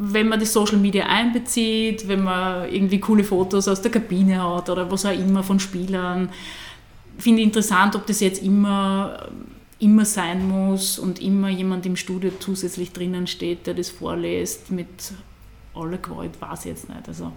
wenn 0.00 0.28
man 0.28 0.38
die 0.38 0.46
Social 0.46 0.78
Media 0.78 1.06
einbezieht, 1.06 2.06
wenn 2.06 2.22
man 2.22 2.72
irgendwie 2.72 3.00
coole 3.00 3.24
Fotos 3.24 3.66
aus 3.66 3.82
der 3.82 3.90
Kabine 3.90 4.42
hat 4.42 4.70
oder 4.70 4.90
was 4.90 5.04
auch 5.04 5.12
immer 5.12 5.42
von 5.42 5.58
Spielern. 5.58 6.28
Finde 7.18 7.40
ich 7.40 7.46
interessant, 7.46 7.96
ob 7.96 8.06
das 8.06 8.20
jetzt 8.20 8.42
immer, 8.42 9.26
immer 9.80 10.04
sein 10.04 10.46
muss 10.46 10.98
und 10.98 11.20
immer 11.20 11.48
jemand 11.48 11.84
im 11.84 11.96
Studio 11.96 12.30
zusätzlich 12.38 12.92
drinnen 12.92 13.26
steht, 13.26 13.66
der 13.66 13.74
das 13.74 13.90
vorlässt 13.90 14.70
mit 14.70 14.88
aller 15.74 15.98
Gewalt, 15.98 16.40
weiß 16.40 16.60
ich 16.60 16.66
jetzt 16.66 16.88
nicht. 16.88 17.08
Also 17.08 17.32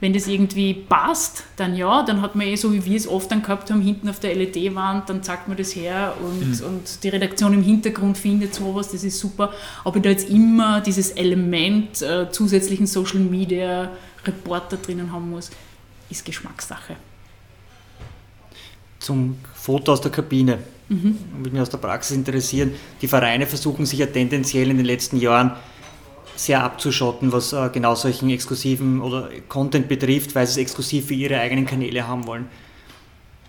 wenn 0.00 0.12
das 0.12 0.26
irgendwie 0.26 0.74
passt, 0.74 1.44
dann 1.56 1.74
ja, 1.74 2.02
dann 2.02 2.20
hat 2.20 2.34
man 2.34 2.46
eh 2.46 2.56
so, 2.56 2.72
wie 2.72 2.84
wir 2.84 2.96
es 2.96 3.08
oft 3.08 3.30
dann 3.30 3.42
gehabt 3.42 3.70
haben, 3.70 3.80
hinten 3.80 4.08
auf 4.08 4.20
der 4.20 4.34
LED-Wand, 4.34 5.08
dann 5.08 5.22
zeigt 5.22 5.48
man 5.48 5.56
das 5.56 5.74
her 5.74 6.14
und, 6.20 6.60
mhm. 6.60 6.66
und 6.66 7.02
die 7.02 7.08
Redaktion 7.08 7.54
im 7.54 7.62
Hintergrund 7.62 8.18
findet 8.18 8.54
sowas, 8.54 8.90
das 8.90 9.04
ist 9.04 9.18
super. 9.18 9.52
Ob 9.84 9.96
ich 9.96 10.02
da 10.02 10.10
jetzt 10.10 10.28
immer 10.28 10.82
dieses 10.82 11.12
Element 11.12 12.02
äh, 12.02 12.30
zusätzlichen 12.30 12.86
Social 12.86 13.20
Media 13.20 13.90
Reporter 14.26 14.76
drinnen 14.76 15.12
haben 15.12 15.30
muss, 15.30 15.50
ist 16.10 16.24
Geschmackssache. 16.24 16.96
Zum 18.98 19.38
Foto 19.54 19.92
aus 19.92 20.00
der 20.00 20.10
Kabine. 20.10 20.58
Mhm. 20.88 21.18
Würde 21.38 21.50
mich 21.50 21.60
aus 21.62 21.70
der 21.70 21.78
Praxis 21.78 22.16
interessieren. 22.16 22.74
Die 23.00 23.08
Vereine 23.08 23.46
versuchen 23.46 23.86
sich 23.86 23.98
ja 23.98 24.06
tendenziell 24.06 24.70
in 24.70 24.76
den 24.76 24.86
letzten 24.86 25.16
Jahren 25.16 25.52
sehr 26.36 26.62
abzuschotten, 26.62 27.32
was 27.32 27.52
äh, 27.52 27.68
genau 27.72 27.94
solchen 27.94 28.30
exklusiven 28.30 29.00
oder 29.00 29.28
Content 29.48 29.88
betrifft, 29.88 30.34
weil 30.34 30.46
sie 30.46 30.52
es 30.52 30.56
exklusiv 30.58 31.06
für 31.06 31.14
ihre 31.14 31.38
eigenen 31.38 31.66
Kanäle 31.66 32.06
haben 32.06 32.26
wollen. 32.26 32.46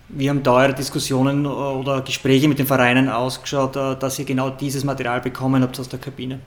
Wie 0.08 0.30
haben 0.30 0.42
da 0.42 0.54
eure 0.54 0.74
Diskussionen 0.74 1.44
äh, 1.44 1.48
oder 1.48 2.00
Gespräche 2.00 2.48
mit 2.48 2.58
den 2.58 2.66
Vereinen 2.66 3.08
ausgeschaut, 3.08 3.76
äh, 3.76 3.96
dass 3.96 4.18
ihr 4.18 4.24
genau 4.24 4.50
dieses 4.50 4.84
Material 4.84 5.20
bekommen 5.20 5.62
habt 5.62 5.78
aus 5.78 5.88
der 5.88 5.98
Kabine? 5.98 6.40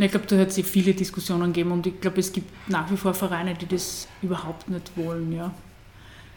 Ich 0.00 0.10
glaube, 0.10 0.26
da 0.26 0.38
hat 0.38 0.48
es 0.48 0.60
viele 0.66 0.94
Diskussionen 0.94 1.52
gegeben 1.52 1.72
und 1.72 1.86
ich 1.86 2.00
glaube, 2.00 2.20
es 2.20 2.32
gibt 2.32 2.50
nach 2.68 2.88
wie 2.90 2.96
vor 2.96 3.14
Vereine, 3.14 3.54
die 3.54 3.66
das 3.66 4.06
überhaupt 4.22 4.70
nicht 4.70 4.92
wollen. 4.96 5.32
Ja. 5.32 5.52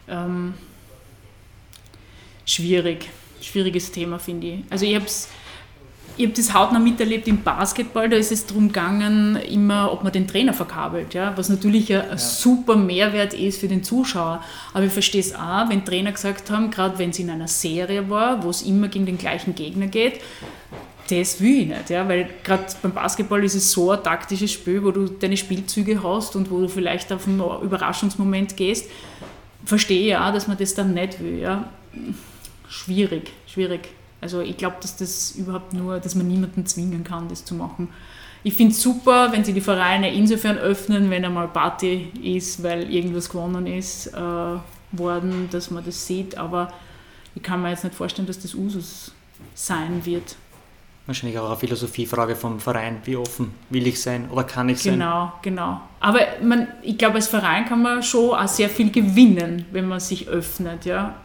Ähm, 0.08 0.54
schwierig, 2.44 3.08
schwieriges 3.40 3.92
Thema, 3.92 4.18
finde 4.18 4.46
ich. 4.48 4.60
Also 4.68 4.84
ich 4.84 4.96
habe 4.96 5.04
es 5.04 5.28
ich 6.16 6.26
habe 6.26 6.36
das 6.36 6.52
hautnah 6.52 6.78
miterlebt 6.78 7.26
im 7.26 7.42
Basketball, 7.42 8.08
da 8.08 8.16
ist 8.16 8.32
es 8.32 8.46
darum 8.46 8.68
gegangen, 8.68 9.36
immer, 9.36 9.92
ob 9.92 10.04
man 10.04 10.12
den 10.12 10.26
Trainer 10.26 10.52
verkabelt, 10.52 11.14
ja? 11.14 11.36
was 11.36 11.48
natürlich 11.48 11.92
ein 11.94 12.02
ja. 12.10 12.18
super 12.18 12.76
Mehrwert 12.76 13.34
ist 13.34 13.60
für 13.60 13.68
den 13.68 13.82
Zuschauer. 13.82 14.42
Aber 14.74 14.84
ich 14.84 14.92
verstehe 14.92 15.20
es 15.20 15.34
auch, 15.34 15.68
wenn 15.68 15.84
Trainer 15.84 16.12
gesagt 16.12 16.50
haben, 16.50 16.70
gerade 16.70 16.98
wenn 16.98 17.10
es 17.10 17.18
in 17.18 17.30
einer 17.30 17.48
Serie 17.48 18.08
war, 18.10 18.42
wo 18.42 18.50
es 18.50 18.62
immer 18.62 18.88
gegen 18.88 19.06
den 19.06 19.18
gleichen 19.18 19.54
Gegner 19.54 19.86
geht, 19.86 20.20
das 21.08 21.40
will 21.40 21.62
ich 21.62 21.66
nicht, 21.68 21.90
ja? 21.90 22.06
weil 22.08 22.28
gerade 22.44 22.64
beim 22.80 22.92
Basketball 22.92 23.42
ist 23.44 23.54
es 23.54 23.72
so 23.72 23.90
ein 23.90 24.02
taktisches 24.02 24.52
Spiel, 24.52 24.84
wo 24.84 24.90
du 24.90 25.08
deine 25.08 25.36
Spielzüge 25.36 26.02
hast 26.02 26.36
und 26.36 26.50
wo 26.50 26.60
du 26.60 26.68
vielleicht 26.68 27.12
auf 27.12 27.26
einen 27.26 27.40
Überraschungsmoment 27.40 28.56
gehst, 28.56 28.88
verstehe 29.64 30.08
ich 30.08 30.16
auch, 30.16 30.32
dass 30.32 30.46
man 30.46 30.58
das 30.58 30.74
dann 30.74 30.94
nicht 30.94 31.20
will. 31.20 31.38
Ja? 31.38 31.68
Schwierig, 32.68 33.32
schwierig. 33.46 33.88
Also 34.22 34.40
ich 34.40 34.56
glaube, 34.56 34.76
dass 34.80 34.96
das 34.96 35.32
überhaupt 35.32 35.74
nur, 35.74 35.98
dass 35.98 36.14
man 36.14 36.28
niemanden 36.28 36.64
zwingen 36.64 37.02
kann, 37.02 37.28
das 37.28 37.44
zu 37.44 37.54
machen. 37.54 37.88
Ich 38.44 38.54
finde 38.54 38.72
es 38.72 38.80
super, 38.80 39.32
wenn 39.32 39.44
sie 39.44 39.52
die 39.52 39.60
Vereine 39.60 40.14
insofern 40.14 40.58
öffnen, 40.58 41.10
wenn 41.10 41.24
einmal 41.24 41.48
Party 41.48 42.10
ist, 42.22 42.62
weil 42.62 42.90
irgendwas 42.90 43.28
gewonnen 43.28 43.66
ist 43.66 44.06
äh, 44.08 44.20
worden, 44.92 45.48
dass 45.50 45.70
man 45.70 45.84
das 45.84 46.06
sieht. 46.06 46.38
Aber 46.38 46.72
ich 47.34 47.42
kann 47.42 47.62
mir 47.62 47.70
jetzt 47.70 47.84
nicht 47.84 47.96
vorstellen, 47.96 48.26
dass 48.26 48.38
das 48.38 48.54
Usus 48.54 49.12
sein 49.54 50.04
wird. 50.04 50.36
Wahrscheinlich 51.06 51.36
auch 51.38 51.48
eine 51.48 51.56
Philosophiefrage 51.56 52.36
vom 52.36 52.60
Verein. 52.60 52.98
Wie 53.04 53.16
offen 53.16 53.52
will 53.70 53.88
ich 53.88 54.00
sein 54.00 54.30
oder 54.30 54.44
kann 54.44 54.68
ich 54.68 54.82
sein? 54.82 54.94
Genau, 54.94 55.32
genau. 55.42 55.80
Aber 55.98 56.20
man, 56.42 56.68
ich 56.82 56.96
glaube, 56.96 57.16
als 57.16 57.26
Verein 57.26 57.64
kann 57.64 57.82
man 57.82 58.04
schon 58.04 58.30
auch 58.30 58.46
sehr 58.46 58.68
viel 58.68 58.92
gewinnen, 58.92 59.66
wenn 59.72 59.88
man 59.88 59.98
sich 59.98 60.28
öffnet. 60.28 60.84
Ja? 60.84 61.16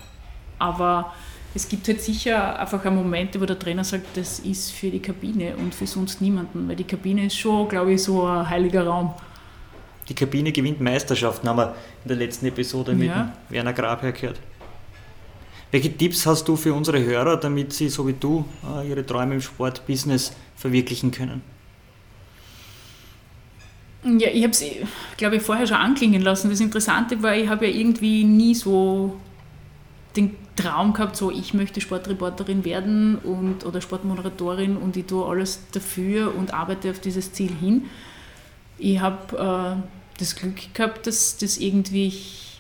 Aber 0.58 1.14
es 1.58 1.68
gibt 1.68 1.88
halt 1.88 2.02
sicher 2.02 2.60
einfach 2.60 2.84
Momente, 2.86 3.42
wo 3.42 3.46
der 3.46 3.58
Trainer 3.58 3.84
sagt, 3.84 4.16
das 4.16 4.40
ist 4.40 4.72
für 4.72 4.92
die 4.92 5.00
Kabine 5.00 5.56
und 5.58 5.74
für 5.74 5.88
sonst 5.88 6.22
niemanden, 6.22 6.70
weil 6.70 6.76
die 6.76 6.84
Kabine 6.84 7.26
ist 7.26 7.36
schon, 7.36 7.68
glaube 7.68 7.94
ich, 7.94 8.04
so 8.04 8.24
ein 8.26 8.48
heiliger 8.48 8.86
Raum. 8.86 9.14
Die 10.08 10.14
Kabine 10.14 10.52
gewinnt 10.52 10.80
Meisterschaften, 10.80 11.50
haben 11.50 11.58
wir 11.58 11.76
in 12.04 12.10
der 12.10 12.18
letzten 12.18 12.46
Episode 12.46 12.94
mit 12.94 13.08
ja. 13.08 13.34
Werner 13.50 13.74
Grabherr 13.74 14.12
gehört. 14.12 14.40
Welche 15.72 15.92
Tipps 15.98 16.28
hast 16.28 16.48
du 16.48 16.56
für 16.56 16.76
unsere 16.76 17.04
Hörer, 17.04 17.38
damit 17.38 17.74
sie, 17.74 17.90
so 17.90 18.08
wie 18.08 18.14
du, 18.14 18.46
äh, 18.64 18.88
ihre 18.88 19.04
Träume 19.04 19.34
im 19.34 19.42
Sportbusiness 19.42 20.34
verwirklichen 20.56 21.10
können? 21.10 21.42
Ja, 24.04 24.30
ich 24.32 24.44
habe 24.44 24.52
es, 24.52 24.64
glaube 25.18 25.38
ich, 25.38 25.42
vorher 25.42 25.66
schon 25.66 25.78
anklingen 25.78 26.22
lassen. 26.22 26.52
Das 26.52 26.60
Interessante 26.60 27.22
war, 27.24 27.36
ich 27.36 27.50
habe 27.50 27.68
ja 27.68 27.76
irgendwie 27.76 28.24
nie 28.24 28.54
so 28.54 29.20
den 30.18 30.36
Traum 30.56 30.94
gehabt, 30.94 31.16
so 31.16 31.32
ich 31.32 31.54
möchte 31.54 31.80
Sportreporterin 31.80 32.66
werden 32.66 33.18
und, 33.20 33.66
oder 33.66 33.80
Sportmoderatorin 33.80 34.76
und 34.76 34.98
ich 34.98 35.06
tue 35.06 35.26
alles 35.26 35.62
dafür 35.72 36.36
und 36.36 36.54
arbeite 36.54 36.90
auf 36.90 37.00
dieses 37.00 37.32
Ziel 37.32 37.52
hin. 37.60 37.86
Ich 38.78 39.00
habe 39.00 39.78
äh, 39.78 40.20
das 40.20 40.36
Glück 40.36 40.74
gehabt, 40.74 41.08
dass 41.08 41.38
das 41.38 41.58
irgendwie 41.58 42.14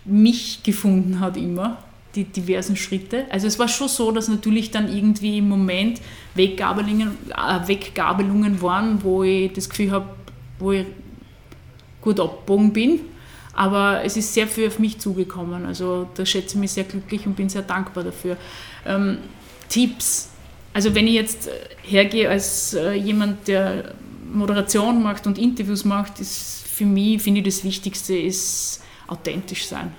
mich 0.05 0.63
gefunden 0.63 1.19
hat 1.19 1.35
immer, 1.35 1.83
die 2.15 2.23
diversen 2.23 2.75
Schritte. 2.75 3.25
Also 3.29 3.47
es 3.47 3.59
war 3.59 3.67
schon 3.67 3.89
so, 3.89 4.11
dass 4.11 4.27
natürlich 4.27 4.71
dann 4.71 4.95
irgendwie 4.95 5.39
im 5.39 5.49
Moment 5.49 5.99
Weggabelungen, 6.35 7.17
äh, 7.35 7.67
Weggabelungen 7.67 8.61
waren, 8.61 9.03
wo 9.03 9.23
ich 9.23 9.51
das 9.53 9.69
Gefühl 9.69 9.91
habe, 9.91 10.07
wo 10.59 10.71
ich 10.71 10.85
gut 12.01 12.19
abgebogen 12.19 12.71
bin 12.71 12.99
aber 13.57 14.03
es 14.03 14.15
ist 14.15 14.35
sehr 14.35 14.47
viel 14.47 14.67
auf 14.67 14.77
mich 14.77 14.99
zugekommen. 14.99 15.65
Also 15.65 16.07
da 16.13 16.25
schätze 16.27 16.55
ich 16.55 16.59
mich 16.61 16.71
sehr 16.71 16.83
glücklich 16.83 17.25
und 17.25 17.35
bin 17.35 17.49
sehr 17.49 17.63
dankbar 17.63 18.03
dafür. 18.03 18.37
Ähm, 18.85 19.17
Tipps. 19.67 20.29
Also 20.73 20.93
wenn 20.93 21.07
ich 21.07 21.15
jetzt 21.15 21.47
äh, 21.47 21.51
hergehe 21.81 22.29
als 22.29 22.75
äh, 22.75 22.93
jemand, 22.93 23.47
der 23.47 23.95
Moderation 24.31 25.01
macht 25.01 25.25
und 25.25 25.39
Interviews 25.39 25.85
macht, 25.85 26.19
ist 26.19 26.67
für 26.67 26.85
mich, 26.85 27.19
finde 27.19 27.39
ich, 27.39 27.45
das 27.47 27.63
Wichtigste 27.63 28.15
ist 28.15 28.83
authentisch 29.07 29.65
sein. 29.65 29.91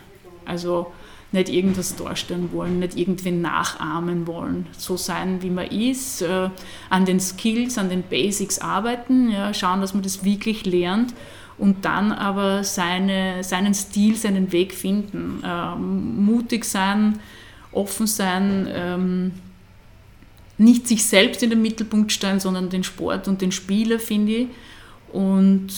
Also 0.45 0.93
nicht 1.33 1.49
irgendwas 1.49 1.97
darstellen 1.97 2.51
wollen, 2.53 2.79
nicht 2.79 2.97
irgendwen 2.97 3.43
nachahmen 3.43 4.29
wollen. 4.29 4.67
So 4.79 4.97
sein, 4.97 5.43
wie 5.43 5.51
man 5.51 5.67
ist, 5.67 6.23
äh, 6.23 6.49
an 6.91 7.05
den 7.07 7.19
Skills, 7.19 7.77
an 7.77 7.89
den 7.91 8.05
Basics 8.05 8.61
arbeiten, 8.61 9.33
ja, 9.33 9.53
schauen, 9.53 9.81
dass 9.81 9.95
man 9.95 10.05
das 10.05 10.25
wirklich 10.25 10.65
lernt 10.65 11.13
und 11.59 11.85
dann 11.85 12.13
aber 12.13 12.63
seine, 12.65 13.43
seinen 13.43 13.75
Stil, 13.75 14.17
seinen 14.17 14.53
Weg 14.53 14.73
finden. 14.73 15.43
Ähm, 15.45 16.25
mutig 16.25 16.65
sein, 16.65 17.19
offen 17.73 18.07
sein, 18.07 18.69
ähm, 18.71 19.33
nicht 20.57 20.89
sich 20.89 21.05
selbst 21.05 21.43
in 21.43 21.51
den 21.51 21.63
Mittelpunkt 21.63 22.13
stellen, 22.13 22.41
sondern 22.41 22.71
den 22.71 22.85
Sport 22.85 23.29
und 23.29 23.43
den 23.43 23.53
Spieler, 23.53 23.99
finde 23.99 24.33
ich. 24.33 24.49
Und 25.13 25.69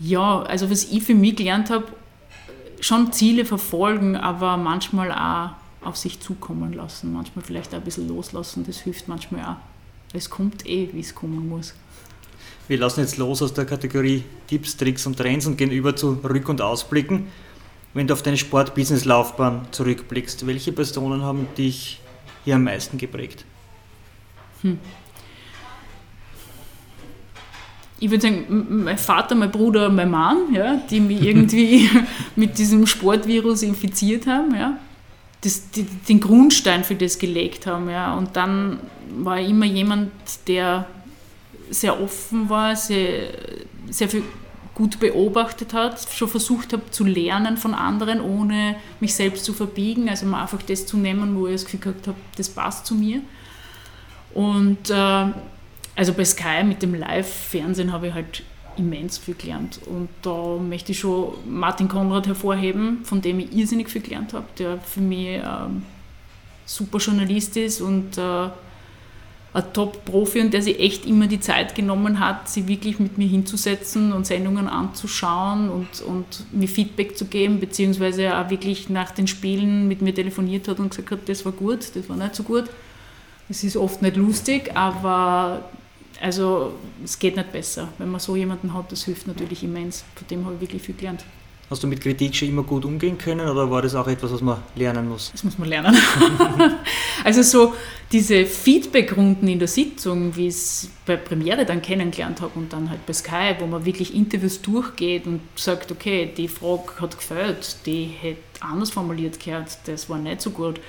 ja, 0.00 0.42
also 0.42 0.70
was 0.70 0.84
ich 0.84 1.02
für 1.02 1.14
mich 1.14 1.36
gelernt 1.36 1.70
habe, 1.70 1.86
schon 2.80 3.12
Ziele 3.12 3.44
verfolgen, 3.44 4.16
aber 4.16 4.56
manchmal 4.56 5.12
auch 5.12 5.86
auf 5.86 5.96
sich 5.96 6.20
zukommen 6.20 6.72
lassen, 6.72 7.12
manchmal 7.12 7.44
vielleicht 7.44 7.70
auch 7.74 7.78
ein 7.78 7.84
bisschen 7.84 8.08
loslassen, 8.08 8.64
das 8.66 8.80
hilft 8.80 9.08
manchmal 9.08 9.44
auch. 9.44 9.56
Es 10.12 10.30
kommt 10.30 10.66
eh, 10.66 10.88
wie 10.92 11.00
es 11.00 11.14
kommen 11.14 11.48
muss. 11.48 11.74
Wir 12.66 12.78
lassen 12.78 13.00
jetzt 13.00 13.18
los 13.18 13.42
aus 13.42 13.52
der 13.52 13.66
Kategorie 13.66 14.24
Tipps, 14.46 14.76
Tricks 14.76 15.06
und 15.06 15.16
Trends 15.18 15.46
und 15.46 15.58
gehen 15.58 15.70
über 15.70 15.94
zu 15.94 16.14
Rück- 16.22 16.48
und 16.48 16.62
Ausblicken. 16.62 17.26
Wenn 17.92 18.06
du 18.06 18.14
auf 18.14 18.22
deine 18.22 18.38
Sport-Business-Laufbahn 18.38 19.68
zurückblickst, 19.70 20.46
welche 20.46 20.72
Personen 20.72 21.22
haben 21.22 21.46
dich 21.58 22.00
hier 22.44 22.56
am 22.56 22.64
meisten 22.64 22.96
geprägt? 22.96 23.44
Hm. 24.62 24.78
Ich 28.00 28.10
würde 28.10 28.22
sagen, 28.22 28.66
mein 28.84 28.98
Vater, 28.98 29.34
mein 29.34 29.50
Bruder, 29.50 29.90
mein 29.90 30.10
Mann, 30.10 30.52
ja, 30.52 30.80
die 30.90 31.00
mich 31.00 31.22
irgendwie 31.22 31.88
mit 32.36 32.58
diesem 32.58 32.86
Sportvirus 32.86 33.62
infiziert 33.62 34.26
haben, 34.26 34.54
ja, 34.54 34.78
das, 35.42 35.70
die, 35.70 35.84
den 35.84 36.18
Grundstein 36.18 36.82
für 36.82 36.94
das 36.94 37.18
gelegt 37.18 37.66
haben. 37.66 37.90
Ja. 37.90 38.16
Und 38.16 38.36
dann 38.36 38.80
war 39.16 39.38
ich 39.38 39.50
immer 39.50 39.66
jemand, 39.66 40.10
der 40.48 40.86
sehr 41.74 42.00
offen 42.00 42.48
war, 42.48 42.76
sehr, 42.76 43.28
sehr 43.90 44.08
viel 44.08 44.22
gut 44.74 44.98
beobachtet 44.98 45.72
hat, 45.72 46.00
schon 46.12 46.28
versucht 46.28 46.72
habe 46.72 46.90
zu 46.90 47.04
lernen 47.04 47.56
von 47.56 47.74
anderen, 47.74 48.20
ohne 48.20 48.76
mich 49.00 49.14
selbst 49.14 49.44
zu 49.44 49.52
verbiegen, 49.52 50.08
also 50.08 50.26
mal 50.26 50.42
einfach 50.42 50.62
das 50.62 50.86
zu 50.86 50.96
nehmen, 50.96 51.36
wo 51.36 51.46
ich 51.46 51.54
das 51.54 51.64
Gefühl 51.64 51.80
gehabt 51.80 52.08
habe, 52.08 52.18
das 52.36 52.48
passt 52.48 52.86
zu 52.86 52.94
mir. 52.94 53.20
Und 54.32 54.90
äh, 54.90 55.26
also 55.96 56.12
bei 56.12 56.24
Sky 56.24 56.64
mit 56.64 56.82
dem 56.82 56.94
Live-Fernsehen 56.94 57.92
habe 57.92 58.08
ich 58.08 58.14
halt 58.14 58.42
immens 58.76 59.18
viel 59.18 59.34
gelernt. 59.34 59.78
Und 59.86 60.08
da 60.22 60.56
möchte 60.56 60.90
ich 60.90 60.98
schon 60.98 61.34
Martin 61.46 61.88
Konrad 61.88 62.26
hervorheben, 62.26 63.04
von 63.04 63.20
dem 63.20 63.38
ich 63.38 63.52
irrsinnig 63.52 63.88
viel 63.88 64.02
gelernt 64.02 64.32
habe, 64.32 64.46
der 64.58 64.78
für 64.78 65.00
mich 65.00 65.40
ähm, 65.40 65.84
super 66.66 66.98
Journalist 66.98 67.56
ist 67.56 67.80
und 67.80 68.18
äh, 68.18 68.48
ein 69.54 69.72
Top-Profi 69.72 70.40
und 70.40 70.52
der 70.52 70.62
sich 70.62 70.80
echt 70.80 71.06
immer 71.06 71.28
die 71.28 71.38
Zeit 71.38 71.76
genommen 71.76 72.18
hat, 72.18 72.48
sich 72.48 72.66
wirklich 72.66 72.98
mit 72.98 73.18
mir 73.18 73.28
hinzusetzen 73.28 74.12
und 74.12 74.26
Sendungen 74.26 74.66
anzuschauen 74.66 75.70
und, 75.70 76.02
und 76.02 76.26
mir 76.52 76.66
Feedback 76.66 77.16
zu 77.16 77.26
geben, 77.26 77.60
beziehungsweise 77.60 78.36
auch 78.36 78.50
wirklich 78.50 78.90
nach 78.90 79.12
den 79.12 79.28
Spielen 79.28 79.86
mit 79.86 80.02
mir 80.02 80.12
telefoniert 80.12 80.66
hat 80.66 80.80
und 80.80 80.90
gesagt 80.90 81.12
hat, 81.12 81.28
das 81.28 81.44
war 81.44 81.52
gut, 81.52 81.94
das 81.94 82.08
war 82.08 82.16
nicht 82.16 82.34
so 82.34 82.42
gut. 82.42 82.64
Es 83.48 83.62
ist 83.62 83.76
oft 83.76 84.02
nicht 84.02 84.16
lustig, 84.16 84.76
aber 84.76 85.64
also 86.20 86.72
es 87.04 87.16
geht 87.18 87.36
nicht 87.36 87.52
besser. 87.52 87.88
Wenn 87.98 88.10
man 88.10 88.20
so 88.20 88.34
jemanden 88.34 88.74
hat, 88.74 88.90
das 88.90 89.04
hilft 89.04 89.28
natürlich 89.28 89.62
immens. 89.62 90.04
Von 90.16 90.26
dem 90.28 90.44
habe 90.46 90.56
ich 90.56 90.62
wirklich 90.62 90.82
viel 90.82 90.96
gelernt. 90.96 91.24
Hast 91.70 91.82
du 91.82 91.86
mit 91.86 92.00
Kritik 92.00 92.36
schon 92.36 92.48
immer 92.48 92.62
gut 92.62 92.84
umgehen 92.84 93.16
können 93.16 93.48
oder 93.48 93.70
war 93.70 93.80
das 93.80 93.94
auch 93.94 94.06
etwas, 94.06 94.32
was 94.32 94.42
man 94.42 94.58
lernen 94.76 95.08
muss? 95.08 95.32
Das 95.32 95.44
muss 95.44 95.58
man 95.58 95.68
lernen. 95.68 95.96
also 97.24 97.42
so 97.42 97.74
diese 98.12 98.44
Feedback-Runden 98.44 99.48
in 99.48 99.58
der 99.58 99.68
Sitzung, 99.68 100.36
wie 100.36 100.48
ich 100.48 100.54
es 100.54 100.90
bei 101.06 101.16
Premiere 101.16 101.64
dann 101.64 101.80
kennengelernt 101.80 102.42
habe 102.42 102.58
und 102.58 102.72
dann 102.72 102.90
halt 102.90 103.06
bei 103.06 103.14
Sky, 103.14 103.54
wo 103.58 103.66
man 103.66 103.84
wirklich 103.84 104.14
Interviews 104.14 104.60
durchgeht 104.60 105.26
und 105.26 105.40
sagt, 105.56 105.90
okay, 105.90 106.30
die 106.36 106.48
Frage 106.48 107.00
hat 107.00 107.16
gefällt, 107.16 107.78
die 107.86 108.04
hätte 108.04 108.40
anders 108.60 108.90
formuliert 108.90 109.40
gehört, 109.42 109.78
das 109.86 110.08
war 110.10 110.18
nicht 110.18 110.42
so 110.42 110.50
gut. 110.50 110.80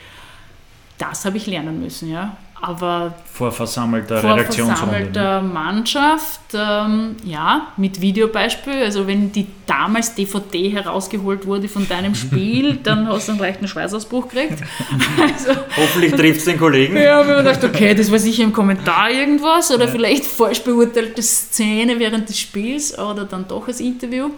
Das 0.97 1.25
habe 1.25 1.37
ich 1.37 1.47
lernen 1.47 1.81
müssen, 1.81 2.09
ja 2.09 2.37
aber 2.65 3.13
vor 3.31 3.51
versammelter 3.51 4.17
vor 4.21 4.39
versammelter 4.39 5.39
Mannschaft, 5.39 6.41
ähm, 6.55 7.15
ja, 7.23 7.67
mit 7.77 8.01
Videobeispiel. 8.01 8.81
Also 8.81 9.05
wenn 9.05 9.31
die 9.31 9.45
damals 9.67 10.15
DVD 10.15 10.69
herausgeholt 10.69 11.45
wurde 11.45 11.67
von 11.67 11.87
deinem 11.87 12.15
Spiel, 12.15 12.77
dann 12.77 13.07
hast 13.07 13.27
du 13.27 13.33
einen 13.33 13.41
leichten 13.41 13.67
Schweißausbruch 13.67 14.29
gekriegt. 14.29 14.63
Also, 15.21 15.59
Hoffentlich 15.77 16.13
trifft 16.13 16.39
es 16.39 16.45
den 16.45 16.57
Kollegen. 16.57 16.95
Ja, 16.97 17.25
wir 17.25 17.37
haben 17.37 17.45
gedacht, 17.45 17.63
okay, 17.63 17.93
das 17.93 18.11
war 18.11 18.19
sicher 18.19 18.43
im 18.43 18.53
Kommentar 18.53 19.11
irgendwas 19.11 19.71
oder 19.71 19.85
ja. 19.85 19.91
vielleicht 19.91 20.25
falsch 20.25 20.61
beurteilte 20.61 21.21
Szene 21.21 21.99
während 21.99 22.27
des 22.27 22.39
Spiels 22.39 22.97
oder 22.97 23.25
dann 23.25 23.47
doch 23.47 23.67
als 23.67 23.79
Interview. 23.79 24.29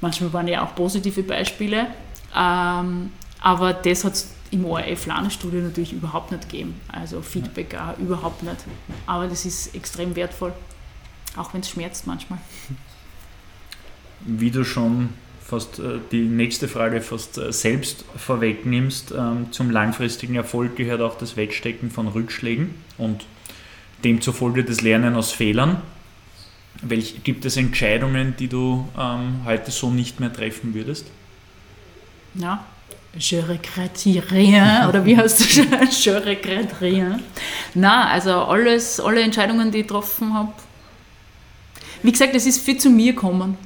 Manchmal 0.00 0.32
waren 0.32 0.48
ja 0.48 0.64
auch 0.64 0.74
positive 0.74 1.22
Beispiele. 1.22 1.86
Ähm, 2.36 3.10
aber 3.40 3.72
das 3.72 4.04
hat 4.04 4.14
es 4.14 4.34
im 4.50 4.64
ORF-Lernstudio 4.64 5.60
natürlich 5.60 5.92
überhaupt 5.92 6.32
nicht 6.32 6.48
geben. 6.48 6.80
Also 6.88 7.20
Feedback 7.22 7.74
auch 7.74 7.98
überhaupt 7.98 8.42
nicht. 8.42 8.56
Aber 9.06 9.26
das 9.26 9.44
ist 9.44 9.74
extrem 9.74 10.16
wertvoll, 10.16 10.52
auch 11.36 11.52
wenn 11.54 11.60
es 11.60 11.70
schmerzt 11.70 12.06
manchmal. 12.06 12.38
Wie 14.20 14.50
du 14.50 14.64
schon 14.64 15.10
fast 15.44 15.78
äh, 15.78 15.98
die 16.12 16.22
nächste 16.22 16.68
Frage 16.68 17.00
fast 17.00 17.38
äh, 17.38 17.52
selbst 17.52 18.04
vorwegnimmst, 18.16 19.12
ähm, 19.16 19.50
zum 19.50 19.70
langfristigen 19.70 20.34
Erfolg 20.34 20.76
gehört 20.76 21.00
auch 21.00 21.16
das 21.16 21.36
Wegstecken 21.36 21.90
von 21.90 22.08
Rückschlägen 22.08 22.74
und 22.98 23.24
demzufolge 24.04 24.64
das 24.64 24.80
Lernen 24.82 25.14
aus 25.14 25.32
Fehlern. 25.32 25.80
Welch, 26.82 27.24
gibt 27.24 27.44
es 27.44 27.56
Entscheidungen, 27.56 28.34
die 28.38 28.48
du 28.48 28.88
ähm, 28.96 29.40
heute 29.44 29.70
so 29.70 29.90
nicht 29.90 30.20
mehr 30.20 30.32
treffen 30.32 30.74
würdest? 30.74 31.06
Ja, 32.34 32.64
Je 33.18 33.40
regrette 33.40 34.22
rien, 34.30 34.88
oder 34.88 35.04
wie 35.04 35.16
heißt 35.16 35.40
das? 35.40 36.04
Je 36.04 36.12
regrette 36.12 36.80
rien. 36.80 37.22
Nein, 37.74 38.06
also 38.08 38.30
alles, 38.32 39.00
alle 39.00 39.20
Entscheidungen, 39.22 39.70
die 39.70 39.78
ich 39.78 39.86
getroffen 39.86 40.32
habe, 40.34 40.52
wie 42.02 42.12
gesagt, 42.12 42.34
es 42.34 42.46
ist 42.46 42.64
viel 42.64 42.78
zu 42.78 42.90
mir 42.90 43.12
gekommen. 43.12 43.56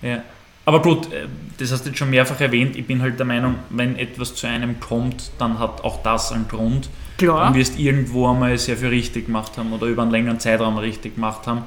Ja. 0.00 0.22
Aber 0.64 0.80
gut, 0.80 1.12
äh, 1.12 1.26
das 1.58 1.72
hast 1.72 1.84
du 1.84 1.90
jetzt 1.90 1.98
schon 1.98 2.10
mehrfach 2.10 2.40
erwähnt. 2.40 2.76
Ich 2.76 2.86
bin 2.86 3.02
halt 3.02 3.18
der 3.18 3.26
Meinung, 3.26 3.56
wenn 3.70 3.96
etwas 3.96 4.34
zu 4.34 4.46
einem 4.46 4.78
kommt, 4.80 5.30
dann 5.38 5.58
hat 5.58 5.82
auch 5.84 6.02
das 6.02 6.32
einen 6.32 6.48
Grund. 6.48 6.88
Klar. 7.18 7.48
Und 7.48 7.54
wirst 7.54 7.78
irgendwo 7.78 8.28
einmal 8.28 8.56
sehr 8.58 8.76
viel 8.76 8.88
richtig 8.88 9.26
gemacht 9.26 9.58
haben 9.58 9.72
oder 9.72 9.86
über 9.86 10.02
einen 10.02 10.10
längeren 10.10 10.40
Zeitraum 10.40 10.78
richtig 10.78 11.16
gemacht 11.16 11.46
haben. 11.46 11.64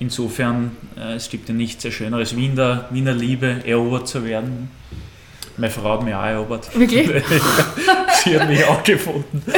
Insofern, 0.00 0.76
äh, 0.96 1.14
es 1.14 1.30
gibt 1.30 1.48
ja 1.48 1.54
nichts 1.54 1.82
sehr 1.82 1.92
Schöneres, 1.92 2.36
wie 2.36 2.46
in 2.46 2.56
der, 2.56 2.88
wie 2.90 2.98
in 2.98 3.04
der 3.04 3.14
Liebe 3.14 3.62
erobert 3.64 4.08
zu 4.08 4.24
werden. 4.24 4.68
Meine 5.56 5.70
Frau 5.70 5.92
hat 5.92 6.02
mich 6.02 6.14
auch 6.14 6.24
erobert. 6.24 6.78
Wirklich? 6.78 7.08
Sie 8.24 8.38
hat 8.38 8.48
mich 8.48 8.64
auch 8.64 8.82
gefunden. 8.82 9.42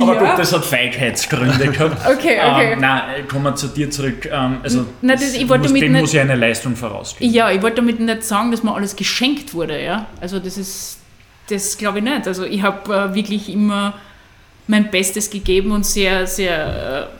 Aber 0.00 0.14
ja. 0.14 0.20
gut, 0.20 0.38
das 0.38 0.52
hat 0.52 0.64
Feigheitsgründe 0.64 1.68
gehabt. 1.68 1.98
Okay, 2.08 2.38
okay. 2.40 2.72
Ähm, 2.72 2.80
nein, 2.80 3.28
kommen 3.28 3.44
wir 3.44 3.54
zu 3.56 3.68
dir 3.68 3.90
zurück. 3.90 4.26
Ähm, 4.26 4.58
also, 4.62 4.86
nein, 5.02 5.18
das, 5.18 5.34
ich 5.34 5.46
muss, 5.46 5.72
dem 5.72 5.92
muss 5.92 6.12
ja 6.12 6.22
eine 6.22 6.36
Leistung 6.36 6.76
vorausgehen. 6.76 7.32
Ja, 7.32 7.50
ich 7.50 7.60
wollte 7.60 7.76
damit 7.76 8.00
nicht 8.00 8.22
sagen, 8.22 8.50
dass 8.50 8.62
mir 8.62 8.74
alles 8.74 8.96
geschenkt 8.96 9.54
wurde. 9.54 9.82
Ja? 9.82 10.06
Also 10.20 10.38
das 10.38 10.56
ist, 10.56 10.98
das 11.50 11.76
glaube 11.76 11.98
ich 11.98 12.04
nicht. 12.04 12.26
Also 12.26 12.44
ich 12.44 12.62
habe 12.62 12.94
äh, 12.94 13.14
wirklich 13.14 13.52
immer 13.52 13.94
mein 14.68 14.90
Bestes 14.90 15.28
gegeben 15.28 15.72
und 15.72 15.84
sehr, 15.84 16.26
sehr... 16.26 17.08
Äh, 17.12 17.18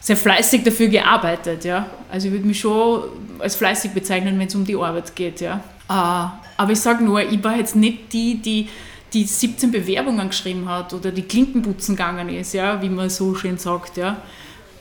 sehr 0.00 0.18
fleißig 0.18 0.62
dafür 0.64 0.88
gearbeitet, 0.88 1.64
ja. 1.64 1.86
Also 2.12 2.26
ich 2.26 2.34
würde 2.34 2.46
mich 2.46 2.60
schon 2.60 3.04
als 3.38 3.56
fleißig 3.56 3.92
bezeichnen, 3.92 4.38
wenn 4.38 4.46
es 4.46 4.54
um 4.54 4.64
die 4.64 4.76
Arbeit 4.76 5.14
geht, 5.14 5.40
ja. 5.40 5.62
Uh, 5.88 6.30
aber 6.56 6.72
ich 6.72 6.80
sage 6.80 7.04
nur, 7.04 7.20
ich 7.20 7.42
war 7.44 7.56
jetzt 7.56 7.76
nicht 7.76 8.12
die, 8.12 8.36
die 8.36 8.68
die 9.12 9.24
17 9.24 9.70
Bewerbungen 9.70 10.28
geschrieben 10.28 10.68
hat 10.68 10.92
oder 10.92 11.12
die 11.12 11.22
Klinkenputzen 11.22 11.94
gegangen 11.94 12.28
ist, 12.30 12.52
ja, 12.52 12.82
wie 12.82 12.88
man 12.88 13.08
so 13.10 13.34
schön 13.34 13.58
sagt, 13.58 13.96
ja. 13.96 14.16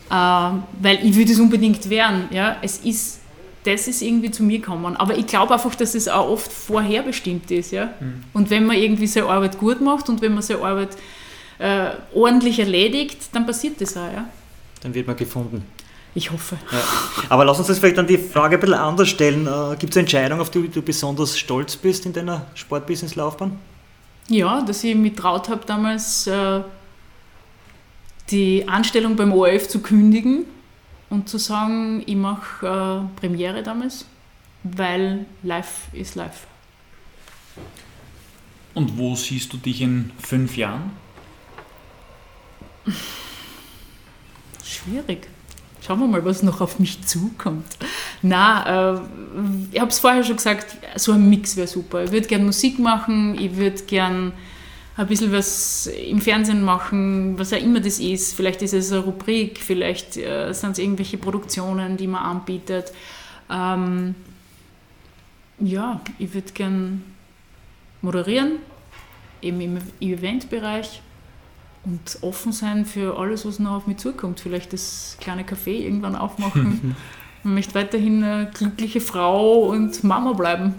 Uh, 0.10 0.62
weil 0.82 1.00
ich 1.04 1.16
würde 1.16 1.32
es 1.32 1.40
unbedingt 1.40 1.90
werden, 1.90 2.26
ja. 2.32 2.58
Es 2.62 2.78
ist, 2.80 3.20
das 3.64 3.88
ist 3.88 4.02
irgendwie 4.02 4.32
zu 4.32 4.44
mir 4.44 4.60
gekommen. 4.60 4.96
Aber 4.96 5.18
ich 5.18 5.28
glaube 5.28 5.54
einfach, 5.54 5.76
dass 5.76 5.96
es 5.96 6.08
auch 6.08 6.30
oft 6.30 6.52
vorherbestimmt 6.52 7.52
ist, 7.52 7.72
ja. 7.72 7.94
Mhm. 8.00 8.24
Und 8.34 8.50
wenn 8.50 8.66
man 8.66 8.78
irgendwie 8.78 9.08
seine 9.08 9.28
Arbeit 9.28 9.58
gut 9.58 9.82
macht 9.82 10.10
und 10.10 10.22
wenn 10.22 10.34
man 10.34 10.42
seine 10.42 10.62
Arbeit 10.62 10.98
äh, 11.60 11.90
ordentlich 12.14 12.60
erledigt, 12.60 13.30
dann 13.34 13.46
passiert 13.46 13.80
das 13.82 13.96
auch, 13.98 14.12
ja 14.12 14.28
dann 14.84 14.94
wird 14.94 15.08
man 15.08 15.16
gefunden. 15.16 15.64
Ich 16.16 16.32
hoffe. 16.32 16.58
Ja. 16.72 16.80
Aber 17.30 17.44
lass 17.44 17.58
uns 17.58 17.68
das 17.68 17.80
vielleicht 17.80 17.98
dann 17.98 18.08
die 18.08 18.18
Frage 18.18 18.58
ein 18.58 18.60
bisschen 18.62 18.76
anders 18.76 19.10
stellen. 19.10 19.48
Äh, 19.48 19.76
Gibt 19.78 19.94
es 19.94 19.98
Entscheidungen, 19.98 20.42
auf 20.42 20.52
die 20.52 20.68
du 20.68 20.82
besonders 20.82 21.38
stolz 21.38 21.76
bist 21.76 22.06
in 22.06 22.14
deiner 22.14 22.46
Sportbusiness-Laufbahn? 22.54 23.58
Ja, 24.30 24.62
dass 24.62 24.84
ich 24.84 24.96
mich 24.96 25.16
traut 25.16 25.50
habe, 25.50 25.66
damals 25.66 26.28
äh, 26.28 26.62
die 28.30 28.68
Anstellung 28.68 29.16
beim 29.16 29.34
ORF 29.34 29.68
zu 29.68 29.82
kündigen 29.82 30.46
und 31.10 31.28
zu 31.28 31.38
sagen, 31.38 32.04
ich 32.06 32.16
mache 32.16 32.66
äh, 32.66 33.20
Premiere 33.20 33.64
damals 33.64 34.06
weil 34.64 35.26
life 35.44 35.96
is 35.96 36.16
life. 36.16 36.48
Und 38.74 38.98
wo 38.98 39.16
siehst 39.16 39.54
du 39.54 39.58
dich 39.58 39.82
in 39.82 40.12
fünf 40.18 40.58
Jahren? 40.58 40.92
Schwierig. 44.64 45.28
Schauen 45.86 46.00
wir 46.00 46.08
mal, 46.08 46.24
was 46.24 46.44
noch 46.44 46.62
auf 46.62 46.80
mich 46.80 47.04
zukommt. 47.06 47.78
Na, 48.22 48.94
äh, 48.96 49.02
ich 49.74 49.80
habe 49.82 49.92
es 49.92 50.00
vorher 50.00 50.24
schon 50.24 50.38
gesagt, 50.38 50.78
so 50.96 51.12
ein 51.12 51.30
Mix 51.30 51.58
wäre 51.58 51.68
super. 51.68 52.06
Ich 52.06 52.12
würde 52.12 52.28
gerne 52.28 52.46
Musik 52.46 52.80
machen, 52.80 53.38
ich 53.38 53.58
würde 53.58 53.84
gerne 53.84 54.32
ein 54.96 55.08
bisschen 55.08 55.34
was 55.34 55.88
im 55.88 56.22
Fernsehen 56.22 56.64
machen, 56.64 57.38
was 57.38 57.52
auch 57.52 57.58
immer 57.58 57.82
das 57.82 58.00
ist. 58.00 58.34
Vielleicht 58.34 58.62
ist 58.62 58.74
es 58.74 58.94
eine 58.94 59.02
Rubrik, 59.02 59.60
vielleicht 59.60 60.16
äh, 60.16 60.54
sind 60.54 60.72
es 60.72 60.80
irgendwelche 60.80 61.18
Produktionen, 61.18 61.98
die 61.98 62.08
man 62.08 62.24
anbietet. 62.24 62.94
Ähm, 63.50 64.16
ja, 65.60 66.00
ich 66.18 66.34
würde 66.34 66.52
gerne 66.54 67.02
moderieren, 68.02 68.60
eben 69.42 69.60
im 69.60 69.78
Eventbereich 70.00 71.02
und 71.86 72.18
offen 72.22 72.52
sein 72.52 72.86
für 72.86 73.18
alles, 73.18 73.46
was 73.46 73.60
noch 73.60 73.72
auf 73.74 73.88
mich 73.88 73.98
zukommt. 73.98 74.40
Vielleicht 74.40 74.72
das 74.74 75.18
kleine 75.20 75.44
Café 75.44 75.70
irgendwann 75.82 76.16
aufmachen. 76.16 76.96
Ich 77.46 77.50
möchte 77.50 77.76
weiterhin 77.76 78.24
eine 78.24 78.50
glückliche 78.54 79.02
Frau 79.02 79.64
und 79.66 80.02
Mama 80.06 80.32
bleiben. 80.32 80.76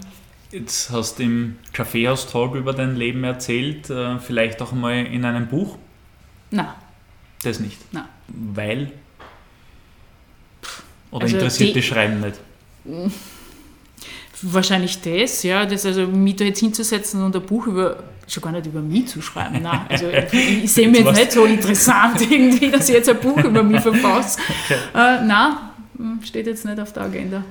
Jetzt 0.51 0.89
hast 0.89 1.19
du 1.19 1.23
im 1.23 1.57
Kaffeehaustag 1.73 2.55
über 2.55 2.73
dein 2.73 2.95
Leben 2.95 3.23
erzählt, 3.23 3.87
äh, 3.91 4.17
vielleicht 4.17 4.63
auch 4.63 4.71
mal 4.71 5.05
in 5.05 5.25
einem 5.25 5.45
Buch? 5.47 5.77
Nein. 6.49 6.69
Das 7.43 7.59
nicht? 7.59 7.77
Nein. 7.93 8.05
Weil? 8.29 8.91
Oder 11.11 11.25
Also 11.25 11.35
interessiert 11.35 11.69
die- 11.69 11.73
dich 11.73 11.85
Schreiben 11.85 12.19
nicht? 12.21 12.39
Wahrscheinlich 14.41 14.99
das, 15.01 15.43
ja, 15.43 15.65
das 15.67 15.85
also 15.85 16.07
mich 16.07 16.35
da 16.35 16.45
jetzt 16.45 16.59
hinzusetzen 16.59 17.21
und 17.23 17.35
ein 17.35 17.41
Buch 17.43 17.67
über, 17.67 18.03
schon 18.27 18.43
gar 18.43 18.51
nicht 18.51 18.65
über 18.65 18.81
mich 18.81 19.07
zu 19.07 19.21
schreiben. 19.21 19.61
Nein, 19.61 19.81
also 19.89 20.09
ich, 20.09 20.63
ich 20.63 20.71
sehe 20.71 20.87
mich 20.87 21.01
jetzt 21.01 21.15
nicht 21.15 21.31
so 21.31 21.45
interessant 21.45 22.21
irgendwie, 22.29 22.71
dass 22.71 22.89
ich 22.89 22.95
jetzt 22.95 23.09
ein 23.09 23.19
Buch 23.19 23.37
über 23.43 23.63
mich 23.63 23.81
verfasse. 23.81 24.39
Äh, 24.93 25.25
nein, 25.25 25.57
steht 26.23 26.47
jetzt 26.47 26.65
nicht 26.65 26.79
auf 26.79 26.93
der 26.93 27.03
Agenda. 27.03 27.43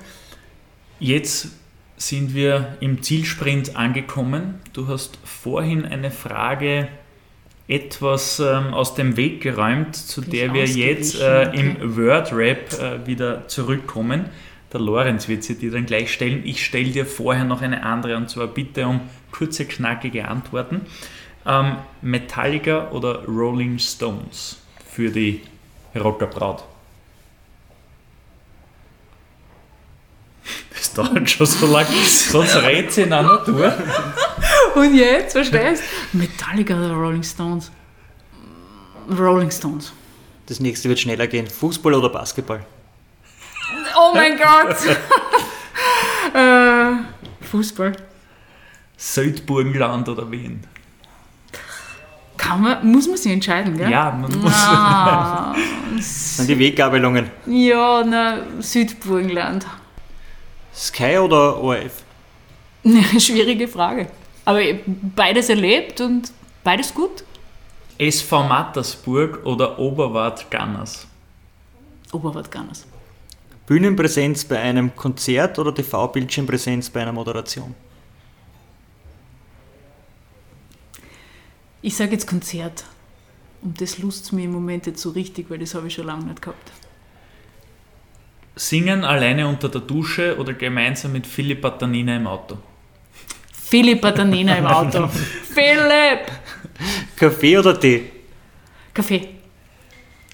Jetzt 0.99 1.49
sind 1.97 2.35
wir 2.35 2.77
im 2.81 3.03
Zielsprint 3.03 3.77
angekommen. 3.77 4.61
Du 4.73 4.89
hast 4.89 5.19
vorhin 5.25 5.85
eine 5.85 6.11
Frage 6.11 6.89
etwas 7.67 8.41
ähm, 8.41 8.75
aus 8.75 8.95
dem 8.95 9.17
Weg 9.17 9.41
geräumt, 9.41 9.97
zu 9.97 10.21
Bin 10.21 10.31
der 10.31 10.53
wir 10.53 10.67
jetzt 10.67 11.19
äh, 11.19 11.51
im 11.53 11.97
Word-Rap 11.97 12.73
äh, 12.75 13.07
wieder 13.07 13.49
zurückkommen. 13.49 14.27
Der 14.75 14.81
Lorenz 14.81 15.29
wird 15.29 15.45
sie 15.45 15.55
dir 15.55 15.71
dann 15.71 15.87
gleich 15.87 16.13
stellen. 16.13 16.43
Ich 16.45 16.65
stelle 16.65 16.91
dir 16.91 17.07
vorher 17.07 17.45
noch 17.45 17.63
eine 17.63 17.85
andere 17.85 18.17
und 18.17 18.29
zwar 18.29 18.49
bitte 18.49 18.89
um 18.89 19.01
kurze, 19.31 19.67
knackige 19.67 20.27
Antworten. 20.27 20.81
Ähm, 21.47 21.77
Metallica 22.03 22.91
oder 22.91 23.25
Rolling 23.25 23.79
Stones 23.79 24.59
für 24.91 25.11
die 25.11 25.43
Rockerbraut? 25.95 26.65
Das 30.71 30.93
dauert 30.93 31.31
schon 31.31 31.47
so 31.47 31.67
lange, 31.67 31.89
sonst 32.05 32.57
redet 32.57 32.93
sie 32.93 33.03
in 33.03 33.13
einer 33.13 33.43
Tour. 33.45 33.73
Und 34.75 34.95
jetzt, 34.95 35.33
verstehst 35.33 35.83
du? 36.13 36.19
Metallica 36.19 36.75
oder 36.75 36.93
Rolling 36.93 37.23
Stones? 37.23 37.71
Rolling 39.19 39.51
Stones. 39.51 39.93
Das 40.47 40.61
nächste 40.61 40.89
wird 40.89 40.99
schneller 40.99 41.27
gehen. 41.27 41.47
Fußball 41.47 41.95
oder 41.95 42.11
Basketball? 42.11 42.67
Oh 43.97 44.13
mein 44.15 44.37
Gott! 44.37 44.77
äh, 46.35 47.45
Fußball. 47.45 47.93
Südburgenland 48.97 50.09
oder 50.09 50.31
Wien? 50.31 50.63
Kann 52.37 52.63
man, 52.63 52.87
muss 52.91 53.07
man 53.07 53.17
sich 53.17 53.33
entscheiden, 53.33 53.77
gell? 53.77 53.91
Ja, 53.91 54.11
man 54.11 54.31
muss. 54.41 54.53
Ah, 54.55 55.55
Das 55.97 56.37
sind 56.37 56.49
die 56.49 56.59
Weggabelungen. 56.59 57.31
ja, 57.47 58.03
na, 58.05 58.39
Südburgenland. 58.61 59.67
Sky 60.75 61.19
oder 61.19 61.57
ORF? 61.59 62.03
Eine 62.85 63.21
schwierige 63.21 63.69
Frage. 63.69 64.09
Aber 64.45 64.61
beides 65.17 65.49
erlebt 65.49 66.01
und 66.01 66.33
beides 66.65 66.93
gut. 66.93 67.25
SV 67.97 68.43
Mattersburg 68.43 69.47
oder 69.47 69.79
Oberwart 69.79 70.51
Ganners? 70.51 71.07
Oberwart 72.13 72.51
Ganners. 72.51 72.85
Bühnenpräsenz 73.67 74.45
bei 74.45 74.61
einem 74.61 74.95
Konzert 74.95 75.59
oder 75.59 75.75
TV-Bildschirmpräsenz 75.75 76.91
bei 76.91 77.03
einer 77.03 77.13
Moderation? 77.13 77.75
Ich 81.81 81.97
sage 81.97 82.13
jetzt 82.13 82.27
Konzert. 82.27 82.85
Und 83.63 83.81
das 83.81 83.99
lust 83.99 84.33
mir 84.33 84.45
im 84.45 84.53
Moment 84.53 84.87
jetzt 84.87 85.01
so 85.01 85.11
richtig, 85.11 85.49
weil 85.49 85.59
das 85.59 85.75
habe 85.75 85.87
ich 85.87 85.95
schon 85.95 86.07
lange 86.07 86.25
nicht 86.25 86.43
gehabt. 86.43 86.73
Singen 88.57 89.05
alleine 89.05 89.49
unter 89.49 89.69
der 89.69 89.81
Dusche 89.81 90.37
oder 90.39 90.53
gemeinsam 90.53 91.13
mit 91.13 91.27
Philipp 91.27 91.63
Batanina 91.63 92.17
im 92.17 92.27
Auto? 92.27 92.59
Philipp 93.53 94.03
Batanina 94.03 94.57
im 94.57 94.67
Auto. 94.67 95.09
Philipp! 95.55 96.31
Kaffee 97.17 97.59
oder 97.59 97.79
Tee? 97.81 98.11
Kaffee. 98.93 99.34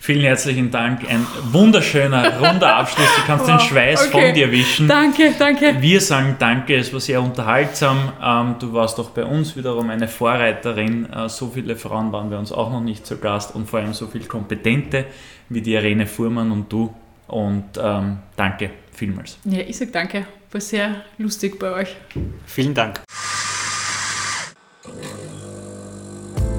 Vielen 0.03 0.23
herzlichen 0.23 0.71
Dank. 0.71 1.07
Ein 1.11 1.27
wunderschöner, 1.53 2.39
runder 2.41 2.75
Abschluss. 2.75 3.07
Du 3.17 3.23
kannst 3.27 3.47
den 3.47 3.57
Wow, 3.57 3.69
Schweiß 3.69 4.09
okay. 4.09 4.27
von 4.27 4.35
dir 4.35 4.51
wischen. 4.51 4.89
Danke, 4.89 5.35
danke. 5.39 5.77
Wir 5.79 6.01
sagen 6.01 6.37
danke, 6.39 6.77
es 6.77 6.91
war 6.91 7.01
sehr 7.01 7.21
unterhaltsam. 7.21 8.11
Ähm, 8.21 8.55
du 8.59 8.73
warst 8.73 8.99
auch 8.99 9.11
bei 9.11 9.27
uns 9.27 9.57
wiederum 9.57 9.91
eine 9.91 10.09
Vorreiterin. 10.09 11.07
Äh, 11.13 11.29
so 11.29 11.49
viele 11.49 11.77
Frauen 11.77 12.13
waren 12.13 12.31
bei 12.31 12.39
uns 12.39 12.51
auch 12.51 12.71
noch 12.73 12.81
nicht 12.81 13.07
zu 13.07 13.19
Gast 13.19 13.55
und 13.55 13.69
vor 13.69 13.81
allem 13.81 13.93
so 13.93 14.07
viel 14.07 14.25
Kompetente 14.25 15.05
wie 15.51 15.61
die 15.61 15.75
Irene 15.75 16.07
Fuhrmann 16.07 16.51
und 16.51 16.73
du. 16.73 16.95
Und 17.27 17.79
ähm, 17.79 18.21
danke 18.37 18.71
vielmals. 18.95 19.37
Ja, 19.45 19.61
ich 19.61 19.77
sage 19.77 19.91
danke. 19.91 20.25
War 20.51 20.61
sehr 20.63 21.05
lustig 21.19 21.59
bei 21.59 21.73
euch. 21.73 21.95
Vielen 22.47 22.73
Dank. 22.73 23.03